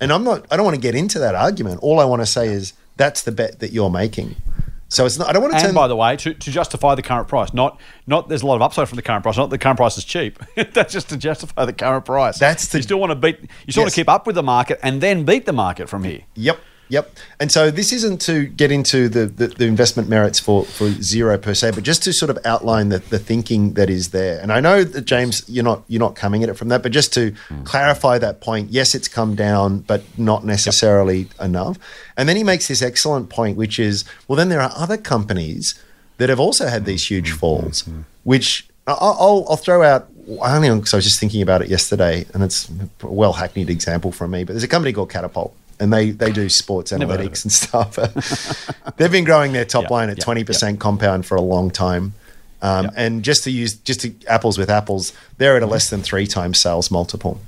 And 0.00 0.12
I'm 0.12 0.24
not. 0.24 0.46
I 0.50 0.56
don't 0.56 0.64
want 0.64 0.74
to 0.74 0.80
get 0.80 0.94
into 0.94 1.18
that 1.20 1.34
argument. 1.34 1.80
All 1.82 2.00
I 2.00 2.04
want 2.04 2.22
to 2.22 2.26
say 2.26 2.48
is 2.48 2.72
that's 2.96 3.22
the 3.22 3.32
bet 3.32 3.60
that 3.60 3.72
you're 3.72 3.90
making. 3.90 4.34
So 4.90 5.04
it's 5.04 5.18
not. 5.18 5.28
I 5.28 5.32
don't 5.32 5.42
want 5.42 5.52
to 5.52 5.58
And 5.58 5.66
turn. 5.66 5.74
by 5.74 5.86
the 5.86 5.94
way, 5.96 6.16
to, 6.16 6.32
to 6.34 6.50
justify 6.50 6.94
the 6.94 7.02
current 7.02 7.28
price, 7.28 7.52
not 7.52 7.78
not 8.06 8.28
there's 8.28 8.42
a 8.42 8.46
lot 8.46 8.56
of 8.56 8.62
upside 8.62 8.88
from 8.88 8.96
the 8.96 9.02
current 9.02 9.22
price. 9.22 9.36
Not 9.36 9.50
the 9.50 9.58
current 9.58 9.76
price 9.76 9.98
is 9.98 10.04
cheap. 10.04 10.38
That's 10.72 10.92
just 10.92 11.10
to 11.10 11.16
justify 11.16 11.66
the 11.66 11.72
current 11.72 12.04
price. 12.04 12.38
That's 12.38 12.66
the- 12.68 12.78
you 12.78 12.82
still 12.82 12.98
want 12.98 13.10
to 13.10 13.16
beat. 13.16 13.38
You 13.66 13.72
still 13.72 13.82
want 13.84 13.92
to 13.92 14.00
keep 14.00 14.08
up 14.08 14.26
with 14.26 14.34
the 14.34 14.42
market 14.42 14.80
and 14.82 15.00
then 15.00 15.24
beat 15.24 15.46
the 15.46 15.52
market 15.52 15.88
from 15.88 16.04
here. 16.04 16.22
Yep. 16.34 16.58
Yep. 16.88 17.16
And 17.38 17.52
so 17.52 17.70
this 17.70 17.92
isn't 17.92 18.20
to 18.22 18.46
get 18.46 18.72
into 18.72 19.08
the, 19.08 19.26
the, 19.26 19.48
the 19.48 19.66
investment 19.66 20.08
merits 20.08 20.40
for, 20.40 20.64
for 20.64 20.88
Xero 20.88 21.40
per 21.40 21.54
se, 21.54 21.72
but 21.72 21.84
just 21.84 22.02
to 22.04 22.12
sort 22.12 22.30
of 22.30 22.38
outline 22.44 22.88
the, 22.88 22.98
the 22.98 23.18
thinking 23.18 23.74
that 23.74 23.90
is 23.90 24.10
there. 24.10 24.40
And 24.40 24.52
I 24.52 24.60
know 24.60 24.84
that 24.84 25.04
James, 25.04 25.44
you're 25.48 25.64
not 25.64 25.82
you're 25.88 26.00
not 26.00 26.14
coming 26.14 26.42
at 26.42 26.48
it 26.48 26.54
from 26.54 26.68
that, 26.68 26.82
but 26.82 26.92
just 26.92 27.12
to 27.14 27.32
mm. 27.32 27.64
clarify 27.64 28.18
that 28.18 28.40
point, 28.40 28.70
yes, 28.70 28.94
it's 28.94 29.08
come 29.08 29.34
down, 29.34 29.80
but 29.80 30.02
not 30.18 30.44
necessarily 30.44 31.28
enough. 31.40 31.78
And 32.16 32.28
then 32.28 32.36
he 32.36 32.44
makes 32.44 32.68
this 32.68 32.82
excellent 32.82 33.28
point, 33.28 33.56
which 33.56 33.78
is, 33.78 34.04
well, 34.26 34.36
then 34.36 34.48
there 34.48 34.60
are 34.60 34.72
other 34.74 34.96
companies 34.96 35.80
that 36.16 36.28
have 36.28 36.40
also 36.40 36.68
had 36.68 36.84
these 36.84 37.08
huge 37.08 37.28
mm-hmm. 37.30 37.38
falls, 37.38 37.82
mm-hmm. 37.82 38.02
which 38.24 38.68
I- 38.86 38.92
I'll, 38.92 39.46
I'll 39.48 39.56
throw 39.56 39.82
out. 39.82 40.08
I 40.42 40.54
only 40.56 40.68
because 40.68 40.92
I 40.92 40.98
was 40.98 41.04
just 41.04 41.20
thinking 41.20 41.40
about 41.40 41.62
it 41.62 41.68
yesterday, 41.68 42.26
and 42.34 42.42
it's 42.42 42.68
a 43.00 43.06
well 43.06 43.32
hackneyed 43.32 43.70
example 43.70 44.12
from 44.12 44.30
me. 44.30 44.44
But 44.44 44.52
there's 44.52 44.62
a 44.62 44.68
company 44.68 44.92
called 44.92 45.10
Catapult, 45.10 45.54
and 45.80 45.92
they 45.92 46.10
they 46.10 46.32
do 46.32 46.48
sports 46.48 46.92
Never 46.92 47.16
analytics 47.16 47.44
and 47.44 47.52
stuff. 47.52 47.96
They've 48.96 49.12
been 49.12 49.24
growing 49.24 49.52
their 49.52 49.64
top 49.64 49.84
Yeah, 49.84 49.92
line 49.92 50.10
at 50.10 50.18
yeah, 50.18 50.24
twenty 50.24 50.44
percent 50.44 50.80
compound 50.80 51.26
for 51.26 51.36
a 51.36 51.40
long 51.40 51.70
time. 51.70 52.14
Um, 52.60 52.86
Yeah. 52.86 52.90
And 52.96 53.22
just 53.22 53.44
to 53.44 53.50
use 53.50 53.74
just 53.74 54.00
to 54.00 54.12
apples 54.26 54.58
with 54.58 54.70
apples, 54.70 55.12
they're 55.36 55.56
at 55.56 55.62
a 55.62 55.66
less 55.66 55.90
than 55.90 56.02
three 56.02 56.26
times 56.26 56.60
sales 56.60 56.90
multiple 56.90 57.40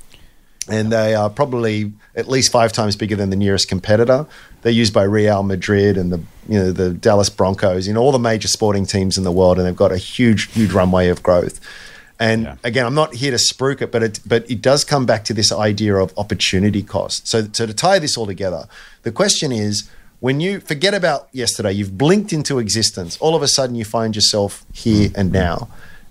and 0.70 0.92
they 0.92 1.14
are 1.14 1.28
probably 1.28 1.92
at 2.14 2.28
least 2.28 2.52
five 2.52 2.72
times 2.72 2.96
bigger 2.96 3.16
than 3.16 3.30
the 3.30 3.36
nearest 3.36 3.68
competitor. 3.68 4.26
They're 4.62 4.72
used 4.72 4.94
by 4.94 5.02
Real 5.02 5.42
Madrid 5.42 5.96
and 5.96 6.12
the 6.12 6.18
you 6.48 6.58
know 6.58 6.72
the 6.72 6.90
Dallas 6.90 7.28
Broncos, 7.28 7.86
you 7.86 7.94
know 7.94 8.00
all 8.00 8.12
the 8.12 8.18
major 8.18 8.48
sporting 8.48 8.86
teams 8.86 9.18
in 9.18 9.24
the 9.24 9.32
world, 9.32 9.58
and 9.58 9.66
they've 9.66 9.76
got 9.76 9.92
a 9.92 9.98
huge 9.98 10.52
huge 10.52 10.72
runway 10.72 11.08
of 11.08 11.22
growth. 11.22 11.60
And 12.20 12.44
Yeah. 12.44 12.54
again, 12.62 12.86
I'm 12.86 12.94
not 12.94 13.14
here 13.14 13.32
to 13.32 13.38
spruik 13.38 13.80
it, 13.82 13.90
but 13.90 14.02
it 14.02 14.20
but 14.26 14.48
it 14.48 14.60
does 14.62 14.84
come 14.84 15.06
back 15.06 15.24
to 15.24 15.34
this 15.34 15.50
idea 15.50 15.96
of 15.96 16.12
opportunity 16.16 16.82
cost. 16.82 17.26
So 17.26 17.48
so 17.52 17.66
to 17.66 17.74
tie 17.74 17.98
this 17.98 18.16
all 18.16 18.26
together, 18.26 18.62
the 19.02 19.12
question 19.12 19.50
is. 19.52 19.84
When 20.22 20.38
you 20.38 20.60
forget 20.60 20.92
about 20.92 21.28
yesterday, 21.32 21.72
you've 21.72 21.96
blinked 21.96 22.30
into 22.30 22.58
existence. 22.58 23.16
All 23.20 23.34
of 23.34 23.42
a 23.42 23.48
sudden, 23.48 23.74
you 23.74 23.86
find 23.86 24.14
yourself 24.14 24.66
here 24.70 25.08
and 25.14 25.32
mm-hmm. 25.32 25.44
now, 25.44 25.68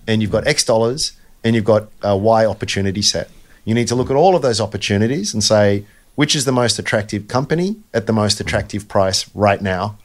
and 0.08 0.20
you've 0.20 0.32
got 0.32 0.48
X 0.48 0.64
dollars 0.64 1.12
and 1.44 1.54
you've 1.54 1.70
got 1.74 1.82
a 2.02 2.16
Y 2.16 2.44
opportunity 2.44 3.02
set. 3.02 3.30
You 3.64 3.72
need 3.72 3.86
to 3.86 3.94
look 3.94 4.10
at 4.10 4.16
all 4.16 4.34
of 4.34 4.42
those 4.42 4.60
opportunities 4.60 5.32
and 5.32 5.44
say 5.44 5.84
which 6.16 6.34
is 6.34 6.44
the 6.44 6.52
most 6.52 6.78
attractive 6.78 7.28
company 7.28 7.76
at 7.94 8.06
the 8.06 8.12
most 8.12 8.40
attractive 8.40 8.88
price 8.88 9.30
right 9.34 9.62
now. 9.62 9.96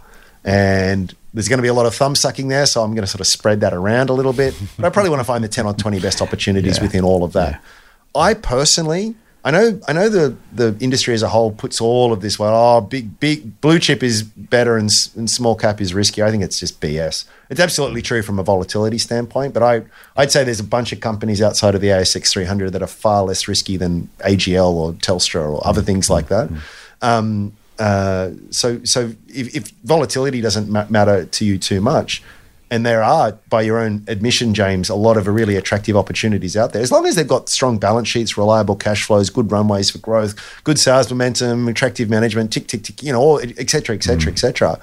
And 0.43 1.13
there's 1.35 1.47
going 1.47 1.59
to 1.59 1.61
be 1.61 1.67
a 1.67 1.73
lot 1.73 1.85
of 1.85 1.93
thumb 1.93 2.15
sucking 2.15 2.47
there, 2.47 2.65
so 2.65 2.81
I'm 2.81 2.91
going 2.95 3.03
to 3.03 3.07
sort 3.07 3.21
of 3.21 3.27
spread 3.27 3.59
that 3.61 3.73
around 3.73 4.09
a 4.09 4.13
little 4.13 4.33
bit. 4.33 4.55
But 4.77 4.85
I 4.85 4.89
probably 4.89 5.11
want 5.11 5.19
to 5.19 5.25
find 5.25 5.43
the 5.43 5.47
10 5.47 5.67
or 5.67 5.73
20 5.75 5.99
best 5.99 6.21
opportunities 6.21 6.77
Yeah. 6.77 6.83
within 6.83 7.03
all 7.03 7.23
of 7.23 7.33
that. 7.33 7.61
I 8.15 8.33
personally 8.33 9.15
I 9.43 9.51
know, 9.51 9.79
I 9.87 9.93
know 9.93 10.09
the 10.09 10.35
the 10.51 10.75
industry 10.79 11.13
as 11.13 11.21
a 11.21 11.29
whole 11.29 11.51
puts 11.51 11.79
all 11.79 12.11
of 12.11 12.19
this. 12.21 12.39
Well, 12.39 12.51
oh, 12.55 12.81
big 12.81 13.19
big 13.19 13.61
blue 13.61 13.77
chip 13.77 14.01
is 14.01 14.23
better 14.23 14.75
and, 14.75 14.89
and 15.15 15.29
small 15.29 15.53
cap 15.55 15.79
is 15.79 15.93
riskier. 15.93 16.25
I 16.25 16.31
think 16.31 16.41
it's 16.41 16.59
just 16.59 16.81
BS. 16.81 17.25
It's 17.51 17.59
absolutely 17.59 18.01
true 18.01 18.23
from 18.23 18.39
a 18.39 18.43
volatility 18.43 18.97
standpoint, 18.97 19.53
but 19.53 19.61
I 19.61 19.83
I'd 20.17 20.31
say 20.31 20.43
there's 20.43 20.59
a 20.59 20.63
bunch 20.63 20.91
of 20.93 20.99
companies 20.99 21.43
outside 21.43 21.75
of 21.75 21.81
the 21.81 21.89
ASX 21.89 22.31
300 22.31 22.71
that 22.73 22.81
are 22.81 22.87
far 22.87 23.21
less 23.21 23.47
risky 23.47 23.77
than 23.77 24.09
AGL 24.21 24.71
or 24.73 24.93
Telstra 24.93 25.47
or 25.47 25.61
other 25.67 25.83
things 25.83 26.09
like 26.09 26.27
that. 26.29 26.49
Um, 27.03 27.53
uh, 27.79 28.31
so 28.49 28.83
so 28.83 29.11
if, 29.27 29.55
if 29.55 29.69
volatility 29.83 30.41
doesn't 30.41 30.69
ma- 30.69 30.87
matter 30.89 31.25
to 31.25 31.45
you 31.45 31.57
too 31.57 31.81
much, 31.81 32.23
and 32.71 32.83
there 32.85 33.03
are, 33.03 33.33
by 33.49 33.61
your 33.61 33.77
own 33.77 34.03
admission, 34.07 34.53
James, 34.53 34.89
a 34.89 34.95
lot 34.95 35.17
of 35.17 35.27
really 35.27 35.55
attractive 35.55 35.95
opportunities 35.95 36.57
out 36.57 36.73
there. 36.73 36.81
As 36.81 36.91
long 36.91 37.05
as 37.05 37.15
they've 37.15 37.27
got 37.27 37.47
strong 37.47 37.77
balance 37.77 38.07
sheets, 38.07 38.37
reliable 38.37 38.75
cash 38.75 39.03
flows, 39.03 39.29
good 39.29 39.51
runways 39.51 39.91
for 39.91 39.99
growth, 39.99 40.33
good 40.63 40.79
sales 40.79 41.09
momentum, 41.09 41.67
attractive 41.67 42.09
management, 42.09 42.51
tick 42.51 42.67
tick 42.67 42.83
tick, 42.83 43.03
you 43.03 43.11
know, 43.11 43.21
all, 43.21 43.39
et 43.39 43.69
cetera, 43.69 43.95
et 43.95 44.03
cetera, 44.03 44.31
et 44.31 44.39
cetera. 44.39 44.79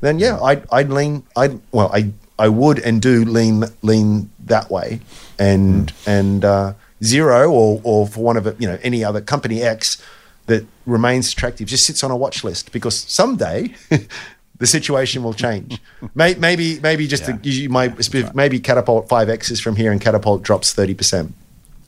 Then 0.00 0.18
yeah, 0.18 0.40
I'd, 0.40 0.64
I'd 0.72 0.88
lean. 0.88 1.24
I'd 1.36 1.60
well, 1.72 1.90
I 1.92 2.10
I 2.38 2.48
would 2.48 2.78
and 2.78 3.02
do 3.02 3.24
lean 3.24 3.64
lean 3.82 4.30
that 4.46 4.70
way, 4.70 5.00
and 5.38 5.92
and 6.06 6.44
uh, 6.44 6.72
Xero 7.02 7.50
or 7.50 7.80
or 7.84 8.06
for 8.06 8.20
one 8.24 8.36
of 8.38 8.46
it, 8.46 8.56
you 8.58 8.66
know, 8.66 8.78
any 8.82 9.04
other 9.04 9.20
company 9.20 9.62
X 9.62 10.02
that 10.46 10.66
remains 10.86 11.32
attractive 11.32 11.66
just 11.68 11.84
sits 11.84 12.02
on 12.04 12.10
a 12.10 12.16
watch 12.16 12.44
list 12.44 12.72
because 12.72 12.96
someday 12.98 13.74
the 14.58 14.66
situation 14.66 15.22
will 15.22 15.34
change. 15.34 15.80
May, 16.14 16.34
maybe 16.34 16.80
maybe 16.80 17.06
just 17.06 17.28
Yeah. 17.28 17.36
the, 17.36 17.48
you 17.50 17.68
might 17.68 18.34
maybe 18.34 18.60
catapult 18.60 19.08
five 19.08 19.28
X's 19.28 19.60
from 19.60 19.76
here 19.76 19.92
and 19.92 20.00
catapult 20.00 20.42
drops 20.42 20.72
thirty 20.72 20.94
percent. 20.94 21.34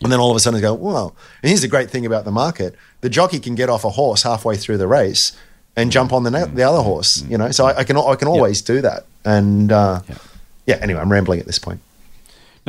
And 0.00 0.12
then 0.12 0.20
all 0.20 0.30
of 0.30 0.36
a 0.36 0.40
sudden, 0.40 0.61
go, 0.61 0.74
wow. 0.74 1.12
And 1.42 1.48
here's 1.48 1.62
the 1.62 1.66
great 1.68 1.90
thing 1.90 2.06
about 2.06 2.24
the 2.24 2.30
market: 2.30 2.74
the 3.00 3.09
jockey 3.11 3.40
can 3.40 3.54
get 3.56 3.68
off 3.68 3.84
a 3.84 3.90
horse 3.90 4.22
halfway 4.22 4.56
through 4.56 4.78
the 4.78 4.86
race 4.86 5.36
and 5.74 5.90
jump 5.90 6.12
on 6.12 6.22
the 6.22 6.30
na- 6.30 6.46
the 6.46 6.62
other 6.62 6.82
horse. 6.82 7.22
You 7.28 7.36
know, 7.38 7.50
so 7.50 7.66
I, 7.66 7.78
I 7.78 7.84
can 7.84 7.96
I 7.96 8.14
can 8.14 8.28
always 8.28 8.62
do 8.62 8.80
that. 8.82 9.06
And 9.24 9.72
uh, 9.72 10.02
yeah. 10.66 10.76
Anyway, 10.80 11.00
I'm 11.00 11.11
rambling 11.11 11.40
at 11.40 11.46
this 11.46 11.59
point. 11.59 11.80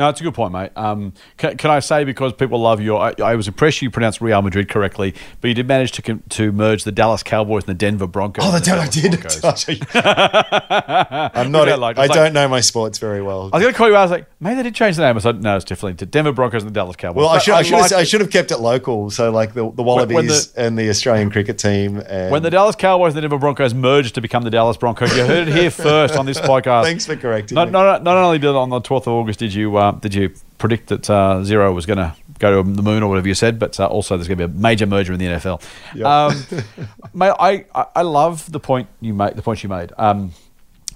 No, 0.00 0.08
it's 0.08 0.18
a 0.20 0.24
good 0.24 0.32
point, 0.32 0.52
mate. 0.52 0.70
Um, 0.76 1.12
can, 1.36 1.58
can 1.58 1.70
I 1.70 1.80
say 1.80 2.04
because 2.04 2.32
people 2.32 2.58
love 2.58 2.80
your? 2.80 3.00
I, 3.02 3.14
I 3.22 3.34
was 3.34 3.46
impressed 3.48 3.82
you 3.82 3.90
pronounced 3.90 4.22
Real 4.22 4.40
Madrid 4.40 4.70
correctly, 4.70 5.14
but 5.42 5.48
you 5.48 5.54
did 5.54 5.68
manage 5.68 5.92
to 5.92 6.16
to 6.16 6.52
merge 6.52 6.84
the 6.84 6.92
Dallas 6.92 7.22
Cowboys 7.22 7.64
and 7.64 7.68
the 7.68 7.74
Denver 7.78 8.06
Broncos. 8.06 8.44
Oh, 8.46 8.50
the 8.50 8.60
The 8.60 8.80
I 8.80 8.88
did. 8.88 9.86
I'm 11.36 11.52
not. 11.52 11.78
Like, 11.78 11.98
I 11.98 12.06
like- 12.06 12.12
don't 12.12 12.32
know 12.32 12.48
my 12.48 12.60
sports 12.60 12.98
very 12.98 13.20
well. 13.22 13.50
I 13.52 13.56
was 13.56 13.62
going 13.62 13.72
to 13.74 13.76
call 13.76 13.88
you 13.88 13.94
out. 13.94 14.00
I 14.00 14.02
was 14.04 14.10
like, 14.10 14.26
maybe 14.40 14.56
they 14.56 14.62
did 14.62 14.74
change 14.74 14.96
the 14.96 15.02
name. 15.02 15.16
I 15.16 15.20
said, 15.20 15.42
no, 15.42 15.56
it's 15.56 15.64
definitely 15.64 15.94
to 15.96 16.06
Denver 16.06 16.32
Broncos 16.32 16.62
and 16.62 16.70
the 16.70 16.74
Dallas 16.74 16.96
Cowboys. 16.96 17.16
Well, 17.20 17.28
I 17.28 17.38
should, 17.38 17.54
I, 17.54 17.62
should 17.62 17.78
have, 17.78 17.92
I 17.92 18.04
should 18.04 18.20
have 18.22 18.30
kept 18.30 18.50
it 18.50 18.58
local. 18.58 19.10
So, 19.10 19.30
like 19.30 19.52
the, 19.54 19.70
the 19.70 19.82
Wallabies 19.82 20.14
when 20.14 20.26
the- 20.26 20.52
and 20.56 20.78
the 20.78 20.88
Australian 20.88 21.30
cricket 21.30 21.58
team. 21.58 21.98
And 22.06 22.30
When 22.32 22.42
the 22.42 22.50
Dallas 22.50 22.76
Cowboys 22.76 23.10
and 23.10 23.18
the 23.18 23.20
Denver 23.22 23.38
Broncos 23.38 23.74
merged 23.74 24.14
to 24.14 24.20
become 24.20 24.42
the 24.44 24.50
Dallas 24.50 24.76
Broncos, 24.76 25.14
you 25.16 25.24
heard 25.26 25.48
it 25.48 25.54
here 25.54 25.70
first 25.70 26.16
on 26.16 26.24
this 26.26 26.40
podcast. 26.40 26.84
Thanks 26.84 27.04
for 27.06 27.16
correcting 27.16 27.54
Not, 27.54 27.68
me. 27.68 27.72
not, 27.72 28.02
not 28.02 28.16
only 28.16 28.38
did 28.38 28.48
on 28.50 28.70
the 28.70 28.80
12th 28.80 29.02
of 29.02 29.08
August 29.08 29.38
did 29.38 29.52
you 29.54 29.76
uh, 29.96 29.98
did 30.00 30.14
you 30.14 30.32
predict 30.58 30.88
that 30.88 31.08
uh, 31.10 31.40
Xero 31.42 31.74
was 31.74 31.86
going 31.86 31.98
to 31.98 32.14
go 32.38 32.62
to 32.62 32.70
the 32.70 32.82
moon 32.82 33.02
or 33.02 33.08
whatever 33.08 33.28
you 33.28 33.34
said, 33.34 33.58
but 33.58 33.78
uh, 33.78 33.86
also 33.86 34.16
there's 34.16 34.28
going 34.28 34.38
to 34.38 34.48
be 34.48 34.54
a 34.54 34.60
major 34.60 34.86
merger 34.86 35.12
in 35.12 35.18
the 35.18 35.26
NFL. 35.26 35.62
Um, 36.04 36.86
mate, 37.14 37.34
I, 37.38 37.64
I 37.74 37.86
I 37.96 38.02
love 38.02 38.50
the 38.50 38.60
point 38.60 38.88
you 39.00 39.14
made. 39.14 39.36
The 39.36 39.42
point 39.42 39.62
you 39.62 39.68
made. 39.68 39.92
Um, 39.98 40.32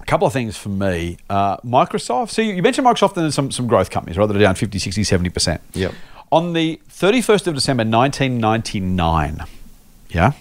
a 0.01 0.05
couple 0.05 0.27
of 0.27 0.33
things 0.33 0.57
for 0.57 0.69
me. 0.69 1.17
Uh, 1.29 1.57
Microsoft. 1.57 2.31
So 2.31 2.41
you 2.41 2.61
mentioned 2.61 2.85
Microsoft 2.85 3.17
and 3.17 3.33
some 3.33 3.51
some 3.51 3.67
growth 3.67 3.89
companies, 3.89 4.17
right? 4.17 4.25
That 4.27 4.35
are 4.35 4.39
down 4.39 4.55
50, 4.55 4.77
60, 4.79 5.03
70 5.03 5.29
percent. 5.29 5.61
Yep. 5.73 5.93
On 6.31 6.53
the 6.53 6.81
31st 6.89 7.47
of 7.47 7.53
December, 7.53 7.81
1999. 7.83 9.45
Yeah. 10.09 10.31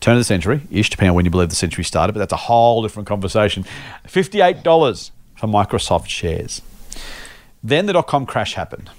Turn 0.00 0.14
of 0.14 0.20
the 0.20 0.24
century, 0.24 0.60
ish, 0.70 0.90
depending 0.90 1.10
on 1.10 1.16
when 1.16 1.24
you 1.24 1.30
believe 1.30 1.48
the 1.48 1.56
century 1.56 1.82
started, 1.82 2.12
but 2.12 2.20
that's 2.20 2.32
a 2.32 2.36
whole 2.36 2.82
different 2.82 3.08
conversation. 3.08 3.64
$58 4.06 5.10
for 5.34 5.46
Microsoft 5.48 6.06
shares. 6.06 6.62
Then 7.62 7.86
the 7.86 7.92
dot 7.92 8.06
com 8.06 8.24
crash 8.26 8.54
happened. 8.54 8.90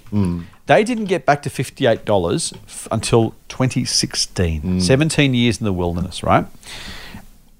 They 0.66 0.84
didn't 0.84 1.06
get 1.06 1.26
back 1.26 1.42
to 1.44 1.50
$58 1.50 2.54
f- 2.54 2.88
until 2.92 3.32
2016, 3.48 4.62
mm. 4.62 4.82
17 4.82 5.34
years 5.34 5.60
in 5.60 5.66
the 5.66 5.74
wilderness, 5.74 6.22
right? 6.22 6.46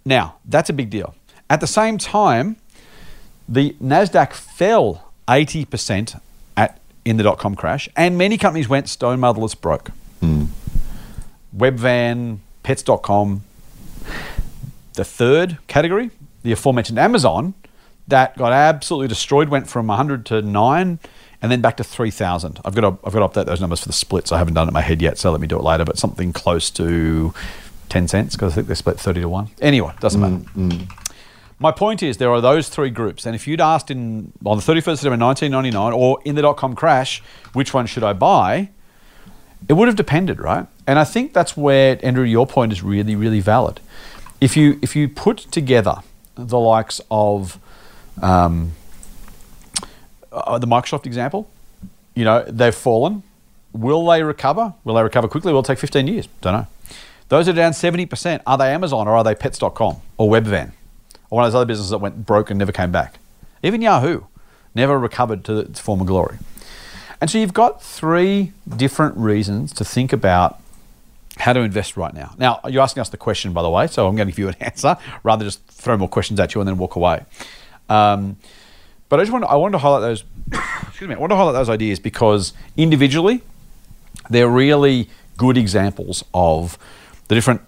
Now, 0.06 0.36
that's 0.46 0.70
a 0.70 0.74
big 0.74 0.90
deal. 0.92 1.16
At 1.50 1.60
the 1.60 1.68
same 1.68 1.98
time, 1.98 2.58
the 3.48 3.76
NASDAQ 3.82 4.34
fell 4.34 5.12
80% 5.28 6.20
at, 6.56 6.80
in 7.04 7.18
the 7.18 7.24
dot 7.24 7.40
com 7.40 7.56
crash, 7.56 7.90
and 7.96 8.18
many 8.18 8.38
companies 8.38 8.70
went 8.70 8.88
stone 8.90 9.20
motherless 9.20 9.56
broke. 9.56 9.92
Mm. 10.22 10.48
Webvan, 11.56 12.40
Pets.com. 12.64 13.44
The 14.94 15.06
third 15.06 15.58
category, 15.68 16.12
the 16.44 16.52
aforementioned 16.52 17.00
Amazon, 17.00 17.54
that 18.10 18.38
got 18.38 18.52
absolutely 18.52 19.08
destroyed, 19.08 19.50
went 19.50 19.70
from 19.70 19.88
100 19.88 20.26
to 20.28 20.42
9 20.42 21.00
and 21.42 21.52
then 21.52 21.62
back 21.62 21.78
to 21.78 21.84
3,000. 21.84 22.60
I've 22.66 22.76
got 22.76 22.82
to, 22.82 23.06
I've 23.06 23.14
got 23.14 23.34
to 23.34 23.40
update 23.40 23.46
those 23.46 23.62
numbers 23.62 23.82
for 23.82 23.88
the 23.88 23.94
splits. 23.94 24.32
I 24.32 24.38
haven't 24.38 24.56
done 24.56 24.68
it 24.68 24.72
in 24.72 24.74
my 24.74 24.82
head 24.82 25.02
yet, 25.02 25.18
so 25.18 25.32
let 25.32 25.40
me 25.40 25.48
do 25.48 25.58
it 25.58 25.64
later, 25.64 25.86
but 25.86 25.98
something 25.98 26.34
close 26.34 26.70
to 26.72 27.34
10 27.90 28.08
cents 28.08 28.36
because 28.36 28.54
I 28.54 28.56
think 28.56 28.68
they 28.68 28.76
split 28.76 29.00
30 29.00 29.22
to 29.22 29.30
1. 29.30 29.50
Anyway, 29.62 29.94
doesn't 30.00 30.20
matter. 30.20 30.36
Mm, 30.56 30.72
mm. 30.72 30.92
My 31.62 31.72
point 31.72 32.02
is, 32.02 32.18
there 32.18 32.32
are 32.32 32.40
those 32.40 32.70
three 32.70 32.90
groups, 32.90 33.26
and 33.26 33.36
if 33.36 33.46
you'd 33.46 33.60
asked 33.60 33.92
in 33.92 34.32
on 34.46 34.58
the 34.58 34.64
31st 34.64 34.78
of 34.78 34.84
December 34.84 35.26
1999 35.26 35.92
or 35.94 36.20
in 36.24 36.36
the 36.36 36.42
dot 36.42 36.56
com 36.56 36.74
crash, 36.74 37.22
which 37.52 37.74
one 37.74 37.86
should 37.86 38.04
I 38.04 38.14
buy? 38.14 38.70
It 39.68 39.74
would 39.74 39.90
have 39.90 39.98
depended, 39.98 40.40
right? 40.40 40.68
And 40.88 40.98
I 40.98 41.04
think 41.04 41.34
that's 41.34 41.58
where 41.58 42.00
Andrew, 42.02 42.24
your 42.24 42.48
point 42.48 42.72
is 42.72 42.82
really, 42.82 43.14
really 43.14 43.42
valid. 43.42 43.82
If 44.40 44.56
you 44.56 44.80
if 44.82 44.96
you 44.96 45.10
put 45.10 45.40
together 45.52 45.98
the 46.36 46.58
likes 46.58 47.02
of 47.12 47.60
um, 48.22 48.74
uh, 50.32 50.58
the 50.60 50.68
Microsoft 50.68 51.06
example, 51.06 51.50
you 52.16 52.24
know 52.26 52.44
they've 52.48 52.76
fallen. 52.76 53.24
Will 53.72 54.06
they 54.06 54.24
recover? 54.24 54.74
Will 54.84 54.96
they 54.96 55.04
recover 55.04 55.28
quickly? 55.28 55.54
Will 55.54 55.60
it 55.60 55.66
take 55.66 55.78
15 55.78 56.08
years? 56.08 56.28
Don't 56.42 56.54
know. 56.54 56.68
Those 57.30 57.48
are 57.48 57.54
down 57.54 57.74
70%. 57.74 58.42
Are 58.48 58.58
they 58.58 58.74
Amazon 58.74 59.08
or 59.08 59.16
are 59.16 59.24
they 59.24 59.36
Pets.com 59.36 59.98
or 60.18 60.30
Webvan 60.30 60.72
or 61.30 61.36
one 61.36 61.46
of 61.46 61.52
those 61.52 61.56
other 61.56 61.68
businesses 61.68 61.92
that 61.92 62.00
went 62.00 62.26
broke 62.26 62.50
and 62.50 62.58
never 62.58 62.72
came 62.72 62.92
back? 62.92 63.20
Even 63.62 63.82
Yahoo 63.82 64.24
never 64.74 64.98
recovered 64.98 65.46
to 65.46 65.60
its 65.60 65.80
former 65.80 66.06
glory. 66.06 66.40
And 67.22 67.30
so 67.30 67.38
you've 67.38 67.54
got 67.54 67.84
three 67.84 68.54
different 68.68 69.18
reasons 69.18 69.74
to 69.74 69.86
think 69.86 70.14
about 70.14 70.60
how 71.38 71.54
to 71.54 71.60
invest 71.60 71.98
right 71.98 72.14
now. 72.14 72.34
Now, 72.38 72.60
you're 72.68 72.82
asking 72.82 73.02
us 73.02 73.10
the 73.10 73.18
question, 73.18 73.54
by 73.54 73.62
the 73.62 73.70
way, 73.70 73.88
so 73.88 74.08
I'm 74.08 74.16
going 74.16 74.28
to 74.28 74.32
give 74.32 74.40
you 74.40 74.48
an 74.50 74.56
answer 74.60 74.98
rather 75.24 75.40
than 75.44 75.48
just 75.48 75.66
throw 75.68 75.98
more 75.98 76.10
questions 76.10 76.40
at 76.40 76.56
you 76.56 76.62
and 76.62 76.68
then 76.68 76.78
walk 76.78 76.96
away. 76.96 77.24
Um, 77.90 78.38
but 79.10 79.20
I 79.20 79.24
just 79.24 79.34
want 79.34 79.44
I 79.46 79.56
wanted 79.56 79.74
to 79.74 79.78
highlight 79.80 80.02
those. 80.02 80.24
excuse 80.88 81.08
me. 81.08 81.16
I 81.16 81.18
want 81.18 81.32
to 81.32 81.36
highlight 81.36 81.54
those 81.54 81.70
ideas 81.70 82.00
because 82.00 82.54
individually, 82.78 83.42
they're 84.30 84.48
really 84.48 85.10
good 85.38 85.58
examples 85.58 86.24
of 86.34 86.78
the 87.28 87.36
different 87.36 87.62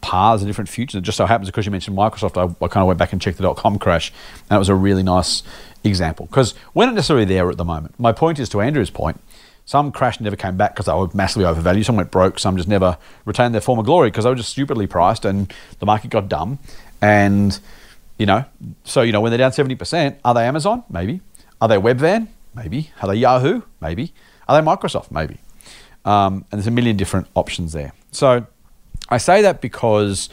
paths 0.00 0.42
and 0.42 0.48
different 0.48 0.68
futures. 0.68 0.98
It 0.98 1.02
just 1.02 1.16
so 1.16 1.26
happens 1.26 1.48
because 1.48 1.64
you 1.64 1.72
mentioned 1.72 1.96
Microsoft, 1.96 2.36
I, 2.36 2.44
I 2.64 2.68
kind 2.68 2.82
of 2.82 2.88
went 2.88 2.98
back 2.98 3.12
and 3.12 3.22
checked 3.22 3.36
the 3.36 3.42
dot 3.42 3.56
com 3.56 3.78
crash, 3.78 4.12
and 4.50 4.56
it 4.56 4.58
was 4.58 4.68
a 4.68 4.74
really 4.74 5.02
nice 5.02 5.42
example 5.84 6.26
because 6.26 6.54
we're 6.72 6.86
not 6.86 6.94
necessarily 6.94 7.24
there 7.24 7.50
at 7.50 7.56
the 7.56 7.64
moment. 7.64 7.98
My 7.98 8.12
point 8.12 8.38
is 8.38 8.48
to 8.50 8.60
Andrew's 8.60 8.90
point. 8.90 9.20
Some 9.66 9.92
crashed 9.92 10.20
and 10.20 10.24
never 10.24 10.36
came 10.36 10.58
back 10.58 10.74
because 10.74 10.84
they 10.86 10.92
were 10.92 11.08
massively 11.14 11.46
overvalued. 11.46 11.86
Some 11.86 11.96
went 11.96 12.10
broke. 12.10 12.38
Some 12.38 12.58
just 12.58 12.68
never 12.68 12.98
retained 13.24 13.54
their 13.54 13.62
former 13.62 13.82
glory 13.82 14.10
because 14.10 14.24
they 14.24 14.30
were 14.30 14.36
just 14.36 14.50
stupidly 14.50 14.86
priced 14.86 15.24
and 15.24 15.50
the 15.78 15.86
market 15.86 16.10
got 16.10 16.28
dumb. 16.28 16.58
And, 17.00 17.58
you 18.18 18.26
know, 18.26 18.44
so, 18.84 19.02
you 19.02 19.12
know, 19.12 19.20
when 19.20 19.30
they're 19.30 19.38
down 19.38 19.50
70%, 19.50 20.16
are 20.24 20.34
they 20.34 20.46
Amazon? 20.46 20.84
Maybe. 20.88 21.20
Are 21.60 21.68
they 21.68 21.76
Webvan? 21.76 22.28
Maybe. 22.54 22.90
Are 23.02 23.08
they 23.08 23.16
Yahoo? 23.16 23.62
Maybe. 23.80 24.12
Are 24.48 24.60
they 24.60 24.66
Microsoft? 24.66 25.10
Maybe. 25.10 25.38
Um, 26.04 26.44
and 26.50 26.58
there's 26.60 26.66
a 26.66 26.70
million 26.70 26.96
different 26.96 27.26
options 27.34 27.72
there. 27.72 27.92
So 28.12 28.46
I 29.08 29.18
say 29.18 29.42
that 29.42 29.60
because 29.60 30.28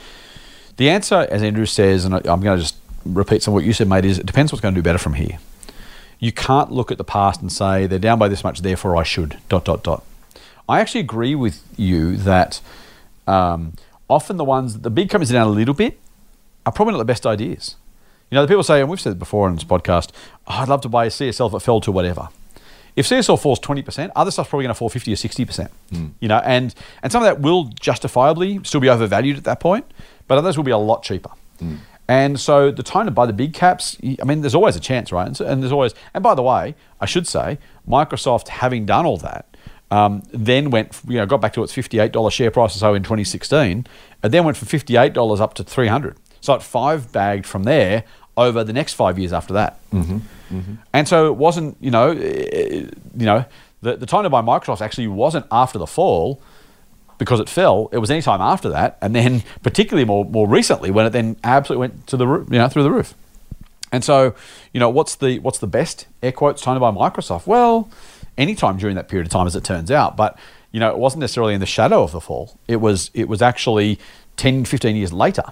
the 0.77 0.89
answer, 0.89 1.27
as 1.29 1.41
Andrew 1.41 1.65
says, 1.65 2.05
and 2.05 2.13
I'm 2.13 2.41
going 2.41 2.57
to 2.57 2.63
just 2.63 2.75
repeat 3.05 3.41
some 3.41 3.53
of 3.53 3.55
what 3.55 3.63
you 3.63 3.73
said, 3.73 3.87
mate, 3.87 4.05
is 4.05 4.19
it 4.19 4.25
depends 4.25 4.51
what's 4.51 4.61
going 4.61 4.75
to 4.75 4.79
do 4.79 4.83
better 4.83 4.97
from 4.97 5.13
here. 5.13 5.39
You 6.19 6.31
can't 6.31 6.71
look 6.71 6.91
at 6.91 6.97
the 6.99 7.03
past 7.03 7.41
and 7.41 7.51
say 7.51 7.87
they're 7.87 7.97
down 7.97 8.19
by 8.19 8.27
this 8.27 8.43
much, 8.43 8.61
therefore 8.61 8.95
I 8.95 9.03
should. 9.03 9.39
Dot 9.49 9.65
dot 9.65 9.83
dot. 9.83 10.03
I 10.69 10.79
actually 10.79 11.01
agree 11.01 11.33
with 11.33 11.63
you 11.77 12.15
that 12.17 12.61
um, 13.27 13.73
often 14.07 14.37
the 14.37 14.43
ones 14.45 14.79
the 14.79 14.89
big 14.91 15.09
companies 15.09 15.31
are 15.31 15.33
down 15.33 15.47
a 15.47 15.51
little 15.51 15.73
bit 15.73 15.99
are 16.65 16.71
probably 16.71 16.93
not 16.93 16.99
the 16.99 17.05
best 17.05 17.25
ideas. 17.25 17.75
You 18.29 18.35
know, 18.35 18.41
the 18.43 18.47
people 18.47 18.63
say, 18.63 18.79
and 18.79 18.89
we've 18.89 18.99
said 19.01 19.13
it 19.13 19.19
before 19.19 19.47
on 19.47 19.55
this 19.55 19.63
podcast, 19.63 20.11
oh, 20.47 20.53
I'd 20.61 20.69
love 20.69 20.81
to 20.81 20.89
buy 20.89 21.05
a 21.05 21.09
CSL 21.09 21.47
if 21.49 21.53
it 21.53 21.59
fell 21.65 21.81
to 21.81 21.91
whatever. 21.91 22.29
If 22.95 23.07
CSL 23.07 23.41
falls 23.41 23.59
20%, 23.59 24.11
other 24.15 24.31
stuff's 24.31 24.49
probably 24.49 24.63
going 24.65 24.73
to 24.73 24.77
fall 24.77 24.89
50 24.89 25.11
or 25.13 25.15
60%. 25.15 25.69
You 26.19 26.27
know, 26.27 26.37
and, 26.45 26.73
and 27.03 27.11
some 27.11 27.23
of 27.23 27.25
that 27.25 27.41
will 27.41 27.65
justifiably 27.65 28.59
still 28.63 28.79
be 28.81 28.89
overvalued 28.89 29.37
at 29.37 29.43
that 29.45 29.59
point, 29.59 29.85
but 30.27 30.37
others 30.37 30.57
will 30.57 30.63
be 30.63 30.71
a 30.71 30.77
lot 30.77 31.03
cheaper. 31.03 31.31
And 32.07 32.39
so 32.39 32.71
the 32.71 32.83
time 32.83 33.05
to 33.05 33.11
buy 33.11 33.25
the 33.25 33.33
big 33.33 33.53
caps, 33.53 33.95
I 34.21 34.25
mean, 34.25 34.41
there's 34.41 34.55
always 34.55 34.75
a 34.75 34.79
chance, 34.81 35.11
right? 35.13 35.25
And, 35.27 35.37
so, 35.37 35.45
and 35.45 35.61
there's 35.61 35.71
always, 35.71 35.93
and 36.13 36.21
by 36.23 36.35
the 36.35 36.43
way, 36.43 36.75
I 36.99 37.05
should 37.05 37.27
say, 37.27 37.57
Microsoft 37.87 38.49
having 38.49 38.85
done 38.85 39.05
all 39.05 39.17
that, 39.17 39.45
Um, 39.91 40.23
then 40.33 40.69
went, 40.71 40.99
you 41.07 41.17
know, 41.17 41.25
got 41.25 41.41
back 41.41 41.51
to 41.53 41.63
its 41.63 41.73
fifty-eight 41.73 42.13
dollar 42.13 42.31
share 42.31 42.49
price 42.49 42.75
or 42.75 42.79
so 42.79 42.93
in 42.93 43.03
2016, 43.03 43.85
and 44.23 44.33
then 44.33 44.45
went 44.45 44.55
from 44.57 44.67
fifty-eight 44.69 45.11
dollars 45.13 45.41
up 45.41 45.53
to 45.55 45.63
300. 45.65 46.15
So 46.41 46.53
it 46.53 46.63
five 46.63 47.11
bagged 47.11 47.45
from 47.45 47.63
there 47.63 48.03
over 48.35 48.63
the 48.63 48.73
next 48.73 48.93
five 48.93 49.17
years 49.17 49.31
after 49.33 49.53
that. 49.53 49.79
Mm-hmm. 49.91 50.17
And 50.93 51.07
so 51.07 51.27
it 51.27 51.35
wasn't, 51.35 51.77
you 51.79 51.91
know, 51.91 52.11
eh, 52.11 52.87
you 53.15 53.25
know, 53.25 53.45
the, 53.81 53.95
the 53.95 54.05
time 54.05 54.23
to 54.23 54.29
buy 54.29 54.41
Microsoft 54.41 54.81
actually 54.81 55.07
wasn't 55.07 55.45
after 55.51 55.79
the 55.79 55.87
fall 55.87 56.41
because 57.17 57.39
it 57.39 57.49
fell. 57.49 57.89
It 57.91 57.99
was 57.99 58.11
any 58.11 58.21
time 58.21 58.41
after 58.41 58.69
that, 58.69 58.97
and 59.01 59.15
then 59.15 59.43
particularly 59.63 60.05
more 60.05 60.25
more 60.25 60.47
recently 60.47 60.91
when 60.91 61.05
it 61.05 61.11
then 61.11 61.37
absolutely 61.43 61.81
went 61.81 62.07
to 62.07 62.17
the 62.17 62.25
you 62.27 62.57
know 62.57 62.67
through 62.67 62.83
the 62.83 62.91
roof. 62.91 63.13
And 63.91 64.03
so, 64.03 64.33
you 64.73 64.79
know, 64.79 64.89
what's 64.89 65.15
the 65.15 65.39
what's 65.39 65.59
the 65.59 65.67
best 65.67 66.07
air 66.23 66.31
quotes 66.31 66.61
time 66.61 66.75
to 66.75 66.79
buy 66.79 66.91
Microsoft? 66.91 67.45
Well, 67.47 67.89
anytime 68.37 68.77
during 68.77 68.95
that 68.95 69.07
period 69.07 69.27
of 69.27 69.31
time, 69.31 69.47
as 69.47 69.55
it 69.55 69.63
turns 69.63 69.91
out. 69.91 70.15
But 70.15 70.37
you 70.71 70.79
know, 70.79 70.89
it 70.89 70.97
wasn't 70.97 71.21
necessarily 71.21 71.53
in 71.53 71.59
the 71.59 71.65
shadow 71.65 72.03
of 72.03 72.11
the 72.11 72.21
fall. 72.21 72.57
It 72.67 72.77
was 72.77 73.11
it 73.13 73.27
was 73.27 73.41
actually 73.41 73.99
10, 74.37 74.65
15 74.65 74.95
years 74.95 75.13
later 75.13 75.43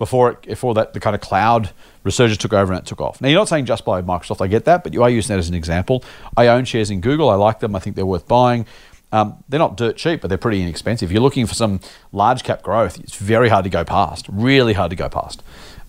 before 0.00 0.30
it, 0.30 0.42
before 0.42 0.72
that 0.72 0.94
the 0.94 0.98
kind 0.98 1.14
of 1.14 1.20
cloud 1.20 1.70
resurgence 2.04 2.38
took 2.38 2.54
over 2.54 2.72
and 2.72 2.80
it 2.80 2.86
took 2.86 3.02
off. 3.02 3.20
Now, 3.20 3.28
you're 3.28 3.38
not 3.38 3.48
saying 3.48 3.66
just 3.66 3.84
buy 3.84 4.00
Microsoft. 4.00 4.40
I 4.40 4.46
get 4.46 4.64
that, 4.64 4.82
but 4.82 4.94
you 4.94 5.02
are 5.02 5.10
using 5.10 5.34
that 5.34 5.38
as 5.38 5.50
an 5.50 5.54
example. 5.54 6.02
I 6.38 6.48
own 6.48 6.64
shares 6.64 6.90
in 6.90 7.02
Google. 7.02 7.28
I 7.28 7.34
like 7.34 7.60
them. 7.60 7.76
I 7.76 7.80
think 7.80 7.96
they're 7.96 8.06
worth 8.06 8.26
buying. 8.26 8.64
Um, 9.12 9.44
they're 9.50 9.58
not 9.58 9.76
dirt 9.76 9.98
cheap, 9.98 10.22
but 10.22 10.28
they're 10.28 10.38
pretty 10.38 10.62
inexpensive. 10.62 11.10
If 11.10 11.12
you're 11.12 11.22
looking 11.22 11.46
for 11.46 11.52
some 11.54 11.80
large 12.12 12.44
cap 12.44 12.62
growth, 12.62 12.98
it's 12.98 13.16
very 13.16 13.50
hard 13.50 13.64
to 13.64 13.70
go 13.70 13.84
past. 13.84 14.24
Really 14.30 14.72
hard 14.72 14.88
to 14.88 14.96
go 14.96 15.10
past. 15.10 15.42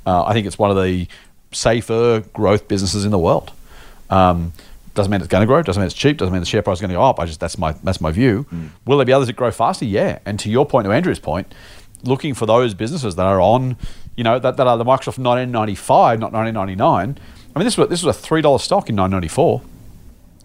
Uh, 0.06 0.26
I 0.26 0.34
think 0.34 0.46
it's 0.46 0.60
one 0.60 0.72
of 0.72 0.84
the 0.84 1.08
safer 1.54 2.20
growth 2.34 2.68
businesses 2.68 3.06
in 3.06 3.12
the 3.12 3.20
world. 3.20 3.54
Um, 4.10 4.52
doesn't 4.94 5.10
mean 5.10 5.22
it's 5.22 5.30
going 5.30 5.42
to 5.42 5.48
grow. 5.48 5.62
Doesn't 5.62 5.80
mean 5.80 5.88
it's 5.88 5.96
cheap. 5.96 6.18
Doesn't 6.18 6.34
mean 6.34 6.42
the 6.42 6.46
share 6.46 6.62
price 6.62 6.80
is 6.80 6.82
going 6.82 6.90
to 6.90 6.96
go 6.96 7.04
up. 7.04 7.18
I 7.18 7.26
just 7.26 7.40
that's 7.40 7.58
my 7.58 7.72
that's 7.82 8.02
my 8.02 8.12
view. 8.12 8.46
Will 8.86 8.98
there 8.98 9.06
be 9.06 9.14
others 9.14 9.28
that 9.28 9.38
grow 9.38 9.52
faster? 9.52 9.86
Yeah. 9.86 10.20
And 10.26 10.38
to 10.42 10.50
your 10.50 10.66
point, 10.66 10.84
to 10.84 10.92
Andrew's 10.92 11.20
point, 11.20 11.54
looking 12.04 12.34
for 12.34 12.46
those 12.46 12.74
businesses 12.74 13.16
that 13.16 13.26
are 13.26 13.40
on, 13.40 13.78
you 14.16 14.24
know, 14.24 14.40
that, 14.40 14.58
that 14.58 14.68
are 14.68 14.78
the 14.78 14.84
Microsoft 14.84 15.18
1995, 15.18 16.20
not 16.20 16.32
1999. 16.32 17.18
I 17.54 17.60
mean, 17.60 17.66
this 17.66 17.78
was 17.78 17.90
this 17.90 18.04
was 18.04 18.16
a 18.16 18.20
three 18.20 18.42
dollar 18.42 18.60
stock 18.60 18.90
in 18.90 18.96
1994 18.96 19.62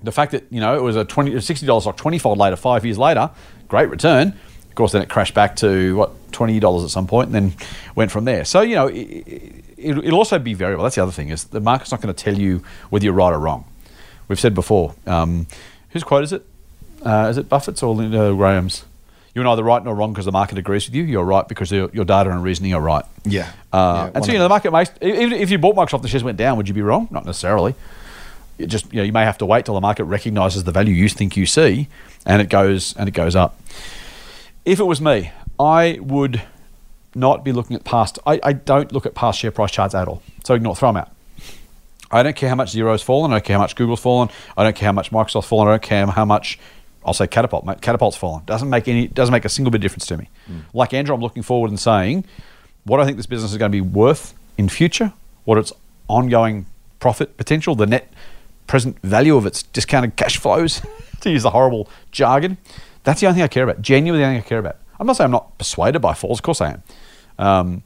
the 0.07 0.13
fact 0.13 0.33
that 0.33 0.45
you 0.51 0.61
know 0.61 0.77
it 0.77 0.83
was 0.83 0.97
a 0.97 1.05
twenty 1.05 1.39
sixty 1.41 1.67
dollars 1.67 1.85
stock 1.85 1.97
twenty 1.97 2.19
fold 2.19 2.39
later, 2.39 2.57
five 2.57 2.85
years 2.85 2.97
later, 2.97 3.31
great 3.69 3.91
return. 3.91 4.29
Of 4.69 4.75
course, 4.75 4.93
then 4.93 5.03
it 5.03 5.09
crashed 5.09 5.35
back 5.35 5.57
to 5.57 5.97
what 5.97 6.33
twenty 6.33 6.59
dollars 6.61 6.85
at 6.85 6.91
some 6.91 7.07
point, 7.07 7.27
and 7.27 7.35
then 7.35 7.55
went 7.95 8.11
from 8.11 8.25
there. 8.25 8.45
So 8.45 8.63
you 8.63 8.77
know, 8.77 8.87
it, 8.87 9.03
it, 9.77 9.99
it'll 9.99 10.19
also 10.19 10.39
be 10.39 10.55
variable. 10.55 10.85
That's 10.85 10.95
the 10.95 11.03
other 11.03 11.13
thing 11.13 11.29
is 11.29 11.45
the 11.45 11.61
market's 11.61 11.91
not 11.91 12.01
going 12.01 12.15
to 12.15 12.25
tell 12.25 12.39
you 12.39 12.63
whether 12.89 13.05
you're 13.05 13.15
right 13.15 13.33
or 13.33 13.39
wrong. 13.39 13.65
We've 14.29 14.41
said 14.41 14.55
before. 14.55 14.95
Um, 15.07 15.47
whose 15.91 16.05
quote 16.05 16.25
is 16.25 16.33
it? 16.33 16.47
Uh, 17.05 17.29
is 17.31 17.37
it 17.37 17.49
Buffett's 17.49 17.83
or 17.83 17.95
Graham's? 17.95 18.85
You're 19.37 19.45
neither 19.45 19.63
right 19.63 19.85
nor 19.85 19.95
wrong 19.95 20.15
because 20.15 20.25
the 20.25 20.33
market 20.33 20.57
agrees 20.57 20.87
with 20.87 20.95
you. 20.95 21.03
You're 21.03 21.23
right 21.23 21.47
because 21.47 21.71
your, 21.71 21.91
your 21.93 22.07
data 22.07 22.31
and 22.31 22.43
reasoning 22.43 22.73
are 22.73 22.81
right. 22.81 23.05
Yeah. 23.27 23.53
Uh, 23.71 24.09
Yeah, 24.09 24.11
and 24.15 24.25
so 24.25 24.33
you 24.33 24.39
know 24.39 24.45
the 24.45 24.49
market 24.49 24.73
makes 24.73 24.91
even 25.03 25.35
if 25.35 25.51
you 25.51 25.59
bought 25.59 25.77
Microsoft, 25.77 26.01
the 26.01 26.09
shares 26.09 26.25
went 26.25 26.39
down. 26.39 26.57
Would 26.57 26.69
you 26.69 26.73
be 26.73 26.81
wrong? 26.81 27.07
Not 27.11 27.27
necessarily. 27.27 27.75
It 28.59 28.69
just 28.69 28.91
you 28.95 28.97
know 28.97 29.03
you 29.03 29.13
may 29.13 29.25
have 29.25 29.37
to 29.37 29.45
wait 29.45 29.67
till 29.67 29.75
the 29.75 29.83
market 29.83 30.05
recognizes 30.05 30.65
the 30.65 30.73
value 30.73 30.95
you 30.95 31.11
think 31.11 31.37
you 31.37 31.45
see, 31.45 31.89
and 32.25 32.41
it 32.41 32.49
goes 32.49 32.97
and 32.97 33.11
it 33.11 33.13
goes 33.13 33.37
up. 33.37 33.61
If 34.65 34.81
it 34.81 34.85
was 34.85 35.03
me, 35.03 35.31
I 35.61 35.99
would 36.01 36.41
not 37.15 37.45
be 37.45 37.53
looking 37.53 37.77
at 37.77 37.85
past. 37.85 38.19
I, 38.27 38.41
I 38.43 38.55
don't 38.55 38.91
look 38.91 39.05
at 39.05 39.15
past 39.15 39.39
share 39.41 39.51
price 39.51 39.71
charts 39.71 39.95
at 39.95 40.09
all. 40.09 40.23
So 40.45 40.55
ignore, 40.55 40.75
throw 40.75 40.89
them 40.89 40.97
out. 40.97 41.11
I 42.11 42.23
don't 42.23 42.37
care 42.37 42.49
how 42.49 42.55
much 42.55 42.73
Xero's 42.73 43.03
fallen. 43.03 43.33
I 43.33 43.35
don't 43.35 43.45
care 43.45 43.57
how 43.57 43.63
much 43.63 43.77
Google's 43.77 44.01
fallen. 44.01 44.31
I 44.57 44.65
don't 44.65 44.75
care 44.75 44.87
how 44.87 44.93
much 44.93 45.11
Microsoft's 45.11 45.49
fallen. 45.49 45.69
I 45.69 45.73
don't 45.73 45.83
care 45.83 46.07
how 46.07 46.25
much 46.25 46.59
I'll 47.07 47.15
say 47.15 47.27
Catapult. 47.29 47.65
mate, 47.65 47.81
Catapult's 47.81 48.17
fallen. 48.17 48.45
Doesn't 48.45 48.69
make 48.69 48.89
any. 48.89 49.07
Doesn't 49.07 49.33
make 49.33 49.45
a 49.45 49.49
single 49.49 49.71
bit 49.71 49.79
of 49.79 49.83
difference 49.83 50.07
to 50.07 50.17
me. 50.17 50.29
Like 50.75 50.93
Andrew, 50.93 51.15
I'm 51.15 51.21
looking 51.21 51.43
forward 51.43 51.71
and 51.71 51.79
saying 51.79 52.25
what 52.85 53.01
I 53.01 53.05
think 53.05 53.17
this 53.17 53.27
business 53.27 53.53
is 53.53 53.59
going 53.59 53.71
to 53.71 53.77
be 53.77 53.81
worth 53.81 54.35
in 54.59 54.69
future. 54.69 55.13
What 55.45 55.57
its 55.57 55.73
ongoing 56.09 56.67
profit 56.99 57.37
potential, 57.37 57.75
the 57.77 57.87
net 57.87 58.13
present 58.67 58.99
value 59.03 59.37
of 59.37 59.47
its 59.47 59.63
discounted 59.63 60.17
cash 60.17 60.39
flows, 60.39 60.83
to 61.21 61.31
use 61.31 61.45
the 61.45 61.51
horrible 61.51 61.89
jargon. 62.11 62.59
That's 63.05 63.21
the 63.21 63.29
only 63.29 63.37
thing 63.37 63.45
I 63.45 63.49
care 63.49 63.63
about. 63.63 63.81
Genuinely, 63.81 64.23
the 64.23 64.29
only 64.29 64.41
thing 64.41 64.47
I 64.47 64.49
care 64.49 64.59
about. 64.59 64.77
I'm 64.99 65.07
not 65.07 65.17
saying 65.17 65.27
I'm 65.27 65.33
not 65.33 65.57
persuaded 65.59 66.01
by 66.01 66.15
falls. 66.15 66.41
Of 66.41 66.43
course, 66.43 66.61
I 66.61 66.73
am. 66.73 66.83
Um, 67.39 67.83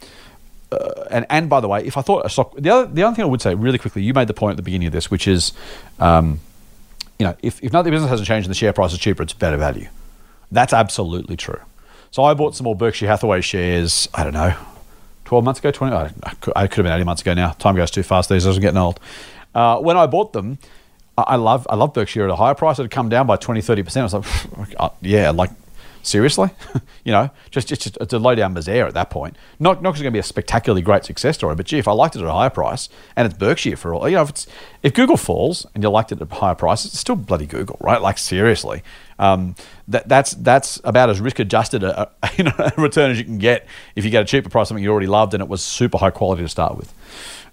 uh, 0.73 1.05
and 1.11 1.27
and 1.29 1.49
by 1.51 1.61
the 1.61 1.69
way, 1.69 1.85
if 1.85 1.97
I 1.97 2.03
thought 2.03 2.25
a 2.25 2.31
stock, 2.31 2.55
the 2.57 2.71
other 2.71 2.87
the 2.87 3.03
other 3.03 3.15
thing 3.15 3.25
I 3.25 3.27
would 3.27 3.43
say 3.43 3.55
really 3.55 3.79
quickly, 3.79 4.03
you 4.03 4.15
made 4.15 4.29
the 4.29 4.35
point 4.35 4.53
at 4.53 4.57
the 4.57 4.63
beginning 4.63 4.87
of 4.87 4.93
this, 4.93 5.11
which 5.11 5.27
is, 5.27 5.53
um, 5.99 6.41
you 7.21 7.27
know, 7.27 7.37
if 7.43 7.63
if 7.63 7.71
nothing 7.73 7.93
business 7.93 8.09
hasn't 8.09 8.27
changed 8.27 8.47
and 8.47 8.51
the 8.51 8.59
share 8.59 8.73
price 8.73 8.95
is 8.95 8.99
cheaper, 8.99 9.23
it's 9.23 9.35
better 9.35 9.59
value. 9.59 9.89
That's 10.51 10.73
absolutely 10.73 11.37
true. 11.37 11.61
So 12.11 12.25
I 12.25 12.33
bought 12.33 12.57
some 12.57 12.65
more 12.65 12.75
Berkshire 12.75 13.07
Hathaway 13.07 13.43
shares. 13.43 14.09
I 14.15 14.25
don't 14.25 14.33
know, 14.33 14.55
twelve 15.27 15.45
months 15.45 15.61
ago, 15.61 15.71
twenty. 15.71 15.95
I, 15.95 16.11
I 16.23 16.35
could, 16.41 16.53
I 16.57 16.67
could 16.67 16.79
have 16.79 16.85
been 16.87 16.93
eighteen 16.95 17.05
months 17.05 17.21
ago 17.21 17.35
now. 17.35 17.51
Time 17.53 17.77
goes 17.77 17.91
too 17.91 18.03
fast 18.03 18.31
these 18.31 18.45
days. 18.45 18.57
I'm 18.57 18.63
getting 18.63 18.79
old. 18.79 18.99
Uh, 19.55 19.79
when 19.81 19.99
I 19.99 20.07
bought 20.07 20.33
them, 20.33 20.57
I, 21.19 21.23
I 21.23 21.37
love 21.37 21.67
I 21.69 21.77
love 21.77 21.93
Berkshire 21.93 22.25
at 22.25 22.31
a 22.31 22.37
higher 22.37 22.55
price. 22.55 22.79
It 22.79 22.83
had 22.83 22.91
come 22.91 23.11
down 23.11 23.27
by 23.27 23.37
20, 23.37 23.61
30 23.61 23.83
percent. 23.83 24.15
I 24.15 24.17
was 24.17 24.47
like, 24.57 24.75
uh, 24.81 24.89
yeah, 25.03 25.31
like 25.31 25.51
seriously, 26.03 26.51
you 27.05 27.13
know, 27.13 27.31
just 27.51 27.69
just, 27.69 27.83
just 27.83 27.99
it's 28.01 28.13
a 28.13 28.19
low 28.19 28.35
down 28.35 28.55
misère 28.55 28.87
at 28.87 28.95
that 28.95 29.11
point. 29.11 29.37
Not 29.59 29.83
not 29.83 29.95
going 29.95 30.05
to 30.05 30.11
be 30.11 30.19
a 30.19 30.23
spectacularly 30.23 30.83
great 30.83 31.05
success 31.05 31.37
story, 31.37 31.55
but 31.55 31.67
gee, 31.67 31.79
if 31.79 31.89
I 31.89 31.93
liked 31.93 32.17
it 32.17 32.21
at 32.21 32.27
a 32.27 32.33
higher 32.33 32.51
price 32.51 32.89
and 33.17 33.27
it's 33.27 33.37
Berkshire 33.37 33.77
for 33.77 33.95
all, 33.95 34.09
you 34.09 34.17
know, 34.17 34.23
if 34.23 34.31
it's 34.31 34.47
if 34.83 34.95
Google 34.95 35.17
falls 35.17 35.67
and 35.75 35.83
you 35.83 35.91
liked 35.91 36.13
it 36.13 36.21
at 36.21 36.31
a 36.31 36.35
higher 36.35 36.55
price, 36.55 36.85
it's 36.85 36.99
still 36.99 37.17
bloody 37.17 37.47
Google, 37.47 37.77
right? 37.81 38.01
Like 38.01 38.19
seriously, 38.19 38.83
um, 39.19 39.55
that 39.89 40.09
that's 40.09 40.33
that's 40.33 40.81
about 40.85 41.11
as 41.11 41.21
risk 41.21 41.39
adjusted 41.39 41.83
a, 41.83 42.11
a, 42.23 42.31
you 42.37 42.45
know, 42.45 42.55
a 42.59 42.73
return 42.77 43.11
as 43.11 43.19
you 43.19 43.25
can 43.25 43.39
get 43.39 43.67
if 43.95 44.05
you 44.05 44.11
get 44.11 44.23
a 44.23 44.27
cheaper 44.27 44.49
price 44.49 44.69
something 44.69 44.83
you 44.83 44.91
already 44.91 45.07
loved 45.07 45.35
and 45.35 45.43
it 45.43 45.49
was 45.49 45.63
super 45.63 45.99
high 45.99 46.11
quality 46.11 46.43
to 46.43 46.49
start 46.49 46.77
with. 46.77 46.93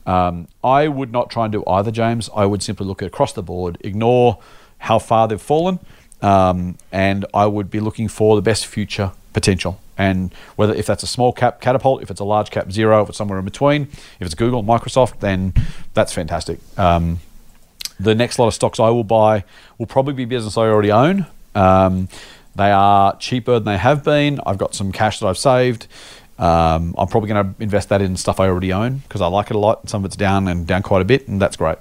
Um, 0.06 0.48
I 0.64 0.88
would 0.88 1.12
not 1.12 1.30
try 1.30 1.45
and 1.45 1.52
do 1.52 1.64
either, 1.68 1.91
James. 1.91 2.30
I 2.34 2.45
would 2.45 2.64
simply 2.64 2.88
look 2.88 3.02
across 3.02 3.34
the 3.34 3.43
board, 3.43 3.78
ignore 3.82 4.39
how 4.80 5.00
far 5.00 5.28
they've 5.28 5.41
fallen, 5.41 5.80
um, 6.22 6.78
and 6.91 7.26
I 7.34 7.45
would 7.45 7.70
be 7.70 7.80
looking 7.80 8.07
for 8.07 8.36
the 8.36 8.41
best 8.41 8.65
future 8.65 9.11
potential. 9.34 9.80
And 9.97 10.34
whether 10.55 10.74
if 10.74 10.86
that's 10.86 11.03
a 11.03 11.07
small 11.07 11.34
cap 11.34 11.59
catapult, 11.59 12.03
if 12.03 12.11
it's 12.11 12.20
a 12.20 12.24
large 12.24 12.51
cap 12.51 12.68
Xero, 12.68 13.03
if 13.03 13.09
it's 13.09 13.18
somewhere 13.18 13.39
in 13.39 13.45
between, 13.45 13.84
if 14.20 14.22
it's 14.22 14.36
Google, 14.36 14.63
Microsoft, 14.63 15.20
then 15.20 15.53
that's 15.93 16.13
fantastic. 16.13 16.59
Um, 16.78 17.20
the 17.99 18.13
next 18.13 18.38
lot 18.38 18.47
of 18.47 18.53
stocks 18.53 18.80
I 18.80 18.89
will 18.89 19.03
buy 19.03 19.43
will 19.78 19.88
probably 19.88 20.13
be 20.13 20.26
business 20.26 20.57
I 20.57 20.61
already 20.61 20.91
own. 20.91 21.26
Um, 21.55 22.09
they 22.55 22.72
are 22.72 23.15
cheaper 23.18 23.53
than 23.53 23.65
they 23.65 23.78
have 23.78 24.03
been. 24.03 24.39
I've 24.45 24.57
got 24.57 24.76
some 24.76 24.91
cash 24.91 25.20
that 25.20 25.28
I've 25.28 25.38
saved. 25.38 25.88
Um, 26.39 26.93
I'm 26.97 27.07
probably 27.07 27.30
going 27.30 27.53
to 27.55 27.63
invest 27.63 27.89
that 27.89 28.01
in 28.01 28.15
stuff 28.18 28.39
I 28.39 28.47
already 28.47 28.72
own 28.72 28.97
because 28.99 29.22
I 29.22 29.28
like 29.28 29.49
it 29.49 29.55
a 29.55 29.59
lot. 29.59 29.89
Some 29.89 30.03
of 30.03 30.05
it's 30.05 30.15
down 30.15 30.47
and 30.47 30.68
down 30.68 30.84
quite 30.84 31.01
a 31.01 31.05
bit, 31.05 31.28
and 31.28 31.41
that's 31.41 31.57
great 31.57 31.80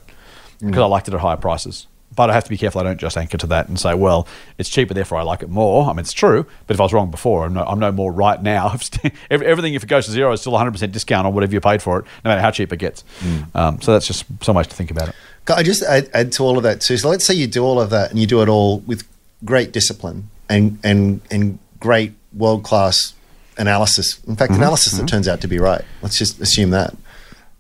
because 0.61 0.79
I 0.79 0.87
liked 0.87 1.09
it 1.09 1.15
at 1.15 1.21
higher 1.21 1.37
prices. 1.37 1.87
But 2.17 2.31
I 2.31 2.35
have 2.35 2.45
to 2.45 2.51
be 2.51 2.57
careful 2.57 2.81
I 2.81 2.85
don't 2.85 2.99
just 2.99 3.17
anchor 3.17 3.39
to 3.39 3.47
that 3.49 3.69
and 3.69 3.79
say, 3.79 3.95
well, 3.95 4.27
it's 4.59 4.69
cheaper, 4.69 4.95
therefore 4.95 5.19
I 5.19 5.23
like 5.23 5.43
it 5.43 5.51
more. 5.51 5.85
I 5.85 5.91
mean, 5.91 6.01
it's 6.01 6.13
true, 6.13 6.47
but 6.67 6.75
if 6.75 6.81
I 6.81 6.85
was 6.85 6.93
wrong 6.93 7.11
before, 7.11 7.45
I'm 7.45 7.55
no, 7.55 7.63
I'm 7.63 7.79
no 7.79 7.93
more 7.93 8.11
right 8.11 8.43
now. 8.43 8.75
Everything, 9.31 9.75
if 9.75 9.85
it 9.85 9.87
goes 9.87 10.07
to 10.07 10.13
zero, 10.13 10.33
is 10.33 10.41
still 10.41 10.55
100% 10.55 10.91
discount 10.91 11.27
on 11.27 11.35
whatever 11.35 11.53
you 11.53 11.61
paid 11.61 11.83
for 11.83 12.01
it, 12.01 12.07
no 12.25 12.31
matter 12.31 12.41
how 12.41 12.51
cheap 12.51 12.73
it 12.73 12.79
gets. 12.79 13.05
Hmm. 13.21 13.43
Um, 13.55 13.81
so 13.83 13.93
that's 13.93 14.07
just 14.07 14.25
so 14.43 14.53
much 14.53 14.69
to 14.69 14.75
think 14.75 14.91
about 14.91 15.11
it. 15.11 15.15
I 15.49 15.63
just 15.63 15.83
add, 15.83 16.11
add 16.13 16.33
to 16.33 16.43
all 16.43 16.57
of 16.57 16.65
that 16.65 16.81
too. 16.81 16.97
So 16.97 17.09
let's 17.09 17.25
say 17.25 17.35
you 17.35 17.47
do 17.47 17.63
all 17.63 17.81
of 17.81 17.91
that 17.91 18.11
and 18.11 18.19
you 18.19 18.27
do 18.27 18.43
it 18.43 18.49
all 18.49 18.81
with 18.81 19.07
great 19.45 19.73
discipline 19.73 20.29
and 20.49 20.79
and 20.83 21.21
and 21.31 21.59
great 21.79 22.13
world 22.33 22.65
class 22.65 23.15
analysis. 23.59 24.23
In 24.27 24.37
fact, 24.37 24.53
mm-hmm. 24.53 24.63
analysis 24.63 24.93
that 24.93 24.99
mm-hmm. 24.99 25.07
turns 25.07 25.29
out 25.29 25.41
to 25.43 25.49
be 25.49 25.59
right. 25.59 25.83
Let's 26.03 26.19
just 26.19 26.41
assume 26.41 26.71
that. 26.71 26.95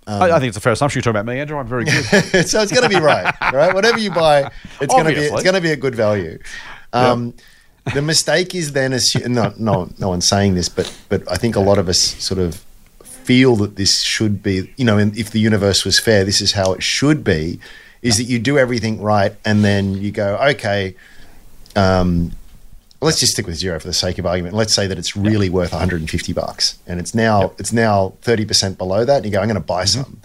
I, 0.06 0.30
I 0.32 0.38
think 0.38 0.48
it's 0.48 0.56
a 0.56 0.60
fair 0.60 0.72
assumption 0.72 0.98
you're 0.98 1.02
talking 1.02 1.20
about 1.20 1.26
me, 1.32 1.40
Andrew. 1.40 1.58
I'm 1.58 1.66
very 1.66 1.84
good. 1.86 2.04
so 2.48 2.62
it's 2.62 2.72
going 2.72 2.82
to 2.82 2.88
be 2.88 3.00
right, 3.00 3.34
right? 3.52 3.74
Whatever 3.74 3.98
you 3.98 4.10
buy, 4.10 4.50
it's 4.80 4.94
going 4.94 5.06
to 5.06 5.12
be 5.14 5.20
it's 5.26 5.42
going 5.42 5.54
to 5.54 5.60
be 5.60 5.72
a 5.72 5.76
good 5.76 5.94
value. 5.94 6.38
Um, 6.92 7.34
The 7.92 8.02
mistake 8.02 8.54
is 8.54 8.72
then 8.72 8.92
assu- 8.92 9.26
no, 9.28 9.52
no, 9.58 9.88
no 9.98 10.08
one's 10.08 10.26
saying 10.26 10.54
this, 10.54 10.68
but 10.68 10.92
but 11.08 11.22
I 11.30 11.36
think 11.36 11.54
a 11.56 11.60
lot 11.60 11.78
of 11.78 11.88
us 11.88 11.98
sort 11.98 12.40
of 12.40 12.64
feel 13.02 13.56
that 13.56 13.74
this 13.76 14.02
should 14.02 14.42
be, 14.42 14.72
you 14.76 14.84
know, 14.84 14.98
if 14.98 15.30
the 15.30 15.40
universe 15.40 15.84
was 15.84 15.98
fair, 16.00 16.24
this 16.24 16.40
is 16.40 16.52
how 16.52 16.72
it 16.72 16.82
should 16.82 17.22
be. 17.24 17.58
Is 18.02 18.18
that 18.18 18.24
you 18.24 18.38
do 18.38 18.56
everything 18.58 19.00
right 19.02 19.34
and 19.44 19.64
then 19.64 19.94
you 19.94 20.12
go, 20.12 20.36
okay, 20.50 20.94
um, 21.74 22.32
let's 23.00 23.20
just 23.20 23.32
stick 23.32 23.46
with 23.46 23.60
Xero 23.60 23.80
for 23.80 23.86
the 23.86 23.94
sake 23.94 24.18
of 24.18 24.26
argument. 24.26 24.54
Let's 24.54 24.74
say 24.74 24.86
that 24.86 24.98
it's 24.98 25.16
really 25.16 25.48
worth 25.48 25.72
150 25.72 26.32
bucks, 26.32 26.78
and 26.86 27.00
it's 27.00 27.14
now 27.14 27.52
it's 27.58 27.72
now 27.72 28.14
30 28.22 28.44
percent 28.44 28.78
below 28.78 29.04
that, 29.04 29.16
and 29.16 29.26
you 29.26 29.32
go, 29.32 29.40
I'm 29.40 29.48
going 29.48 29.54
to 29.54 29.60
buy 29.60 29.84
mm-hmm. 29.84 30.02
some. 30.02 30.22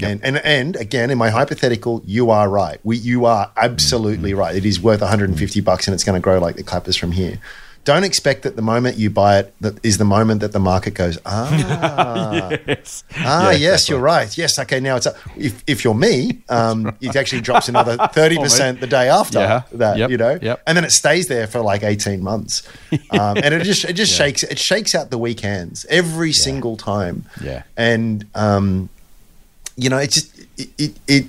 And, 0.00 0.24
and 0.24 0.38
and 0.38 0.76
again, 0.76 1.10
in 1.10 1.18
my 1.18 1.30
hypothetical, 1.30 2.00
you 2.04 2.30
are 2.30 2.48
right. 2.48 2.78
We, 2.84 2.96
you 2.96 3.24
are 3.24 3.50
absolutely 3.56 4.30
mm-hmm. 4.30 4.38
right. 4.38 4.54
It 4.54 4.64
is 4.64 4.80
worth 4.80 5.00
150 5.00 5.60
bucks, 5.62 5.88
and 5.88 5.94
it's 5.94 6.04
going 6.04 6.14
to 6.14 6.22
grow 6.22 6.38
like 6.38 6.56
the 6.56 6.62
clappers 6.62 6.96
from 6.96 7.12
here. 7.12 7.38
Don't 7.84 8.04
expect 8.04 8.42
that 8.42 8.56
the 8.56 8.62
moment 8.62 8.96
you 8.98 9.08
buy 9.10 9.38
it 9.38 9.54
that 9.60 9.82
is 9.82 9.96
the 9.98 10.04
moment 10.04 10.40
that 10.42 10.52
the 10.52 10.58
market 10.60 10.92
goes 10.94 11.18
ah 11.24 11.50
yes. 12.68 13.04
ah 13.16 13.50
Yeah, 13.50 13.56
yes 13.56 13.88
you're 13.88 13.98
right 14.00 14.36
yes 14.36 14.58
okay 14.58 14.80
now 14.80 14.96
it's 14.96 15.06
up. 15.06 15.16
if 15.36 15.64
if 15.66 15.82
you're 15.84 15.94
me 15.94 16.42
um, 16.48 16.94
it 17.00 17.16
actually 17.16 17.40
drops 17.40 17.68
another 17.68 17.96
thirty 18.12 18.36
percent 18.36 18.80
the 18.80 18.86
day 18.86 19.08
after 19.08 19.38
Yeah. 19.40 19.62
that 19.72 19.96
Yep. 19.96 20.10
you 20.10 20.16
know 20.18 20.38
Yep. 20.40 20.62
and 20.66 20.76
then 20.76 20.84
it 20.84 20.92
stays 20.92 21.28
there 21.28 21.46
for 21.46 21.60
like 21.60 21.82
eighteen 21.82 22.22
months 22.22 22.62
um, 23.12 23.36
and 23.38 23.54
it 23.54 23.64
just 23.64 23.84
it 23.84 23.94
just 23.94 24.12
shakes 24.20 24.42
it 24.42 24.58
shakes 24.58 24.94
out 24.94 25.10
the 25.10 25.18
weekends 25.18 25.86
every 25.88 26.32
single 26.32 26.76
time 26.76 27.24
Yeah. 27.42 27.62
and 27.76 28.26
um, 28.34 28.88
you 29.76 29.88
know, 29.88 29.96
it 29.98 30.10
just 30.10 30.38
it, 30.58 30.68
it, 30.78 30.92
it 31.08 31.24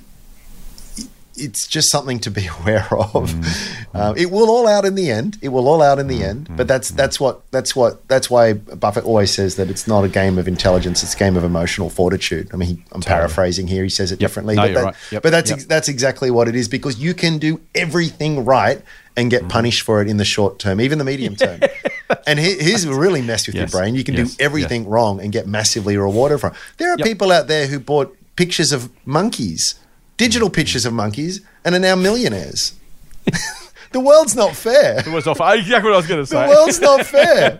it's 1.42 1.66
just 1.66 1.90
something 1.90 2.18
to 2.20 2.30
be 2.30 2.46
aware 2.60 2.86
of. 2.92 3.30
Mm-hmm. 3.30 3.96
Um, 3.96 4.16
it 4.16 4.30
will 4.30 4.48
all 4.50 4.66
out 4.66 4.84
in 4.84 4.94
the 4.94 5.10
end. 5.10 5.38
It 5.42 5.48
will 5.48 5.68
all 5.68 5.82
out 5.82 5.98
in 5.98 6.06
the 6.06 6.20
mm-hmm. 6.20 6.48
end. 6.48 6.56
But 6.56 6.68
that's 6.68 6.90
that's 6.90 7.18
what 7.20 7.50
that's 7.50 7.74
what 7.76 8.06
that's 8.08 8.30
why 8.30 8.54
Buffett 8.54 9.04
always 9.04 9.30
says 9.30 9.56
that 9.56 9.70
it's 9.70 9.86
not 9.86 10.04
a 10.04 10.08
game 10.08 10.38
of 10.38 10.48
intelligence. 10.48 11.02
It's 11.02 11.14
a 11.14 11.18
game 11.18 11.36
of 11.36 11.44
emotional 11.44 11.90
fortitude. 11.90 12.50
I 12.52 12.56
mean, 12.56 12.68
he, 12.68 12.84
I'm 12.92 13.02
paraphrasing 13.02 13.66
here. 13.66 13.82
He 13.82 13.90
says 13.90 14.12
it 14.12 14.18
differently, 14.18 14.54
No, 14.54 14.62
but, 14.62 14.74
that- 14.74 14.84
right. 14.84 14.94
Yep. 15.10 15.22
but 15.22 15.30
that's 15.30 15.50
Yep. 15.50 15.56
ex- 15.56 15.66
that's 15.66 15.88
exactly 15.88 16.30
what 16.30 16.48
it 16.48 16.54
is 16.54 16.68
because 16.68 16.98
you 16.98 17.14
can 17.14 17.38
do 17.38 17.60
everything 17.74 18.44
right 18.44 18.80
and 19.16 19.30
get 19.30 19.40
mm-hmm. 19.42 19.50
punished 19.50 19.82
for 19.82 20.00
it 20.00 20.08
in 20.08 20.16
the 20.16 20.24
short 20.24 20.58
term, 20.58 20.80
even 20.80 20.98
the 20.98 21.04
medium 21.04 21.36
term. 21.36 21.60
and 22.26 22.38
he- 22.38 22.58
here's 22.58 22.86
really 22.86 23.20
mess 23.22 23.46
with 23.46 23.54
Yes. 23.54 23.72
your 23.72 23.80
brain. 23.80 23.94
You 23.94 24.04
can 24.04 24.14
Yes. 24.14 24.34
do 24.34 24.44
everything 24.44 24.88
wrong 24.88 25.20
and 25.20 25.32
get 25.32 25.46
massively 25.46 25.96
rewarded 25.96 26.40
for 26.40 26.48
it. 26.48 26.54
There 26.78 26.90
are 26.92 26.96
Yep. 26.98 27.06
people 27.06 27.30
out 27.32 27.46
there 27.46 27.66
who 27.66 27.78
bought 27.78 28.16
pictures 28.36 28.72
of 28.72 28.88
monkeys, 29.04 29.74
digital 30.16 30.50
pictures 30.50 30.84
of 30.84 30.92
monkeys, 30.92 31.40
and 31.64 31.74
are 31.74 31.78
now 31.78 31.94
millionaires. 31.96 32.74
the 33.92 34.00
world's 34.00 34.34
not 34.34 34.54
fair. 34.56 34.98
It 35.00 35.06
was 35.08 35.26
off. 35.26 35.40
Exactly 35.40 35.90
what 35.90 35.94
I 35.94 35.96
was 35.96 36.06
going 36.06 36.20
to 36.20 36.26
say. 36.26 36.42
The 36.46 36.48
world's 36.48 36.80
not 36.80 37.06
fair. 37.06 37.58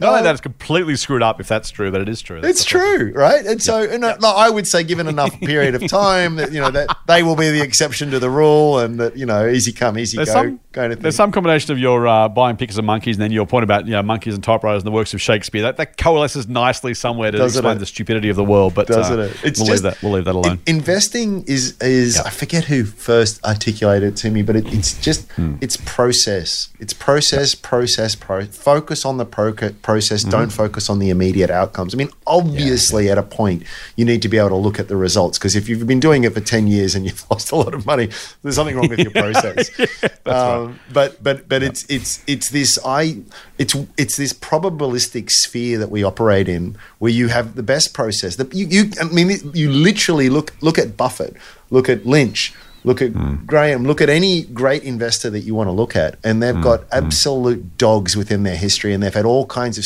Not 0.00 0.02
only 0.02 0.22
that, 0.22 0.32
it's 0.32 0.40
completely 0.40 0.96
screwed 0.96 1.22
up. 1.22 1.40
If 1.40 1.48
that's 1.48 1.70
true, 1.70 1.90
but 1.90 2.00
it 2.00 2.08
is 2.08 2.20
true. 2.22 2.40
That's 2.40 2.60
It's 2.60 2.64
the 2.64 2.78
true, 2.78 3.12
right? 3.14 3.44
And 3.44 3.62
so, 3.62 3.82
and 3.82 4.04
uh, 4.04 4.16
I 4.22 4.50
would 4.50 4.66
say, 4.66 4.84
given 4.84 5.06
enough 5.06 5.38
period 5.40 5.74
of 5.74 5.86
time, 5.88 6.36
that 6.36 6.52
you 6.52 6.60
know 6.60 6.70
that 6.70 6.96
they 7.06 7.22
will 7.22 7.36
be 7.36 7.50
the 7.50 7.62
exception 7.62 8.10
to 8.10 8.18
the 8.18 8.30
rule, 8.30 8.78
and 8.78 8.98
that 9.00 9.16
you 9.16 9.26
know, 9.26 9.46
easy 9.48 9.72
come, 9.72 9.98
easy 9.98 10.16
There's 10.16 10.28
go, 10.28 10.34
some, 10.34 10.60
kind 10.72 10.92
of 10.92 10.98
thing. 10.98 11.02
there's 11.02 11.16
some 11.16 11.32
combination 11.32 11.72
of 11.72 11.78
your 11.78 12.06
uh, 12.06 12.28
buying 12.28 12.56
pictures 12.56 12.78
of 12.78 12.84
monkeys 12.84 13.16
and 13.16 13.22
then 13.22 13.32
your 13.32 13.46
point 13.46 13.64
about 13.64 13.86
you 13.86 13.92
know 13.92 14.02
monkeys 14.02 14.34
and 14.34 14.42
typewriters 14.42 14.82
and 14.82 14.86
the 14.86 14.92
works 14.92 15.14
of 15.14 15.20
Shakespeare. 15.20 15.62
That, 15.62 15.76
that 15.78 15.96
coalesces 15.96 16.48
nicely 16.48 16.94
somewhere 16.94 17.30
to 17.30 17.38
Doesn't 17.38 17.58
explain 17.60 17.76
it? 17.76 17.80
the 17.80 17.86
stupidity 17.86 18.28
of 18.28 18.36
the 18.36 18.44
world. 18.44 18.74
But 18.74 18.86
doesn't 18.88 19.18
uh, 19.18 19.22
it? 19.22 19.30
It's 19.44 19.60
we'll 19.60 19.68
just 19.68 19.82
leave 19.84 19.92
that. 19.94 20.02
We'll 20.02 20.12
leave 20.12 20.24
that 20.24 20.34
alone. 20.34 20.60
in- 20.66 20.76
investing 20.76 21.44
is 21.46 21.80
is 21.80 22.18
I 22.18 22.30
forget 22.30 22.64
who 22.64 22.84
first 22.84 23.44
articulated 23.44 24.12
it 24.12 24.16
to 24.18 24.30
me, 24.30 24.42
but 24.42 24.56
it, 24.56 24.66
it's 24.72 25.00
just 25.00 25.26
Hmm. 25.44 25.56
it's 25.60 25.76
process. 25.76 26.68
It's 26.80 26.92
process, 26.92 27.54
process, 27.54 28.14
pro. 28.14 28.46
Focus 28.46 29.04
on 29.04 29.16
the 29.18 29.26
proca- 29.26 29.80
process. 29.82 30.22
Mm-hmm. 30.22 30.30
Don't 30.30 30.52
focus 30.52 30.88
on 30.88 30.98
the 30.98 31.10
immediate 31.10 31.50
outcomes. 31.50 31.94
I 31.94 31.96
mean, 31.96 32.10
obviously, 32.26 33.10
at 33.10 33.18
a 33.18 33.22
point, 33.22 33.62
you 33.96 34.04
need 34.04 34.22
to 34.22 34.28
be 34.28 34.38
able 34.38 34.50
to 34.50 34.56
look 34.56 34.78
at 34.78 34.88
the 34.88 34.96
results 34.96 35.38
because 35.38 35.56
if 35.56 35.68
you've 35.68 35.86
been 35.86 36.00
doing 36.00 36.24
it 36.24 36.32
for 36.32 36.40
ten 36.40 36.66
years 36.66 36.94
and 36.94 37.04
you've 37.04 37.24
lost 37.30 37.52
a 37.52 37.56
lot 37.56 37.74
of 37.74 37.86
money, 37.86 38.08
there's 38.42 38.56
something 38.56 38.76
wrong 38.76 38.88
with 38.88 38.98
your 38.98 39.10
process. 39.22 39.70
um, 40.26 40.78
But 40.92 41.22
but 41.22 41.48
but 41.48 41.62
it's 41.62 41.84
it's 41.88 42.22
it's 42.26 42.50
this 42.50 42.78
I 42.84 43.22
it's 43.58 43.74
it's 43.96 44.16
this 44.16 44.32
probabilistic 44.32 45.30
sphere 45.30 45.78
that 45.78 45.90
we 45.90 46.02
operate 46.02 46.48
in 46.48 46.76
where 46.98 47.12
you 47.12 47.28
have 47.28 47.54
the 47.54 47.62
best 47.62 47.94
process. 47.94 48.36
The, 48.36 48.48
you, 48.52 48.66
you 48.66 48.90
I 49.00 49.04
mean 49.04 49.30
you 49.54 49.70
literally 49.70 50.28
look 50.28 50.54
look 50.60 50.78
at 50.78 50.96
Buffett, 50.96 51.36
look 51.70 51.88
at 51.88 52.06
Lynch, 52.06 52.52
look 52.84 53.02
at 53.02 53.10
hmm. 53.10 53.36
Graham, 53.46 53.84
look 53.84 54.00
at 54.00 54.08
any 54.08 54.42
great 54.42 54.84
investor 54.84 55.30
that 55.30 55.40
you 55.40 55.54
want 55.54 55.68
to 55.68 55.72
look 55.72 55.96
at, 55.96 56.18
and 56.22 56.42
they've 56.42 56.54
hmm, 56.54 56.62
got 56.62 56.80
hmm. 56.80 56.88
absolute 56.92 57.76
dogs 57.78 58.16
within 58.16 58.44
their 58.44 58.56
history, 58.56 58.92
and 58.92 59.02
they've 59.02 59.14
had 59.14 59.24
all 59.24 59.46
kinds 59.46 59.78
of. 59.78 59.84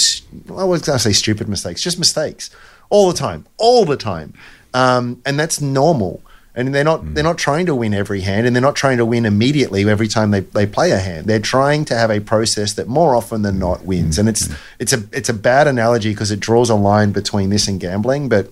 I 0.58 0.64
was 0.64 0.82
going 0.82 0.98
to 0.98 1.02
say 1.02 1.12
stupid 1.12 1.48
mistakes, 1.48 1.82
just 1.82 1.98
mistakes 1.98 2.50
all 2.90 3.10
the 3.10 3.16
time, 3.16 3.46
all 3.56 3.84
the 3.84 3.96
time, 3.96 4.34
um, 4.74 5.22
and 5.24 5.38
that's 5.38 5.60
normal. 5.60 6.20
And 6.54 6.74
they're 6.74 6.82
not 6.82 7.14
they're 7.14 7.22
not 7.22 7.38
trying 7.38 7.66
to 7.66 7.74
win 7.74 7.94
every 7.94 8.22
hand, 8.22 8.44
and 8.44 8.56
they're 8.56 8.60
not 8.60 8.74
trying 8.74 8.96
to 8.96 9.06
win 9.06 9.24
immediately 9.24 9.88
every 9.88 10.08
time 10.08 10.32
they, 10.32 10.40
they 10.40 10.66
play 10.66 10.90
a 10.90 10.98
hand. 10.98 11.26
They're 11.26 11.38
trying 11.38 11.84
to 11.84 11.94
have 11.94 12.10
a 12.10 12.18
process 12.18 12.72
that 12.72 12.88
more 12.88 13.14
often 13.14 13.42
than 13.42 13.60
not 13.60 13.84
wins. 13.84 14.18
And 14.18 14.28
it's 14.28 14.48
it's 14.80 14.92
a 14.92 15.04
it's 15.12 15.28
a 15.28 15.34
bad 15.34 15.68
analogy 15.68 16.10
because 16.10 16.32
it 16.32 16.40
draws 16.40 16.68
a 16.68 16.74
line 16.74 17.12
between 17.12 17.50
this 17.50 17.68
and 17.68 17.78
gambling. 17.78 18.28
But 18.28 18.50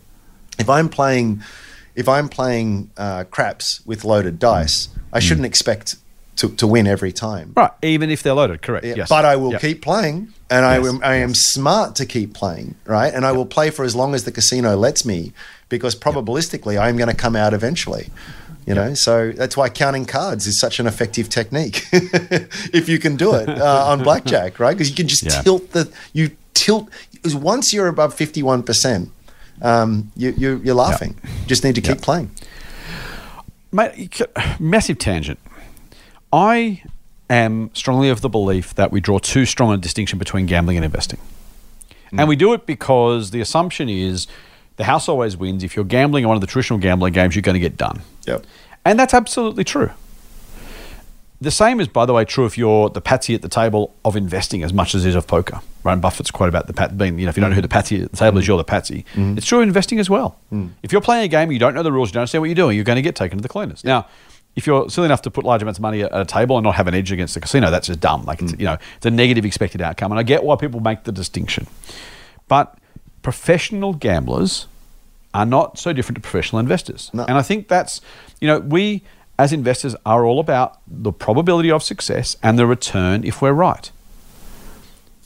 if 0.57 0.71
I'm 0.71 0.89
playing 0.89 1.43
if 1.97 2.09
I'm 2.09 2.29
playing 2.29 2.91
uh, 2.97 3.25
craps 3.25 3.85
with 3.87 4.05
loaded 4.05 4.39
dice, 4.39 4.89
I 5.13 5.19
shouldn't 5.19 5.47
expect 5.47 5.97
to, 6.37 6.51
to 6.57 6.67
win 6.67 6.87
every 6.87 7.13
time. 7.13 7.53
right, 7.57 7.71
even 7.83 8.11
if 8.11 8.23
they're 8.23 8.35
loaded, 8.35 8.61
correct? 8.63 8.85
Yeah, 8.85 8.95
yes. 8.99 9.09
But 9.09 9.25
I 9.25 9.37
will 9.37 9.53
Yep. 9.53 9.61
keep 9.63 9.81
playing, 9.83 10.29
and 10.51 10.67
I, 10.67 10.77
am, 10.77 11.01
I 11.03 11.15
am 11.17 11.35
smart 11.35 11.97
to 11.97 12.05
keep 12.05 12.35
playing, 12.35 12.75
right? 12.85 13.13
And 13.13 13.25
I 13.25 13.33
will 13.33 13.47
play 13.47 13.71
for 13.71 13.85
as 13.87 13.97
long 13.97 14.15
as 14.15 14.25
the 14.25 14.33
casino 14.33 14.77
lets 14.77 15.07
me, 15.07 15.33
because 15.71 15.97
probabilistically, 15.97 16.79
I 16.79 16.91
am 16.91 16.97
going 16.99 17.09
to 17.09 17.17
come 17.17 17.35
out 17.35 17.55
eventually. 17.55 18.11
You 18.67 18.75
know, 18.75 18.95
so 18.95 19.31
that's 19.31 19.57
why 19.57 19.69
counting 19.69 20.07
cards 20.07 20.47
is 20.49 20.59
such 20.59 20.81
an 20.81 20.89
effective 20.89 21.29
technique. 21.29 21.87
if 21.93 22.89
you 22.89 22.99
can 22.99 23.15
do 23.15 23.33
it 23.37 23.49
uh, 23.49 23.87
on 23.87 24.03
blackjack, 24.03 24.59
right? 24.59 24.73
Because 24.75 24.91
you 24.91 24.97
can 24.97 25.07
just 25.07 25.25
tilt 25.45 25.71
the 25.71 25.89
you 26.13 26.33
tilt. 26.53 26.89
Once 27.33 27.73
you're 27.73 27.87
above 27.87 28.13
fifty 28.13 28.43
one 28.43 28.65
percent, 28.65 29.11
um, 29.63 30.13
you, 30.17 30.31
you 30.37 30.61
you're 30.65 30.75
laughing. 30.75 31.17
Just 31.47 31.65
need 31.65 31.75
to 31.75 31.81
keep 31.81 32.01
playing. 32.01 32.31
Mate, 33.73 34.21
massive 34.59 34.99
tangent. 34.99 35.39
I 36.33 36.83
am 37.29 37.71
strongly 37.75 38.09
of 38.09 38.21
the 38.21 38.29
belief 38.29 38.75
that 38.75 38.93
we 38.93 39.01
draw 39.01 39.19
too 39.19 39.45
strong 39.45 39.73
a 39.73 39.77
distinction 39.77 40.19
between 40.19 40.47
gambling 40.47 40.77
and 40.77 40.85
investing. 40.85 41.19
And 42.13 42.29
we 42.29 42.37
do 42.37 42.53
it 42.53 42.67
because 42.67 43.31
the 43.31 43.41
assumption 43.41 43.89
is 43.89 44.27
the 44.77 44.85
house 44.85 45.09
always 45.09 45.37
wins. 45.37 45.65
If 45.65 45.77
you're 45.77 45.85
gambling 45.85 46.25
on 46.25 46.29
one 46.29 46.37
of 46.37 46.41
the 46.41 46.47
traditional 46.47 46.79
gambling 46.79 47.13
games, 47.13 47.35
you're 47.35 47.43
going 47.43 47.55
to 47.55 47.61
get 47.61 47.77
done. 47.77 48.01
Yep. 48.27 48.45
And 48.85 48.99
that's 48.99 49.13
absolutely 49.13 49.65
true. 49.65 49.91
The 51.41 51.51
same 51.51 51.81
is, 51.81 51.89
by 51.89 52.07
the 52.07 52.13
way, 52.15 52.25
true 52.25 52.47
if 52.47 52.57
you're 52.57 52.89
the 52.89 53.01
patsy 53.01 53.35
at 53.35 53.43
the 53.43 53.49
table 53.49 53.95
of 54.05 54.17
investing 54.17 54.63
as 54.63 54.73
much 54.73 54.95
as 54.95 55.05
it 55.05 55.11
is 55.11 55.15
of 55.15 55.27
poker. 55.27 55.61
Warren 55.87 56.01
Buffett's 56.01 56.31
quote 56.31 56.49
about 56.49 56.67
the 56.67 56.75
pat 56.75 56.99
being, 56.99 57.19
you 57.19 57.25
know, 57.25 57.31
if 57.31 57.37
you 57.37 57.41
don't 57.41 57.51
know 57.51 57.55
who 57.55 57.63
the 57.63 57.69
patsy 57.69 58.03
at 58.03 58.11
the 58.11 58.17
table 58.17 58.39
is, 58.39 58.47
you're 58.47 58.59
the 58.59 58.65
patsy. 58.65 59.07
Mm. 59.15 59.39
It's 59.39 59.47
true 59.47 59.61
in 59.61 59.69
investing 59.69 59.99
as 59.99 60.11
well. 60.11 60.39
Mm. 60.53 60.73
If 60.83 60.93
you're 60.93 61.01
playing 61.01 61.25
a 61.25 61.29
game, 61.29 61.51
you 61.51 61.59
don't 61.59 61.75
know 61.75 61.83
the 61.83 61.93
rules, 61.93 62.11
you 62.11 62.15
don't 62.15 62.23
understand 62.23 62.43
what 62.43 62.47
you're 62.47 62.55
doing, 62.55 62.77
you're 62.77 62.85
going 62.85 62.97
to 62.97 63.03
get 63.03 63.17
taken 63.17 63.39
to 63.39 63.43
the 63.43 63.49
cleaners. 63.49 63.85
Now, 63.85 64.07
if 64.57 64.67
you're 64.67 64.91
silly 64.91 65.07
enough 65.07 65.23
to 65.23 65.31
put 65.31 65.45
large 65.45 65.63
amounts 65.63 65.79
of 65.79 65.83
money 65.83 66.03
at 66.03 66.11
a 66.13 66.25
table 66.25 66.57
and 66.57 66.65
not 66.65 66.75
have 66.75 66.89
an 66.89 66.95
edge 66.95 67.13
against 67.13 67.35
the 67.35 67.41
casino, 67.41 67.71
that's 67.71 67.87
just 67.87 68.01
dumb. 68.01 68.25
Like, 68.25 68.43
it's, 68.43 68.53
mm. 68.53 68.59
you 68.59 68.67
know, 68.67 68.79
it's 68.97 69.07
a 69.07 69.11
negative 69.11 69.45
expected 69.45 69.81
outcome. 69.81 70.13
And 70.13 70.19
I 70.19 70.23
get 70.23 70.43
why 70.43 70.57
people 70.57 70.81
make 70.81 71.05
the 71.05 71.13
distinction. 71.13 71.67
But 72.49 72.77
professional 73.23 73.95
gamblers 73.95 74.67
are 75.35 75.47
not 75.47 75.79
so 75.79 75.93
different 75.93 76.17
to 76.17 76.23
professional 76.23 76.59
investors. 76.59 77.11
No. 77.13 77.25
And 77.25 77.37
I 77.39 77.43
think 77.43 77.69
that's, 77.69 78.01
you 78.41 78.49
know, 78.49 78.59
we 78.59 79.03
as 79.39 79.53
investors 79.53 79.95
are 80.07 80.25
all 80.25 80.41
about 80.41 80.79
the 80.87 81.13
probability 81.13 81.71
of 81.71 81.83
success 81.83 82.37
and 82.43 82.59
the 82.59 82.67
return 82.67 83.23
if 83.25 83.43
we're 83.43 83.53
right. 83.53 83.91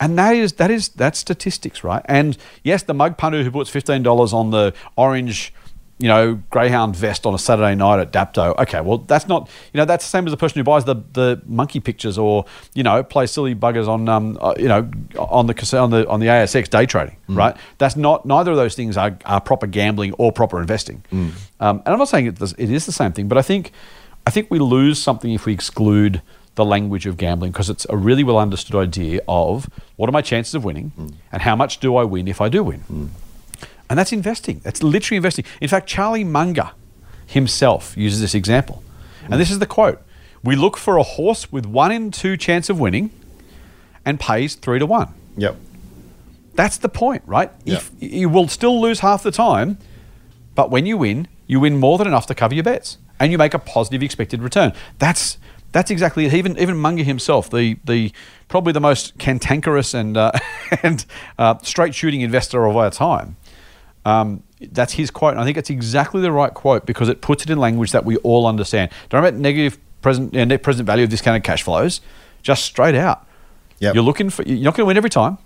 And 0.00 0.18
that 0.18 0.34
is 0.34 0.54
that 0.54 0.70
is 0.70 0.88
that's 0.88 1.18
statistics, 1.18 1.84
right? 1.84 2.02
And 2.06 2.36
yes, 2.64 2.82
the 2.82 2.94
mug 2.94 3.18
punter 3.18 3.42
who 3.42 3.50
puts 3.50 3.68
fifteen 3.68 4.02
dollars 4.02 4.32
on 4.32 4.50
the 4.50 4.72
orange, 4.96 5.52
you 5.98 6.08
know, 6.08 6.40
greyhound 6.48 6.96
vest 6.96 7.26
on 7.26 7.34
a 7.34 7.38
Saturday 7.38 7.74
night 7.74 8.00
at 8.00 8.10
Dapto. 8.10 8.58
Okay, 8.58 8.80
well 8.80 8.96
that's 8.98 9.28
not 9.28 9.50
you 9.74 9.78
know 9.78 9.84
that's 9.84 10.02
the 10.02 10.08
same 10.08 10.26
as 10.26 10.30
the 10.30 10.38
person 10.38 10.58
who 10.58 10.64
buys 10.64 10.86
the 10.86 10.94
the 11.12 11.42
monkey 11.44 11.80
pictures 11.80 12.16
or 12.16 12.46
you 12.72 12.82
know 12.82 13.02
plays 13.04 13.30
silly 13.30 13.54
buggers 13.54 13.86
on 13.88 14.08
um 14.08 14.38
uh, 14.40 14.54
you 14.58 14.68
know 14.68 14.90
on 15.18 15.46
the 15.46 15.78
on 15.78 15.90
the 15.90 16.08
on 16.08 16.18
the 16.20 16.26
ASX 16.28 16.70
day 16.70 16.86
trading, 16.86 17.18
right? 17.28 17.54
That's 17.76 17.94
not 17.94 18.24
neither 18.24 18.52
of 18.52 18.56
those 18.56 18.74
things 18.74 18.96
are, 18.96 19.18
are 19.26 19.40
proper 19.42 19.66
gambling 19.66 20.14
or 20.14 20.32
proper 20.32 20.60
investing. 20.62 21.04
Um, 21.12 21.82
and 21.84 21.88
I'm 21.88 21.98
not 21.98 22.08
saying 22.08 22.24
it, 22.26 22.40
it 22.40 22.70
is 22.70 22.86
the 22.86 22.92
same 22.92 23.12
thing, 23.12 23.28
but 23.28 23.36
I 23.36 23.42
think 23.42 23.70
I 24.26 24.30
think 24.30 24.50
we 24.50 24.58
lose 24.58 24.98
something 25.00 25.30
if 25.30 25.44
we 25.44 25.52
exclude 25.52 26.22
the 26.54 26.64
language 26.64 27.06
of 27.06 27.16
gambling 27.16 27.52
because 27.52 27.70
it's 27.70 27.86
a 27.88 27.96
really 27.96 28.24
well 28.24 28.38
understood 28.38 28.76
idea 28.76 29.20
of 29.28 29.70
what 29.96 30.08
are 30.08 30.12
my 30.12 30.22
chances 30.22 30.54
of 30.54 30.64
winning 30.64 30.92
mm. 30.98 31.14
and 31.32 31.42
how 31.42 31.56
much 31.56 31.78
do 31.78 31.96
I 31.96 32.04
win 32.04 32.28
if 32.28 32.40
I 32.40 32.48
do 32.48 32.64
win. 32.64 32.80
Mm. 32.90 33.08
And 33.88 33.98
that's 33.98 34.12
investing. 34.12 34.60
That's 34.62 34.82
literally 34.82 35.16
investing. 35.16 35.44
In 35.60 35.68
fact, 35.68 35.88
Charlie 35.88 36.24
Munger 36.24 36.70
himself 37.26 37.96
uses 37.96 38.20
this 38.20 38.34
example. 38.34 38.82
And 39.24 39.34
this 39.34 39.48
mm. 39.48 39.52
is 39.52 39.58
the 39.58 39.66
quote 39.66 40.02
We 40.42 40.56
look 40.56 40.76
for 40.76 40.96
a 40.96 41.02
horse 41.02 41.50
with 41.52 41.66
one 41.66 41.92
in 41.92 42.10
two 42.10 42.36
chance 42.36 42.68
of 42.68 42.78
winning 42.78 43.10
and 44.04 44.18
pays 44.18 44.54
three 44.54 44.78
to 44.78 44.86
one. 44.86 45.14
Yep. 45.36 45.56
That's 46.54 46.76
the 46.76 46.88
point, 46.88 47.22
right? 47.26 47.50
If 47.64 47.90
you 48.00 48.28
will 48.28 48.48
still 48.48 48.80
lose 48.80 49.00
half 49.00 49.22
the 49.22 49.30
time, 49.30 49.78
but 50.54 50.70
when 50.70 50.84
you 50.84 50.96
win, 50.98 51.28
you 51.46 51.60
win 51.60 51.78
more 51.78 51.96
than 51.96 52.06
enough 52.06 52.26
to 52.26 52.34
cover 52.34 52.54
your 52.54 52.64
bets, 52.64 52.98
and 53.18 53.32
you 53.32 53.38
make 53.38 53.54
a 53.54 53.58
positive 53.58 54.02
expected 54.02 54.42
return. 54.42 54.72
That's 54.98 55.38
that's 55.72 55.90
exactly 55.90 56.26
it. 56.26 56.34
Even 56.34 56.58
even 56.58 56.76
Munger 56.76 57.02
himself, 57.02 57.50
the 57.50 57.76
the 57.84 58.12
probably 58.48 58.72
the 58.72 58.80
most 58.80 59.18
cantankerous 59.18 59.94
and 59.94 60.16
uh, 60.16 60.32
and 60.82 61.04
uh, 61.38 61.58
straight 61.58 61.94
shooting 61.94 62.20
investor 62.20 62.66
of 62.66 62.76
our 62.76 62.90
time. 62.90 63.36
Um, 64.04 64.42
that's 64.60 64.94
his 64.94 65.10
quote. 65.10 65.32
And 65.32 65.40
I 65.40 65.44
think 65.44 65.56
it's 65.56 65.70
exactly 65.70 66.22
the 66.22 66.32
right 66.32 66.52
quote 66.52 66.86
because 66.86 67.08
it 67.08 67.20
puts 67.20 67.44
it 67.44 67.50
in 67.50 67.58
language 67.58 67.92
that 67.92 68.04
we 68.04 68.16
all 68.18 68.46
understand. 68.46 68.90
Don't 69.08 69.20
about 69.24 69.34
negative 69.34 69.78
present 70.02 70.36
uh, 70.36 70.44
net 70.44 70.62
present 70.62 70.86
value 70.86 71.04
of 71.04 71.10
discounted 71.10 71.44
cash 71.44 71.62
flows. 71.62 72.00
Just 72.42 72.64
straight 72.64 72.94
out, 72.94 73.26
Yep. 73.80 73.94
You're 73.94 74.04
looking 74.04 74.30
for. 74.30 74.42
You're 74.42 74.58
not 74.58 74.76
going 74.76 74.84
to 74.84 74.86
win 74.86 74.96
every 74.96 75.10
time. 75.10 75.38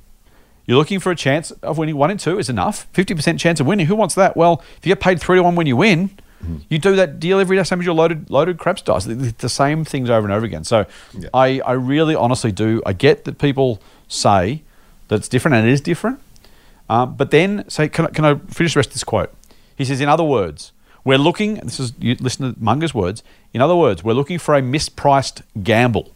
You're 0.66 0.78
looking 0.78 0.98
for 0.98 1.10
a 1.12 1.16
chance 1.16 1.50
of 1.50 1.78
winning. 1.78 1.96
One 1.96 2.10
in 2.10 2.18
two 2.18 2.38
is 2.38 2.48
enough. 2.48 2.88
Fifty 2.92 3.14
percent 3.14 3.38
chance 3.40 3.60
of 3.60 3.66
winning. 3.66 3.86
Who 3.86 3.94
wants 3.94 4.14
that? 4.16 4.36
Well, 4.36 4.62
if 4.76 4.84
you 4.84 4.90
get 4.90 5.00
paid 5.00 5.20
three 5.20 5.36
to 5.38 5.42
one 5.42 5.54
when 5.54 5.66
you 5.66 5.76
win, 5.76 6.10
Mm-hmm. 6.45 6.57
you 6.68 6.78
do 6.78 6.95
that 6.97 7.18
deal 7.20 7.40
every 7.40 7.57
day. 7.57 7.62
Same 7.62 7.80
as 7.80 7.86
your 7.86 7.95
loaded 7.95 8.28
loaded 8.30 8.59
craps 8.59 8.82
dice. 8.82 9.05
The, 9.05 9.14
the 9.38 9.49
same 9.49 9.84
things 9.84 10.11
over 10.11 10.26
and 10.26 10.32
over 10.34 10.45
again. 10.47 10.64
So, 10.64 10.84
Yeah. 11.12 11.28
I 11.32 11.61
I 11.64 11.72
really 11.72 12.14
honestly 12.14 12.53
do. 12.53 12.82
I 12.86 12.92
get 12.92 13.24
that 13.24 13.38
people 13.38 13.80
say 14.09 14.62
that 15.09 15.16
it's 15.16 15.28
different, 15.28 15.55
and 15.57 15.68
it 15.68 15.72
is 15.72 15.80
different. 15.80 16.18
Um, 16.88 17.14
but 17.16 17.30
then, 17.30 17.64
say, 17.68 17.88
can 17.88 18.07
I, 18.07 18.09
can 18.11 18.24
I 18.24 18.34
finish 18.49 18.74
the 18.74 18.78
rest 18.78 18.88
of 18.90 18.95
this 18.95 19.05
quote? 19.05 19.30
He 19.76 19.84
says, 19.86 20.01
in 20.01 20.09
other 20.09 20.24
words, 20.24 20.72
we're 21.03 21.18
looking. 21.18 21.55
This 21.57 21.80
is 21.80 21.92
you 21.99 22.14
listen 22.20 22.55
to 22.55 22.61
Munger's 22.62 22.92
words. 22.95 23.22
In 23.55 23.61
other 23.62 23.76
words, 23.76 24.05
we're 24.05 24.12
looking 24.14 24.38
for 24.38 24.55
a 24.55 24.61
mispriced 24.62 25.42
gamble. 25.62 26.12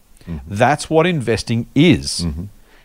That's 0.47 0.91
what 0.91 1.07
investing 1.07 1.67
is. 1.75 2.27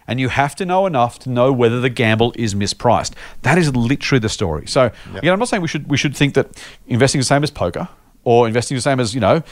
And 0.07 0.19
you 0.19 0.29
have 0.29 0.55
to 0.55 0.65
know 0.65 0.85
enough 0.85 1.19
to 1.19 1.29
know 1.29 1.51
whether 1.51 1.79
the 1.79 1.89
gamble 1.89 2.33
is 2.35 2.55
mispriced. 2.55 3.13
That 3.43 3.57
is 3.57 3.75
literally 3.75 4.19
the 4.19 4.29
story. 4.29 4.67
So, 4.67 4.91
again, 5.15 5.33
I'm 5.33 5.39
not 5.39 5.47
saying 5.47 5.61
we 5.61 5.67
should 5.67 5.89
we 5.89 5.97
should 5.97 6.15
think 6.15 6.33
that 6.33 6.61
investing 6.87 7.19
is 7.19 7.27
the 7.27 7.35
same 7.35 7.43
as 7.43 7.51
poker 7.51 7.87
or 8.23 8.47
investing 8.47 8.77
is 8.77 8.83
the 8.83 8.89
same 8.89 8.99
as 8.99 9.13
you 9.13 9.21
know 9.21 9.43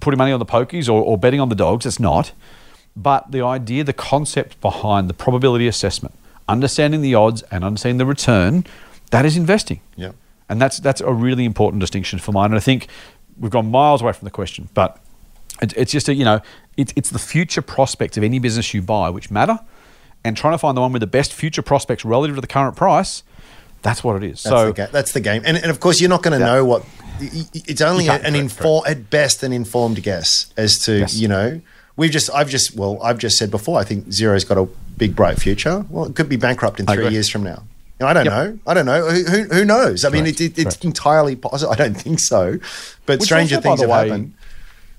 putting 0.00 0.18
money 0.18 0.32
on 0.32 0.38
the 0.38 0.46
pokies 0.46 0.88
or, 0.88 1.02
or 1.02 1.18
betting 1.18 1.40
on 1.40 1.48
the 1.48 1.54
dogs. 1.54 1.86
It's 1.86 2.00
not. 2.00 2.32
But 2.96 3.30
the 3.30 3.42
idea, 3.42 3.84
the 3.84 3.92
concept 3.92 4.60
behind 4.60 5.08
the 5.08 5.14
probability 5.14 5.68
assessment, 5.68 6.14
understanding 6.48 7.00
the 7.00 7.14
odds 7.14 7.42
and 7.50 7.64
understanding 7.64 7.98
the 7.98 8.06
return, 8.06 8.64
that 9.10 9.24
is 9.24 9.36
investing. 9.36 9.80
Yeah. 9.96 10.12
And 10.48 10.60
that's 10.60 10.78
that's 10.78 11.00
a 11.00 11.12
really 11.12 11.44
important 11.44 11.80
distinction 11.80 12.18
for 12.18 12.32
mine. 12.32 12.46
And 12.46 12.56
I 12.56 12.60
think 12.60 12.88
we've 13.38 13.50
gone 13.50 13.70
miles 13.70 14.02
away 14.02 14.12
from 14.12 14.24
the 14.24 14.30
question, 14.30 14.68
but 14.74 14.98
it, 15.62 15.74
it's 15.76 15.92
just 15.92 16.08
a, 16.08 16.14
you 16.14 16.24
know 16.24 16.40
it's 16.76 16.92
it's 16.96 17.10
the 17.10 17.18
future 17.18 17.62
prospects 17.62 18.16
of 18.16 18.24
any 18.24 18.38
business 18.38 18.72
you 18.72 18.82
buy 18.82 19.10
which 19.10 19.30
matter, 19.30 19.58
and 20.24 20.36
trying 20.36 20.54
to 20.54 20.58
find 20.58 20.76
the 20.76 20.80
one 20.80 20.92
with 20.92 21.00
the 21.00 21.06
best 21.06 21.32
future 21.32 21.62
prospects 21.62 22.04
relative 22.04 22.36
to 22.36 22.40
the 22.40 22.46
current 22.46 22.76
price. 22.76 23.22
That's 23.82 24.02
what 24.02 24.16
it 24.16 24.24
is. 24.24 24.42
That's, 24.42 24.56
so 24.56 24.66
the, 24.66 24.72
ga- 24.72 24.88
that's 24.90 25.12
the 25.12 25.20
game. 25.20 25.42
And, 25.44 25.56
and 25.56 25.70
of 25.70 25.78
course, 25.80 26.00
you're 26.00 26.10
not 26.10 26.22
going 26.22 26.38
to 26.38 26.44
know 26.44 26.64
what. 26.64 26.84
It's 27.20 27.80
only 27.80 28.08
an 28.08 28.20
correct, 28.20 28.36
inform 28.36 28.84
at 28.86 29.10
best 29.10 29.42
an 29.42 29.52
informed 29.52 30.02
guess 30.02 30.52
as 30.56 30.78
to 30.84 30.98
Yes. 31.00 31.16
you 31.16 31.28
know. 31.28 31.60
We've 31.96 32.12
just 32.12 32.30
I've 32.32 32.48
just 32.48 32.76
well 32.76 33.00
I've 33.02 33.18
just 33.18 33.36
said 33.38 33.50
before 33.50 33.78
I 33.80 33.82
think 33.84 34.06
Xero's 34.06 34.44
got 34.44 34.56
a 34.56 34.66
big 34.96 35.16
bright 35.16 35.40
future. 35.40 35.84
Well, 35.90 36.04
it 36.06 36.14
could 36.14 36.28
be 36.28 36.36
bankrupt 36.36 36.78
in 36.78 36.86
three 36.86 37.08
years 37.08 37.28
from 37.28 37.42
now. 37.42 37.64
I 38.00 38.12
don't 38.12 38.24
Yep. 38.26 38.32
know. 38.32 38.58
I 38.68 38.74
don't 38.74 38.86
know. 38.86 39.08
Who, 39.10 39.24
who, 39.24 39.42
who 39.52 39.64
knows? 39.64 40.04
I 40.04 40.10
mean, 40.10 40.24
it, 40.26 40.40
it, 40.40 40.56
it's 40.56 40.62
correct. 40.76 40.84
entirely 40.84 41.34
possible. 41.34 41.72
I 41.76 41.76
don't 41.76 41.94
think 41.94 42.20
so. 42.20 42.58
But 43.06 43.18
Which 43.18 43.26
stranger 43.26 43.56
also, 43.56 43.68
things 43.68 43.80
have 43.80 43.90
way, 43.90 44.08
happened. 44.08 44.34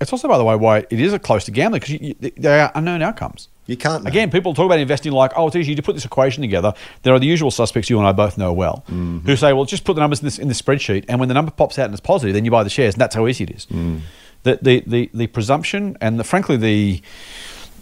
It's 0.02 0.12
also, 0.12 0.28
by 0.28 0.38
the 0.38 0.44
way, 0.44 0.58
why 0.58 0.80
it 0.80 1.00
is 1.00 1.14
a 1.14 1.20
close 1.20 1.46
to 1.46 1.52
gambling 1.52 1.82
because 1.86 2.32
there 2.36 2.62
are 2.64 2.72
unknown 2.76 3.02
outcomes. 3.02 3.48
You 3.70 3.78
can't 3.78 4.04
know. 4.04 4.08
Again, 4.10 4.32
people 4.32 4.54
talk 4.54 4.66
about 4.66 4.80
investing 4.80 5.12
like, 5.12 5.32
oh, 5.36 5.48
it's 5.48 5.56
easy 5.56 5.76
to 5.76 5.82
put 5.84 5.94
this 5.94 6.04
equation 6.06 6.42
together. 6.42 6.74
There 7.04 7.14
are 7.14 7.20
the 7.20 7.28
usual 7.28 7.52
suspects 7.52 7.90
you 7.90 8.00
and 8.00 8.08
I 8.08 8.12
both 8.12 8.38
know 8.38 8.52
well 8.52 8.84
Mm-hmm. 8.90 9.20
who 9.20 9.36
say, 9.36 9.54
well, 9.54 9.66
just 9.66 9.84
put 9.84 9.94
the 9.94 10.02
numbers 10.02 10.20
in 10.22 10.26
this 10.26 10.40
in 10.40 10.48
this 10.48 10.62
spreadsheet, 10.62 11.06
and 11.08 11.20
when 11.20 11.30
the 11.30 11.36
number 11.36 11.52
pops 11.52 11.78
out 11.78 11.86
and 11.86 11.94
it's 11.94 12.02
positive, 12.02 12.34
then 12.34 12.46
you 12.46 12.52
buy 12.52 12.64
the 12.64 12.70
shares, 12.70 12.96
and 12.96 13.02
that's 13.02 13.16
how 13.16 13.28
easy 13.28 13.44
it 13.44 13.52
is. 13.52 13.66
Mm. 13.68 14.02
The, 14.44 14.60
the, 14.62 14.84
the, 14.88 15.10
the 15.14 15.28
presumption 15.28 15.98
and, 16.02 16.20
the, 16.20 16.24
frankly, 16.24 16.58
the 16.58 17.02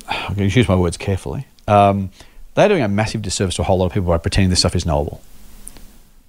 I'm 0.10 0.36
going 0.36 0.50
to 0.50 0.56
use 0.60 0.68
my 0.68 0.76
words 0.76 0.98
carefully. 0.98 1.46
Um, 1.68 2.10
they're 2.56 2.68
doing 2.70 2.82
a 2.84 2.88
massive 2.88 3.22
disservice 3.22 3.56
to 3.56 3.62
a 3.62 3.66
whole 3.66 3.78
lot 3.78 3.86
of 3.88 3.94
people 3.94 4.08
by 4.10 4.18
pretending 4.18 4.50
this 4.50 4.60
stuff 4.60 4.76
is 4.76 4.86
knowable 4.86 5.22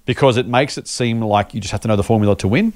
because 0.05 0.37
it 0.37 0.47
makes 0.47 0.77
it 0.77 0.87
seem 0.87 1.21
like 1.21 1.53
you 1.53 1.59
just 1.61 1.71
have 1.71 1.81
to 1.81 1.87
know 1.87 1.95
the 1.95 2.03
formula 2.03 2.35
to 2.37 2.47
win. 2.47 2.73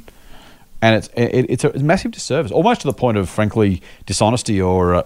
And 0.84 0.98
it's 0.98 1.08
it, 1.16 1.46
it's 1.50 1.64
a 1.64 1.72
massive 1.80 2.12
disservice, 2.12 2.52
almost 2.52 2.82
to 2.82 2.88
the 2.88 2.94
point 2.94 3.16
of, 3.18 3.30
frankly, 3.30 3.82
dishonesty 4.06 4.62
or 4.62 4.96
uh, 4.96 5.04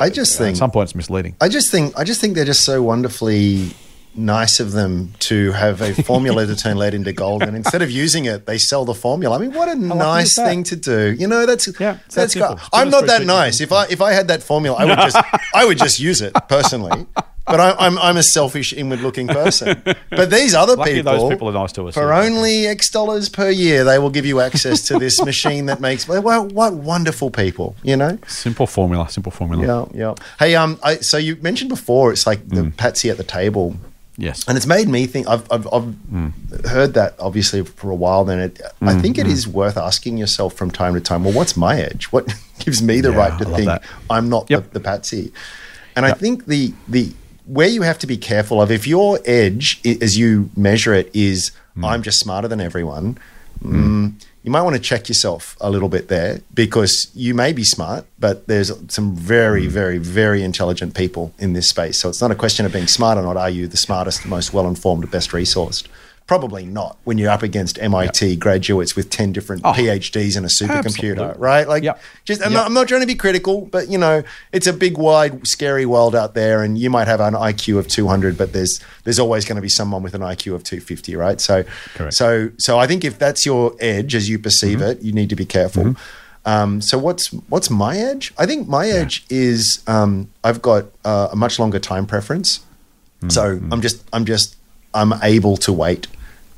I 0.00 0.08
just 0.08 0.40
at 0.40 0.44
think 0.44 0.56
some 0.56 0.70
point 0.70 0.86
it's 0.86 0.94
misleading. 0.94 1.36
I 1.42 1.50
just 1.50 1.70
think 1.70 1.92
I 1.98 2.04
just 2.04 2.22
think 2.22 2.34
they're 2.34 2.46
just 2.46 2.64
so 2.64 2.82
wonderfully 2.82 3.74
nice 4.14 4.60
of 4.60 4.72
them 4.72 5.12
to 5.18 5.52
have 5.52 5.82
a 5.82 5.92
formula 6.02 6.46
to 6.46 6.56
turn 6.56 6.78
lead 6.78 6.94
into 6.94 7.12
gold, 7.12 7.42
and 7.42 7.54
instead 7.54 7.82
of 7.82 7.90
using 7.90 8.24
it, 8.24 8.46
they 8.46 8.56
sell 8.56 8.86
the 8.86 8.94
formula. 8.94 9.36
I 9.36 9.38
mean, 9.38 9.52
what 9.52 9.68
a 9.68 9.74
nice 9.74 10.34
thing 10.34 10.64
to 10.64 10.76
do. 10.76 11.14
You 11.18 11.28
know, 11.28 11.44
that's 11.44 11.68
Yeah, 11.78 11.98
that's. 12.10 12.34
Put 12.34 12.58
I'm 12.72 12.88
not 12.88 13.06
that 13.08 13.26
nice. 13.26 13.60
If 13.60 13.72
I 13.72 13.84
if 13.90 14.00
I 14.00 14.12
had 14.12 14.28
that 14.28 14.42
formula, 14.42 14.78
I 14.78 14.86
would 14.86 14.98
just 14.98 15.18
I 15.54 15.66
would 15.66 15.76
just 15.76 16.00
use 16.00 16.22
it 16.22 16.32
personally. 16.48 17.06
But 17.50 17.60
I, 17.60 17.74
I'm 17.78 17.98
I'm 17.98 18.16
a 18.16 18.22
selfish, 18.22 18.72
inward-looking 18.72 19.28
person. 19.28 19.82
But 20.10 20.30
these 20.30 20.54
other 20.54 20.76
Lucky 20.76 20.94
people, 20.94 21.12
those 21.12 21.30
people 21.30 21.48
are 21.48 21.52
nice 21.52 21.72
to 21.72 21.88
us, 21.88 21.94
For 21.94 22.08
yeah. 22.08 22.22
only 22.22 22.66
X 22.66 22.90
dollars 22.90 23.28
per 23.28 23.50
year, 23.50 23.84
they 23.84 23.98
will 23.98 24.10
give 24.10 24.26
you 24.26 24.40
access 24.40 24.86
to 24.88 24.98
this 24.98 25.22
machine 25.24 25.66
that 25.66 25.80
makes. 25.80 26.06
Well, 26.08 26.46
what 26.46 26.74
wonderful 26.74 27.30
people, 27.30 27.76
you 27.82 27.96
know. 27.96 28.18
Simple 28.26 28.66
formula, 28.66 29.08
simple 29.08 29.32
formula. 29.32 29.88
Yeah, 29.94 29.98
yeah. 29.98 30.14
Hey, 30.38 30.54
um, 30.56 30.78
I, 30.82 30.96
so 30.96 31.16
you 31.16 31.36
mentioned 31.36 31.70
before 31.70 32.12
it's 32.12 32.26
like 32.26 32.48
the 32.48 32.62
mm. 32.62 32.76
patsy 32.76 33.10
at 33.10 33.16
the 33.16 33.24
table, 33.24 33.76
Yes. 34.16 34.44
and 34.48 34.56
it's 34.56 34.66
made 34.66 34.88
me 34.88 35.06
think. 35.06 35.28
I've 35.28 35.50
I've, 35.50 35.66
I've 35.72 35.84
mm. 35.84 36.66
heard 36.66 36.94
that 36.94 37.14
obviously 37.20 37.64
for 37.64 37.90
a 37.90 37.94
while. 37.94 38.24
Then 38.24 38.40
it, 38.40 38.60
I 38.80 38.94
mm, 38.94 39.00
think 39.00 39.16
it 39.16 39.26
is 39.28 39.46
worth 39.46 39.76
asking 39.76 40.18
yourself 40.18 40.54
from 40.54 40.70
time 40.70 40.94
to 40.94 41.00
time. 41.00 41.24
Well, 41.24 41.34
what's 41.34 41.56
my 41.56 41.80
edge? 41.80 42.06
What 42.06 42.34
gives 42.58 42.82
me 42.82 43.00
the 43.00 43.12
Yeah, 43.12 43.16
right 43.18 43.38
to 43.38 43.44
think 43.44 43.66
that. 43.66 43.84
I'm 44.10 44.28
not 44.28 44.50
Yep. 44.50 44.64
the, 44.64 44.78
the 44.78 44.80
patsy? 44.80 45.32
And 45.94 46.04
I 46.06 46.12
think 46.12 46.46
the 46.46 46.72
the 46.88 47.12
where 47.48 47.68
you 47.68 47.82
have 47.82 47.98
to 47.98 48.06
be 48.06 48.16
careful 48.16 48.60
of 48.60 48.70
if 48.70 48.86
your 48.86 49.18
edge, 49.24 49.80
as 50.02 50.18
you 50.18 50.50
measure 50.54 50.92
it, 50.92 51.10
is 51.14 51.50
I'm 51.82 52.02
just 52.02 52.20
smarter 52.20 52.46
than 52.46 52.60
everyone. 52.60 53.18
Mm, 53.62 54.14
you 54.42 54.50
might 54.50 54.62
want 54.62 54.76
to 54.76 54.82
check 54.82 55.08
yourself 55.08 55.56
a 55.60 55.70
little 55.70 55.88
bit 55.88 56.08
there 56.08 56.40
because 56.54 57.10
you 57.14 57.34
may 57.34 57.52
be 57.52 57.64
smart, 57.64 58.04
but 58.18 58.46
there's 58.46 58.70
some 58.92 59.16
very, 59.16 59.66
very, 59.66 59.98
very 59.98 60.42
intelligent 60.42 60.94
people 60.94 61.32
in 61.38 61.54
this 61.54 61.68
space. 61.68 61.98
So 61.98 62.08
it's 62.08 62.20
not 62.20 62.30
a 62.30 62.34
question 62.34 62.66
of 62.66 62.72
being 62.72 62.86
smart 62.86 63.18
or 63.18 63.22
not. 63.22 63.36
Are 63.36 63.50
you 63.50 63.66
the 63.66 63.76
smartest, 63.76 64.26
most 64.26 64.52
well 64.52 64.68
informed, 64.68 65.10
best 65.10 65.30
resourced? 65.30 65.86
Probably 66.28 66.64
not 66.66 66.96
when 67.04 67.18
you're 67.18 67.30
up 67.30 67.42
against 67.42 67.78
MIT 67.80 68.36
graduates 68.36 68.94
with 68.94 69.08
10 69.10 69.32
different 69.32 69.62
Oh, 69.64 69.72
PhDs 69.72 70.36
and 70.36 70.44
a 70.44 70.48
supercomputer, 70.48 71.16
absolutely. 71.18 71.40
right? 71.40 71.66
Like, 71.66 71.82
Yep. 71.82 72.00
just, 72.26 72.42
I'm, 72.42 72.52
Yep. 72.52 72.56
not, 72.58 72.66
I'm 72.66 72.74
not 72.74 72.86
trying 72.86 73.00
to 73.00 73.06
be 73.06 73.14
critical, 73.14 73.62
but 73.62 73.88
you 73.88 73.96
know, 73.98 74.22
it's 74.52 74.66
a 74.66 74.72
big, 74.74 74.98
wide, 74.98 75.46
scary 75.48 75.86
world 75.86 76.14
out 76.14 76.34
there, 76.34 76.62
and 76.62 76.76
you 76.78 76.90
might 76.90 77.08
have 77.08 77.20
an 77.20 77.32
IQ 77.34 77.78
of 77.78 77.88
200, 77.88 78.36
but 78.38 78.52
there's 78.52 78.78
there's 79.04 79.18
always 79.18 79.46
going 79.46 79.56
to 79.56 79.62
be 79.62 79.70
someone 79.70 80.02
with 80.02 80.14
an 80.14 80.20
IQ 80.20 80.54
of 80.54 80.62
250, 80.64 81.16
right? 81.16 81.40
So, 81.40 81.64
Correct. 81.94 82.12
so, 82.14 82.50
so 82.58 82.78
I 82.78 82.86
think 82.86 83.04
if 83.04 83.18
that's 83.18 83.46
your 83.46 83.74
edge 83.80 84.14
as 84.14 84.28
you 84.28 84.38
perceive 84.38 84.80
Mm-hmm. 84.80 84.90
it, 84.90 85.02
you 85.02 85.12
need 85.12 85.30
to 85.30 85.36
be 85.36 85.46
careful. 85.46 85.96
Um, 86.44 86.80
so, 86.82 86.98
what's 86.98 87.28
what's 87.48 87.70
my 87.70 87.96
edge? 87.96 88.32
I 88.38 88.44
think 88.44 88.68
my 88.68 88.86
edge 88.88 89.24
is 89.30 89.82
um, 89.86 90.28
I've 90.44 90.60
got 90.60 90.84
uh, 91.06 91.28
a 91.32 91.36
much 91.36 91.58
longer 91.58 91.78
time 91.78 92.06
preference. 92.06 92.58
Mm-hmm. 93.20 93.30
So 93.30 93.60
I'm 93.72 93.80
just 93.80 94.04
I'm 94.12 94.24
just 94.26 94.56
I'm 94.94 95.12
able 95.22 95.56
to 95.58 95.72
wait, 95.72 96.06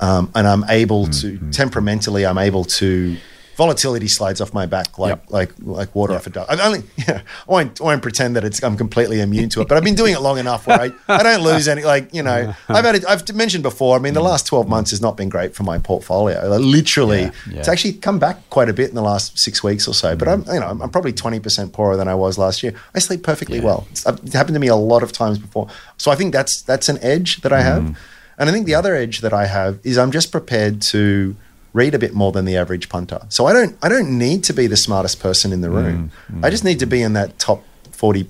um, 0.00 0.30
and 0.34 0.46
I'm 0.46 0.64
able 0.68 1.06
to 1.06 1.26
Mm-hmm. 1.32 1.50
temperamentally 1.50 2.24
I'm 2.26 2.38
able 2.38 2.64
to 2.80 3.16
volatility 3.56 4.08
slides 4.08 4.40
off 4.40 4.54
my 4.54 4.64
back 4.64 4.98
like 4.98 5.10
Yep. 5.10 5.24
like 5.28 5.50
like 5.60 5.94
water 5.94 6.14
off 6.14 6.26
a 6.26 6.30
duck. 6.30 6.46
I've 6.48 6.60
only 6.60 6.82
yeah, 6.96 7.20
I 7.46 7.52
won't 7.52 7.78
I 7.78 7.84
won't 7.84 8.00
pretend 8.00 8.34
that 8.36 8.44
it's 8.44 8.62
I'm 8.62 8.74
completely 8.78 9.20
immune 9.20 9.50
to 9.50 9.60
it, 9.60 9.68
but 9.68 9.76
I've 9.76 9.84
been 9.84 9.94
doing 9.96 10.14
it 10.14 10.20
long 10.22 10.38
enough 10.38 10.66
where 10.66 10.80
I, 10.80 10.90
I 11.08 11.22
don't 11.22 11.42
lose 11.42 11.68
any 11.68 11.84
like 11.84 12.14
you 12.14 12.22
know 12.22 12.54
I've 12.68 12.84
had 12.86 12.94
it, 12.94 13.04
I've 13.06 13.22
mentioned 13.34 13.62
before. 13.62 13.96
I 13.96 14.00
mean 14.00 14.14
the 14.14 14.22
last 14.22 14.46
twelve 14.46 14.66
months 14.66 14.90
has 14.92 15.02
not 15.02 15.14
been 15.18 15.28
great 15.28 15.54
for 15.54 15.64
my 15.64 15.78
portfolio. 15.78 16.48
Like, 16.48 16.60
literally, 16.60 17.22
Yeah, 17.24 17.32
yeah. 17.50 17.58
it's 17.58 17.68
actually 17.68 17.94
come 17.94 18.18
back 18.18 18.36
quite 18.48 18.70
a 18.70 18.72
bit 18.72 18.88
in 18.88 18.94
the 18.94 19.02
last 19.02 19.38
six 19.38 19.62
weeks 19.62 19.86
or 19.86 19.92
so. 19.92 20.16
But 20.16 20.28
I'm 20.28 20.42
you 20.54 20.60
know 20.60 20.68
I'm, 20.68 20.88
probably 20.90 21.12
twenty 21.12 21.40
percent 21.40 21.74
poorer 21.74 21.96
than 21.98 22.08
I 22.08 22.14
was 22.14 22.38
last 22.38 22.62
year. 22.62 22.72
I 22.94 22.98
sleep 23.00 23.22
perfectly 23.22 23.60
well. 23.60 23.86
It's, 23.90 24.06
it's 24.06 24.32
happened 24.32 24.54
to 24.54 24.60
me 24.60 24.68
a 24.68 24.76
lot 24.76 25.02
of 25.02 25.12
times 25.12 25.38
before. 25.38 25.66
So 25.98 26.10
I 26.10 26.14
think 26.14 26.32
that's 26.32 26.62
that's 26.62 26.88
an 26.88 26.98
edge 27.02 27.42
that 27.42 27.52
I 27.52 27.60
have, 27.60 27.94
and 28.40 28.48
I 28.48 28.52
think 28.52 28.66
the 28.66 28.74
other 28.74 28.96
edge 28.96 29.20
that 29.20 29.34
I 29.34 29.46
have 29.46 29.78
is 29.84 29.98
I'm 29.98 30.10
just 30.10 30.32
prepared 30.32 30.80
to 30.82 31.36
read 31.74 31.94
a 31.94 31.98
bit 31.98 32.14
more 32.14 32.32
than 32.32 32.46
the 32.46 32.56
average 32.56 32.88
punter. 32.88 33.20
So 33.28 33.44
I 33.46 33.52
don't 33.52 33.76
I 33.82 33.88
don't 33.88 34.18
need 34.18 34.42
to 34.44 34.54
be 34.54 34.66
the 34.66 34.78
smartest 34.78 35.20
person 35.20 35.52
in 35.52 35.60
the 35.60 35.70
room. 35.70 36.10
Mm, 36.28 36.38
mm. 36.38 36.44
I 36.44 36.48
just 36.50 36.64
need 36.64 36.78
to 36.80 36.86
be 36.86 37.02
in 37.02 37.12
that 37.12 37.38
top 37.38 37.62
40 37.92 38.26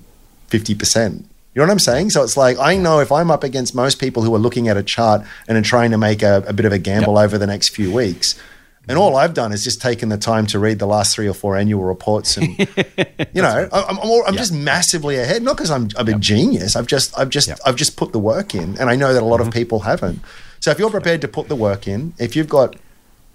50%. 0.49 1.23
You 1.53 1.59
know 1.59 1.63
what 1.63 1.71
I'm 1.71 1.79
saying? 1.79 2.09
So 2.09 2.23
it's 2.23 2.35
like 2.35 2.59
I 2.59 2.75
know 2.75 2.99
if 2.99 3.11
I'm 3.11 3.31
up 3.31 3.43
against 3.43 3.73
most 3.73 3.99
people 3.99 4.23
who 4.23 4.35
are 4.35 4.39
looking 4.39 4.67
at 4.67 4.75
a 4.75 4.83
chart 4.83 5.21
and 5.47 5.57
are 5.57 5.61
trying 5.61 5.91
to 5.91 5.97
make 5.97 6.21
a, 6.21 6.43
a 6.45 6.53
bit 6.53 6.65
of 6.65 6.73
a 6.73 6.77
gamble 6.77 7.17
over 7.17 7.37
the 7.37 7.47
next 7.47 7.69
few 7.69 7.91
weeks. 7.91 8.39
And 8.87 8.97
all 8.97 9.15
I've 9.15 9.33
done 9.35 9.51
is 9.51 9.63
just 9.63 9.79
taken 9.79 10.09
the 10.09 10.17
time 10.17 10.47
to 10.47 10.59
read 10.59 10.79
the 10.79 10.87
last 10.87 11.15
three 11.15 11.27
or 11.27 11.33
four 11.33 11.55
annual 11.55 11.83
reports, 11.83 12.35
and 12.37 12.57
you 13.33 13.41
know, 13.41 13.69
I- 13.71 13.81
I'm, 13.83 13.97
I'm, 13.99 14.09
all- 14.09 14.23
I'm 14.27 14.35
just 14.35 14.51
massively 14.53 15.17
ahead. 15.17 15.43
Not 15.43 15.55
because 15.55 15.69
I'm, 15.71 15.87
I'm 15.97 16.07
a 16.07 16.17
genius. 16.17 16.75
I've 16.75 16.87
just, 16.87 17.17
I've 17.17 17.29
just, 17.29 17.51
I've 17.65 17.75
just 17.75 17.95
put 17.95 18.11
the 18.11 18.19
work 18.19 18.55
in, 18.55 18.77
and 18.79 18.89
I 18.89 18.95
know 18.95 19.13
that 19.13 19.21
a 19.21 19.25
lot 19.25 19.39
Mm-hmm. 19.39 19.47
of 19.49 19.53
people 19.53 19.79
haven't. 19.81 20.19
So 20.59 20.71
if 20.71 20.79
you're 20.79 20.89
prepared 20.89 21.21
to 21.21 21.27
put 21.27 21.47
the 21.47 21.55
work 21.55 21.87
in, 21.87 22.13
if 22.19 22.35
you've 22.35 22.49
got 22.49 22.75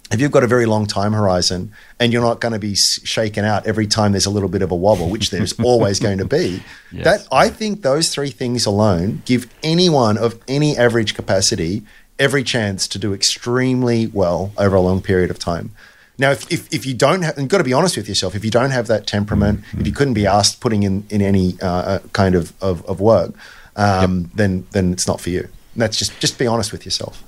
if 0.09 0.21
you've 0.21 0.31
got 0.31 0.41
a 0.43 0.47
very 0.47 0.65
long 0.65 0.85
time 0.85 1.11
horizon 1.11 1.73
and 1.99 2.13
you're 2.13 2.21
not 2.21 2.39
going 2.39 2.53
to 2.53 2.59
be 2.59 2.75
shaken 2.75 3.43
out 3.43 3.67
every 3.67 3.85
time 3.85 4.13
there's 4.13 4.25
a 4.25 4.29
little 4.29 4.47
bit 4.47 4.61
of 4.61 4.71
a 4.71 4.75
wobble, 4.75 5.09
which 5.09 5.31
there's 5.31 5.51
always 5.63 5.99
going 5.99 6.17
to 6.19 6.25
be, 6.25 6.61
Yes. 6.93 7.03
that 7.03 7.27
I 7.29 7.49
think 7.49 7.81
those 7.81 8.07
three 8.13 8.29
things 8.29 8.65
alone 8.65 9.21
give 9.25 9.53
anyone 9.63 10.17
of 10.17 10.39
any 10.47 10.77
average 10.77 11.13
capacity 11.13 11.83
every 12.19 12.43
chance 12.43 12.87
to 12.89 12.99
do 12.99 13.13
extremely 13.13 14.07
well 14.07 14.51
over 14.57 14.75
a 14.75 14.81
long 14.81 15.01
period 15.01 15.29
of 15.31 15.39
time. 15.39 15.71
Now, 16.19 16.31
if, 16.31 16.51
if, 16.51 16.73
if 16.73 16.85
you 16.85 16.95
don't 16.95 17.21
have, 17.21 17.37
you've 17.37 17.47
got 17.47 17.59
to 17.59 17.63
be 17.63 17.73
honest 17.73 17.95
with 17.95 18.09
yourself. 18.09 18.33
If 18.35 18.43
you 18.43 18.49
don't 18.49 18.71
have 18.71 18.87
that 18.87 19.05
temperament, 19.05 19.63
if 19.77 19.85
you 19.85 19.93
couldn't 19.93 20.15
be 20.15 20.25
asked 20.25 20.59
putting 20.61 20.81
in, 20.83 21.05
in 21.11 21.21
any 21.21 21.55
uh, 21.61 21.67
uh, 21.67 21.99
kind 22.13 22.33
of, 22.33 22.53
of, 22.61 22.83
of 22.85 22.99
work, 22.99 23.33
um, 23.75 24.31
then 24.33 24.65
then 24.71 24.91
it's 24.93 25.05
not 25.07 25.21
for 25.21 25.29
you. 25.29 25.41
And 25.41 25.81
that's 25.83 25.95
just 25.97 26.19
just 26.19 26.39
be 26.39 26.47
honest 26.47 26.71
with 26.71 26.85
yourself. 26.85 27.23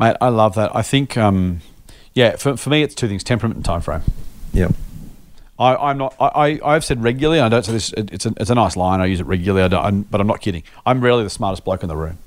Mate, 0.00 0.16
I 0.20 0.30
love 0.30 0.56
that. 0.56 0.74
I 0.74 0.82
think, 0.82 1.16
um, 1.16 1.60
yeah, 2.14 2.34
for, 2.34 2.56
for 2.56 2.70
me, 2.70 2.82
it's 2.82 2.96
two 2.96 3.06
things: 3.06 3.22
temperament 3.22 3.56
and 3.58 3.64
time 3.64 3.80
frame. 3.82 4.02
Yeah. 4.52 4.70
I, 5.60 5.76
I'm 5.76 5.98
not. 5.98 6.16
I, 6.18 6.26
I 6.64 6.74
I've 6.74 6.84
said 6.84 7.04
regularly. 7.04 7.38
I 7.38 7.48
don't 7.48 7.64
say 7.64 7.70
this. 7.72 7.92
it- 7.92 8.12
It's 8.12 8.26
a 8.26 8.34
it's 8.38 8.50
a 8.50 8.56
nice 8.56 8.76
line. 8.76 9.00
I 9.00 9.06
use 9.06 9.20
it 9.20 9.26
regularly. 9.26 9.62
I 9.64 9.68
don't, 9.68 9.84
I'm, 9.84 10.02
but 10.02 10.20
I'm 10.20 10.26
not 10.26 10.40
kidding. 10.40 10.64
I'm 10.84 11.00
rarely 11.00 11.22
the 11.22 11.30
smartest 11.30 11.64
bloke 11.64 11.84
in 11.84 11.88
the 11.88 11.96
room. 11.96 12.18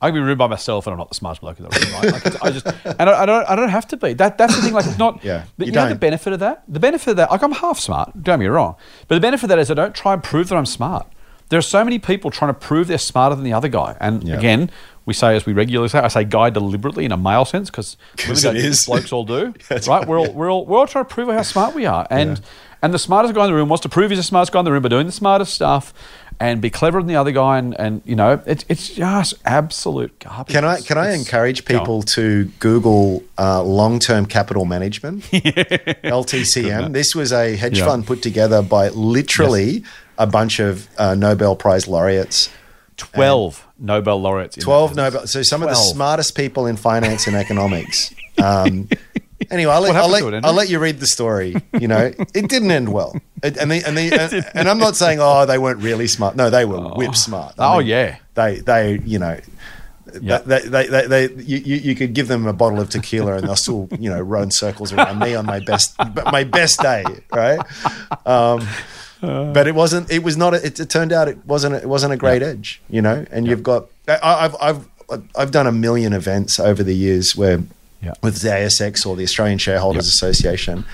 I 0.00 0.08
can 0.08 0.14
be 0.14 0.20
rude 0.20 0.38
by 0.38 0.46
myself, 0.46 0.86
and 0.86 0.92
I'm 0.92 0.98
not 0.98 1.08
the 1.08 1.14
smartest 1.16 1.40
bloke 1.40 1.58
in 1.58 1.64
the 1.64 1.70
room. 1.70 1.92
Right? 2.02 2.12
Like 2.12 2.42
I 2.44 2.50
just 2.50 2.66
and 2.66 3.10
I, 3.10 3.22
I 3.22 3.26
don't 3.26 3.48
I 3.50 3.56
don't 3.56 3.68
have 3.68 3.86
to 3.88 3.96
be. 3.96 4.12
That 4.14 4.38
that's 4.38 4.54
the 4.56 4.62
thing. 4.62 4.72
Like 4.72 4.86
it's 4.86 4.98
not. 4.98 5.24
Yeah, 5.24 5.44
the, 5.56 5.64
you 5.66 5.72
you, 5.72 5.74
know 5.74 5.88
the 5.88 5.94
benefit 5.96 6.32
of 6.32 6.40
that. 6.40 6.62
The 6.68 6.80
benefit 6.80 7.10
of 7.12 7.16
that. 7.16 7.30
Like 7.30 7.42
I'm 7.42 7.52
half 7.52 7.78
smart. 7.80 8.12
Don't 8.14 8.24
get 8.24 8.38
me 8.40 8.46
wrong. 8.46 8.76
But 9.08 9.16
the 9.16 9.20
benefit 9.20 9.44
of 9.44 9.48
that 9.50 9.58
is 9.58 9.70
I 9.70 9.74
don't 9.74 9.94
try 9.94 10.12
and 10.12 10.22
prove 10.22 10.48
that 10.50 10.56
I'm 10.56 10.66
smart. 10.66 11.06
There 11.48 11.58
are 11.58 11.62
so 11.62 11.82
many 11.82 11.98
people 11.98 12.30
trying 12.30 12.50
to 12.52 12.58
prove 12.60 12.88
they're 12.88 12.98
smarter 12.98 13.34
than 13.34 13.42
the 13.44 13.52
other 13.54 13.68
guy. 13.68 13.96
And 14.00 14.22
Yeah. 14.22 14.36
again, 14.36 14.70
we 15.06 15.14
say 15.14 15.34
as 15.34 15.46
we 15.46 15.54
regularly 15.54 15.88
say, 15.88 15.98
I 15.98 16.08
say 16.08 16.24
guy 16.24 16.50
deliberately 16.50 17.06
in 17.06 17.10
a 17.12 17.16
male 17.16 17.46
sense 17.46 17.70
because 17.70 17.96
'Cause 18.18 18.44
it 18.44 18.56
is. 18.56 18.84
blokes 18.86 19.12
all 19.12 19.24
do. 19.24 19.54
Right? 19.70 19.86
right, 19.86 20.06
We're 20.06 20.18
all 20.20 20.32
we're 20.32 20.50
all 20.52 20.66
we're 20.66 20.78
all 20.78 20.86
trying 20.86 21.06
to 21.06 21.12
prove 21.12 21.28
how 21.28 21.42
smart 21.42 21.74
we 21.74 21.86
are. 21.86 22.06
And 22.10 22.40
and 22.82 22.94
the 22.94 22.98
smartest 22.98 23.34
guy 23.34 23.44
in 23.44 23.50
the 23.50 23.54
room 23.56 23.68
wants 23.68 23.82
to 23.82 23.88
prove 23.88 24.10
he's 24.10 24.18
the 24.20 24.22
smartest 24.22 24.52
guy 24.52 24.58
in 24.60 24.64
the 24.66 24.70
room 24.72 24.82
by 24.82 24.88
doing 24.90 25.06
the 25.06 25.12
smartest 25.12 25.52
stuff 25.54 25.92
and 26.40 26.60
be 26.60 26.70
cleverer 26.70 27.00
than 27.00 27.08
the 27.08 27.16
other 27.16 27.32
guy 27.32 27.58
and, 27.58 27.74
and 27.80 28.00
you 28.04 28.14
know, 28.14 28.40
it's 28.46 28.64
it's 28.68 28.88
just 28.90 29.34
absolute 29.44 30.16
garbage. 30.20 30.54
Can 30.54 30.64
I 30.64 30.80
can 30.80 30.96
I 30.98 31.08
It's- 31.08 31.18
encourage 31.18 31.64
Go 31.64 31.78
people 31.78 32.02
to 32.02 32.44
Google 32.60 33.22
uh, 33.38 33.62
long 33.62 33.98
term 33.98 34.24
capital 34.26 34.64
management, 34.64 35.24
LTCM? 36.04 36.92
This 36.92 37.14
was 37.14 37.32
a 37.32 37.56
hedge 37.56 37.78
Yeah. 37.78 37.86
fund 37.86 38.06
put 38.06 38.22
together 38.22 38.62
by 38.62 38.88
literally 38.90 39.84
a 40.18 40.26
bunch 40.26 40.58
of 40.60 40.88
uh, 40.98 41.14
Nobel 41.14 41.56
Prize 41.56 41.86
laureates. 41.88 42.50
12 42.96 43.64
Nobel 43.78 44.20
laureates. 44.20 44.56
in 44.56 44.62
12. 44.64 44.96
Nobel. 44.96 45.26
So 45.28 45.42
some 45.42 45.62
of 45.62 45.68
the 45.68 45.74
smartest 45.76 46.34
people 46.36 46.66
in 46.66 46.76
finance 46.76 47.26
and 47.28 47.36
economics. 47.36 48.12
Um, 48.42 48.88
anyway, 49.50 49.72
I'll 49.72 49.80
let, 49.80 49.96
I'll, 49.96 50.08
let, 50.08 50.44
I'll 50.44 50.52
let 50.52 50.68
you 50.68 50.78
read 50.78 51.00
the 51.00 51.06
story. 51.06 51.56
You 51.78 51.88
know, 51.88 52.12
it 52.34 52.48
didn't 52.48 52.70
end 52.70 52.92
well. 52.92 53.16
It, 53.42 53.56
and, 53.56 53.70
they, 53.70 53.82
and, 53.82 53.96
they, 53.96 54.10
and, 54.10 54.44
and 54.54 54.68
I'm 54.68 54.78
not 54.78 54.96
saying, 54.96 55.18
oh, 55.20 55.46
they 55.46 55.58
weren't 55.58 55.80
really 55.82 56.06
smart. 56.08 56.36
No, 56.36 56.50
they 56.50 56.64
were 56.64 56.80
whip 56.94 57.14
smart. 57.14 57.54
I 57.58 57.74
Oh, 57.74 57.78
mean, 57.78 57.86
yeah. 57.88 58.16
They, 58.34 58.56
they, 58.60 58.98
you 59.04 59.18
know, 59.18 59.38
Yeah. 60.20 60.38
they, 60.38 60.60
they, 60.62 60.86
they, 60.86 61.06
they, 61.06 61.32
you, 61.34 61.58
you 61.58 61.94
could 61.94 62.14
give 62.14 62.28
them 62.28 62.46
a 62.46 62.52
bottle 62.52 62.80
of 62.80 62.88
tequila 62.90 63.34
and 63.36 63.46
they'll 63.46 63.56
still, 63.56 63.88
you 63.98 64.10
know, 64.10 64.20
run 64.20 64.50
circles 64.50 64.92
around 64.92 65.18
me 65.18 65.34
on 65.34 65.46
my 65.46 65.60
best, 65.60 65.94
my 66.32 66.44
best 66.44 66.80
day, 66.80 67.04
right? 67.32 67.60
Um, 68.26 68.66
but 69.20 69.66
it 69.66 69.74
wasn't. 69.74 70.10
It 70.12 70.22
was 70.22 70.36
not. 70.36 70.54
A, 70.54 70.64
it, 70.64 70.78
it 70.78 70.88
turned 70.90 71.12
out 71.12 71.26
it 71.26 71.44
wasn't. 71.44 71.74
A, 71.74 71.78
it 71.82 71.88
wasn't 71.88 72.12
a 72.12 72.16
great 72.16 72.40
edge, 72.40 72.80
you 72.88 73.02
know. 73.02 73.26
And 73.32 73.48
you've 73.48 73.64
got. 73.64 73.86
I, 74.06 74.18
I've 74.22 74.56
I've 74.60 74.88
I've 75.36 75.50
done 75.50 75.66
a 75.66 75.72
million 75.72 76.12
events 76.12 76.60
over 76.60 76.84
the 76.84 76.94
years 76.94 77.34
where, 77.34 77.58
Yeah. 78.00 78.14
with 78.22 78.40
the 78.42 78.48
ASX 78.50 79.04
or 79.04 79.16
the 79.16 79.24
Australian 79.24 79.58
Shareholders 79.58 80.06
Association, 80.06 80.84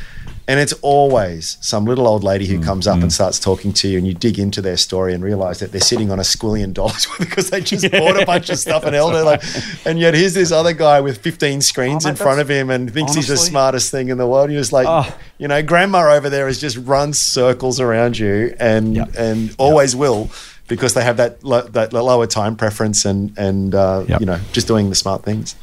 and 0.49 0.59
it's 0.61 0.73
always 0.81 1.59
some 1.61 1.85
little 1.85 2.07
old 2.07 2.25
lady 2.25 2.47
Mm, 2.47 2.51
who 2.57 2.63
comes 2.63 2.87
up 2.87 3.01
and 3.03 3.13
starts 3.13 3.39
talking 3.39 3.73
to 3.75 3.89
you, 3.89 3.99
and 3.99 4.07
you 4.07 4.15
dig 4.15 4.39
into 4.39 4.63
their 4.63 4.77
story 4.79 5.13
and 5.15 5.23
realize 5.23 5.59
that 5.61 5.71
they're 5.73 5.81
sitting 5.83 6.11
on 6.11 6.19
a 6.19 6.23
squillion 6.23 6.73
dollars 6.73 7.07
because 7.19 7.51
they 7.51 7.61
just 7.61 7.91
bought 7.93 8.21
a 8.23 8.25
bunch 8.25 8.49
of 8.51 8.59
stuff 8.59 8.85
and 8.85 8.95
held 8.95 9.15
it. 9.15 9.23
Like, 9.23 9.43
and 9.87 9.99
yet 9.99 10.15
here's 10.15 10.33
this 10.35 10.51
other 10.53 10.73
guy 10.73 11.01
with 11.03 11.19
15 11.19 11.61
screens 11.61 12.07
Oh, 12.07 12.11
in 12.11 12.17
front 12.17 12.41
of 12.41 12.49
him 12.51 12.71
and 12.71 12.91
thinks 12.93 13.15
he's 13.15 13.29
the 13.29 13.37
smartest 13.37 13.91
thing 13.91 14.09
in 14.09 14.17
the 14.19 14.27
world. 14.27 14.51
You're 14.51 14.61
just 14.63 14.73
like, 14.73 14.87
Oh. 14.89 15.15
you 15.39 15.47
know, 15.49 15.63
grandma 15.63 16.11
over 16.15 16.31
there 16.31 16.47
has 16.47 16.59
just 16.61 16.77
run 16.79 17.13
circles 17.13 17.81
around 17.81 18.19
you 18.19 18.55
and 18.59 18.97
Yeah. 18.97 19.05
and 19.17 19.55
always 19.59 19.95
will 19.97 20.31
because 20.69 20.95
they 20.95 21.05
have 21.05 21.19
that 21.19 21.45
lo- 21.45 21.69
that 21.73 21.93
lower 21.93 22.27
time 22.27 22.57
preference 22.57 23.05
and 23.05 23.33
and 23.39 23.75
uh, 23.75 24.05
Yep. 24.09 24.21
you 24.21 24.27
know 24.27 24.41
just 24.53 24.67
doing 24.67 24.89
the 24.89 24.95
smart 24.97 25.23
things. 25.23 25.55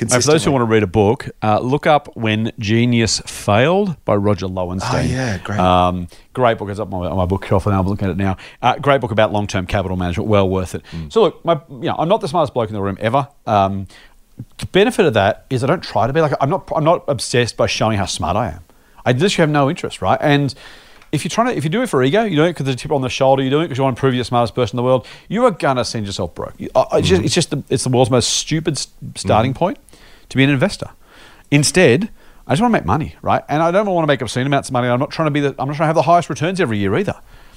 Now, 0.00 0.20
for 0.20 0.26
those 0.26 0.44
who 0.44 0.50
want 0.50 0.62
to 0.62 0.66
read 0.66 0.82
a 0.82 0.88
book, 0.88 1.30
uh, 1.42 1.60
look 1.60 1.86
up 1.86 2.16
"When 2.16 2.52
Genius 2.58 3.20
Failed" 3.20 4.02
by 4.04 4.16
Roger 4.16 4.48
Lowenstein. 4.48 5.06
Oh, 5.06 5.08
yeah, 5.08 5.38
great. 5.38 5.58
Um, 5.58 6.08
great 6.32 6.58
book. 6.58 6.68
It's 6.68 6.80
up 6.80 6.92
on 6.92 7.04
my, 7.04 7.14
my 7.14 7.26
bookshelf, 7.26 7.66
and 7.66 7.74
I'm 7.74 7.86
looking 7.86 8.08
at 8.08 8.10
it 8.10 8.16
now. 8.16 8.36
Uh, 8.60 8.76
great 8.76 9.00
book 9.00 9.12
about 9.12 9.32
long-term 9.32 9.66
capital 9.66 9.96
management. 9.96 10.28
Well 10.28 10.48
worth 10.48 10.74
it. 10.74 10.82
Mm. 10.90 11.12
So, 11.12 11.22
look, 11.22 11.44
my, 11.44 11.60
you 11.68 11.82
know, 11.82 11.94
I'm 11.96 12.08
not 12.08 12.20
the 12.20 12.28
smartest 12.28 12.54
bloke 12.54 12.68
in 12.68 12.74
the 12.74 12.82
room 12.82 12.98
ever. 13.00 13.28
Um, 13.46 13.86
the 14.58 14.66
benefit 14.66 15.06
of 15.06 15.14
that 15.14 15.46
is 15.48 15.62
I 15.62 15.68
don't 15.68 15.82
try 15.82 16.06
to 16.08 16.12
be 16.12 16.20
like 16.20 16.32
I'm 16.40 16.50
not. 16.50 16.70
I'm 16.74 16.84
not 16.84 17.04
obsessed 17.06 17.56
by 17.56 17.66
showing 17.66 17.96
how 17.96 18.06
smart 18.06 18.36
I 18.36 18.48
am. 18.48 18.64
I 19.06 19.12
literally 19.12 19.42
have 19.42 19.50
no 19.50 19.70
interest, 19.70 20.02
right? 20.02 20.18
And 20.20 20.54
if 21.14 21.24
you're 21.24 21.30
trying 21.30 21.48
to, 21.48 21.56
if 21.56 21.64
you 21.64 21.70
do 21.70 21.82
it 21.82 21.88
for 21.88 22.02
ego, 22.02 22.24
you 22.24 22.36
do 22.36 22.44
it 22.44 22.50
because 22.50 22.64
there's 22.64 22.74
a 22.74 22.78
tip 22.78 22.92
on 22.92 23.02
the 23.02 23.08
shoulder, 23.08 23.42
you 23.42 23.50
do 23.50 23.60
it 23.60 23.64
because 23.64 23.78
you 23.78 23.84
want 23.84 23.96
to 23.96 24.00
prove 24.00 24.14
you're 24.14 24.20
the 24.20 24.26
smartest 24.26 24.54
person 24.54 24.74
in 24.74 24.78
the 24.78 24.82
world, 24.82 25.06
you 25.28 25.44
are 25.44 25.50
gonna 25.50 25.84
send 25.84 26.06
yourself 26.06 26.34
broke. 26.34 26.54
You- 26.58 26.70
I- 26.74 26.86
I 26.92 27.00
just- 27.00 27.22
it's 27.22 27.34
just 27.34 27.50
the, 27.50 27.62
it's 27.70 27.84
the 27.84 27.90
world's 27.90 28.10
most 28.10 28.28
stupid 28.30 28.78
starting 29.14 29.52
mm-hmm. 29.52 29.58
point 29.58 29.78
to 30.28 30.36
be 30.36 30.44
an 30.44 30.50
investor. 30.50 30.90
Instead, 31.50 32.10
I 32.46 32.52
just 32.52 32.60
want 32.60 32.74
to 32.74 32.78
make 32.78 32.84
money, 32.86 33.16
right? 33.22 33.42
And 33.48 33.62
I 33.62 33.70
don't 33.70 33.86
want 33.86 34.04
to 34.04 34.06
make 34.06 34.20
obscene 34.20 34.46
amounts 34.46 34.68
of 34.68 34.74
money. 34.74 34.88
I'm 34.88 35.00
not 35.00 35.10
trying 35.10 35.26
to 35.26 35.30
be 35.30 35.40
the, 35.40 35.54
I'm 35.58 35.68
not 35.68 35.76
trying 35.76 35.84
to 35.84 35.86
have 35.86 35.94
the 35.94 36.02
highest 36.02 36.28
returns 36.28 36.60
every 36.60 36.78
year 36.78 36.94
either, 36.96 37.14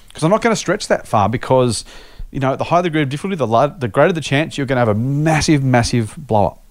because 0.08 0.24
I'm 0.24 0.32
not 0.32 0.41
going 0.41 0.53
to 0.53 0.60
stretch 0.60 0.88
that 0.88 1.08
far. 1.08 1.28
Because 1.28 1.84
you 2.32 2.39
know, 2.39 2.55
the 2.55 2.66
higher 2.66 2.82
the 2.82 2.89
degree 2.89 3.01
of 3.01 3.10
difficulty, 3.10 3.36
the, 3.36 3.68
the 3.80 3.88
greater 3.88 4.14
the 4.14 4.22
chance 4.22 4.58
you're 4.58 4.68
going 4.68 4.76
to 4.76 4.80
have 4.80 4.89
a 4.89 4.95
massive, 4.95 5.64
massive 5.64 6.16
blow 6.18 6.47
up. 6.47 6.64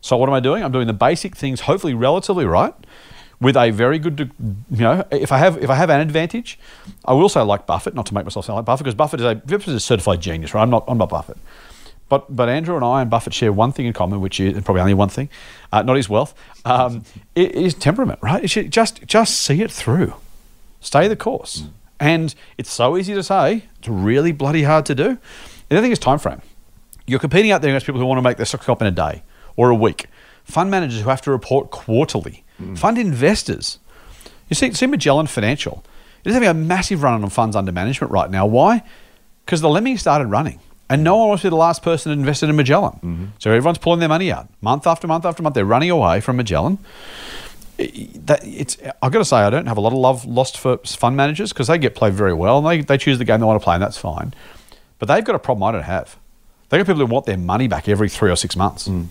So 0.00 0.16
what 0.16 0.28
am 0.28 0.34
I 0.34 0.40
doing? 0.40 0.62
I'm 0.62 0.72
doing 0.72 0.86
the 0.86 0.92
basic 0.92 1.36
things, 1.36 1.60
hopefully 1.62 1.94
relatively 1.94 2.44
right, 2.44 2.74
with 3.40 3.56
a 3.56 3.70
very 3.70 3.98
good, 3.98 4.30
you 4.70 4.78
know, 4.78 5.04
if 5.10 5.30
I 5.32 5.38
have 5.38 5.62
if 5.62 5.70
I 5.70 5.74
have 5.74 5.90
an 5.90 6.00
advantage, 6.00 6.58
I 7.04 7.12
will 7.12 7.28
say 7.28 7.40
like 7.42 7.66
Buffett, 7.66 7.94
not 7.94 8.06
to 8.06 8.14
make 8.14 8.24
myself 8.24 8.46
sound 8.46 8.56
like 8.56 8.64
Buffett, 8.64 8.84
because 8.84 8.94
Buffett 8.94 9.20
is 9.20 9.26
a 9.26 9.34
Buffett 9.34 9.68
is 9.68 9.74
a 9.74 9.80
certified 9.80 10.20
genius, 10.20 10.54
right? 10.54 10.62
I'm 10.62 10.70
not 10.70 10.84
I'm 10.88 10.98
not 10.98 11.08
Buffett. 11.08 11.36
But 12.08 12.34
but 12.34 12.48
Andrew 12.48 12.76
and 12.76 12.84
I 12.84 13.02
and 13.02 13.10
Buffett 13.10 13.34
share 13.34 13.52
one 13.52 13.72
thing 13.72 13.86
in 13.86 13.92
common, 13.92 14.20
which 14.20 14.40
is 14.40 14.62
probably 14.62 14.80
only 14.80 14.94
one 14.94 15.08
thing, 15.08 15.28
uh, 15.72 15.82
not 15.82 15.96
his 15.96 16.08
wealth, 16.08 16.34
um, 16.64 17.04
it 17.34 17.52
is 17.52 17.74
temperament, 17.74 18.20
right? 18.22 18.44
Just 18.44 19.04
just 19.06 19.40
see 19.40 19.60
it 19.60 19.70
through, 19.70 20.14
stay 20.80 21.08
the 21.08 21.16
course, 21.16 21.64
and 21.98 22.34
it's 22.56 22.70
so 22.70 22.96
easy 22.96 23.12
to 23.14 23.22
say, 23.22 23.64
it's 23.78 23.88
really 23.88 24.32
bloody 24.32 24.62
hard 24.62 24.86
to 24.86 24.94
do. 24.94 25.08
And 25.08 25.18
the 25.68 25.76
other 25.76 25.82
thing 25.82 25.92
is 25.92 25.98
time 25.98 26.18
frame. 26.18 26.42
You're 27.08 27.18
competing 27.18 27.50
out 27.50 27.60
there 27.60 27.70
against 27.70 27.86
people 27.86 28.00
who 28.00 28.06
want 28.06 28.18
to 28.18 28.22
make 28.22 28.36
their 28.36 28.46
stock 28.46 28.68
up 28.68 28.80
in 28.80 28.86
a 28.86 28.92
day 28.92 29.22
or 29.56 29.70
a 29.70 29.74
week. 29.74 30.06
Fund 30.44 30.70
managers 30.70 31.00
who 31.00 31.08
have 31.08 31.22
to 31.22 31.30
report 31.30 31.70
quarterly. 31.70 32.44
Mm. 32.60 32.78
Fund 32.78 32.98
investors. 32.98 33.78
You 34.48 34.54
see, 34.54 34.72
see 34.72 34.86
Magellan 34.86 35.26
Financial. 35.26 35.84
It 36.24 36.30
is 36.30 36.34
having 36.34 36.48
a 36.48 36.54
massive 36.54 37.02
run 37.02 37.22
on 37.22 37.30
funds 37.30 37.56
under 37.56 37.72
management 37.72 38.12
right 38.12 38.30
now. 38.30 38.46
Why? 38.46 38.82
Because 39.44 39.60
the 39.60 39.68
lemmings 39.68 40.00
started 40.00 40.26
running. 40.26 40.60
And 40.88 41.02
no 41.02 41.16
one 41.16 41.28
wants 41.28 41.42
to 41.42 41.46
be 41.46 41.50
the 41.50 41.56
last 41.56 41.82
person 41.82 42.10
that 42.10 42.18
invested 42.18 42.48
in 42.48 42.56
Magellan. 42.56 42.92
Mm-hmm. 42.94 43.24
So 43.38 43.50
everyone's 43.50 43.78
pulling 43.78 44.00
their 44.00 44.08
money 44.08 44.30
out. 44.30 44.48
Month 44.60 44.86
after 44.86 45.08
month 45.08 45.24
after 45.24 45.42
month, 45.42 45.54
they're 45.54 45.64
running 45.64 45.90
away 45.90 46.20
from 46.20 46.36
Magellan. 46.36 46.78
That 47.78 48.40
it's, 48.44 48.78
I've 49.02 49.12
got 49.12 49.18
to 49.18 49.24
say, 49.24 49.36
I 49.36 49.50
don't 49.50 49.66
have 49.66 49.76
a 49.76 49.80
lot 49.80 49.92
of 49.92 49.98
love 49.98 50.24
lost 50.24 50.58
for 50.58 50.78
fund 50.78 51.16
managers 51.16 51.52
because 51.52 51.66
they 51.66 51.78
get 51.78 51.94
played 51.94 52.14
very 52.14 52.32
well 52.32 52.58
and 52.58 52.66
they, 52.66 52.82
they 52.82 52.98
choose 52.98 53.18
the 53.18 53.24
game 53.24 53.40
they 53.40 53.46
want 53.46 53.60
to 53.60 53.64
play, 53.64 53.74
and 53.74 53.82
that's 53.82 53.98
fine. 53.98 54.32
But 54.98 55.08
they've 55.08 55.24
got 55.24 55.34
a 55.34 55.40
problem 55.40 55.64
I 55.64 55.72
don't 55.72 55.82
have. 55.82 56.16
They've 56.68 56.78
got 56.78 56.86
people 56.86 57.06
who 57.06 57.12
want 57.12 57.26
their 57.26 57.36
money 57.36 57.68
back 57.68 57.88
every 57.88 58.08
three 58.08 58.30
or 58.30 58.36
six 58.36 58.56
months 58.56 58.88
mm. 58.88 59.06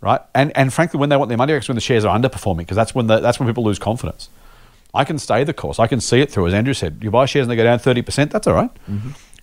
Right? 0.00 0.20
And 0.34 0.56
and 0.56 0.72
frankly, 0.72 0.98
when 1.00 1.08
they 1.08 1.16
want 1.16 1.28
their 1.28 1.38
money 1.38 1.52
back, 1.52 1.58
it's 1.58 1.68
when 1.68 1.76
the 1.76 1.80
shares 1.80 2.04
are 2.04 2.18
underperforming 2.18 2.58
because 2.58 2.76
that's 2.76 2.94
when 2.94 3.06
the, 3.06 3.20
that's 3.20 3.38
when 3.38 3.48
people 3.48 3.64
lose 3.64 3.78
confidence. 3.78 4.28
I 4.94 5.04
can 5.04 5.18
stay 5.18 5.44
the 5.44 5.52
course. 5.52 5.78
I 5.78 5.86
can 5.86 6.00
see 6.00 6.20
it 6.20 6.30
through. 6.30 6.46
As 6.46 6.54
Andrew 6.54 6.72
said, 6.72 6.98
you 7.02 7.10
buy 7.10 7.26
shares 7.26 7.44
and 7.44 7.50
they 7.50 7.56
go 7.56 7.64
down 7.64 7.78
thirty 7.78 8.02
percent. 8.02 8.30
That's 8.30 8.46
all 8.46 8.54
right 8.54 8.70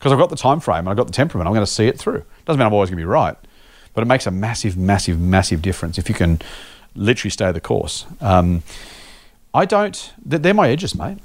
because 0.04 0.12
I've 0.12 0.20
got 0.20 0.30
the 0.30 0.36
time 0.36 0.60
frame 0.60 0.80
and 0.80 0.89
I've 0.89 0.97
got 0.97 1.08
the 1.08 1.14
temperament. 1.14 1.47
I'm 1.47 1.54
going 1.54 1.66
to 1.66 1.72
see 1.72 1.88
it 1.88 1.97
through. 1.97 2.26
Doesn't 2.45 2.60
mean 2.60 2.68
I'm 2.68 2.74
always 2.74 2.89
going 2.89 2.97
to 2.97 3.01
be 3.01 3.06
right, 3.06 3.38
but 3.93 4.01
it 4.01 4.06
makes 4.06 4.28
a 4.28 4.32
massive, 4.32 4.76
massive, 4.76 5.18
massive 5.18 5.62
difference 5.62 5.97
if 5.97 6.10
you 6.10 6.16
can 6.16 6.41
literally 6.93 7.30
stay 7.30 7.49
the 7.54 7.62
course. 7.62 8.06
Um, 8.20 8.64
I 9.54 9.64
don't. 9.64 10.12
They're 10.26 10.39
they're 10.39 10.54
my 10.54 10.68
edges, 10.68 10.93
mate. 10.93 11.20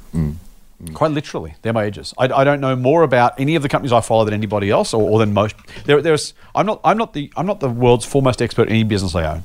Quite 0.95 1.11
literally, 1.11 1.55
they're 1.63 1.73
my 1.73 1.87
edges. 1.87 2.15
I, 2.17 2.27
I 2.27 2.45
don't 2.45 2.61
know 2.61 2.77
more 2.77 3.03
about 3.03 3.39
any 3.41 3.57
of 3.57 3.63
the 3.63 3.69
companies 3.69 3.93
I 3.93 4.01
follow 4.01 4.25
than 4.25 4.33
anybody 4.33 4.71
else, 4.71 4.95
or, 4.95 5.03
or 5.03 5.19
than 5.19 5.33
most. 5.33 5.57
There, 5.87 6.01
there's. 6.01 6.35
I'm 6.55 6.67
not. 6.67 6.81
I'm 6.85 6.97
not 6.97 7.15
the. 7.15 7.33
I'm 7.37 7.47
not 7.47 7.59
the 7.59 7.69
world's 7.69 8.05
foremost 8.05 8.41
expert 8.41 8.69
in 8.69 8.75
any 8.75 8.85
business 8.85 9.15
I 9.17 9.25
own. 9.25 9.43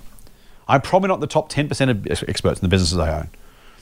I'm 0.68 0.82
probably 0.82 1.08
not 1.08 1.22
the 1.22 1.28
top 1.28 1.50
ten 1.50 1.68
percent 1.68 1.90
of 1.90 2.06
experts 2.30 2.60
in 2.60 2.66
the 2.66 2.70
businesses 2.70 3.00
I 3.00 3.18
own. 3.18 3.30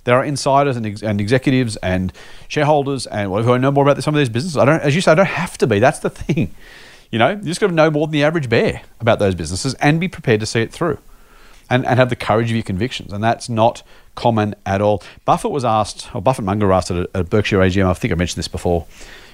There 0.06 0.16
are 0.16 0.24
insiders 0.24 0.78
and, 0.78 0.86
ex- 0.86 1.04
and 1.04 1.20
executives 1.20 1.76
and 1.78 2.14
shareholders 2.48 3.06
and 3.06 3.30
whatever 3.30 3.52
who 3.52 3.60
know 3.60 3.70
more 3.70 3.88
about 3.88 4.02
some 4.02 4.16
of 4.16 4.20
these 4.20 4.30
businesses. 4.30 4.58
I 4.58 4.66
don't, 4.66 4.82
as 4.82 4.96
you 4.96 5.02
say, 5.02 5.12
I 5.12 5.16
don't 5.16 5.28
have 5.28 5.58
to 5.58 5.68
be. 5.68 5.80
That's 5.80 6.00
the 6.00 6.10
thing. 6.10 6.56
You 7.12 7.20
know, 7.20 7.32
you 7.32 7.44
just 7.44 7.60
got 7.60 7.68
to 7.68 7.74
know 7.74 7.92
more 7.92 8.08
than 8.08 8.14
the 8.14 8.24
average 8.24 8.48
bear 8.48 8.84
about 9.02 9.20
those 9.20 9.36
businesses 9.36 9.74
and 9.76 10.00
be 10.00 10.08
prepared 10.08 10.40
to 10.40 10.46
see 10.46 10.62
it 10.62 10.72
through 10.72 10.98
and, 11.70 11.86
and 11.86 12.00
have 12.00 12.10
the 12.10 12.16
courage 12.16 12.50
of 12.50 12.56
your 12.56 12.64
convictions. 12.64 13.12
And 13.12 13.22
that's 13.22 13.50
not 13.50 13.84
common 14.16 14.56
at 14.66 14.82
all. 14.82 15.04
Buffett 15.26 15.52
was 15.52 15.66
asked, 15.66 16.14
or 16.14 16.22
Buffett 16.22 16.46
Munger 16.46 16.72
asked 16.72 16.92
at 16.92 17.10
a, 17.14 17.24
Berkshire 17.24 17.60
AGM, 17.60 17.86
I 17.86 17.94
think 17.94 18.12
I 18.12 18.16
mentioned 18.16 18.40
this 18.40 18.48
before, 18.48 18.86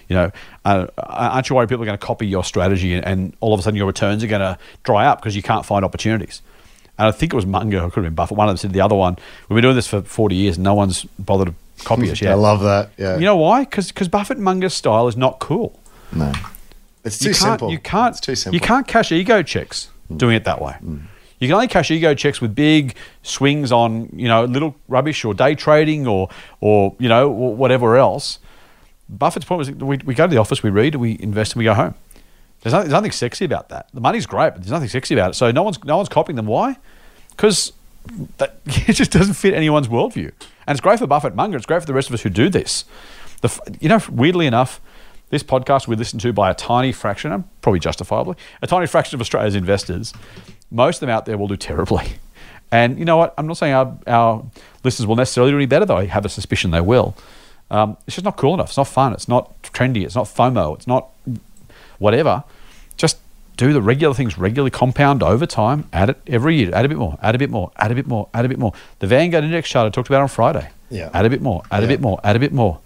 you 0.08 0.16
know, 0.16 0.32
uh, 0.66 0.88
aren't 0.98 1.50
you 1.50 1.56
worried 1.56 1.70
people 1.70 1.84
are 1.84 1.86
going 1.86 1.98
to 1.98 2.06
copy 2.06 2.28
your 2.28 2.44
strategy 2.44 2.94
and, 2.94 3.06
and 3.06 3.38
all 3.40 3.54
of 3.54 3.60
a 3.60 3.64
sudden 3.64 3.78
your 3.78 3.88
returns 3.88 4.24
are 4.24 4.28
going 4.28 4.42
to 4.42 4.58
dry 4.84 5.06
up 5.06 5.20
because 5.20 5.36
you 5.36 5.42
can't 5.42 5.66
find 5.66 5.84
opportunities? 5.84 6.42
and 6.98 7.08
I 7.08 7.12
think 7.12 7.34
it 7.34 7.36
was 7.36 7.46
Munger, 7.46 7.80
or 7.80 7.88
it 7.88 7.92
could 7.92 8.04
have 8.04 8.06
been 8.06 8.16
Buffett. 8.16 8.38
One 8.38 8.48
of 8.48 8.52
them 8.52 8.58
said 8.58 8.74
the 8.74 8.82
other 8.82 8.96
one. 8.96 9.18
We've 9.48 9.56
been 9.56 9.62
doing 9.62 9.76
this 9.76 9.88
for 9.88 10.02
forty 10.02 10.36
years, 10.36 10.58
and 10.58 10.64
no 10.64 10.74
one's 10.74 11.04
bothered 11.20 11.54
to 11.78 11.84
copy 11.84 12.10
us 12.10 12.22
yet. 12.24 12.32
I 12.32 12.36
love 12.36 12.62
that. 12.62 12.90
Yeah. 12.98 13.16
You 13.16 13.26
know 13.26 13.38
why? 13.38 13.66
Because 13.66 14.08
Buffett 14.08 14.40
Munger's 14.40 14.74
style 14.74 15.08
is 15.08 15.16
not 15.16 15.40
cool. 15.40 15.80
no. 16.12 16.34
It's 17.04 17.20
too 17.20 17.30
you 17.30 17.36
can't, 17.36 17.42
simple. 17.42 17.72
You 17.72 17.80
can't. 17.80 18.12
It's 18.18 18.20
too 18.20 18.36
simple. 18.36 18.56
You 18.56 18.60
can't 18.60 18.86
cash 18.86 19.14
ego 19.14 19.42
checks 19.42 19.90
doing 20.14 20.36
it 20.36 20.44
that 20.44 20.62
way. 20.62 20.76
You 21.40 21.48
can 21.48 21.54
only 21.54 21.68
cash 21.68 21.92
ego 21.92 22.14
checks 22.14 22.42
with 22.42 22.56
big 22.56 22.96
swings 23.22 23.72
on 23.72 24.10
you 24.14 24.28
know 24.28 24.46
little 24.46 24.76
rubbish 24.88 25.24
or 25.24 25.34
day 25.34 25.56
trading 25.56 26.08
or 26.08 26.30
or 26.62 26.96
you 27.00 27.10
know 27.10 27.30
whatever 27.30 27.98
else. 27.98 28.40
Buffett's 29.10 29.46
point 29.46 29.60
was 29.60 29.72
we, 29.72 29.98
we 29.98 30.14
go 30.14 30.28
to 30.28 30.32
the 30.32 30.40
office, 30.40 30.62
we 30.64 30.70
read, 30.70 30.96
we 30.96 31.18
invest, 31.20 31.54
and 31.54 31.60
we 31.60 31.64
go 31.64 31.74
home. 31.74 31.96
There's 32.62 32.74
nothing, 32.74 32.90
there's 32.90 32.98
nothing 32.98 33.12
sexy 33.12 33.46
about 33.46 33.70
that. 33.70 33.88
The 33.94 34.02
money's 34.02 34.26
great, 34.26 34.52
but 34.52 34.58
there's 34.58 34.72
nothing 34.72 34.90
sexy 34.90 35.14
about 35.14 35.32
it. 35.32 35.34
So 35.36 35.52
no 35.52 35.64
one's 35.64 35.84
no 35.84 35.98
one's 35.98 36.10
copying 36.10 36.36
them. 36.36 36.48
Why? 36.48 36.78
Because 37.30 37.72
it 38.66 38.94
just 38.94 39.12
doesn't 39.12 39.36
fit 39.36 39.54
anyone's 39.54 39.88
worldview. 39.88 40.32
And 40.66 40.76
it's 40.76 40.82
great 40.82 41.00
for 41.00 41.08
Buffett 41.08 41.36
Munger. 41.36 41.58
It's 41.58 41.66
great 41.66 41.82
for 41.82 41.86
the 41.86 41.94
rest 41.94 42.10
of 42.10 42.14
us 42.14 42.22
who 42.22 42.30
do 42.30 42.50
this. 42.50 42.86
The, 43.42 43.78
you 43.80 43.90
know, 43.90 44.02
weirdly 44.12 44.48
enough, 44.48 44.82
this 45.30 45.44
podcast 45.44 45.88
we 45.88 45.96
listen 45.96 46.20
to 46.20 46.34
by 46.34 46.50
a 46.50 46.54
tiny 46.54 46.92
fraction, 46.92 47.44
probably 47.62 47.80
justifiably, 47.80 48.36
a 48.62 48.68
tiny 48.68 48.88
fraction 48.88 49.16
of 49.16 49.22
Australia's 49.22 49.56
investors. 49.56 50.14
Most 50.72 50.98
of 50.98 51.02
them 51.02 51.10
out 51.10 51.26
there 51.26 51.38
will 51.38 51.48
do 51.48 51.58
terribly. 51.58 52.06
And 52.72 53.00
you 53.00 53.06
know 53.06 53.16
what? 53.16 53.34
I'm 53.38 53.48
not 53.48 53.56
saying 53.58 53.74
our, 53.74 53.98
our 54.08 54.46
listeners 54.84 55.08
will 55.08 55.16
necessarily 55.16 55.52
do 55.54 55.58
any 55.58 55.68
better, 55.68 55.86
though. 55.86 55.98
I 55.98 56.06
have 56.06 56.26
a 56.26 56.30
suspicion 56.30 56.72
they 56.72 56.82
will. 56.82 57.16
Um, 57.72 57.96
it's 58.06 58.16
just 58.16 58.26
not 58.26 58.36
cool 58.36 58.54
enough. 58.54 58.70
It's 58.70 58.78
not 58.78 58.88
fun. 58.88 59.14
It's 59.14 59.30
not 59.30 59.62
trendy. 59.64 60.04
It's 60.04 60.16
not 60.16 60.26
FOMO. 60.26 60.76
It's 60.76 60.88
not 60.88 61.10
whatever. 62.00 62.44
Just 62.98 63.20
do 63.58 63.74
the 63.74 63.82
regular 63.82 64.14
things 64.14 64.38
regularly, 64.38 64.70
compound 64.70 65.24
over 65.24 65.46
time, 65.46 65.90
add 65.92 66.12
it 66.12 66.22
every 66.28 66.56
year, 66.58 66.74
add 66.74 66.86
a 66.86 66.90
bit 66.90 66.98
more, 66.98 67.18
add 67.22 67.36
a 67.36 67.38
bit 67.40 67.50
more, 67.50 67.72
add 67.78 67.92
a 67.92 67.96
bit 67.96 68.06
more, 68.08 68.30
add 68.34 68.46
a 68.46 68.50
bit 68.50 68.60
more. 68.60 68.72
The 69.00 69.08
Vanguard 69.08 69.44
Index 69.44 69.68
chart 69.68 69.88
I 69.88 69.90
talked 69.90 70.10
about 70.10 70.22
on 70.22 70.28
Friday. 70.28 70.70
Yeah. 70.90 71.10
Add 71.14 71.26
a 71.26 71.30
bit 71.30 71.42
more, 71.42 71.64
add 71.72 71.84
a 71.84 71.88
bit 71.88 72.00
more, 72.00 72.20
add 72.24 72.36
a 72.36 72.40
bit 72.40 72.54
more. 72.54 72.80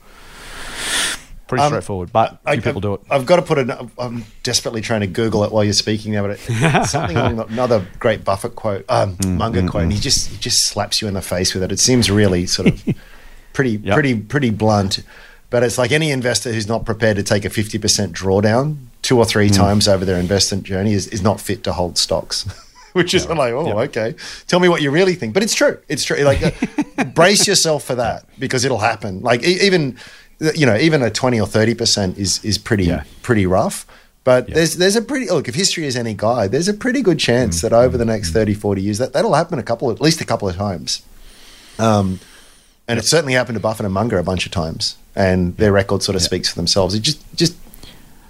Pretty 1.52 1.64
Um, 1.66 1.70
straightforward, 1.72 2.14
but 2.14 2.40
I, 2.46 2.54
few 2.54 2.62
people 2.62 2.80
do 2.80 2.94
it. 2.94 3.02
I've 3.10 3.26
got 3.26 3.36
to 3.36 3.42
put 3.42 3.58
it. 3.58 3.70
I'm 4.00 4.24
desperately 4.42 4.80
trying 4.80 5.02
to 5.02 5.08
Google 5.08 5.44
it 5.44 5.52
while 5.52 5.66
you're 5.66 5.74
speaking 5.74 6.14
there, 6.14 6.22
but 6.22 6.40
it, 6.40 6.86
something 6.88 7.18
along 7.18 7.36
the- 7.36 7.46
another 7.48 7.86
great 8.00 8.24
Buffett 8.24 8.56
quote, 8.56 8.86
um, 8.88 9.18
Mm, 9.18 9.36
Munger 9.36 9.68
quote, 9.68 9.84
and 9.84 9.92
he 9.92 10.00
just 10.00 10.30
he 10.30 10.38
just 10.38 10.66
slaps 10.68 11.02
you 11.02 11.10
in 11.10 11.14
the 11.14 11.22
face 11.22 11.54
with 11.54 11.62
it. 11.62 11.70
It 11.70 11.80
seems 11.80 12.10
really 12.10 12.46
sort 12.46 12.70
of 12.70 12.82
pretty 13.54 13.72
Yep. 13.84 13.94
pretty 13.94 14.16
pretty 14.16 14.50
blunt, 14.50 15.04
but 15.50 15.62
it's 15.62 15.78
like 15.78 15.92
any 15.92 16.12
investor 16.12 16.54
who's 16.54 16.70
not 16.70 16.86
prepared 16.86 17.18
to 17.18 17.24
take 17.24 17.44
a 17.44 17.50
50% 17.50 18.14
drawdown 18.14 18.78
two 19.02 19.18
or 19.20 19.26
Mm. 19.26 19.30
three 19.30 19.50
times 19.50 19.90
over 19.90 20.06
their 20.06 20.20
investment 20.22 20.64
journey 20.64 20.94
is, 20.94 21.08
is 21.08 21.22
not 21.22 21.42
fit 21.42 21.66
to 21.66 21.74
hold 21.74 21.98
stocks. 21.98 22.46
Which 22.94 23.14
is 23.14 23.26
I'm 23.26 23.38
like, 23.38 23.54
oh, 23.54 23.68
Yep. 23.68 23.76
okay. 23.90 24.16
Tell 24.48 24.60
me 24.62 24.68
what 24.70 24.82
you 24.82 24.92
really 24.92 25.16
think. 25.16 25.34
But 25.34 25.44
it's 25.44 25.54
true. 25.54 25.78
It's 25.90 26.04
true. 26.04 26.18
Like, 26.18 26.42
uh, 26.98 27.04
brace 27.06 27.48
yourself 27.48 27.84
for 27.86 27.96
that 27.96 28.26
because 28.38 28.66
it'll 28.66 28.80
happen. 28.80 29.22
Like, 29.22 29.44
e- 29.44 29.60
even 29.62 29.98
you 30.56 30.66
know, 30.66 30.76
even 30.78 31.02
a 31.04 31.10
twenty 31.10 31.40
or 31.40 31.48
thirty 31.48 31.74
percent 31.74 32.18
is 32.18 32.44
is 32.44 32.58
pretty 32.58 32.86
Yeah. 32.86 33.04
pretty 33.22 33.46
rough. 33.46 33.86
But 34.24 34.50
Yeah. 34.50 34.56
there's 34.56 34.76
there's 34.78 34.96
a 34.96 35.02
pretty 35.02 35.28
look. 35.30 35.48
If 35.48 35.56
history 35.56 35.86
is 35.86 35.96
any 35.96 36.14
guide, 36.14 36.52
there's 36.52 36.68
a 36.68 36.74
pretty 36.74 37.02
good 37.02 37.20
chance 37.20 37.58
Mm. 37.58 37.62
that 37.62 37.74
over 37.74 37.98
the 37.98 38.06
next 38.06 38.32
30, 38.32 38.54
40 38.54 38.82
years 38.82 38.98
that 39.00 39.14
that'll 39.14 39.34
happen 39.34 39.58
a 39.60 39.64
couple, 39.64 39.90
at 39.92 40.00
least 40.02 40.22
a 40.22 40.26
couple 40.26 40.48
of 40.50 40.56
times. 40.56 41.02
Um, 41.80 42.20
and 42.88 43.00
it 43.00 43.06
certainly 43.06 43.34
happened 43.34 43.56
to 43.56 43.60
Buffett 43.60 43.86
and 43.86 43.94
Munger 43.94 44.18
a 44.20 44.24
bunch 44.24 44.46
of 44.46 44.52
times, 44.52 44.96
and 45.16 45.56
their 45.58 45.72
record 45.72 46.04
sort 46.04 46.16
of 46.16 46.22
speaks 46.22 46.50
for 46.50 46.56
themselves. 46.56 46.94
It 46.94 47.02
just 47.02 47.20
just. 47.36 47.54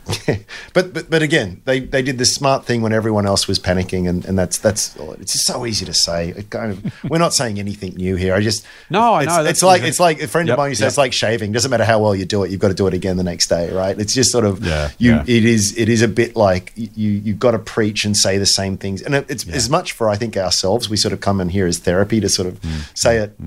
but, 0.73 0.93
but 0.93 1.09
but 1.09 1.21
again, 1.21 1.61
they, 1.65 1.79
they 1.79 2.01
did 2.01 2.17
the 2.17 2.25
smart 2.25 2.65
thing 2.65 2.81
when 2.81 2.91
everyone 2.91 3.27
else 3.27 3.47
was 3.47 3.59
panicking, 3.59 4.09
and, 4.09 4.25
and 4.25 4.37
that's 4.37 4.57
that's 4.57 4.95
it's 5.19 5.33
just 5.33 5.45
so 5.45 5.65
easy 5.65 5.85
to 5.85 5.93
say. 5.93 6.29
It 6.29 6.49
kind 6.49 6.71
of 6.71 7.03
we're 7.09 7.19
not 7.19 7.33
saying 7.35 7.59
anything 7.59 7.93
new 7.95 8.15
here. 8.15 8.33
I 8.33 8.41
just 8.41 8.65
No, 8.89 9.13
I 9.13 9.23
it's, 9.23 9.27
know, 9.27 9.45
It's 9.45 9.61
like 9.63 9.83
it's 9.83 9.99
like 9.99 10.21
a 10.21 10.27
friend 10.27 10.47
Yep, 10.47 10.55
of 10.55 10.57
mine 10.57 10.69
who 10.71 10.75
says 10.75 10.81
yep. 10.81 10.87
it's 10.89 10.97
like 10.97 11.13
shaving. 11.13 11.51
Doesn't 11.51 11.69
matter 11.69 11.85
how 11.85 11.99
well 11.99 12.15
you 12.15 12.25
do 12.25 12.43
it, 12.43 12.49
you've 12.51 12.59
got 12.59 12.69
to 12.69 12.73
do 12.73 12.87
it 12.87 12.95
again 12.95 13.17
the 13.17 13.23
next 13.23 13.47
day, 13.47 13.71
right? 13.71 13.97
It's 13.99 14.13
just 14.15 14.31
sort 14.31 14.43
of 14.45 14.65
Yeah, 14.65 14.89
you. 14.97 15.11
yeah. 15.11 15.23
It 15.27 15.45
is 15.45 15.77
it 15.77 15.87
is 15.87 16.01
a 16.01 16.07
bit 16.07 16.35
like 16.35 16.73
you 16.75 17.11
you've 17.11 17.39
got 17.39 17.51
to 17.51 17.59
preach 17.59 18.03
and 18.03 18.17
say 18.17 18.39
the 18.39 18.45
same 18.47 18.77
things, 18.77 19.03
and 19.03 19.13
it, 19.13 19.27
it's 19.29 19.47
as 19.49 19.69
much 19.69 19.91
for 19.91 20.09
I 20.09 20.15
think 20.15 20.35
ourselves. 20.35 20.89
We 20.89 20.97
sort 20.97 21.13
of 21.13 21.19
come 21.21 21.39
in 21.39 21.49
here 21.49 21.67
as 21.67 21.77
therapy 21.77 22.19
to 22.21 22.29
sort 22.29 22.47
of 22.47 22.59
Mm, 22.61 22.97
say 22.97 23.17
it, 23.17 23.35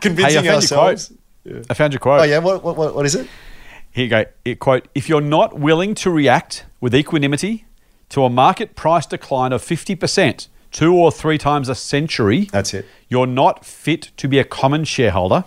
convincing 0.00 0.16
Hey, 0.16 0.38
I 0.38 0.42
found 0.42 0.44
your 0.46 0.54
ourselves. 0.54 1.12
quote. 1.44 1.66
I 1.70 1.74
found 1.74 1.92
your 1.92 2.00
quote. 2.00 2.20
Oh 2.20 2.24
yeah, 2.24 2.38
what 2.38 2.62
what 2.64 2.76
what 2.94 3.06
is 3.06 3.14
it? 3.14 3.28
Here 3.96 4.04
you 4.04 4.10
go. 4.10 4.24
It, 4.44 4.58
quote, 4.60 4.88
if 4.94 5.08
you're 5.08 5.22
not 5.22 5.58
willing 5.58 5.94
to 5.94 6.10
react 6.10 6.66
with 6.82 6.94
equanimity 6.94 7.64
to 8.10 8.24
a 8.24 8.28
market 8.28 8.76
price 8.76 9.06
decline 9.06 9.54
of 9.54 9.62
50%, 9.62 10.48
two 10.70 10.94
or 10.94 11.10
three 11.10 11.38
times 11.38 11.70
a 11.70 11.74
century, 11.74 12.50
That's 12.52 12.74
it. 12.74 12.84
you're 13.08 13.26
not 13.26 13.64
fit 13.64 14.10
to 14.18 14.28
be 14.28 14.38
a 14.38 14.44
common 14.44 14.84
shareholder 14.84 15.44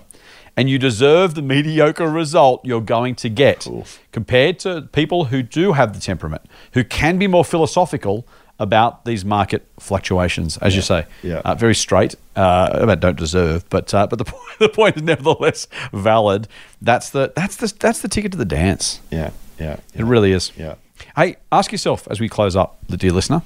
and 0.58 0.68
you 0.68 0.80
deserve 0.80 1.36
the 1.36 1.44
mediocre 1.44 2.10
result 2.10 2.66
you're 2.66 2.82
going 2.82 3.14
to 3.18 3.30
get 3.30 3.68
compared 4.12 4.58
to 4.60 4.82
people 4.94 5.26
who 5.26 5.44
do 5.44 5.74
have 5.74 5.94
the 5.94 6.00
temperament, 6.00 6.42
who 6.74 6.84
can 6.84 7.20
be 7.20 7.28
more 7.28 7.46
philosophical 7.46 8.28
about 8.60 9.06
these 9.06 9.24
market 9.24 9.66
fluctuations, 9.80 10.58
as 10.58 10.76
you 10.76 10.82
say. 10.82 11.06
Yeah. 11.24 11.42
Uh, 11.46 11.56
very 11.56 11.74
straight 11.74 12.16
uh, 12.36 12.70
about 12.74 13.00
don't 13.00 13.18
deserve, 13.18 13.68
but 13.70 13.94
uh, 13.94 14.08
but 14.08 14.20
the 14.20 14.26
point, 14.34 14.60
the 14.60 14.70
point 14.70 14.98
is 14.98 15.04
nevertheless 15.04 15.68
valid. 15.94 16.48
That's 16.82 17.10
the 17.10 17.32
that's 17.36 17.56
the 17.56 17.74
that's 17.80 18.02
the 18.02 18.08
ticket 18.10 18.34
to 18.34 18.38
the 18.38 18.46
dance. 18.46 19.00
Yeah, 19.10 19.32
yeah, 19.58 19.78
It 19.96 20.04
really 20.04 20.34
is. 20.34 20.52
Yeah. 20.58 20.76
Hey, 21.16 21.38
ask 21.52 21.72
yourself 21.72 22.08
as 22.12 22.20
we 22.20 22.28
close 22.28 22.56
up, 22.56 22.78
the 22.88 22.98
dear 22.98 23.14
listener, 23.14 23.42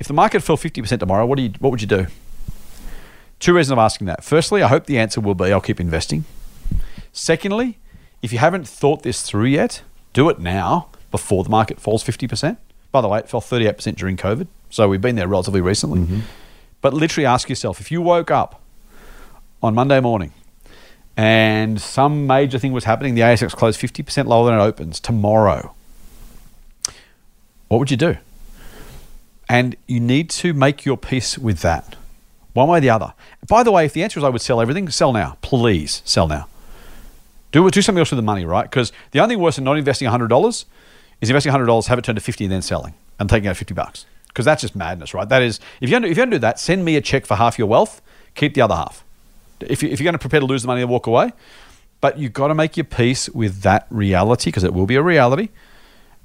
if 0.00 0.06
the 0.08 0.14
market 0.14 0.40
fell 0.40 0.56
fifty 0.56 0.80
percent 0.80 1.00
tomorrow, 1.00 1.26
what 1.26 1.36
do 1.36 1.42
you 1.42 1.52
what 1.58 1.70
would 1.70 1.82
you 1.82 1.88
do? 1.88 2.06
Two 3.38 3.54
reasons 3.54 3.72
I'm 3.72 3.78
asking 3.78 4.06
that. 4.06 4.24
Firstly, 4.24 4.62
I 4.62 4.68
hope 4.68 4.86
the 4.86 4.98
answer 4.98 5.20
will 5.20 5.34
be 5.34 5.52
I'll 5.52 5.60
keep 5.60 5.78
investing. 5.78 6.24
Secondly, 7.12 7.78
if 8.22 8.32
you 8.32 8.38
haven't 8.38 8.66
thought 8.66 9.02
this 9.02 9.20
through 9.22 9.44
yet, 9.46 9.82
do 10.14 10.30
it 10.30 10.38
now 10.38 10.88
before 11.10 11.44
the 11.44 11.50
market 11.50 11.78
falls 11.78 12.02
fifty 12.02 12.26
percent. 12.26 12.58
By 12.92 13.00
the 13.00 13.08
way, 13.08 13.18
it 13.18 13.28
fell 13.28 13.40
thirty 13.40 13.66
eight 13.66 13.76
percent 13.76 13.98
during 13.98 14.16
COVID, 14.16 14.46
so 14.70 14.88
we've 14.88 15.00
been 15.00 15.16
there 15.16 15.28
relatively 15.28 15.60
recently. 15.60 16.00
Mm-hmm. 16.00 16.20
But 16.80 16.94
literally, 16.94 17.26
ask 17.26 17.48
yourself 17.48 17.80
if 17.80 17.90
you 17.90 18.00
woke 18.00 18.30
up 18.30 18.60
on 19.62 19.74
Monday 19.74 20.00
morning 20.00 20.32
and 21.16 21.80
some 21.80 22.26
major 22.26 22.58
thing 22.58 22.72
was 22.72 22.84
happening, 22.84 23.14
the 23.14 23.22
ASX 23.22 23.52
closed 23.52 23.80
50% 23.80 24.26
lower 24.26 24.50
than 24.50 24.58
it 24.60 24.62
opens 24.62 25.00
tomorrow, 25.00 25.74
what 27.68 27.78
would 27.78 27.90
you 27.90 27.96
do? 27.96 28.16
And 29.48 29.76
you 29.86 30.00
need 30.00 30.28
to 30.30 30.52
make 30.52 30.84
your 30.84 30.96
peace 30.96 31.38
with 31.38 31.60
that, 31.60 31.96
one 32.52 32.68
way 32.68 32.78
or 32.78 32.80
the 32.80 32.90
other. 32.90 33.14
By 33.48 33.62
the 33.62 33.72
way, 33.72 33.86
if 33.86 33.92
the 33.92 34.02
answer 34.02 34.20
is 34.20 34.24
I 34.24 34.28
would 34.28 34.42
sell 34.42 34.60
everything, 34.60 34.88
sell 34.90 35.12
now. 35.12 35.38
Please 35.40 36.02
sell 36.04 36.28
now. 36.28 36.48
Do, 37.52 37.70
do 37.70 37.80
something 37.80 38.00
else 38.00 38.10
with 38.10 38.18
the 38.18 38.22
money, 38.22 38.44
right? 38.44 38.64
Because 38.64 38.92
the 39.12 39.20
only 39.20 39.36
thing 39.36 39.42
worse 39.42 39.56
than 39.56 39.64
not 39.64 39.78
investing 39.78 40.08
$100 40.08 40.64
is 41.20 41.30
investing 41.30 41.52
$100, 41.52 41.86
have 41.86 41.98
it 41.98 42.02
turn 42.04 42.14
to 42.14 42.20
50 42.20 42.44
and 42.44 42.52
then 42.52 42.62
selling 42.62 42.94
and 43.18 43.28
taking 43.28 43.48
out 43.48 43.56
50 43.56 43.74
bucks. 43.74 44.06
Because 44.28 44.44
that's 44.44 44.60
just 44.60 44.76
madness, 44.76 45.14
right? 45.14 45.28
That 45.28 45.42
is, 45.42 45.60
if 45.80 45.88
you're, 45.88 45.98
gonna, 45.98 46.10
if 46.10 46.16
you're 46.16 46.26
going 46.26 46.30
to 46.32 46.36
do 46.36 46.40
that, 46.42 46.58
send 46.60 46.84
me 46.84 46.96
a 46.96 47.00
check 47.00 47.24
for 47.24 47.36
half 47.36 47.58
your 47.58 47.68
wealth, 47.68 48.02
keep 48.34 48.54
the 48.54 48.60
other 48.60 48.74
half. 48.74 49.02
If, 49.60 49.82
you, 49.82 49.88
if 49.88 49.98
you're 49.98 50.04
going 50.04 50.12
to 50.12 50.18
prepare 50.18 50.40
to 50.40 50.46
lose 50.46 50.62
the 50.62 50.68
money 50.68 50.82
and 50.82 50.90
walk 50.90 51.06
away, 51.06 51.32
but 52.02 52.18
you've 52.18 52.34
got 52.34 52.48
to 52.48 52.54
make 52.54 52.76
your 52.76 52.84
peace 52.84 53.30
with 53.30 53.62
that 53.62 53.86
reality 53.88 54.50
because 54.50 54.62
it 54.64 54.74
will 54.74 54.84
be 54.86 54.96
a 54.96 55.02
reality 55.02 55.48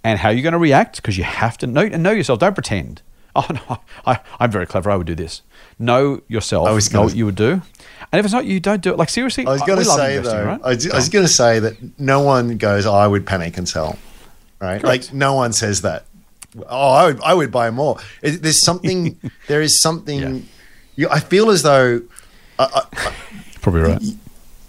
and 0.04 0.20
how 0.20 0.30
you're 0.30 0.44
going 0.44 0.52
to 0.52 0.60
react 0.60 0.98
because 0.98 1.18
you 1.18 1.24
have 1.24 1.58
to 1.60 1.68
know 1.68 1.82
and 1.84 2.04
know 2.04 2.12
yourself. 2.12 2.40
Don't 2.40 2.54
pretend. 2.54 3.02
Oh 3.34 3.48
no, 3.50 3.78
I, 4.06 4.20
I'm 4.42 4.52
very 4.52 4.66
clever. 4.66 4.92
I 4.92 4.98
would 4.98 5.08
do 5.08 5.16
this. 5.16 5.42
Know 5.80 6.20
yourself. 6.28 6.68
I 6.68 6.74
was 6.74 6.92
know 6.92 6.98
gonna- 6.98 7.06
what 7.08 7.16
you 7.16 7.26
would 7.28 7.36
do. 7.36 7.62
And 8.12 8.20
if 8.20 8.26
it's 8.26 8.34
not 8.34 8.44
you, 8.44 8.60
don't 8.60 8.82
do 8.82 8.90
it. 8.92 8.98
Like 8.98 9.08
seriously, 9.08 9.48
I 9.48 9.52
was 9.54 9.62
going 9.62 9.80
to 9.80 9.86
say 9.86 10.18
though, 10.18 10.44
right? 10.44 10.60
I 10.62 10.68
was, 10.68 10.92
I 10.92 10.96
was 10.98 11.08
going 11.08 11.24
to 11.26 11.32
say 11.32 11.60
that 11.60 11.98
no 11.98 12.20
one 12.24 12.58
goes, 12.58 12.86
oh, 12.86 12.94
"I 12.94 13.08
would 13.08 13.26
panic 13.26 13.58
and 13.58 13.70
sell," 13.70 13.98
right? 14.62 14.82
Correct. 14.82 14.84
Like 14.84 15.14
no 15.14 15.34
one 15.34 15.54
says 15.54 15.82
that. 15.82 16.06
Oh, 16.70 16.92
I 16.92 17.06
would, 17.08 17.22
I 17.22 17.34
would 17.34 17.52
buy 17.52 17.72
more. 17.72 17.98
There's 18.22 18.64
something. 18.64 19.20
there 19.48 19.62
is 19.62 19.82
something. 19.82 20.20
Yeah. 20.20 20.40
You, 20.96 21.10
I 21.10 21.20
feel 21.20 21.50
as 21.50 21.64
though 21.64 22.02
uh, 22.60 22.70
uh, 22.74 23.12
Probably 23.62 23.82
right. 23.82 24.02
you, 24.02 24.16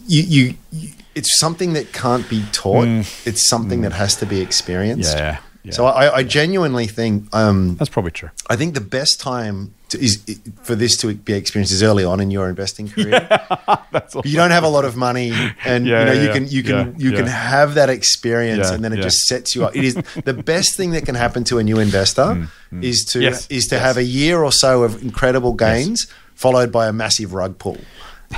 you, 0.06 0.54
you. 0.70 0.88
It's 1.14 1.38
something 1.38 1.74
that 1.74 1.92
can't 1.92 2.28
be 2.28 2.42
taught. 2.52 2.86
Mm. 2.86 3.26
It's 3.26 3.42
something 3.42 3.80
mm. 3.80 3.82
that 3.82 3.92
has 3.92 4.16
to 4.16 4.26
be 4.26 4.40
experienced. 4.40 5.14
Mm. 5.14 5.18
Yeah, 5.18 5.38
yeah. 5.64 5.72
So 5.72 5.86
I, 5.86 6.16
I 6.16 6.22
genuinely 6.22 6.86
think. 6.86 7.32
Um, 7.34 7.76
That's 7.76 7.90
probably 7.90 8.10
true. 8.10 8.30
I 8.50 8.56
think 8.56 8.74
the 8.74 8.80
best 8.80 9.20
time 9.20 9.74
to, 9.90 9.98
is 10.02 10.20
for 10.62 10.74
this 10.74 10.96
to 10.98 11.14
be 11.14 11.34
experienced 11.34 11.72
is 11.72 11.82
early 11.82 12.04
on 12.04 12.18
in 12.20 12.30
your 12.30 12.48
investing 12.48 12.88
career. 12.88 13.26
That's 13.92 14.16
all. 14.16 14.22
you 14.24 14.36
don't 14.36 14.50
have 14.50 14.64
a 14.64 14.68
lot 14.68 14.84
of 14.84 14.96
money 14.96 15.32
and 15.64 15.86
Yeah, 15.86 16.00
you 16.00 16.06
know 16.06 16.12
yeah, 16.12 16.20
you 16.20 16.26
yeah. 16.28 16.32
can 16.34 16.46
you 16.48 16.62
can 16.62 16.76
Yeah, 16.76 16.92
you 16.98 17.12
can 17.12 17.26
have 17.26 17.74
that 17.74 17.90
experience 17.90 18.68
Yeah, 18.68 18.74
and 18.74 18.84
then 18.84 18.92
it 18.92 18.96
yeah. 18.96 19.02
just 19.02 19.26
sets 19.26 19.54
you 19.54 19.64
up 19.66 19.76
it 19.76 19.84
is 19.84 19.94
the 20.24 20.32
best 20.34 20.76
thing 20.76 20.90
that 20.92 21.04
can 21.06 21.14
happen 21.14 21.44
to 21.44 21.58
a 21.58 21.62
new 21.64 21.78
investor 21.78 22.48
is 22.80 23.04
to 23.12 23.18
Mm, 23.18 23.22
Yes, 23.22 23.46
is 23.50 23.66
to 23.66 23.74
yes. 23.76 23.84
have 23.84 23.96
a 23.98 24.04
year 24.04 24.42
or 24.42 24.50
so 24.52 24.82
of 24.82 25.02
incredible 25.02 25.52
gains 25.52 26.06
followed 26.34 26.72
by 26.72 26.88
a 26.88 26.92
massive 26.92 27.34
rug 27.34 27.58
pull 27.58 27.76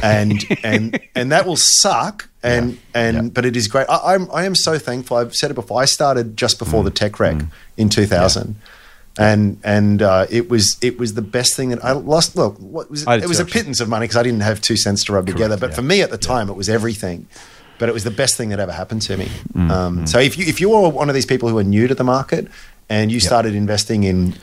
and 0.03 0.45
and 0.65 0.99
and 1.15 1.33
that 1.33 1.47
will 1.47 1.57
suck 1.57 2.29
and 2.43 2.79
and 2.95 3.17
Yeah. 3.17 3.23
but 3.35 3.45
it 3.45 3.57
is 3.57 3.69
great 3.69 3.87
I, 3.89 4.15
I'm 4.15 4.29
I 4.33 4.45
am 4.45 4.55
so 4.55 4.79
thankful 4.79 5.17
I've 5.17 5.35
said 5.35 5.51
it 5.51 5.55
before 5.55 5.81
I 5.83 5.87
started 5.87 6.37
just 6.37 6.59
before 6.59 6.83
Mm. 6.83 6.85
the 6.87 6.91
tech 6.91 7.19
wreck 7.21 7.43
in 7.77 7.89
2000 7.89 8.57
And 9.17 9.59
and 9.63 10.03
uh, 10.03 10.27
it 10.29 10.51
was 10.51 10.77
it 10.83 10.99
was 10.99 11.15
the 11.15 11.23
best 11.23 11.55
thing 11.55 11.69
that 11.71 11.85
I 11.85 11.93
lost. 11.93 12.35
Look, 12.37 12.57
what 12.59 12.91
was 12.91 13.03
it? 13.07 13.23
It 13.23 13.29
was 13.29 13.39
a 13.41 13.45
pittance 13.45 13.79
of 13.83 13.89
money 13.89 14.05
because 14.05 14.17
I 14.17 14.25
didn't 14.25 14.43
have 14.43 14.61
two 14.61 14.77
cents 14.77 15.05
to 15.05 15.13
rub 15.13 15.27
together. 15.27 15.57
But 15.57 15.71
yeah. 15.71 15.77
for 15.77 15.83
me 15.83 16.03
at 16.03 16.11
the 16.11 16.19
time, 16.19 16.51
it 16.51 16.57
was 16.57 16.69
everything. 16.69 17.27
But 17.79 17.89
it 17.89 17.93
was 17.93 18.03
the 18.03 18.11
best 18.23 18.37
thing 18.37 18.49
that 18.51 18.59
ever 18.59 18.73
happened 18.73 19.03
to 19.03 19.17
me. 19.17 19.29
Mm, 19.55 19.71
Um, 19.71 20.07
so 20.07 20.19
if 20.19 20.37
you 20.39 20.45
if 20.47 20.61
you 20.61 20.69
were 20.71 20.89
one 20.89 21.09
of 21.11 21.15
these 21.15 21.27
people 21.27 21.49
who 21.49 21.59
are 21.59 21.65
new 21.79 21.87
to 21.87 21.95
the 21.95 22.03
market 22.05 22.49
and 22.89 23.13
you 23.13 23.21
started 23.21 23.55
investing 23.55 24.03
in 24.05 24.35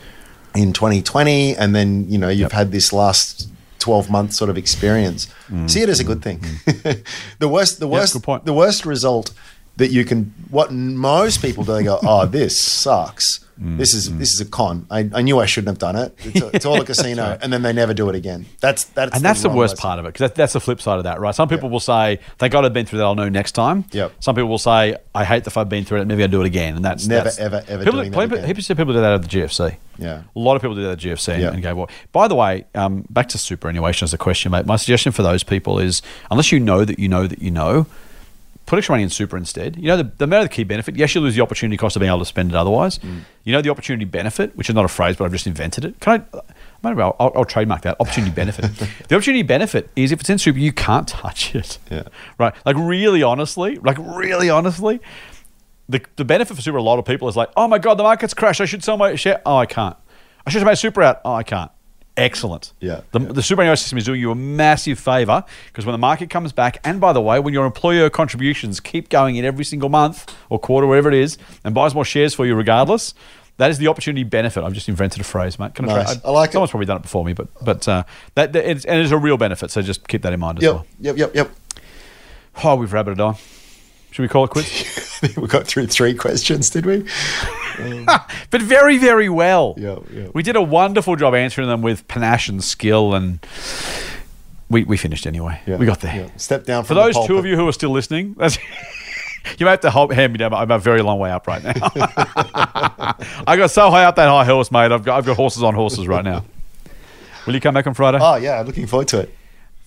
in 0.56 0.72
2020, 0.74 1.56
and 1.58 1.76
then 1.76 2.06
you 2.10 2.18
know 2.18 2.30
you've 2.30 2.52
had 2.56 2.72
this 2.72 2.92
last 2.94 3.50
12 3.82 4.10
month 4.10 4.32
sort 4.34 4.50
of 4.50 4.58
experience, 4.58 5.28
see 5.68 5.82
it 5.82 5.90
as 5.90 6.00
a 6.00 6.04
good 6.06 6.22
thing. 6.22 6.40
the 7.40 7.48
worst, 7.48 7.80
the 7.80 7.88
worst, 7.88 8.16
Mm, 8.16 8.24
point. 8.24 8.46
the 8.46 8.54
worst 8.54 8.86
result 8.86 9.34
that 9.78 9.92
you 9.92 10.06
can. 10.06 10.34
What 10.50 10.72
most 10.72 11.42
people 11.42 11.64
do, 11.64 11.74
they 11.74 11.84
go, 11.84 11.98
"Oh, 12.04 12.26
this 12.26 12.60
sucks. 12.60 13.40
Mm, 13.62 13.78
This 13.78 13.94
is 13.94 14.12
this 14.18 14.34
is 14.34 14.42
a 14.42 14.46
con. 14.46 14.88
I, 14.90 15.08
I 15.14 15.22
knew 15.22 15.40
I 15.40 15.46
shouldn't 15.46 15.68
have 15.70 15.78
done 15.78 15.96
it. 15.96 16.16
It's, 16.24 16.42
it's 16.56 16.66
all 16.66 16.82
a 16.82 16.86
casino, 16.92 17.38
and 17.42 17.54
then 17.54 17.62
they 17.62 17.72
never 17.74 17.94
do 17.94 18.10
it 18.10 18.16
again. 18.16 18.46
That's 18.60 18.86
that's 18.86 19.16
and 19.16 19.24
that's 19.24 19.44
the 19.44 19.50
worst 19.50 19.74
lesson. 19.74 19.82
part 19.82 20.00
of 20.00 20.06
it 20.06 20.10
because 20.10 20.30
that, 20.32 20.36
that's 20.36 20.54
the 20.54 20.60
flip 20.60 20.82
side 20.82 20.98
of 20.98 21.04
that, 21.04 21.20
right? 21.20 21.36
Some 21.36 21.48
people 21.48 21.70
will 21.70 21.80
say, 21.80 22.20
"Thank 22.40 22.54
God 22.54 22.66
I've 22.66 22.74
been 22.74 22.86
through 22.88 23.00
that. 23.00 23.06
I'll 23.06 23.16
know 23.16 23.30
next 23.30 23.52
time." 23.52 23.86
Yep. 23.92 24.14
Some 24.20 24.34
people 24.36 24.50
will 24.50 24.58
say, 24.58 24.96
"I 25.14 25.26
hate 25.26 25.44
that 25.44 25.56
I've 25.58 25.70
been 25.70 25.86
through 25.86 26.02
it. 26.02 26.06
Maybe 26.08 26.24
I'll 26.24 26.30
do 26.30 26.42
it 26.42 26.48
again." 26.48 26.76
And 26.76 26.84
that's 26.84 27.06
Never, 27.08 27.26
that's- 27.30 27.40
ever, 27.40 27.58
ever 27.68 27.84
People, 27.84 28.00
doing 28.00 28.12
that 28.12 28.20
people, 28.30 28.38
again. 28.40 28.76
people 28.78 28.94
do 28.94 29.02
that 29.02 29.14
at 29.14 29.22
the 29.22 29.28
GFC. 29.28 29.76
Yeah. 30.00 30.24
a 30.36 30.40
lot 30.40 30.56
of 30.56 30.64
people 30.64 30.76
do 30.76 30.82
that 30.84 30.92
at 30.94 31.00
the 31.00 31.10
GFC 31.10 31.34
and, 31.34 31.42
Yeah. 31.44 31.52
and 31.54 31.62
go, 31.62 31.76
"Well." 31.76 31.90
By 32.12 32.28
the 32.28 32.36
way, 32.36 32.66
um, 32.74 33.06
back 33.12 33.30
to 33.30 33.38
superannuation 33.38 34.06
as 34.06 34.14
a 34.14 34.18
question, 34.18 34.52
mate. 34.52 34.66
My 34.66 34.78
suggestion 34.78 35.12
for 35.12 35.22
those 35.22 35.44
people 35.44 35.78
is, 35.78 36.02
unless 36.32 36.52
you 36.52 36.60
know 36.60 36.84
that 36.84 36.98
you 36.98 37.08
know 37.08 37.28
that 37.28 37.42
you 37.42 37.52
know, 37.52 37.86
put 38.72 38.78
extra 38.78 38.94
money 38.94 39.04
in 39.04 39.10
super 39.10 39.36
instead. 39.36 39.76
You 39.76 39.88
know, 39.88 39.98
the, 39.98 40.10
the 40.18 40.26
matter 40.26 40.44
of 40.44 40.50
the 40.50 40.56
key 40.56 40.64
benefit. 40.64 40.96
Yes, 40.96 41.14
you 41.14 41.20
lose 41.20 41.36
the 41.36 41.42
opportunity 41.42 41.76
cost 41.76 41.98
of 41.98 42.00
being 42.00 42.10
able 42.10 42.20
to 42.20 42.26
spend 42.26 42.52
it 42.52 42.56
otherwise. 42.56 43.00
Mm. 43.00 43.24
You 43.44 43.52
know 43.52 43.62
the 43.62 43.70
opportunity 43.70 44.06
benefit, 44.06 44.56
which 44.56 44.70
is 44.70 44.76
not 44.76 44.86
a 44.86 44.88
phrase, 44.88 45.18
but 45.18 45.26
I've 45.26 45.34
just 45.34 45.46
invented 45.46 45.84
it. 45.84 46.00
Can 46.00 46.26
I? 46.34 46.40
Maybe 46.82 47.02
I'll, 47.02 47.18
I'll, 47.20 47.34
I'll 47.36 47.44
trademark 47.44 47.82
that 47.82 47.98
opportunity 48.00 48.34
benefit. 48.34 48.72
the 49.10 49.16
opportunity 49.16 49.44
benefit 49.44 49.90
is 49.98 50.14
if 50.14 50.22
it's 50.22 50.30
in 50.30 50.38
super, 50.38 50.58
you 50.58 50.72
can't 50.72 51.06
touch 51.06 51.54
it. 51.54 51.80
Yeah. 51.92 52.04
Right. 52.38 52.54
Like 52.66 52.78
really 52.78 53.22
honestly, 53.22 53.76
like 53.76 53.98
really 54.00 54.50
honestly, 54.50 55.02
the, 55.90 56.02
the 56.16 56.24
benefit 56.24 56.56
for 56.56 56.62
super, 56.62 56.78
a 56.78 56.82
lot 56.82 56.98
of 56.98 57.04
people 57.04 57.28
is 57.28 57.36
like, 57.36 57.50
oh 57.58 57.68
my 57.68 57.78
god, 57.78 57.96
the 57.96 58.04
market's 58.04 58.34
crashed. 58.34 58.62
I 58.62 58.66
should 58.66 58.86
sell 58.86 58.96
my 58.96 59.16
share. 59.16 59.42
Oh, 59.46 59.58
I 59.58 59.66
can't. 59.66 59.98
I 60.48 60.50
should 60.50 60.60
have 60.60 60.68
made 60.68 60.78
super 60.78 61.04
out. 61.04 61.20
Oh, 61.26 61.34
I 61.34 61.44
can't. 61.44 61.72
Excellent. 62.22 62.74
Yeah. 62.80 63.02
The, 63.12 63.20
the 63.20 63.42
superannuation 63.44 63.82
system 63.82 63.98
is 63.98 64.06
doing 64.06 64.22
you 64.22 64.32
a 64.32 64.36
massive 64.36 65.00
favor 65.00 65.44
because 65.68 65.86
when 65.86 65.94
the 65.94 65.98
market 65.98 66.30
comes 66.30 66.52
back, 66.54 66.78
and 66.84 67.02
by 67.02 67.14
the 67.14 67.22
way, 67.22 67.40
when 67.40 67.54
your 67.54 67.66
employer 67.66 68.10
contributions 68.10 68.80
keep 68.80 69.10
going 69.10 69.36
in 69.36 69.44
every 69.46 69.66
single 69.66 69.90
month 69.90 70.34
or 70.50 70.60
quarter, 70.60 70.88
whatever 70.88 71.10
it 71.10 71.16
is, 71.16 71.38
and 71.64 71.74
buys 71.76 71.94
more 71.96 72.06
shares 72.06 72.34
for 72.34 72.46
you 72.46 72.56
regardless, 72.56 73.14
that 73.58 73.70
is 73.70 73.78
the 73.78 73.88
opportunity 73.88 74.24
benefit. 74.24 74.64
I've 74.64 74.74
just 74.74 74.88
invented 74.90 75.20
a 75.22 75.24
phrase, 75.24 75.60
mate. 75.60 75.76
Can 75.76 75.86
Nice. 75.86 76.20
try? 76.20 76.30
I 76.30 76.32
like 76.32 76.50
it. 76.50 76.54
Someone's 76.54 76.72
probably 76.72 76.86
done 76.88 76.98
it 76.98 77.04
before 77.04 77.24
me, 77.26 77.34
but 77.34 77.48
but 77.64 77.88
uh, 77.88 78.04
that, 78.36 78.54
that 78.54 78.70
it's, 78.70 78.86
and 78.86 79.00
it's 79.02 79.12
a 79.12 79.18
real 79.18 79.38
benefit. 79.38 79.70
So 79.72 79.82
just 79.82 80.08
keep 80.08 80.22
that 80.24 80.34
in 80.34 80.40
mind 80.40 80.60
as 80.60 80.64
Yep, 80.64 80.74
well. 80.74 80.86
yep, 81.00 81.18
yep, 81.18 81.36
yep. 81.36 81.52
Oh, 82.64 82.76
we've 82.76 82.90
rabbited 82.92 83.20
on. 83.20 83.36
Should 84.12 84.24
we 84.24 84.28
call 84.28 84.44
it 84.44 84.50
quits? 84.50 85.22
we 85.38 85.48
got 85.48 85.66
through 85.68 85.88
three 85.88 86.14
questions, 86.14 86.70
did 86.70 86.86
we? 86.86 87.06
but 88.50 88.62
very, 88.62 88.98
very 88.98 89.30
well. 89.30 89.74
Yeah, 89.78 90.00
yeah. 90.14 90.28
We 90.34 90.44
did 90.44 90.56
a 90.58 90.62
wonderful 90.62 91.16
job 91.16 91.34
answering 91.34 91.68
them 91.70 91.82
with 91.82 92.08
panache 92.10 92.50
and 92.50 92.62
skill, 92.64 93.14
and 93.14 93.40
we, 94.70 94.84
we 94.84 94.98
finished 94.98 95.26
anyway. 95.26 95.62
Yeah, 95.66 95.78
we 95.78 95.86
got 95.86 96.02
there. 96.02 96.14
yeah. 96.16 96.30
Step 96.38 96.66
down 96.66 96.84
For 96.84 96.90
from 96.90 96.98
the 96.98 97.04
those 97.12 97.28
two 97.28 97.38
of 97.38 97.46
you 97.46 97.56
who 97.56 97.68
are 97.70 97.72
still 97.74 97.92
listening, 97.92 98.36
that's, 98.38 98.58
you 99.58 99.66
may 99.66 99.72
have 99.72 99.80
to 99.82 99.92
help 99.92 100.12
hand 100.12 100.34
me 100.34 100.38
down. 100.40 100.52
but 100.52 100.58
I'm 100.58 100.72
a 100.72 100.80
very 100.80 101.02
long 101.02 101.18
way 101.18 101.32
up 101.32 101.48
right 101.48 101.64
now. 101.64 101.72
I 103.48 103.56
got 103.58 103.72
so 103.72 103.90
high 103.90 104.04
up 104.04 104.18
that 104.18 104.28
high 104.28 104.46
horse, 104.46 104.72
mate. 104.72 104.92
I've 104.92 105.04
got, 105.04 105.18
I've 105.18 105.26
got 105.26 105.38
horses 105.38 105.64
on 105.64 105.74
horses 105.74 106.06
right 106.08 106.24
now. 106.26 106.44
Will 107.46 107.54
you 107.56 107.62
come 107.62 107.74
back 107.74 107.88
on 107.88 107.94
Friday? 107.94 108.20
Oh 108.22 108.36
yeah, 108.36 108.62
looking 108.62 108.88
forward 108.88 109.08
to 109.10 109.22
it. 109.22 109.36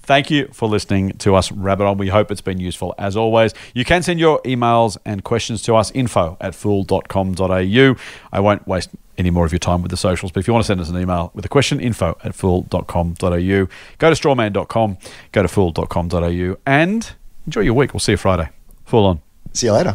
Thank 0.04 0.30
you 0.30 0.48
for 0.52 0.68
listening 0.68 1.12
to 1.18 1.34
us 1.34 1.50
rabbit 1.50 1.84
on. 1.84 1.98
We 1.98 2.08
hope 2.08 2.30
it's 2.30 2.40
been 2.40 2.60
useful 2.60 2.94
as 2.98 3.16
always. 3.16 3.54
You 3.74 3.84
can 3.84 4.02
send 4.02 4.20
your 4.20 4.40
emails 4.42 4.98
and 5.04 5.24
questions 5.24 5.62
to 5.62 5.74
us 5.76 5.90
info 5.92 6.36
at 6.40 6.54
fool.com.au. 6.54 7.96
I 8.32 8.40
won't 8.40 8.66
waste 8.68 8.90
any 9.16 9.30
more 9.30 9.46
of 9.46 9.52
your 9.52 9.60
time 9.60 9.80
with 9.80 9.90
the 9.90 9.96
socials, 9.96 10.32
but 10.32 10.40
if 10.40 10.46
you 10.46 10.52
want 10.52 10.64
to 10.64 10.66
send 10.66 10.80
us 10.80 10.90
an 10.90 10.98
email 10.98 11.30
with 11.34 11.44
a 11.44 11.48
question, 11.48 11.80
info 11.80 12.18
at 12.24 12.34
fool.com.au. 12.34 13.16
Go 13.16 13.66
to 13.66 13.68
strawman.com, 13.98 14.98
go 15.32 15.42
to 15.42 15.48
fool.com.au, 15.48 16.56
and 16.66 17.12
enjoy 17.46 17.60
your 17.60 17.74
week. 17.74 17.94
We'll 17.94 18.00
see 18.00 18.12
you 18.12 18.18
Friday. 18.18 18.50
Fool 18.84 19.04
on. 19.06 19.20
See 19.52 19.66
you 19.66 19.72
later. 19.72 19.94